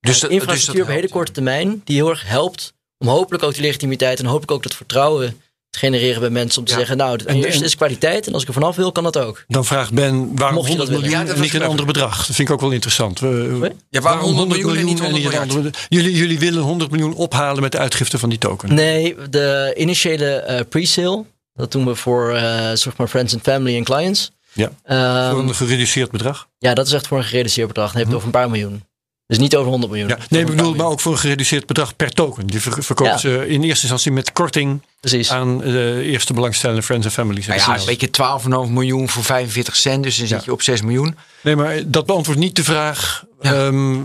Dus 0.00 0.14
eh, 0.14 0.20
dat- 0.20 0.30
infrastructuur 0.30 0.56
dus 0.56 0.64
dat 0.74 0.82
op 0.82 0.88
een 0.88 0.94
hele 0.94 1.08
korte 1.08 1.32
termijn. 1.32 1.80
Die 1.84 1.96
heel 1.96 2.10
erg 2.10 2.26
helpt 2.26 2.72
om 2.98 3.08
hopelijk 3.08 3.42
ook 3.42 3.52
die 3.52 3.62
legitimiteit 3.62 4.18
en 4.18 4.24
hopelijk 4.26 4.50
ook 4.52 4.62
dat 4.62 4.74
vertrouwen 4.74 5.40
genereren 5.78 6.20
bij 6.20 6.30
mensen. 6.30 6.58
Om 6.58 6.64
te 6.64 6.72
Ja. 6.72 6.78
zeggen, 6.78 6.96
nou, 6.96 7.12
het 7.12 7.24
En- 7.24 7.36
eerste 7.36 7.58
en- 7.60 7.64
is 7.64 7.76
kwaliteit. 7.76 8.26
En 8.26 8.32
als 8.32 8.42
ik 8.42 8.48
er 8.48 8.54
vanaf 8.54 8.76
wil, 8.76 8.92
kan 8.92 9.02
dat 9.04 9.18
ook. 9.18 9.44
Dan 9.48 9.64
vraagt 9.64 9.92
Ben, 9.92 10.36
waarom 10.36 10.54
Mocht 10.56 10.70
je 10.70 10.76
dat 10.76 10.86
100 10.86 10.88
willen. 10.88 11.00
miljoen 11.00 11.18
Ja, 11.20 11.24
dat 11.26 11.34
en 11.36 11.40
niet 11.42 11.54
een 11.54 11.62
ander 11.62 11.86
bedrag? 11.86 12.16
Dat 12.26 12.36
vind 12.36 12.48
ik 12.48 12.54
ook 12.54 12.60
wel 12.60 12.70
interessant. 12.70 13.20
We- 13.20 13.72
Ja, 13.90 14.00
waarom 14.00 14.22
100 14.24 14.48
miljoen 14.48 14.76
en 14.76 14.84
niet 14.84 14.98
100 15.00 15.16
een 15.24 15.30
miljard? 15.30 15.54
ander- 15.54 15.86
jullie, 15.88 16.12
jullie 16.16 16.38
willen 16.38 16.62
100 16.62 16.90
miljoen 16.90 17.14
ophalen 17.14 17.62
met 17.62 17.72
de 17.72 17.78
uitgifte 17.78 18.18
van 18.18 18.28
die 18.28 18.38
token. 18.38 18.74
Nee, 18.74 19.16
de 19.30 19.74
initiële 19.76 20.26
eh 20.34 20.60
pre-sale, 20.68 21.24
dat 21.54 21.72
doen 21.72 21.84
we 21.86 21.94
voor 21.94 22.34
eh, 22.34 22.70
zeg 22.74 22.96
maar 22.96 23.08
friends 23.08 23.34
and 23.34 23.42
family 23.42 23.76
en 23.76 23.84
clients. 23.84 24.30
Ja. 24.52 24.70
Ehm, 24.84 25.30
Voor 25.30 25.42
een 25.42 25.54
gereduceerd 25.54 26.10
bedrag. 26.10 26.48
ja, 26.58 26.74
dat 26.74 26.86
is 26.86 26.92
echt 26.92 27.06
voor 27.06 27.18
een 27.18 27.24
gereduceerd 27.24 27.66
bedrag. 27.68 27.86
Dan 27.92 27.96
heb 27.96 28.06
je 28.06 28.14
het 28.14 28.24
over 28.24 28.26
een 28.34 28.40
paar 28.40 28.50
miljoen. 28.50 28.82
Dus 29.30 29.38
niet 29.38 29.56
over 29.56 29.70
100 29.70 29.92
miljoen. 29.92 30.10
Ja. 30.10 30.16
Is 30.18 30.28
Nee, 30.28 30.40
ik 30.42 30.48
een 30.48 30.56
bedoel, 30.56 30.74
maar 30.74 30.86
ook 30.86 31.00
voor 31.00 31.12
een 31.12 31.18
gereduceerd 31.18 31.66
bedrag 31.66 31.96
per 31.96 32.10
token. 32.10 32.46
Die 32.46 32.60
ver- 32.60 32.82
verkoopt 32.84 33.10
Ja. 33.10 33.16
ze 33.18 33.28
in 33.48 33.62
eerste 33.62 33.80
instantie 33.82 34.12
met 34.12 34.32
korting. 34.32 34.82
Precies. 35.00 35.30
aan 35.30 35.58
de 35.58 36.00
eerste 36.04 36.32
belangstellende 36.32 36.82
friends 36.82 37.06
en 37.06 37.12
families. 37.12 37.44
en 37.46 37.48
Nou 37.50 37.60
ja, 37.60 37.66
sales. 37.66 37.84
weet 37.84 38.00
je, 38.00 38.10
12,5 38.10 38.70
miljoen 38.70 39.08
voor 39.08 39.24
45 39.24 39.76
cent. 39.76 40.02
Dus 40.02 40.18
dan 40.18 40.26
zit 40.26 40.38
Ja. 40.38 40.42
je 40.44 40.52
op 40.52 40.62
6 40.62 40.82
miljoen. 40.82 41.16
Nee, 41.42 41.56
maar 41.56 41.76
dat 41.90 42.06
beantwoordt 42.06 42.40
niet 42.40 42.56
de 42.56 42.64
vraag. 42.64 43.24
Ja. 43.40 43.52
ehm, 43.66 43.96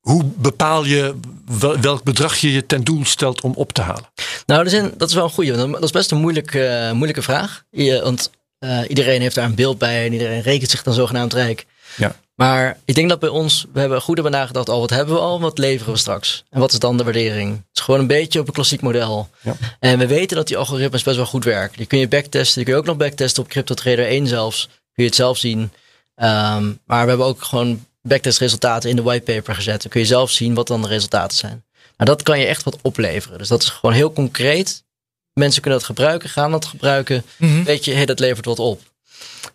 hoe 0.00 0.24
bepaal 0.36 0.84
je 0.84 1.14
wel- 1.58 1.80
welk 1.80 2.02
bedrag 2.02 2.36
je 2.36 2.52
je 2.52 2.66
ten 2.66 2.84
doel 2.84 3.04
stelt 3.04 3.40
om 3.40 3.52
op 3.54 3.72
te 3.72 3.80
halen? 3.82 4.04
Nou, 4.46 4.64
er 4.64 4.70
zijn, 4.70 4.90
dat 4.96 5.08
is 5.08 5.14
wel 5.14 5.24
een 5.24 5.30
goede. 5.30 5.56
Dat 5.70 5.82
is 5.82 5.90
best 5.90 6.10
een 6.10 6.18
moeilijke, 6.18 6.64
eh, 6.66 6.92
moeilijke 6.92 7.22
vraag. 7.22 7.62
Je- 7.70 8.00
want 8.02 8.30
eh, 8.58 8.78
iedereen 8.88 9.20
heeft 9.20 9.34
daar 9.34 9.44
een 9.44 9.54
beeld 9.54 9.78
bij 9.78 10.06
en 10.06 10.12
iedereen 10.12 10.40
rekent 10.42 10.70
zich 10.70 10.82
dan 10.82 10.94
zogenaamd 10.94 11.32
rijk. 11.32 11.66
Ja. 11.96 12.16
Maar 12.34 12.78
ik 12.84 12.94
denk 12.94 13.08
dat 13.08 13.18
bij 13.18 13.28
ons, 13.28 13.66
we 13.72 13.80
hebben 13.80 14.00
goed 14.00 14.14
hebben 14.14 14.32
nagedacht 14.32 14.68
al, 14.68 14.80
wat 14.80 14.90
hebben 14.90 15.14
we 15.14 15.20
al, 15.20 15.40
wat 15.40 15.58
leveren 15.58 15.92
we 15.92 15.98
straks? 15.98 16.44
En 16.50 16.60
wat 16.60 16.72
is 16.72 16.78
dan 16.78 16.96
de 16.96 17.04
waardering? 17.04 17.50
Het 17.50 17.66
is 17.74 17.80
gewoon 17.80 18.00
een 18.00 18.06
beetje 18.06 18.40
op 18.40 18.46
een 18.46 18.52
klassiek 18.52 18.80
model. 18.80 19.28
Ja. 19.40 19.56
En 19.78 19.98
we 19.98 20.06
weten 20.06 20.36
dat 20.36 20.46
die 20.46 20.56
algoritmes 20.56 21.02
best 21.02 21.16
wel 21.16 21.26
goed 21.26 21.44
werken. 21.44 21.76
Die 21.76 21.86
kun 21.86 21.98
je 21.98 22.08
backtesten, 22.08 22.54
die 22.54 22.64
kun 22.64 22.72
je 22.72 22.78
ook 22.78 22.86
nog 22.86 22.96
backtesten 22.96 23.42
op 23.42 23.48
CryptoTrader 23.48 24.06
1 24.06 24.26
zelfs. 24.26 24.66
Kun 24.66 25.02
je 25.02 25.04
het 25.04 25.14
zelf 25.14 25.38
zien. 25.38 25.72
Ehm, 26.14 26.72
maar 26.86 27.02
we 27.02 27.08
hebben 27.08 27.26
ook 27.26 27.42
gewoon 27.42 27.86
backtestresultaten 28.02 28.90
in 28.90 28.96
de 28.96 29.02
whitepaper 29.02 29.54
gezet. 29.54 29.82
Dan 29.82 29.90
kun 29.90 30.00
je 30.00 30.06
zelf 30.06 30.30
zien 30.30 30.54
wat 30.54 30.66
dan 30.66 30.82
de 30.82 30.88
resultaten 30.88 31.36
zijn. 31.36 31.64
Nou, 31.96 32.10
dat 32.10 32.22
kan 32.22 32.38
je 32.38 32.46
echt 32.46 32.62
wat 32.62 32.78
opleveren. 32.82 33.38
Dus 33.38 33.48
dat 33.48 33.62
is 33.62 33.68
gewoon 33.68 33.94
heel 33.94 34.12
concreet. 34.12 34.84
Mensen 35.32 35.62
kunnen 35.62 35.78
dat 35.78 35.88
gebruiken, 35.88 36.28
gaan 36.28 36.50
dat 36.50 36.64
gebruiken. 36.64 37.24
Weet 37.64 37.84
je, 37.84 37.92
hey, 37.92 38.06
dat 38.06 38.18
levert 38.18 38.44
wat 38.44 38.58
op. 38.58 38.80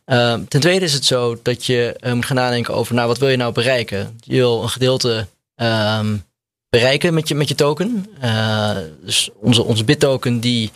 Ehm, 0.05 0.43
ten 0.45 0.59
tweede 0.61 0.85
is 0.85 0.93
het 0.93 1.05
zo 1.05 1.39
dat 1.43 1.65
je 1.65 1.95
eh, 1.99 2.13
moet 2.13 2.25
gaan 2.25 2.35
nadenken 2.35 2.73
over, 2.73 2.95
nou, 2.95 3.07
wat 3.07 3.17
wil 3.17 3.29
je 3.29 3.37
nou 3.37 3.53
bereiken? 3.53 4.19
Je 4.23 4.35
wil 4.35 4.63
een 4.63 4.69
gedeelte 4.69 5.27
ehm, 5.55 6.17
bereiken 6.69 7.13
met 7.13 7.27
je, 7.27 7.35
met 7.35 7.47
je 7.47 7.55
token. 7.55 8.05
Eh, 8.19 8.77
dus 9.01 9.29
onze, 9.39 9.63
onze 9.63 9.83
BitToken 9.83 10.39
die 10.39 10.71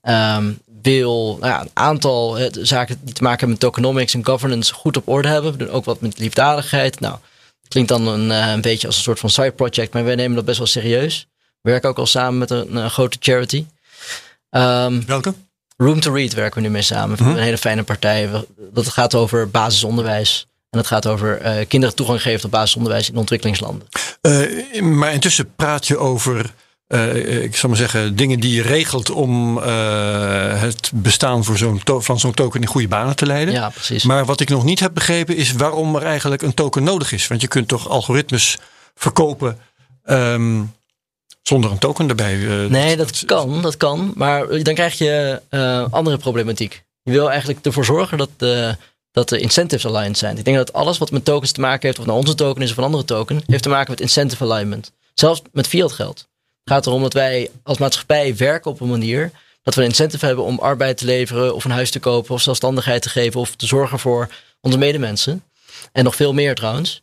ehm, 0.00 0.52
wil 0.82 1.36
nou 1.40 1.52
ja, 1.52 1.60
een 1.60 1.70
aantal 1.72 2.38
eh, 2.38 2.46
zaken 2.52 3.00
die 3.02 3.14
te 3.14 3.22
maken 3.22 3.38
hebben 3.38 3.58
met 3.58 3.60
tokenomics 3.60 4.14
en 4.14 4.26
governance 4.26 4.74
goed 4.74 4.96
op 4.96 5.08
orde 5.08 5.28
hebben. 5.28 5.52
We 5.52 5.58
doen 5.58 5.70
ook 5.70 5.84
wat 5.84 6.00
met 6.00 6.18
liefdadigheid. 6.18 7.00
Nou, 7.00 7.16
klinkt 7.68 7.88
dan 7.88 8.06
een, 8.06 8.30
eh, 8.30 8.52
een 8.52 8.60
beetje 8.60 8.86
als 8.86 8.96
een 8.96 9.02
soort 9.02 9.18
van 9.18 9.30
side 9.30 9.52
project, 9.52 9.92
maar 9.92 10.04
wij 10.04 10.14
nemen 10.14 10.36
dat 10.36 10.44
best 10.44 10.58
wel 10.58 10.66
serieus. 10.66 11.26
We 11.60 11.70
werken 11.70 11.88
ook 11.88 11.98
al 11.98 12.06
samen 12.06 12.38
met 12.38 12.50
een, 12.50 12.90
grote 12.90 13.16
charity. 13.20 13.66
Ehm, 14.50 15.02
Welke? 15.06 15.34
Room 15.80 16.00
to 16.00 16.12
Read 16.12 16.32
werken 16.34 16.60
we 16.62 16.66
nu 16.66 16.72
mee 16.72 16.82
samen. 16.82 17.18
Een 17.26 17.36
hele 17.36 17.58
fijne 17.58 17.82
partij. 17.82 18.30
We- 18.30 18.46
Dat 18.72 18.88
gaat 18.88 19.14
over 19.14 19.50
basisonderwijs. 19.50 20.46
En 20.70 20.78
het 20.78 20.86
gaat 20.88 21.06
over 21.06 21.38
eh, 21.40 21.66
kinderen 21.68 21.94
toegang 21.96 22.22
geven 22.22 22.40
tot 22.40 22.50
basisonderwijs 22.50 23.10
in 23.10 23.16
ontwikkelingslanden. 23.16 23.88
Eh, 24.20 24.82
maar 24.82 25.12
intussen 25.12 25.54
praat 25.56 25.86
je 25.86 25.96
over, 25.98 26.54
eh, 26.86 27.42
ik 27.42 27.56
zal 27.56 27.68
maar 27.68 27.78
zeggen, 27.78 28.16
dingen 28.16 28.40
die 28.40 28.54
je 28.54 28.62
regelt 28.62 29.10
om 29.10 29.56
het 29.56 30.90
bestaan 30.94 31.44
voor 31.44 31.58
zo'n 31.58 31.80
van 31.84 32.18
zo'n 32.20 32.34
token 32.34 32.60
in 32.60 32.66
goede 32.66 32.88
banen 32.88 33.16
te 33.16 33.26
leiden. 33.26 33.54
Ja, 33.54 33.68
precies. 33.68 34.04
Maar 34.04 34.24
wat 34.24 34.40
ik 34.40 34.48
nog 34.48 34.64
niet 34.64 34.80
heb 34.80 34.94
begrepen 34.94 35.36
is 35.36 35.52
waarom 35.52 35.96
er 35.96 36.02
eigenlijk 36.02 36.42
een 36.42 36.54
token 36.54 36.82
nodig 36.82 37.12
is. 37.12 37.26
Want 37.26 37.40
je 37.40 37.48
kunt 37.48 37.68
toch 37.68 37.88
algoritmes 37.88 38.56
verkopen 38.94 39.58
ehm, 40.04 40.62
zonder 41.50 41.70
een 41.70 41.78
token 41.78 42.08
erbij. 42.08 42.34
eh, 42.48 42.70
Nee, 42.70 42.96
dat 42.96 43.22
kan, 43.26 43.62
dat 43.62 43.76
kan. 43.76 44.12
Maar 44.14 44.62
dan 44.62 44.74
krijg 44.74 44.98
je 44.98 45.40
eh, 45.48 45.86
andere 45.90 46.16
problematiek. 46.16 46.82
Je 47.02 47.10
wil 47.12 47.30
eigenlijk 47.30 47.66
ervoor 47.66 47.84
zorgen 47.84 48.18
dat 48.18 48.30
de, 48.36 48.76
dat 49.12 49.28
de 49.28 49.38
incentives 49.38 49.86
aligned 49.86 50.18
zijn. 50.18 50.38
Ik 50.38 50.44
denk 50.44 50.56
dat 50.56 50.72
alles 50.72 50.98
wat 50.98 51.10
met 51.10 51.24
tokens 51.24 51.52
te 51.52 51.60
maken 51.60 51.86
heeft, 51.86 51.98
of 51.98 52.06
nou 52.06 52.18
onze 52.18 52.34
token 52.34 52.62
is 52.62 52.70
of 52.70 52.76
een 52.76 52.84
andere 52.84 53.04
token, 53.04 53.42
heeft 53.46 53.62
te 53.62 53.68
maken 53.68 53.90
met 53.90 54.00
incentive 54.00 54.44
alignment. 54.44 54.92
Zelfs 55.14 55.42
met 55.52 55.66
fiat 55.66 55.92
geld. 55.92 56.18
Het 56.64 56.72
gaat 56.72 56.86
erom 56.86 57.02
dat 57.02 57.12
wij 57.12 57.50
als 57.62 57.78
maatschappij 57.78 58.36
werken 58.36 58.70
op 58.70 58.80
een 58.80 58.88
manier 58.88 59.30
dat 59.62 59.74
we 59.74 59.80
een 59.80 59.86
incentive 59.88 60.26
hebben 60.26 60.44
om 60.44 60.58
arbeid 60.58 60.96
te 60.96 61.04
leveren, 61.04 61.54
of 61.54 61.64
een 61.64 61.70
huis 61.70 61.90
te 61.90 61.98
kopen, 61.98 62.34
of 62.34 62.42
zelfstandigheid 62.42 63.02
te 63.02 63.08
geven, 63.08 63.40
of 63.40 63.56
te 63.56 63.66
zorgen 63.66 63.98
voor 63.98 64.28
onze 64.60 64.78
medemensen. 64.78 65.42
En 65.92 66.04
nog 66.04 66.16
veel 66.16 66.32
meer 66.32 66.54
trouwens. 66.54 67.02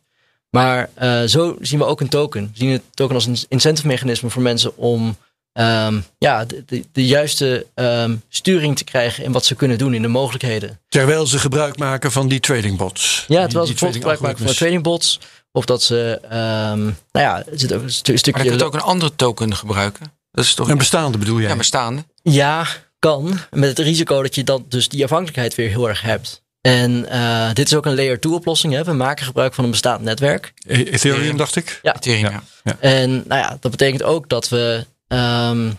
Maar 0.50 0.90
eh, 0.94 1.22
zo 1.22 1.56
zien 1.60 1.78
we 1.78 1.84
ook 1.84 2.00
een 2.00 2.08
token. 2.08 2.42
We 2.52 2.58
zien 2.58 2.70
het 2.70 2.82
token 2.94 3.14
als 3.14 3.26
een 3.26 3.36
incentive 3.48 3.86
mechanisme 3.86 4.30
voor 4.30 4.42
mensen 4.42 4.76
om 4.76 5.16
ehm, 5.52 6.00
ja, 6.18 6.44
de, 6.44 6.62
de, 6.66 6.84
de 6.92 7.06
juiste 7.06 7.66
ehm, 7.74 8.16
sturing 8.28 8.76
te 8.76 8.84
krijgen 8.84 9.24
in 9.24 9.32
wat 9.32 9.44
ze 9.44 9.54
kunnen 9.54 9.78
doen 9.78 9.94
in 9.94 10.02
de 10.02 10.08
mogelijkheden. 10.08 10.80
Terwijl 10.88 11.26
ze 11.26 11.38
gebruik 11.38 11.78
maken 11.78 12.12
van 12.12 12.28
die 12.28 12.40
tradingbots. 12.40 13.24
Ja, 13.28 13.42
terwijl 13.44 13.50
die 13.50 13.50
ze 13.76 13.80
bijvoorbeeld 13.84 13.96
gebruik 13.96 14.20
maken 14.20 14.36
van 14.36 14.46
trading 14.46 14.58
tradingbots. 14.58 15.20
Of 15.52 15.64
dat 15.64 15.82
ze, 15.82 16.20
ehm, 16.22 16.80
nou 16.84 16.92
ja, 17.12 17.36
er 17.38 17.58
zit 17.58 17.72
ook 17.72 17.82
een 17.82 17.90
stu- 17.90 18.10
Maar 18.10 18.18
stukje... 18.20 18.42
je 18.42 18.48
kunt 18.50 18.62
ook 18.62 18.74
een 18.74 18.80
andere 18.80 19.14
token 19.16 19.56
gebruiken. 19.56 20.12
Dat 20.32 20.44
is 20.44 20.54
toch 20.54 20.68
Een 20.68 20.78
bestaande 20.78 21.18
bedoel 21.18 21.40
jij? 21.40 21.48
ja, 21.50 21.56
bestaande. 21.56 22.04
Ja, 22.22 22.66
kan. 22.98 23.38
Met 23.50 23.68
het 23.68 23.78
risico 23.78 24.22
dat 24.22 24.34
je 24.34 24.44
dan 24.44 24.64
dus 24.68 24.88
die 24.88 25.02
afhankelijkheid 25.04 25.54
weer 25.54 25.68
heel 25.68 25.88
erg 25.88 26.00
hebt. 26.02 26.42
En 26.60 27.08
eh, 27.08 27.52
dit 27.52 27.66
is 27.66 27.74
ook 27.74 27.86
een 27.86 27.94
layer 27.94 28.20
2 28.20 28.32
oplossing. 28.32 28.72
Hè. 28.72 28.84
We 28.84 28.92
maken 28.92 29.24
gebruik 29.26 29.54
van 29.54 29.64
een 29.64 29.70
bestaand 29.70 30.02
netwerk. 30.02 30.52
E- 30.66 30.82
Ethereum, 30.82 31.36
dacht 31.36 31.56
ik. 31.56 31.78
Ja. 31.82 31.96
Ethereum, 31.96 32.32
Ja. 32.32 32.42
ja. 32.64 32.76
En 32.80 33.10
nou 33.10 33.40
ja, 33.40 33.56
dat 33.60 33.70
betekent 33.70 34.02
ook 34.02 34.28
dat 34.28 34.48
we 34.48 34.86
ehm, 35.08 35.70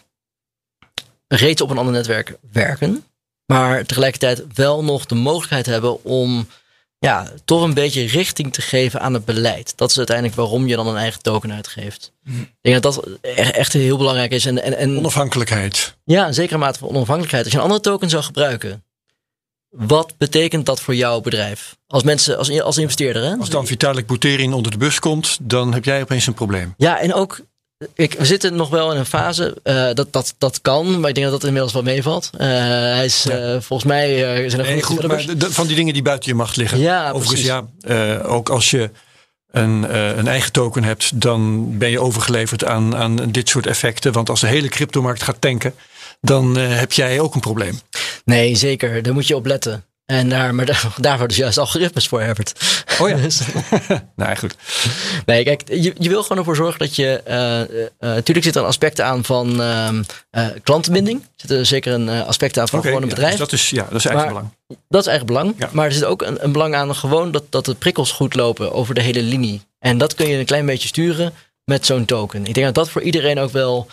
reeds 1.27 1.61
op 1.61 1.69
een 1.69 1.77
ander 1.77 1.93
netwerk 1.93 2.37
werken. 2.51 3.03
Maar 3.45 3.85
tegelijkertijd 3.85 4.43
wel 4.53 4.83
nog 4.83 5.05
de 5.05 5.15
mogelijkheid 5.15 5.65
hebben 5.65 6.03
om 6.03 6.47
ja, 6.99 7.31
toch 7.45 7.61
een 7.63 7.73
beetje 7.73 8.05
richting 8.07 8.53
te 8.53 8.61
geven 8.61 9.01
aan 9.01 9.13
het 9.13 9.25
beleid. 9.25 9.73
Dat 9.75 9.89
is 9.91 9.97
uiteindelijk 9.97 10.35
waarom 10.35 10.67
je 10.67 10.75
dan 10.75 10.87
een 10.87 10.95
eigen 10.97 11.21
token 11.21 11.53
uitgeeft. 11.53 12.11
Ik 12.25 12.57
denk 12.61 12.81
dat 12.83 12.93
dat 12.93 13.07
echt, 13.21 13.51
echt 13.55 13.73
heel 13.73 13.97
belangrijk 13.97 14.31
is. 14.31 14.45
En, 14.45 14.63
en, 14.63 14.77
en 14.77 14.97
Onafhankelijkheid. 14.97 15.95
ja, 16.03 16.27
een 16.27 16.33
zekere 16.33 16.57
mate 16.57 16.79
van 16.79 16.89
onafhankelijkheid. 16.89 17.43
Als 17.43 17.53
je 17.53 17.57
een 17.59 17.63
andere 17.65 17.81
token 17.83 18.09
zou 18.09 18.23
gebruiken, 18.23 18.83
wat 19.69 20.13
betekent 20.17 20.65
dat 20.65 20.81
voor 20.81 20.95
jouw 20.95 21.21
bedrijf? 21.21 21.75
Als 21.87 22.03
mensen, 22.03 22.37
als, 22.37 22.61
als 22.61 22.77
investeerder, 22.77 23.23
hè? 23.23 23.35
Als 23.35 23.49
dan 23.49 23.67
Vitalik 23.67 24.07
Buterin 24.07 24.53
onder 24.53 24.71
de 24.71 24.77
bus 24.77 24.99
komt, 24.99 25.37
dan 25.41 25.73
heb 25.73 25.85
jij 25.85 26.01
opeens 26.01 26.27
een 26.27 26.33
probleem. 26.33 26.73
Ja, 26.77 26.99
en 26.99 27.13
ook. 27.13 27.39
Ik, 27.93 28.13
we 28.13 28.25
zitten 28.25 28.55
nog 28.55 28.69
wel 28.69 28.91
in 28.91 28.97
een 28.97 29.05
fase 29.05 29.57
uh, 29.63 29.89
dat, 29.93 30.13
dat 30.13 30.35
dat 30.37 30.61
kan, 30.61 30.99
maar 30.99 31.09
ik 31.09 31.15
denk 31.15 31.27
dat 31.27 31.35
dat 31.35 31.43
inmiddels 31.43 31.73
wel 31.73 31.83
meevalt. 31.83 32.29
Uh, 32.33 32.39
hij 32.39 33.05
is 33.05 33.25
uh, 33.25 33.51
volgens 33.59 33.83
mij 33.83 34.17
zijn 34.49 34.61
er 34.61 34.67
nee, 34.67 34.81
goed, 34.81 35.07
maar 35.07 35.37
de, 35.37 35.53
van 35.53 35.67
die 35.67 35.75
dingen 35.75 35.93
die 35.93 36.01
buiten 36.01 36.29
je 36.29 36.35
macht 36.35 36.55
liggen. 36.55 36.79
Ja, 36.79 37.11
Overigens, 37.11 37.41
ja, 37.41 37.67
ook 38.21 38.49
als 38.49 38.71
je 38.71 38.89
een, 39.51 39.95
een, 40.17 40.27
eigen 40.27 40.51
token 40.51 40.83
hebt, 40.83 41.21
dan 41.21 41.77
ben 41.77 41.89
je 41.89 41.99
overgeleverd 41.99 42.65
aan, 42.65 42.95
aan 42.95 43.31
dit 43.31 43.49
soort 43.49 43.67
effecten. 43.67 44.11
Want 44.11 44.29
als 44.29 44.39
de 44.39 44.47
hele 44.47 44.67
cryptomarkt 44.67 45.23
gaat 45.23 45.41
tanken, 45.41 45.73
dan 46.21 46.55
heb 46.57 46.91
jij 46.91 47.19
ook 47.19 47.35
een 47.35 47.41
probleem. 47.41 47.79
Nee, 48.25 48.55
zeker. 48.55 49.03
Daar 49.03 49.13
moet 49.13 49.27
je 49.27 49.35
op 49.35 49.45
letten. 49.45 49.83
En 50.09 50.29
daar, 50.29 50.55
maar 50.55 50.65
daar, 50.65 50.93
daarvoor 50.97 51.27
dus 51.27 51.37
juist 51.37 51.57
algoritmes 51.57 52.07
voor, 52.07 52.21
Herbert. 52.21 52.83
Oh 52.99 53.09
ja. 53.09 53.15
dus, 53.27 53.41
nee, 54.15 54.35
goed. 54.35 54.55
Nee, 55.25 55.43
kijk, 55.43 55.61
je, 55.67 55.93
je 55.97 56.09
wil 56.09 56.21
gewoon 56.21 56.37
ervoor 56.37 56.55
zorgen 56.55 56.79
dat 56.79 56.95
je... 56.95 57.21
Uh, 57.27 57.77
uh, 57.79 58.15
natuurlijk 58.15 58.45
zit 58.45 58.55
er 58.55 58.61
een 58.61 58.67
aspect 58.67 59.01
aan 59.01 59.23
van 59.23 59.61
uh, 59.61 59.89
klantenbinding. 60.63 61.23
Zit 61.35 61.51
er 61.51 61.65
zeker 61.65 61.93
een 61.93 62.09
aspect 62.09 62.59
aan 62.59 62.67
van 62.67 62.79
okay, 62.79 62.91
gewoon 62.91 63.03
een 63.03 63.09
ja, 63.09 63.15
bedrijf. 63.15 63.37
Dus 63.37 63.49
dat 63.49 63.59
is, 63.59 63.69
ja, 63.69 63.87
dat 63.89 63.99
is 63.99 64.05
eigen 64.05 64.27
belang. 64.27 64.49
Dat 64.87 65.01
is 65.01 65.07
eigen 65.07 65.25
belang. 65.25 65.55
Ja. 65.57 65.69
Maar 65.71 65.85
er 65.85 65.91
zit 65.91 66.05
ook 66.05 66.21
een, 66.21 66.43
een 66.43 66.51
belang 66.51 66.75
aan 66.75 66.95
gewoon 66.95 67.31
dat, 67.31 67.43
dat 67.49 67.65
de 67.65 67.75
prikkels 67.75 68.11
goed 68.11 68.35
lopen 68.35 68.73
over 68.73 68.93
de 68.93 69.01
hele 69.01 69.21
linie. 69.21 69.61
En 69.79 69.97
dat 69.97 70.15
kun 70.15 70.27
je 70.27 70.37
een 70.37 70.45
klein 70.45 70.65
beetje 70.65 70.87
sturen 70.87 71.33
met 71.65 71.85
zo'n 71.85 72.05
token. 72.05 72.45
Ik 72.45 72.53
denk 72.53 72.65
dat 72.65 72.75
dat 72.75 72.89
voor 72.89 73.01
iedereen 73.01 73.39
ook 73.39 73.51
wel 73.51 73.87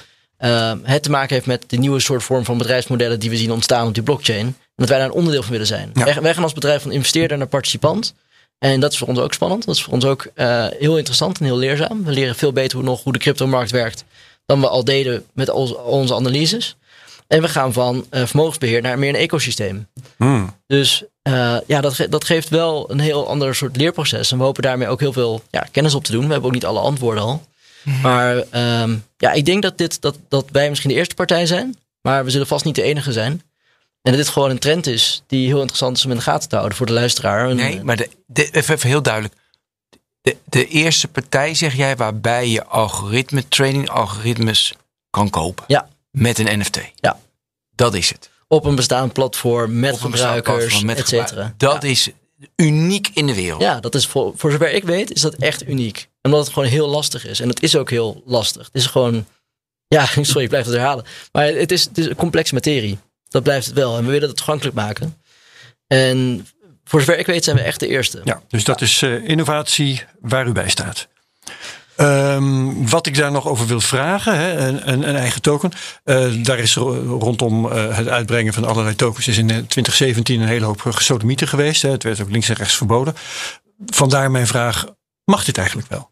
het 0.83 1.03
te 1.03 1.11
maken 1.11 1.35
heeft 1.35 1.47
met 1.47 1.65
de 1.67 1.77
nieuwe 1.77 2.01
soort 2.01 2.23
vorm 2.23 2.45
van 2.45 2.59
bedrijfsmodellen 2.59 3.21
die 3.21 3.31
we 3.31 3.37
zien 3.37 3.53
ontstaan 3.53 3.87
op 3.87 3.95
die 3.95 4.03
blockchain. 4.03 4.47
En 4.47 4.57
dat 4.75 4.89
wij 4.89 4.99
daar 4.99 5.07
een 5.07 5.13
onderdeel 5.13 5.43
van 5.43 5.51
willen 5.51 5.67
zijn. 5.67 5.91
Ja. 5.95 6.05
Wij, 6.05 6.21
wij 6.21 6.35
gaan 6.35 6.43
als 6.43 6.53
bedrijf 6.53 6.83
van 6.83 6.93
investeerder 6.93 7.39
naar 7.39 7.47
participant. 7.47 8.15
En 8.59 8.81
dat 8.81 8.93
is 8.93 8.99
voor 8.99 9.09
ons 9.09 9.19
ook 9.19 9.35
spannend. 9.35 9.65
Dat 9.65 9.75
is 9.75 9.83
voor 9.83 9.93
ons 9.93 10.05
ook 10.05 10.27
uh, 10.35 10.67
heel 10.79 10.97
interessant 10.97 11.39
en 11.39 11.45
heel 11.45 11.57
leerzaam. 11.57 12.05
We 12.05 12.13
leren 12.13 12.35
veel 12.35 12.53
beter 12.53 12.79
hoe, 12.79 12.87
nog, 12.87 13.03
hoe 13.03 13.13
de 13.13 13.19
cryptomarkt 13.19 13.71
werkt 13.71 14.05
dan 14.47 14.61
we 14.61 14.69
al 14.69 14.85
deden 14.85 15.25
met 15.33 15.51
ons, 15.51 15.75
onze 15.75 16.15
analyses. 16.15 16.77
En 17.27 17.43
we 17.43 17.49
gaan 17.49 17.73
van 17.73 18.07
uh, 18.11 18.27
vermogensbeheer 18.27 18.83
naar 18.83 18.99
meer 18.99 19.09
een 19.09 19.15
ecosysteem. 19.15 19.89
Hmm. 20.17 20.55
Dus 20.67 21.05
uh, 21.29 21.57
ja, 21.67 21.81
dat, 21.81 21.95
ge 21.95 22.09
dat 22.09 22.25
geeft 22.25 22.49
wel 22.49 22.91
een 22.91 23.01
heel 23.01 23.29
ander 23.29 23.55
soort 23.55 23.77
leerproces. 23.77 24.33
En 24.33 24.39
we 24.39 24.45
hopen 24.45 24.63
daarmee 24.63 24.89
ook 24.89 25.01
heel 25.01 25.13
veel 25.13 25.43
ja, 25.51 25.67
kennis 25.71 25.95
op 25.95 26.05
te 26.05 26.13
doen. 26.13 26.27
We 26.27 26.33
hebben 26.33 26.49
ook 26.49 26.55
niet 26.55 26.65
alle 26.65 26.81
antwoorden 26.81 27.23
al. 27.23 27.43
Maar 28.03 28.37
um, 28.37 29.05
ja, 29.17 29.33
ik 29.33 29.45
denk 29.45 29.63
dat, 29.63 29.79
dit, 29.79 30.01
dat, 30.01 30.19
dat 30.29 30.45
wij 30.53 30.69
misschien 30.69 30.91
de 30.91 30.97
eerste 30.97 31.15
partij 31.15 31.47
zijn. 31.47 31.77
Maar 32.01 32.25
we 32.25 32.31
zullen 32.31 32.47
vast 32.47 32.65
niet 32.65 32.75
de 32.75 32.83
enige 32.83 33.13
zijn. 33.13 33.43
En 34.03 34.13
dat 34.13 34.17
dit 34.17 34.29
gewoon 34.29 34.51
een 34.51 34.59
trend 34.59 34.87
is 34.87 35.23
die 35.27 35.47
heel 35.47 35.59
interessant 35.59 35.97
is 35.97 36.05
om 36.05 36.11
in 36.11 36.17
de 36.17 36.23
gaten 36.23 36.49
te 36.49 36.55
houden 36.55 36.77
voor 36.77 36.87
de 36.87 36.93
luisteraar. 36.93 37.55
Nee, 37.55 37.83
maar 37.83 37.97
de, 37.97 38.11
de, 38.27 38.51
even, 38.51 38.89
heel 38.89 39.03
duidelijk. 39.03 39.35
De, 40.21 40.37
de 40.45 40.69
eerste 40.69 41.09
partij, 41.09 41.55
zeg 41.55 41.75
jij, 41.75 41.97
waarbij 41.97 42.49
je 42.49 42.65
algoritme 42.65 43.49
training, 43.49 43.91
algoritmes 43.91 44.75
kan 45.11 45.31
kopen. 45.31 45.65
Ja. 45.67 45.89
Met 46.11 46.39
een 46.39 46.59
NFT. 46.59 46.81
Ja. 46.95 47.19
Dat 47.75 47.95
is 47.95 48.09
het. 48.09 48.31
Op 48.49 48.65
een 48.65 48.75
bestaand 48.75 49.13
platform, 49.13 49.81
met 49.81 50.01
gebruikers, 50.01 50.85
et 50.85 51.09
cetera. 51.09 51.55
Dat 51.57 51.83
ja. 51.83 51.89
is 51.89 52.11
uniek 52.57 53.11
in 53.15 53.27
de 53.27 53.35
wereld. 53.35 53.61
Ja, 53.61 53.81
dat 53.81 53.95
is 53.95 54.07
voor, 54.07 54.33
voor 54.37 54.51
zover 54.51 54.73
ik 54.73 54.85
weet, 54.85 55.13
is 55.13 55.21
dat 55.21 55.35
echt 55.35 55.69
uniek. 55.69 56.09
Omdat 56.27 56.45
het 56.45 56.53
gewoon 56.53 56.69
heel 56.69 56.89
lastig 56.89 57.27
is. 57.27 57.41
En 57.41 57.49
het 57.49 57.63
is 57.63 57.77
ook 57.77 57.91
heel 57.91 58.23
lastig. 58.25 58.67
Het 58.67 58.75
is 58.75 58.87
gewoon. 58.87 59.27
Ja, 59.89 60.07
sorry, 60.21 60.43
ik 60.43 60.49
blijf 60.49 60.65
het 60.65 60.75
herhalen. 60.75 61.05
Maar 61.33 61.47
het 61.47 61.73
is, 61.73 61.85
het 61.85 61.99
is 61.99 62.07
een 62.07 62.17
complexe 62.17 62.55
materie. 62.55 62.99
Dat 63.29 63.43
blijft 63.43 63.67
het 63.67 63.75
wel. 63.75 63.97
En 63.97 64.05
we 64.05 64.11
willen 64.11 64.29
het 64.29 64.37
toegankelijk 64.37 64.77
maken. 64.77 65.17
En 65.87 66.47
voor 66.85 67.01
zover 67.01 67.19
ik 67.19 67.27
weet 67.27 67.45
zijn 67.45 67.57
we 67.57 67.63
echt 67.63 67.81
de 67.81 67.89
eerste. 67.89 68.21
Ja, 68.25 68.43
dus 68.49 68.65
dat 68.65 68.81
is 68.81 69.03
uh, 69.03 69.29
innovatie 69.29 70.05
waar 70.21 70.47
u 70.47 70.53
bij 70.53 70.69
staat. 70.69 71.09
Um, 71.97 72.89
wat 72.89 73.07
ik 73.07 73.17
daar 73.17 73.33
nog 73.33 73.47
over 73.47 73.67
wil 73.67 73.81
vragen, 73.81 74.39
hè, 74.39 74.69
een, 74.69 75.09
een, 75.09 75.17
eigen 75.17 75.43
token. 75.43 75.73
Uh, 76.05 76.45
daar 76.45 76.59
is 76.59 76.75
rondom 76.75 77.67
uh, 77.67 77.97
het 77.97 78.09
uitbrengen 78.09 78.53
van 78.53 78.65
allerlei 78.65 78.97
tokens 78.97 79.29
is 79.29 79.39
in 79.39 79.47
2017 79.47 80.41
een 80.41 80.49
hele 80.49 80.65
hoop 80.65 80.81
gesodemieten 80.81 81.49
geweest. 81.49 81.83
Hè. 81.83 81.91
Het 81.91 82.03
werd 82.03 82.21
ook 82.21 82.31
links 82.31 82.49
en 82.49 82.55
rechts 82.55 82.77
verboden. 82.77 83.15
Vandaar 83.87 84.31
mijn 84.31 84.47
vraag, 84.47 84.87
mag 85.25 85.45
dit 85.45 85.59
eigenlijk 85.59 85.89
wel? 85.89 86.11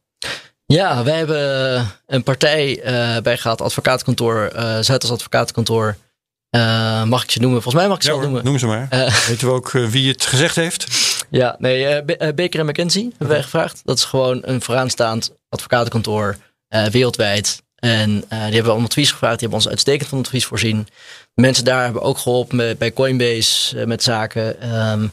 Ja, 0.66 1.04
wij 1.04 1.16
hebben 1.16 1.86
een 2.06 2.22
partij 2.22 2.84
uh, 2.84 3.22
bij 3.22 3.36
gehad, 3.36 3.60
advocatenkantoor, 3.60 4.50
Zuidas 4.80 5.10
Advocatenkantoor. 5.10 5.96
Uh, 6.56 7.04
mag 7.04 7.22
ik 7.22 7.30
ze 7.30 7.40
noemen? 7.40 7.62
Volgens 7.62 7.82
mij 7.82 7.88
mag 7.88 7.96
ik 7.96 8.02
ze 8.02 8.08
ja, 8.08 8.14
wel 8.14 8.24
noemen. 8.24 8.44
Noem 8.44 8.58
ze 8.58 8.66
maar. 8.66 8.88
Uh, 8.90 9.26
Weten 9.28 9.46
we 9.46 9.52
ook 9.52 9.72
uh, 9.72 9.88
wie 9.88 10.08
het 10.12 10.26
gezegd 10.26 10.56
heeft? 10.56 10.86
Ja, 11.30 11.56
nee, 11.58 12.02
Baker 12.34 12.60
en 12.60 12.66
McKenzie 12.66 13.08
hebben 13.08 13.28
wij 13.28 13.42
gevraagd. 13.42 13.80
Dat 13.84 13.98
is 13.98 14.04
gewoon 14.04 14.40
een 14.42 14.60
vooraanstaand 14.60 15.32
advocatenkantoor 15.48 16.36
wereldwijd. 16.90 17.62
En 17.74 18.10
die 18.10 18.38
hebben 18.38 18.64
we 18.64 18.72
om 18.72 18.84
advies 18.84 19.10
gevraagd. 19.10 19.38
Die 19.38 19.48
hebben 19.48 19.58
ons 19.58 19.68
uitstekend 19.68 20.08
van 20.08 20.18
advies 20.18 20.44
voorzien. 20.44 20.88
Mensen 21.34 21.64
daar 21.64 21.84
hebben 21.84 22.02
ook 22.02 22.18
geholpen 22.18 22.56
met, 22.56 22.78
bij 22.78 22.92
Coinbase 22.92 23.86
met 23.86 24.02
zaken. 24.02 24.76
Um, 24.76 25.12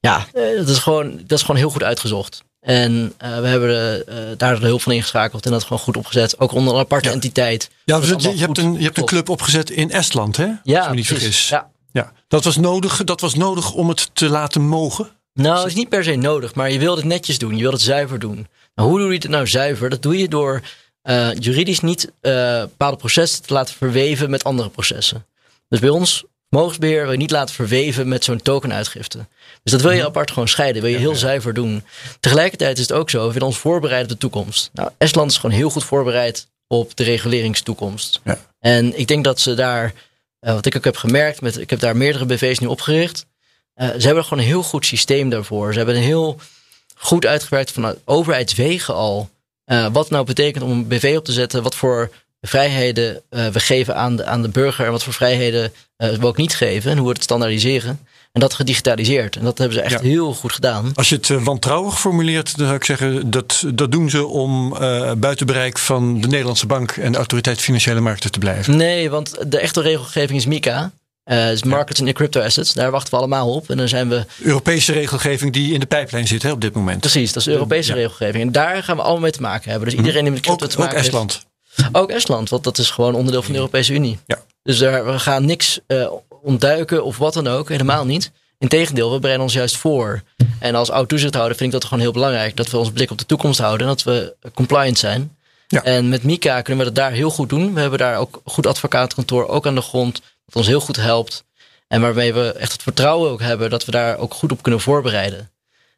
ja, 0.00 0.26
dat 0.32 0.68
is, 0.68 0.78
gewoon, 0.78 1.16
dat 1.16 1.38
is 1.38 1.40
gewoon 1.40 1.60
heel 1.60 1.70
goed 1.70 1.82
uitgezocht. 1.82 2.42
En 2.60 2.92
uh, 3.22 3.40
we 3.40 3.46
hebben 3.46 4.04
uh, 4.08 4.14
daar 4.36 4.60
de 4.60 4.66
hulp 4.66 4.82
van 4.82 4.92
ingeschakeld 4.92 5.46
en 5.46 5.50
dat 5.50 5.62
gewoon 5.62 5.78
goed 5.78 5.96
opgezet. 5.96 6.40
Ook 6.40 6.52
onder 6.52 6.74
een 6.74 6.80
aparte 6.80 7.08
ja. 7.08 7.14
entiteit. 7.14 7.70
Ja, 7.84 8.00
dus 8.00 8.08
je, 8.08 8.30
je, 8.30 8.38
hebt 8.38 8.58
een, 8.58 8.72
je 8.72 8.84
hebt 8.84 8.98
een 8.98 9.04
club 9.04 9.28
opgezet 9.28 9.70
in 9.70 9.90
Estland, 9.90 10.36
hè? 10.36 10.44
Ja, 10.62 10.76
Als 10.76 10.84
ik 10.84 10.90
me 10.90 10.96
niet 10.96 11.06
vergis. 11.06 11.48
Ja. 11.48 11.70
ja. 11.92 12.12
Dat, 12.28 12.44
was 12.44 12.56
nodig, 12.56 13.04
dat 13.04 13.20
was 13.20 13.34
nodig 13.34 13.72
om 13.72 13.88
het 13.88 14.10
te 14.12 14.28
laten 14.28 14.62
mogen? 14.62 15.10
Nou, 15.32 15.58
het 15.58 15.66
is 15.66 15.74
niet 15.74 15.88
per 15.88 16.04
se 16.04 16.14
nodig, 16.14 16.54
maar 16.54 16.70
je 16.70 16.78
wilt 16.78 16.96
het 16.96 17.06
netjes 17.06 17.38
doen. 17.38 17.56
Je 17.56 17.60
wilt 17.60 17.72
het 17.72 17.82
zuiver 17.82 18.18
doen. 18.18 18.48
Nou, 18.74 18.88
hoe 18.88 18.98
doe 18.98 19.08
je 19.08 19.14
het 19.14 19.28
nou 19.28 19.46
zuiver? 19.46 19.90
Dat 19.90 20.02
doe 20.02 20.18
je 20.18 20.28
door 20.28 20.62
uh, 21.02 21.34
juridisch 21.34 21.80
niet 21.80 22.12
bepaalde 22.20 22.96
processen 22.96 23.42
te 23.42 23.52
laten 23.52 23.74
verweven 23.74 24.30
met 24.30 24.44
andere 24.44 24.68
processen. 24.68 25.26
Dus 25.68 25.80
bij 25.80 25.88
ons 25.88 26.24
Vermogensbeheer 26.48 27.02
wil 27.02 27.12
je 27.12 27.18
niet 27.18 27.30
laten 27.30 27.54
verweven 27.54 28.08
met 28.08 28.24
zo'n 28.24 28.42
tokenuitgifte. 28.42 29.26
Dus 29.62 29.72
dat 29.72 29.82
wil 29.82 29.90
je 29.90 30.04
apart 30.04 30.30
gewoon 30.30 30.48
scheiden. 30.48 30.82
Wil 30.82 30.90
je 30.90 30.98
heel 30.98 31.14
zuiver 31.14 31.54
doen. 31.54 31.84
Tegelijkertijd 32.20 32.78
is 32.78 32.88
het 32.88 32.92
ook 32.92 33.10
zo, 33.10 33.26
we 33.26 33.32
willen 33.32 33.48
ons 33.48 33.58
voorbereiden 33.58 34.12
op 34.12 34.20
de 34.20 34.28
toekomst. 34.28 34.70
Nou, 34.72 34.90
Estland 34.98 35.30
is 35.30 35.36
gewoon 35.36 35.56
heel 35.56 35.70
goed 35.70 35.84
voorbereid 35.84 36.46
op 36.66 36.96
de 36.96 37.04
reguleringstoekomst. 37.04 38.20
Ja. 38.24 38.38
En 38.60 38.98
ik 38.98 39.06
denk 39.06 39.24
dat 39.24 39.40
ze 39.40 39.54
daar, 39.54 39.92
uh, 40.40 40.52
wat 40.52 40.66
ik 40.66 40.76
ook 40.76 40.84
heb 40.84 40.96
gemerkt, 40.96 41.40
met, 41.40 41.58
ik 41.58 41.70
heb 41.70 41.80
daar 41.80 41.96
meerdere 41.96 42.26
BV's 42.26 42.58
nu 42.58 42.66
opgericht. 42.66 43.26
Uh, 43.76 43.88
ze 43.98 44.06
hebben 44.06 44.24
gewoon 44.24 44.38
een 44.38 44.48
heel 44.48 44.62
goed 44.62 44.86
systeem 44.86 45.30
daarvoor. 45.30 45.72
Ze 45.72 45.78
hebben 45.78 45.96
een 45.96 46.02
heel 46.02 46.40
goed 46.94 47.26
uitgewerkt 47.26 47.72
vanuit 47.72 47.98
overheidswegen 48.04 48.94
al. 48.94 49.30
Uh, 49.66 49.86
wat 49.92 50.10
nou 50.10 50.24
betekent 50.24 50.64
om 50.64 50.70
een 50.70 50.88
BV 50.88 51.14
op 51.16 51.24
te 51.24 51.32
zetten, 51.32 51.62
wat 51.62 51.74
voor 51.74 52.10
vrijheden 52.40 53.22
uh, 53.30 53.46
we 53.46 53.60
geven 53.60 53.96
aan 53.96 54.16
de, 54.16 54.24
aan 54.24 54.42
de 54.42 54.48
burger 54.48 54.84
en 54.86 54.90
wat 54.92 55.02
voor 55.02 55.12
vrijheden 55.12 55.72
uh, 55.98 56.10
we 56.10 56.26
ook 56.26 56.36
niet 56.36 56.54
geven 56.54 56.90
en 56.90 56.96
hoe 56.98 57.06
we 57.06 57.12
het 57.12 57.22
standaardiseren. 57.22 57.98
En 58.32 58.40
dat 58.40 58.54
gedigitaliseerd. 58.54 59.36
En 59.36 59.44
dat 59.44 59.58
hebben 59.58 59.76
ze 59.76 59.82
echt 59.82 60.00
Ja. 60.02 60.08
heel 60.08 60.34
goed 60.34 60.52
gedaan. 60.52 60.92
Als 60.94 61.08
je 61.08 61.14
het 61.14 61.28
uh, 61.28 61.42
wantrouwig 61.42 62.00
formuleert, 62.00 62.56
dan 62.56 62.66
zou 62.66 62.76
ik 62.78 62.84
zeggen 62.84 63.30
dat 63.30 63.64
dat 63.74 63.92
doen 63.92 64.10
ze 64.10 64.26
om 64.26 64.72
uh, 64.80 65.12
buiten 65.12 65.46
bereik 65.46 65.78
van 65.78 66.20
de 66.20 66.26
Nederlandse 66.28 66.66
bank 66.66 66.90
en 66.90 67.12
de 67.12 67.18
autoriteit 67.18 67.60
financiële 67.60 68.00
markten 68.00 68.30
te 68.30 68.38
blijven. 68.38 68.76
Nee, 68.76 69.10
want 69.10 69.36
de 69.46 69.58
echte 69.58 69.80
regelgeving 69.80 70.38
is 70.38 70.46
MiCA. 70.46 70.90
Uh, 71.30 71.52
is 71.52 71.62
Markets 71.62 72.00
in 72.00 72.12
Crypto 72.12 72.40
Assets. 72.40 72.72
Daar 72.72 72.90
wachten 72.90 73.10
we 73.12 73.18
allemaal 73.18 73.54
op. 73.54 73.70
En 73.70 73.76
dan 73.76 73.88
zijn 73.88 74.08
we. 74.08 74.24
Europese 74.42 74.92
regelgeving 74.92 75.52
die 75.52 75.72
in 75.72 75.80
de 75.80 75.86
pijplijn 75.86 76.26
zit 76.26 76.42
hè, 76.42 76.50
op 76.52 76.60
dit 76.60 76.74
moment. 76.74 77.00
Precies, 77.00 77.32
dat 77.32 77.42
is 77.46 77.48
Europese 77.48 77.88
Ja. 77.90 77.96
regelgeving. 77.96 78.42
En 78.44 78.52
daar 78.52 78.82
gaan 78.82 78.96
we 78.96 79.02
allemaal 79.02 79.20
mee 79.22 79.30
te 79.30 79.40
maken 79.40 79.70
hebben. 79.70 79.88
Dus 79.88 79.98
iedereen 79.98 80.22
die 80.22 80.32
met 80.32 80.40
crypto 80.42 80.64
Ook, 80.64 80.70
te 80.70 80.76
ook 80.76 80.82
maken 80.84 81.00
heeft. 81.02 81.46
Ook 81.92 82.10
Estland, 82.10 82.48
want 82.48 82.64
dat 82.64 82.78
is 82.78 82.90
gewoon 82.90 83.14
onderdeel 83.14 83.42
van 83.42 83.52
de 83.52 83.58
Europese 83.58 83.92
Unie. 83.92 84.18
Ja. 84.26 84.38
Dus 84.62 84.78
daar, 84.78 85.06
we 85.06 85.18
gaan 85.18 85.44
niks 85.44 85.80
uh, 85.86 86.10
ontduiken 86.42 87.04
of 87.04 87.18
wat 87.18 87.34
dan 87.34 87.46
ook. 87.46 87.68
Helemaal 87.68 88.04
niet. 88.04 88.30
Integendeel, 88.58 89.12
we 89.12 89.18
bereiden 89.18 89.44
ons 89.44 89.54
juist 89.54 89.76
voor. 89.76 90.22
En 90.58 90.74
als 90.74 90.90
oud 90.90 91.08
toezichthouder 91.08 91.56
vind 91.56 91.72
ik 91.74 91.80
dat 91.80 91.88
gewoon 91.88 92.02
heel 92.02 92.12
belangrijk. 92.12 92.56
Dat 92.56 92.70
we 92.70 92.76
ons 92.76 92.90
blik 92.90 93.10
op 93.10 93.18
de 93.18 93.26
toekomst 93.26 93.60
houden. 93.60 93.86
En 93.86 93.92
dat 93.92 94.02
we 94.02 94.36
compliant 94.54 94.98
zijn. 94.98 95.36
Ja. 95.68 95.82
En 95.82 96.08
met 96.08 96.22
Mika 96.22 96.60
kunnen 96.60 96.84
we 96.84 96.92
dat 96.92 97.02
daar 97.04 97.12
heel 97.12 97.30
goed 97.30 97.48
doen. 97.48 97.74
We 97.74 97.80
hebben 97.80 97.98
daar 97.98 98.18
ook 98.18 98.40
een 98.44 98.52
goed 98.52 98.66
advocaatkantoor 98.66 99.48
ook 99.48 99.66
aan 99.66 99.74
de 99.74 99.80
grond. 99.80 100.20
Dat 100.46 100.56
ons 100.56 100.66
heel 100.66 100.80
goed 100.80 100.96
helpt. 100.96 101.44
En 101.88 102.00
waarmee 102.00 102.34
we 102.34 102.52
echt 102.52 102.72
het 102.72 102.82
vertrouwen 102.82 103.30
ook 103.30 103.40
hebben 103.40 103.70
dat 103.70 103.84
we 103.84 103.90
daar 103.90 104.18
ook 104.18 104.34
goed 104.34 104.52
op 104.52 104.62
kunnen 104.62 104.80
voorbereiden. 104.80 105.50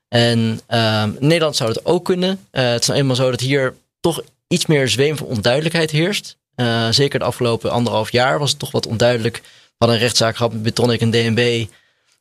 En 0.08 0.60
uh, 0.68 1.02
in 1.02 1.26
Nederland 1.26 1.56
zou 1.56 1.70
het 1.70 1.84
ook 1.84 2.04
kunnen. 2.04 2.30
Uh, 2.52 2.62
het 2.70 2.80
is 2.80 2.86
nou 2.86 2.98
eenmaal 2.98 3.16
zo 3.16 3.30
dat 3.30 3.40
hier 3.40 3.74
toch 4.00 4.22
iets 4.52 4.66
meer 4.66 4.88
zweem 4.88 5.16
van 5.16 5.26
onduidelijkheid 5.26 5.90
heerst. 5.90 6.38
Uh, 6.56 6.88
zeker 6.90 7.18
de 7.18 7.24
afgelopen 7.24 7.70
anderhalf 7.70 8.12
jaar 8.12 8.38
was 8.38 8.50
het 8.50 8.58
toch 8.58 8.70
wat 8.70 8.86
onduidelijk. 8.86 9.36
We 9.42 9.74
hadden 9.78 9.96
een 9.96 10.02
rechtszaak 10.02 10.36
gehad 10.36 10.52
met 10.52 10.62
Betonic 10.62 11.00
en 11.00 11.10
DNB. 11.10 11.66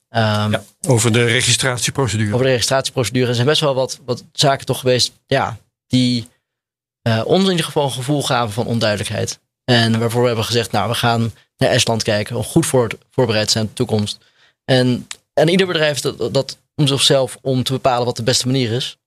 Ehm, 0.09 0.51
Ja, 0.51 0.63
over 0.87 1.11
de 1.11 1.23
registratieprocedure. 1.23 2.33
over 2.33 2.45
de 2.45 2.51
registratieprocedure. 2.51 3.27
Er 3.27 3.35
zijn 3.35 3.47
best 3.47 3.61
wel 3.61 3.75
wat, 3.75 3.99
wat 4.05 4.23
zaken 4.31 4.65
toch 4.65 4.79
geweest 4.79 5.11
ja, 5.27 5.57
die 5.87 6.27
eh, 7.01 7.21
ons 7.25 7.43
in 7.43 7.49
ieder 7.49 7.65
geval 7.65 7.83
een 7.83 7.91
gevoel 7.91 8.23
gaven 8.23 8.53
van 8.53 8.65
onduidelijkheid. 8.65 9.39
En 9.63 9.99
waarvoor 9.99 10.21
we 10.21 10.27
hebben 10.27 10.45
gezegd, 10.45 10.71
nou, 10.71 10.89
we 10.89 10.95
gaan 10.95 11.33
naar 11.57 11.69
Estland 11.69 12.03
kijken. 12.03 12.35
Om 12.35 12.43
goed 12.43 12.65
voor, 12.65 12.89
voorbereid 13.11 13.51
zijn 13.51 13.63
op 13.63 13.69
de 13.69 13.75
toekomst. 13.75 14.17
En, 14.65 15.07
en 15.33 15.49
ieder 15.49 15.67
bedrijf 15.67 15.99
dat, 15.99 16.33
dat 16.33 16.57
om 16.75 16.87
zichzelf 16.87 17.37
om 17.41 17.63
te 17.63 17.71
bepalen 17.71 18.05
wat 18.05 18.15
de 18.17 18.23
beste 18.23 18.45
manier 18.45 18.71
is. 18.71 18.97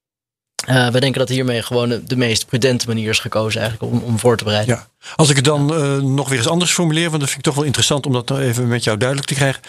Eh 0.67 0.89
wij 0.89 1.01
denken 1.01 1.21
dat 1.21 1.29
hiermee 1.29 1.63
gewoon 1.63 1.89
de, 1.89 2.05
de 2.05 2.17
meest 2.17 2.47
prudente 2.47 2.87
manier 2.87 3.09
is 3.09 3.19
gekozen 3.19 3.61
eigenlijk 3.61 3.93
om, 3.93 4.03
om 4.03 4.19
voor 4.19 4.37
te 4.37 4.45
bereiden. 4.45 4.75
Ja. 4.75 4.87
Als 5.17 5.31
ik 5.31 5.37
het 5.37 5.45
dan 5.45 5.75
eh, 5.75 5.97
nog 5.97 6.29
weer 6.29 6.39
eens 6.39 6.49
anders 6.49 6.73
formuleer, 6.73 7.09
want 7.09 7.21
dat 7.21 7.29
vind 7.29 7.39
ik 7.39 7.45
toch 7.45 7.55
wel 7.55 7.65
interessant 7.65 8.07
om 8.07 8.13
dat 8.13 8.29
nou 8.29 8.43
even 8.43 8.69
met 8.69 8.85
jou 8.85 8.97
duidelijk 8.97 9.29
te 9.29 9.35
krijgen. 9.35 9.63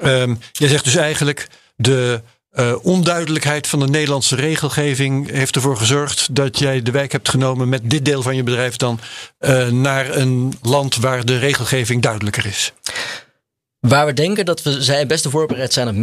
Ehm, 0.00 0.34
jij 0.52 0.68
zegt 0.68 0.84
dus 0.84 0.96
eigenlijk 0.96 1.48
de 1.76 2.22
eh, 2.50 2.74
onduidelijkheid 2.82 3.66
van 3.66 3.78
de 3.78 3.88
Nederlandse 3.88 4.36
regelgeving 4.36 5.30
heeft 5.30 5.54
ervoor 5.54 5.76
gezorgd 5.76 6.34
dat 6.34 6.58
jij 6.58 6.82
de 6.82 6.90
wijk 6.90 7.12
hebt 7.12 7.28
genomen 7.28 7.68
met 7.68 7.90
dit 7.90 8.04
deel 8.04 8.22
van 8.22 8.36
je 8.36 8.42
bedrijf 8.42 8.76
dan 8.76 9.00
naar 9.70 10.16
een 10.16 10.52
land 10.62 10.96
waar 10.96 11.24
de 11.24 11.38
regelgeving 11.38 12.02
duidelijker 12.02 12.46
is. 12.46 12.72
Waar 13.80 14.06
we 14.06 14.12
denken 14.12 14.44
dat 14.44 14.62
we 14.62 14.82
zij 14.82 14.98
het 14.98 15.08
beste 15.08 15.30
voorbereid 15.30 15.72
zijn 15.72 15.88
op 15.88 15.94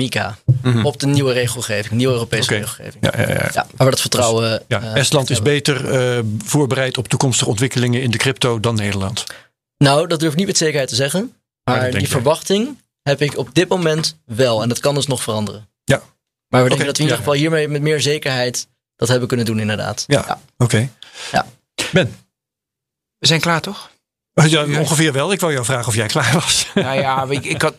MICA. 0.73 0.87
Op 0.87 0.99
de 0.99 1.07
nieuwe 1.07 1.33
regelgeving, 1.33 1.93
nieuwe 1.93 2.13
Europese 2.13 2.51
Mhm. 2.51 2.59
Regelgeving. 2.59 3.03
Ja, 3.11 3.21
ja, 3.21 3.27
ja. 3.29 3.49
Ja, 3.53 3.67
waar 3.75 3.85
we 3.85 3.89
dat 3.89 4.01
vertrouwen. 4.01 4.63
Ja, 4.67 4.81
eh, 4.81 4.95
Estland 4.95 5.29
is 5.29 5.35
hebben. 5.35 5.53
beter 5.53 5.89
eh, 6.17 6.23
voorbereid 6.43 6.97
op 6.97 7.07
toekomstige 7.07 7.49
ontwikkelingen 7.49 8.01
in 8.01 8.11
de 8.11 8.17
crypto 8.17 8.59
dan 8.59 8.75
Nederland. 8.75 9.23
Nou, 9.77 10.07
dat 10.07 10.19
durf 10.19 10.31
ik 10.31 10.37
niet 10.37 10.47
met 10.47 10.57
zekerheid 10.57 10.89
te 10.89 10.95
zeggen. 10.95 11.33
Maar 11.63 11.91
die 11.91 12.07
verwachting 12.09 12.81
heb 13.01 13.21
ik 13.21 13.37
op 13.37 13.49
dit 13.55 13.67
moment 13.69 14.17
wel. 14.25 14.61
En 14.61 14.69
dat 14.69 14.79
kan 14.79 14.95
dus 14.95 15.07
nog 15.07 15.21
veranderen. 15.23 15.67
Ja. 15.83 16.01
Maar 16.47 16.63
we 16.63 16.69
denken 16.69 16.85
dat 16.87 16.97
we 16.97 17.03
in 17.03 17.09
ieder 17.09 17.23
ja, 17.23 17.23
geval 17.31 17.33
hiermee 17.33 17.67
met 17.67 17.81
meer 17.81 18.01
zekerheid 18.01 18.67
dat 18.95 19.07
hebben 19.07 19.27
kunnen 19.27 19.45
doen 19.45 19.59
inderdaad. 19.59 20.03
Ja, 20.07 20.39
oké. 20.57 20.89
Ja. 21.31 21.45
Ben, 21.91 22.15
We 23.19 23.27
zijn 23.27 23.39
klaar 23.39 23.61
toch? 23.61 23.89
ja, 24.33 24.65
ongeveer 24.79 25.13
wel. 25.13 25.31
Ik 25.31 25.39
wou 25.39 25.53
jou 25.53 25.65
vragen 25.65 25.87
of 25.87 25.95
jij 25.95 26.07
klaar 26.07 26.33
was. 26.33 26.67
nou 26.73 26.99
ja, 26.99 27.25
ik, 27.29 27.45
ik 27.45 27.61
had. 27.61 27.75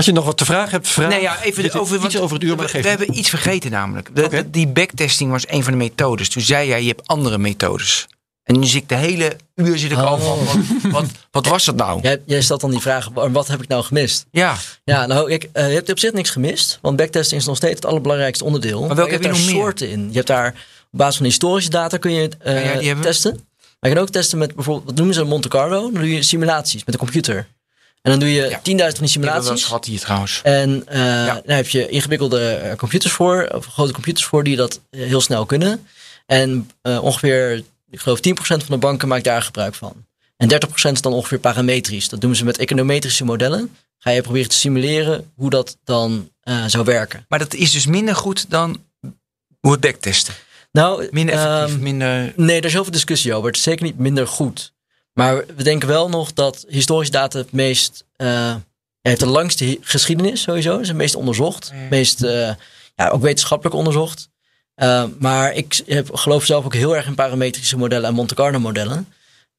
Als 0.00 0.08
je 0.08 0.14
nog 0.14 0.24
wat 0.24 0.36
te 0.36 0.44
vragen 0.44 0.70
hebt, 0.70 0.88
vraag. 0.88 1.08
Nee, 1.08 1.20
ja, 1.20 1.42
even 1.42 1.62
Dit- 1.62 1.76
over, 1.78 2.04
iets 2.04 2.18
over 2.18 2.34
het 2.36 2.44
uur, 2.44 2.56
maar 2.56 2.70
we, 2.72 2.80
we 2.82 2.88
hebben 2.88 3.18
iets 3.18 3.28
vergeten 3.28 3.70
namelijk. 3.70 4.16
De, 4.16 4.28
de- 4.28 4.50
die 4.50 4.66
backtesting 4.68 5.30
was 5.30 5.48
een 5.48 5.62
van 5.62 5.72
de 5.72 5.78
methodes. 5.78 6.28
Toen 6.28 6.42
zei 6.42 6.68
jij, 6.68 6.80
je 6.82 6.88
hebt 6.88 7.06
andere 7.06 7.38
methodes. 7.38 8.06
En 8.44 8.58
nu 8.58 8.66
zit 8.66 8.82
ik 8.82 8.88
de 8.88 8.94
hele 8.94 9.36
uur 9.54 9.78
zit 9.78 9.90
ik 9.90 9.98
al 9.98 10.14
Oh. 10.14 10.20
van, 10.20 10.44
wat, 10.44 10.92
wat, 10.92 11.04
wat 11.30 11.46
was 11.46 11.64
dat 11.64 11.76
nou? 11.76 12.00
Jij, 12.02 12.20
jij 12.26 12.40
stelt 12.42 12.60
dan 12.60 12.70
die 12.70 12.80
vraag, 12.80 13.08
wa- 13.14 13.30
wat 13.30 13.48
heb 13.48 13.62
ik 13.62 13.68
nou 13.68 13.82
gemist? 13.84 14.26
Ja, 14.30 14.56
Ja, 14.84 15.06
nou, 15.06 15.30
ik, 15.30 15.48
eh, 15.52 15.68
je 15.68 15.74
hebt 15.74 15.90
op 15.90 15.98
zich 15.98 16.12
niks 16.12 16.30
gemist. 16.30 16.78
Want 16.82 16.96
backtesting 16.96 17.40
is 17.40 17.46
nog 17.46 17.56
steeds 17.56 17.74
het 17.74 17.84
allerbelangrijkste 17.86 18.44
onderdeel. 18.44 18.86
Maar 18.86 18.96
welke 18.96 19.10
je 19.10 19.16
heb 19.16 19.22
je 19.22 19.28
hebt 19.28 19.38
daar 19.38 19.46
nog 19.46 19.54
meer? 19.54 19.64
soorten 19.64 19.90
in. 19.90 20.08
Je 20.08 20.14
hebt 20.14 20.26
daar 20.26 20.48
op 20.92 20.98
basis 20.98 21.16
van 21.16 21.26
historische 21.26 21.70
data 21.70 21.96
kun 21.96 22.12
je 22.12 22.30
eh, 22.38 22.54
Ja, 22.54 22.60
ja, 22.60 22.78
die 22.78 22.86
hebben 22.86 23.04
we. 23.04 23.10
testen. 23.10 23.32
Maar 23.80 23.90
je 23.90 23.96
kan 23.96 24.04
ook 24.06 24.10
testen 24.12 24.38
met 24.38 24.54
bijvoorbeeld, 24.54 24.86
wat 24.86 24.94
noemen 24.96 25.14
ze 25.14 25.24
Monte 25.24 25.48
Carlo? 25.48 25.80
Dan 25.82 25.94
doe 25.94 26.14
je 26.14 26.22
simulaties 26.22 26.84
met 26.84 26.94
een 26.94 27.00
computer. 27.00 27.46
En 28.02 28.10
dan 28.10 28.20
doe 28.20 28.32
je 28.32 28.50
10.000 28.50 28.58
van 28.60 28.76
die 28.76 28.84
dat 28.84 29.08
simulaties. 29.08 29.50
eens 29.50 29.64
gehad 29.64 29.84
hier 29.84 30.00
trouwens. 30.00 30.40
En 30.42 30.82
eh 30.86 30.98
daar 31.26 31.56
heb 31.56 31.68
je 31.68 31.88
ingewikkelde 31.88 32.50
eh, 32.50 32.76
computers 32.76 33.12
voor, 33.12 33.48
of 33.54 33.66
grote 33.66 33.92
computers 33.92 34.26
voor, 34.26 34.44
die 34.44 34.56
dat 34.56 34.80
eh, 34.90 35.06
heel 35.06 35.20
snel 35.20 35.46
kunnen. 35.46 35.86
En 36.26 36.70
ongeveer, 36.82 37.62
ik 37.90 38.00
geloof 38.00 38.18
10% 38.18 38.22
van 38.40 38.58
de 38.66 38.76
banken 38.76 39.08
maakt 39.08 39.24
daar 39.24 39.42
gebruik 39.42 39.74
van. 39.74 40.06
En 40.36 40.48
30% 40.52 40.90
is 40.92 41.00
dan 41.00 41.12
ongeveer 41.12 41.38
parametrisch. 41.38 42.08
Dat 42.08 42.20
doen 42.20 42.34
ze 42.34 42.44
met 42.44 42.58
econometrische 42.58 43.24
modellen. 43.24 43.76
Ga 43.98 44.10
je 44.10 44.22
proberen 44.22 44.48
te 44.48 44.56
simuleren 44.56 45.30
hoe 45.34 45.50
dat 45.50 45.78
dan 45.84 46.30
zou 46.66 46.84
werken. 46.84 47.24
Maar 47.28 47.38
dat 47.38 47.54
is 47.54 47.72
dus 47.72 47.86
minder 47.86 48.16
goed 48.16 48.50
dan 48.50 48.84
hoe 49.60 49.72
het 49.72 49.80
backtesten. 49.80 50.34
Nou, 50.72 51.08
Minder 51.10 51.34
effectief, 51.34 51.74
ehm, 51.74 51.82
minder... 51.82 52.32
Nee, 52.36 52.58
er 52.58 52.64
is 52.64 52.72
heel 52.72 52.82
veel 52.82 52.92
discussie 52.92 53.34
over. 53.34 53.46
Het 53.46 53.56
is 53.56 53.62
zeker 53.62 53.84
niet 53.84 53.98
minder 53.98 54.26
goed. 54.26 54.72
Maar 55.12 55.44
we 55.56 55.62
denken 55.62 55.88
wel 55.88 56.08
nog 56.08 56.32
dat 56.32 56.64
historische 56.68 57.12
data 57.12 57.38
het 57.38 57.52
meest. 57.52 58.04
eh 58.16 58.54
heeft 59.00 59.20
de 59.20 59.26
langste 59.26 59.64
hi- 59.64 59.78
geschiedenis 59.80 60.42
sowieso. 60.42 60.78
Is 60.78 60.88
het 60.88 60.96
meest 60.96 61.14
onderzocht. 61.14 61.70
Het 61.74 61.90
meest 61.90 62.22
eh, 62.22 62.50
ja, 62.94 63.08
ook 63.08 63.22
wetenschappelijk 63.22 63.76
onderzocht. 63.76 64.28
Eh, 64.74 65.04
maar 65.18 65.52
ik 65.54 65.82
heb, 65.86 66.14
geloof 66.14 66.44
zelf 66.44 66.64
ook 66.64 66.74
heel 66.74 66.96
erg 66.96 67.06
in 67.06 67.14
parametrische 67.14 67.76
modellen 67.76 68.08
en 68.08 68.14
Monte 68.14 68.34
Carlo 68.34 68.58
modellen. 68.58 69.08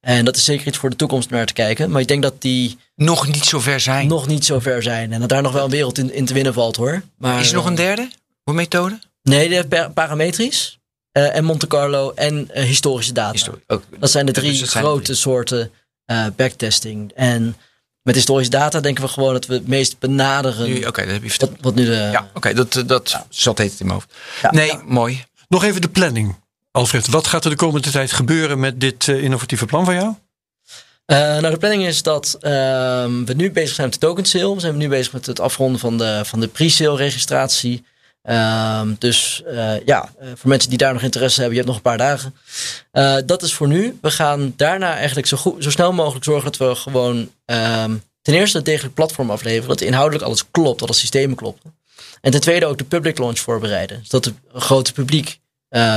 En 0.00 0.24
dat 0.24 0.36
is 0.36 0.44
zeker 0.44 0.66
iets 0.66 0.78
voor 0.78 0.90
de 0.90 0.96
toekomst 0.96 1.30
naar 1.30 1.46
te 1.46 1.52
kijken. 1.52 1.90
Maar 1.90 2.00
ik 2.00 2.08
denk 2.08 2.22
dat 2.22 2.42
die 2.42 2.78
Nog 2.96 3.26
niet 3.26 3.44
zo 3.44 3.60
ver 3.60 3.80
zijn. 3.80 4.06
nog 4.06 4.26
niet 4.26 4.44
zo 4.44 4.58
ver 4.60 4.82
zijn. 4.82 5.12
En 5.12 5.20
dat 5.20 5.28
daar 5.28 5.42
nog 5.42 5.52
wel 5.52 5.64
een 5.64 5.70
wereld 5.70 5.98
in, 5.98 6.12
in 6.14 6.24
te 6.24 6.34
winnen 6.34 6.54
valt 6.54 6.76
hoor. 6.76 7.02
Maar, 7.18 7.40
is 7.40 7.48
er 7.48 7.54
nog 7.54 7.66
een 7.66 7.74
derde 7.74 8.10
hoe 8.42 8.54
methode? 8.54 8.98
Nee, 9.22 9.48
de 9.48 9.66
pa- 9.68 9.88
parametrisch. 9.88 10.78
Eh, 11.12 11.36
en 11.36 11.44
Monte 11.44 11.66
Carlo 11.66 12.12
en 12.14 12.50
eh, 12.50 12.64
historische 12.64 13.12
data. 13.12 13.52
Ook. 13.66 13.82
Dat 13.98 14.10
zijn 14.10 14.26
de 14.26 14.32
drie 14.32 14.50
dus 14.50 14.60
de 14.60 14.66
grote 14.66 15.02
drie. 15.02 15.16
soorten 15.16 15.70
eh, 16.04 16.26
backtesting. 16.36 17.12
En 17.14 17.56
met 18.02 18.14
historische 18.14 18.50
data 18.50 18.80
denken 18.80 19.04
we 19.04 19.08
gewoon 19.10 19.32
dat 19.32 19.46
we 19.46 19.54
het 19.54 19.68
meest 19.68 19.98
benaderen. 19.98 20.68
Nu- 20.68 20.86
Oké, 20.86 21.02
dat 21.02 21.12
heb 21.12 21.24
je 21.24 21.34
wat, 21.38 21.50
wat 21.60 21.74
nu 21.74 21.84
de. 21.84 22.08
Ja, 22.12 22.30
oké, 22.34 22.54
dat, 22.54 22.82
dat 22.86 23.24
zat 23.28 23.58
heet 23.58 23.70
het 23.70 23.80
in 23.80 23.86
mijn 23.86 23.98
hoofd. 23.98 24.14
Ja. 24.42 24.50
nee, 24.50 24.78
mooi. 24.84 25.24
Nog 25.48 25.64
even 25.64 25.80
de 25.80 25.88
planning. 25.88 26.40
Alfred, 26.70 27.08
wat 27.08 27.26
gaat 27.26 27.44
er 27.44 27.50
de 27.50 27.56
komende 27.56 27.90
tijd 27.90 28.12
gebeuren 28.12 28.60
met 28.60 28.80
dit 28.80 29.08
innovatieve 29.08 29.66
plan 29.66 29.84
van 29.84 29.94
jou? 29.94 30.14
Eh, 31.04 31.18
nou, 31.18 31.50
de 31.50 31.56
planning 31.56 31.86
is 31.86 32.02
dat 32.02 32.36
ehm, 32.40 33.24
we 33.24 33.32
nu 33.34 33.50
bezig 33.50 33.74
zijn 33.74 33.88
met 33.88 34.00
de 34.00 34.06
token 34.06 34.24
sale. 34.24 34.54
We 34.54 34.60
zijn 34.60 34.76
nu 34.76 34.88
bezig 34.88 35.12
met 35.12 35.26
het 35.26 35.40
afronden 35.40 35.80
van 35.80 35.98
de, 35.98 36.20
van 36.24 36.40
de 36.40 36.48
pre-sale 36.48 36.96
registratie. 36.96 37.84
Ehm, 38.22 38.94
dus 38.98 39.42
eh, 39.46 39.80
ja, 39.84 40.12
eh, 40.18 40.28
voor 40.34 40.48
mensen 40.48 40.68
die 40.68 40.78
daar 40.78 40.92
nog 40.92 41.02
interesse 41.02 41.40
hebben, 41.40 41.58
je 41.58 41.64
hebt 41.64 41.74
nog 41.74 41.76
een 41.76 41.98
paar 41.98 42.08
dagen. 42.08 42.34
Eh, 42.90 43.16
dat 43.26 43.42
is 43.42 43.54
voor 43.54 43.68
nu. 43.68 43.98
We 44.00 44.10
gaan 44.10 44.52
daarna 44.56 44.96
eigenlijk 44.96 45.26
zo, 45.26 45.36
goed, 45.36 45.62
zo 45.62 45.70
snel 45.70 45.92
mogelijk 45.92 46.24
zorgen 46.24 46.44
dat 46.52 46.56
we 46.68 46.74
gewoon 46.74 47.30
ehm, 47.44 47.96
ten 48.22 48.34
eerste 48.34 48.58
een 48.58 48.64
degelijk 48.64 48.94
platform 48.94 49.30
afleveren. 49.30 49.68
Dat 49.68 49.80
inhoudelijk 49.80 50.24
alles 50.24 50.50
klopt, 50.50 50.78
dat 50.78 50.88
de 50.88 50.94
systemen 50.94 51.36
kloppen. 51.36 51.74
En 52.20 52.30
ten 52.30 52.40
tweede 52.40 52.66
ook 52.66 52.78
de 52.78 52.84
public 52.84 53.18
launch 53.18 53.38
voorbereiden. 53.38 54.00
Zodat 54.02 54.24
het 54.24 54.34
grote 54.62 54.92
publiek 54.92 55.40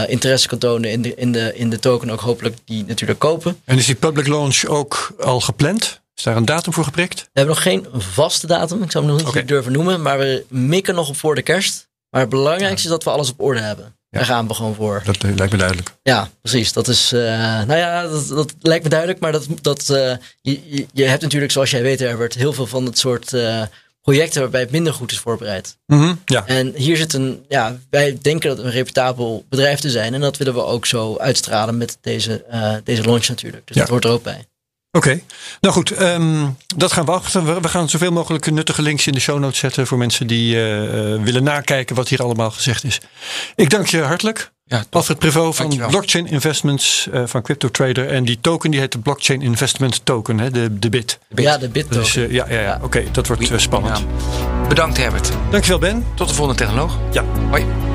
interesse 0.08 0.48
kan 0.48 0.58
tonen 0.58 0.92
in 0.92 1.02
de, 1.02 1.16
in, 1.16 1.32
de, 1.32 1.56
in 1.56 1.70
de 1.70 1.80
token. 1.80 2.10
Ook 2.10 2.20
hopelijk 2.20 2.58
die 2.66 2.86
natuurlijk 2.86 3.20
kopen. 3.20 3.60
En 3.64 3.78
is 3.78 3.86
die 3.86 3.96
public 3.96 4.28
launch 4.28 4.66
ook 4.66 5.14
al 5.20 5.40
gepland? 5.40 6.02
Is 6.16 6.24
daar 6.24 6.36
een 6.36 6.46
datum 6.46 6.74
voor 6.74 6.84
geprikt? 6.84 7.22
We 7.22 7.30
hebben 7.34 7.56
nog 7.56 7.64
geen 7.64 7.88
vaste 7.94 8.48
datum. 8.48 8.84
Ik 8.84 8.92
zou 8.92 9.06
hem 9.06 9.16
nog 9.16 9.36
niet 9.36 9.48
durven 9.48 9.72
noemen. 9.72 10.02
Maar 10.02 10.18
we 10.18 10.46
mikken 10.50 10.96
nog 10.96 11.10
op 11.10 11.18
voor 11.18 11.36
de 11.36 11.42
kerst. 11.42 11.85
Maar 12.16 12.24
het 12.24 12.34
belangrijkste 12.34 12.88
is 12.88 12.94
dat 12.94 13.04
we 13.04 13.10
alles 13.10 13.30
op 13.32 13.42
orde 13.42 13.60
hebben. 13.60 13.96
Daar 14.10 14.26
gaan 14.26 14.48
we 14.48 14.54
gewoon 14.54 14.76
voor. 14.76 15.02
Dat 15.06 15.24
eh, 15.24 15.36
lijkt 15.36 15.52
me 15.52 15.58
duidelijk. 15.58 15.92
Ja, 16.04 16.30
precies. 16.42 16.74
Dat 16.74 16.88
is, 16.88 17.12
eh, 17.12 17.20
nou 17.64 17.76
ja, 17.76 18.08
dat, 18.08 18.28
dat 18.28 18.54
lijkt 18.62 18.84
me 18.84 18.90
duidelijk. 18.90 19.20
Maar 19.20 19.32
dat, 19.32 19.46
dat, 19.62 19.90
eh, 19.90 20.14
je, 20.42 20.86
je- 20.94 21.06
hebt 21.06 21.22
natuurlijk, 21.22 21.52
zoals 21.52 21.72
jij 21.72 21.82
weet, 21.82 22.00
Herbert, 22.00 22.34
heel 22.34 22.54
veel 22.54 22.66
van 22.68 22.86
het 22.86 22.98
soort 22.98 23.34
projecten 24.02 24.42
waarbij 24.42 24.62
het 24.62 24.72
minder 24.72 24.94
goed 24.94 25.12
is 25.12 25.20
voorbereid. 25.20 25.78
Mhm, 25.86 26.14
Ja, 26.26 26.46
En 26.46 26.74
hier 26.76 26.98
zit 26.98 27.14
een, 27.14 27.46
ja, 27.48 27.78
wij 27.90 28.18
denken 28.22 28.50
dat 28.50 28.58
het 28.58 28.66
een 28.66 28.72
reputabel 28.72 29.46
bedrijf 29.50 29.80
te 29.80 29.90
zijn. 29.90 30.14
En 30.14 30.22
dat 30.22 30.38
willen 30.38 30.54
we 30.54 30.64
ook 30.64 30.86
zo 30.86 31.18
uitstralen 31.18 31.78
met 31.78 31.98
deze, 32.02 32.46
deze 32.84 33.02
launch 33.04 33.28
natuurlijk. 33.28 33.68
Dus 33.68 33.76
Ja. 33.76 33.82
dat 33.82 33.90
hoort 33.92 34.04
er 34.04 34.10
ook 34.12 34.24
bij. 34.24 34.46
Oké. 34.96 35.20
Nou 35.62 35.74
goed, 35.74 35.92
ehm, 35.92 36.48
dat 36.76 36.92
gaan 36.92 37.06
we 37.06 37.12
wachten. 37.12 37.46
We, 37.46 37.62
we 37.62 37.68
gaan 37.68 37.90
zoveel 37.90 38.12
mogelijk 38.12 38.52
nuttige 38.52 38.82
links 38.82 39.08
in 39.08 39.14
de 39.14 39.20
show 39.20 39.40
notes 39.40 39.60
zetten 39.60 39.88
voor 39.88 39.98
mensen 39.98 40.28
die 40.28 40.56
eh, 40.56 41.14
eh, 41.14 41.22
willen 41.22 41.44
nakijken 41.44 41.96
wat 41.96 42.08
hier 42.08 42.24
allemaal 42.24 42.52
gezegd 42.52 42.84
is. 42.84 43.02
Ik 43.56 43.70
dank 43.70 43.88
je 43.88 44.02
hartelijk. 44.02 44.54
Ja. 44.68 44.84
Alfred 44.90 45.20
Prevot 45.20 45.56
van 45.56 45.66
Dankjewel. 45.66 45.90
Blockchain 45.90 46.28
Investments 46.28 47.08
eh, 47.12 47.22
van 47.26 47.42
CryptoTrader. 47.42 48.10
En 48.10 48.26
die 48.26 48.38
token 48.42 48.72
die 48.72 48.80
heet 48.80 48.92
de 48.92 49.00
Blockchain 49.00 49.42
Investment 49.42 50.06
Token, 50.06 50.40
hè, 50.40 50.52
de, 50.52 50.80
de 50.80 50.90
BIT. 50.90 51.20
Ja, 51.36 51.58
de 51.58 51.70
bit 51.70 51.92
Dus 51.92 52.16
eh, 52.16 52.32
ja, 52.32 52.46
ja, 52.50 52.62
ja. 52.62 52.80
oké, 52.82 53.04
dat 53.12 53.28
wordt 53.28 53.52
spannend. 53.56 53.98
Ja. 53.98 54.68
Bedankt 54.68 54.98
Herbert. 54.98 55.32
Dankjewel 55.50 55.80
Ben. 55.80 56.06
Tot 56.16 56.28
de 56.28 56.34
volgende 56.34 56.60
technoloog. 56.60 56.98
Ja. 57.12 57.24
Hoi. 57.50 57.95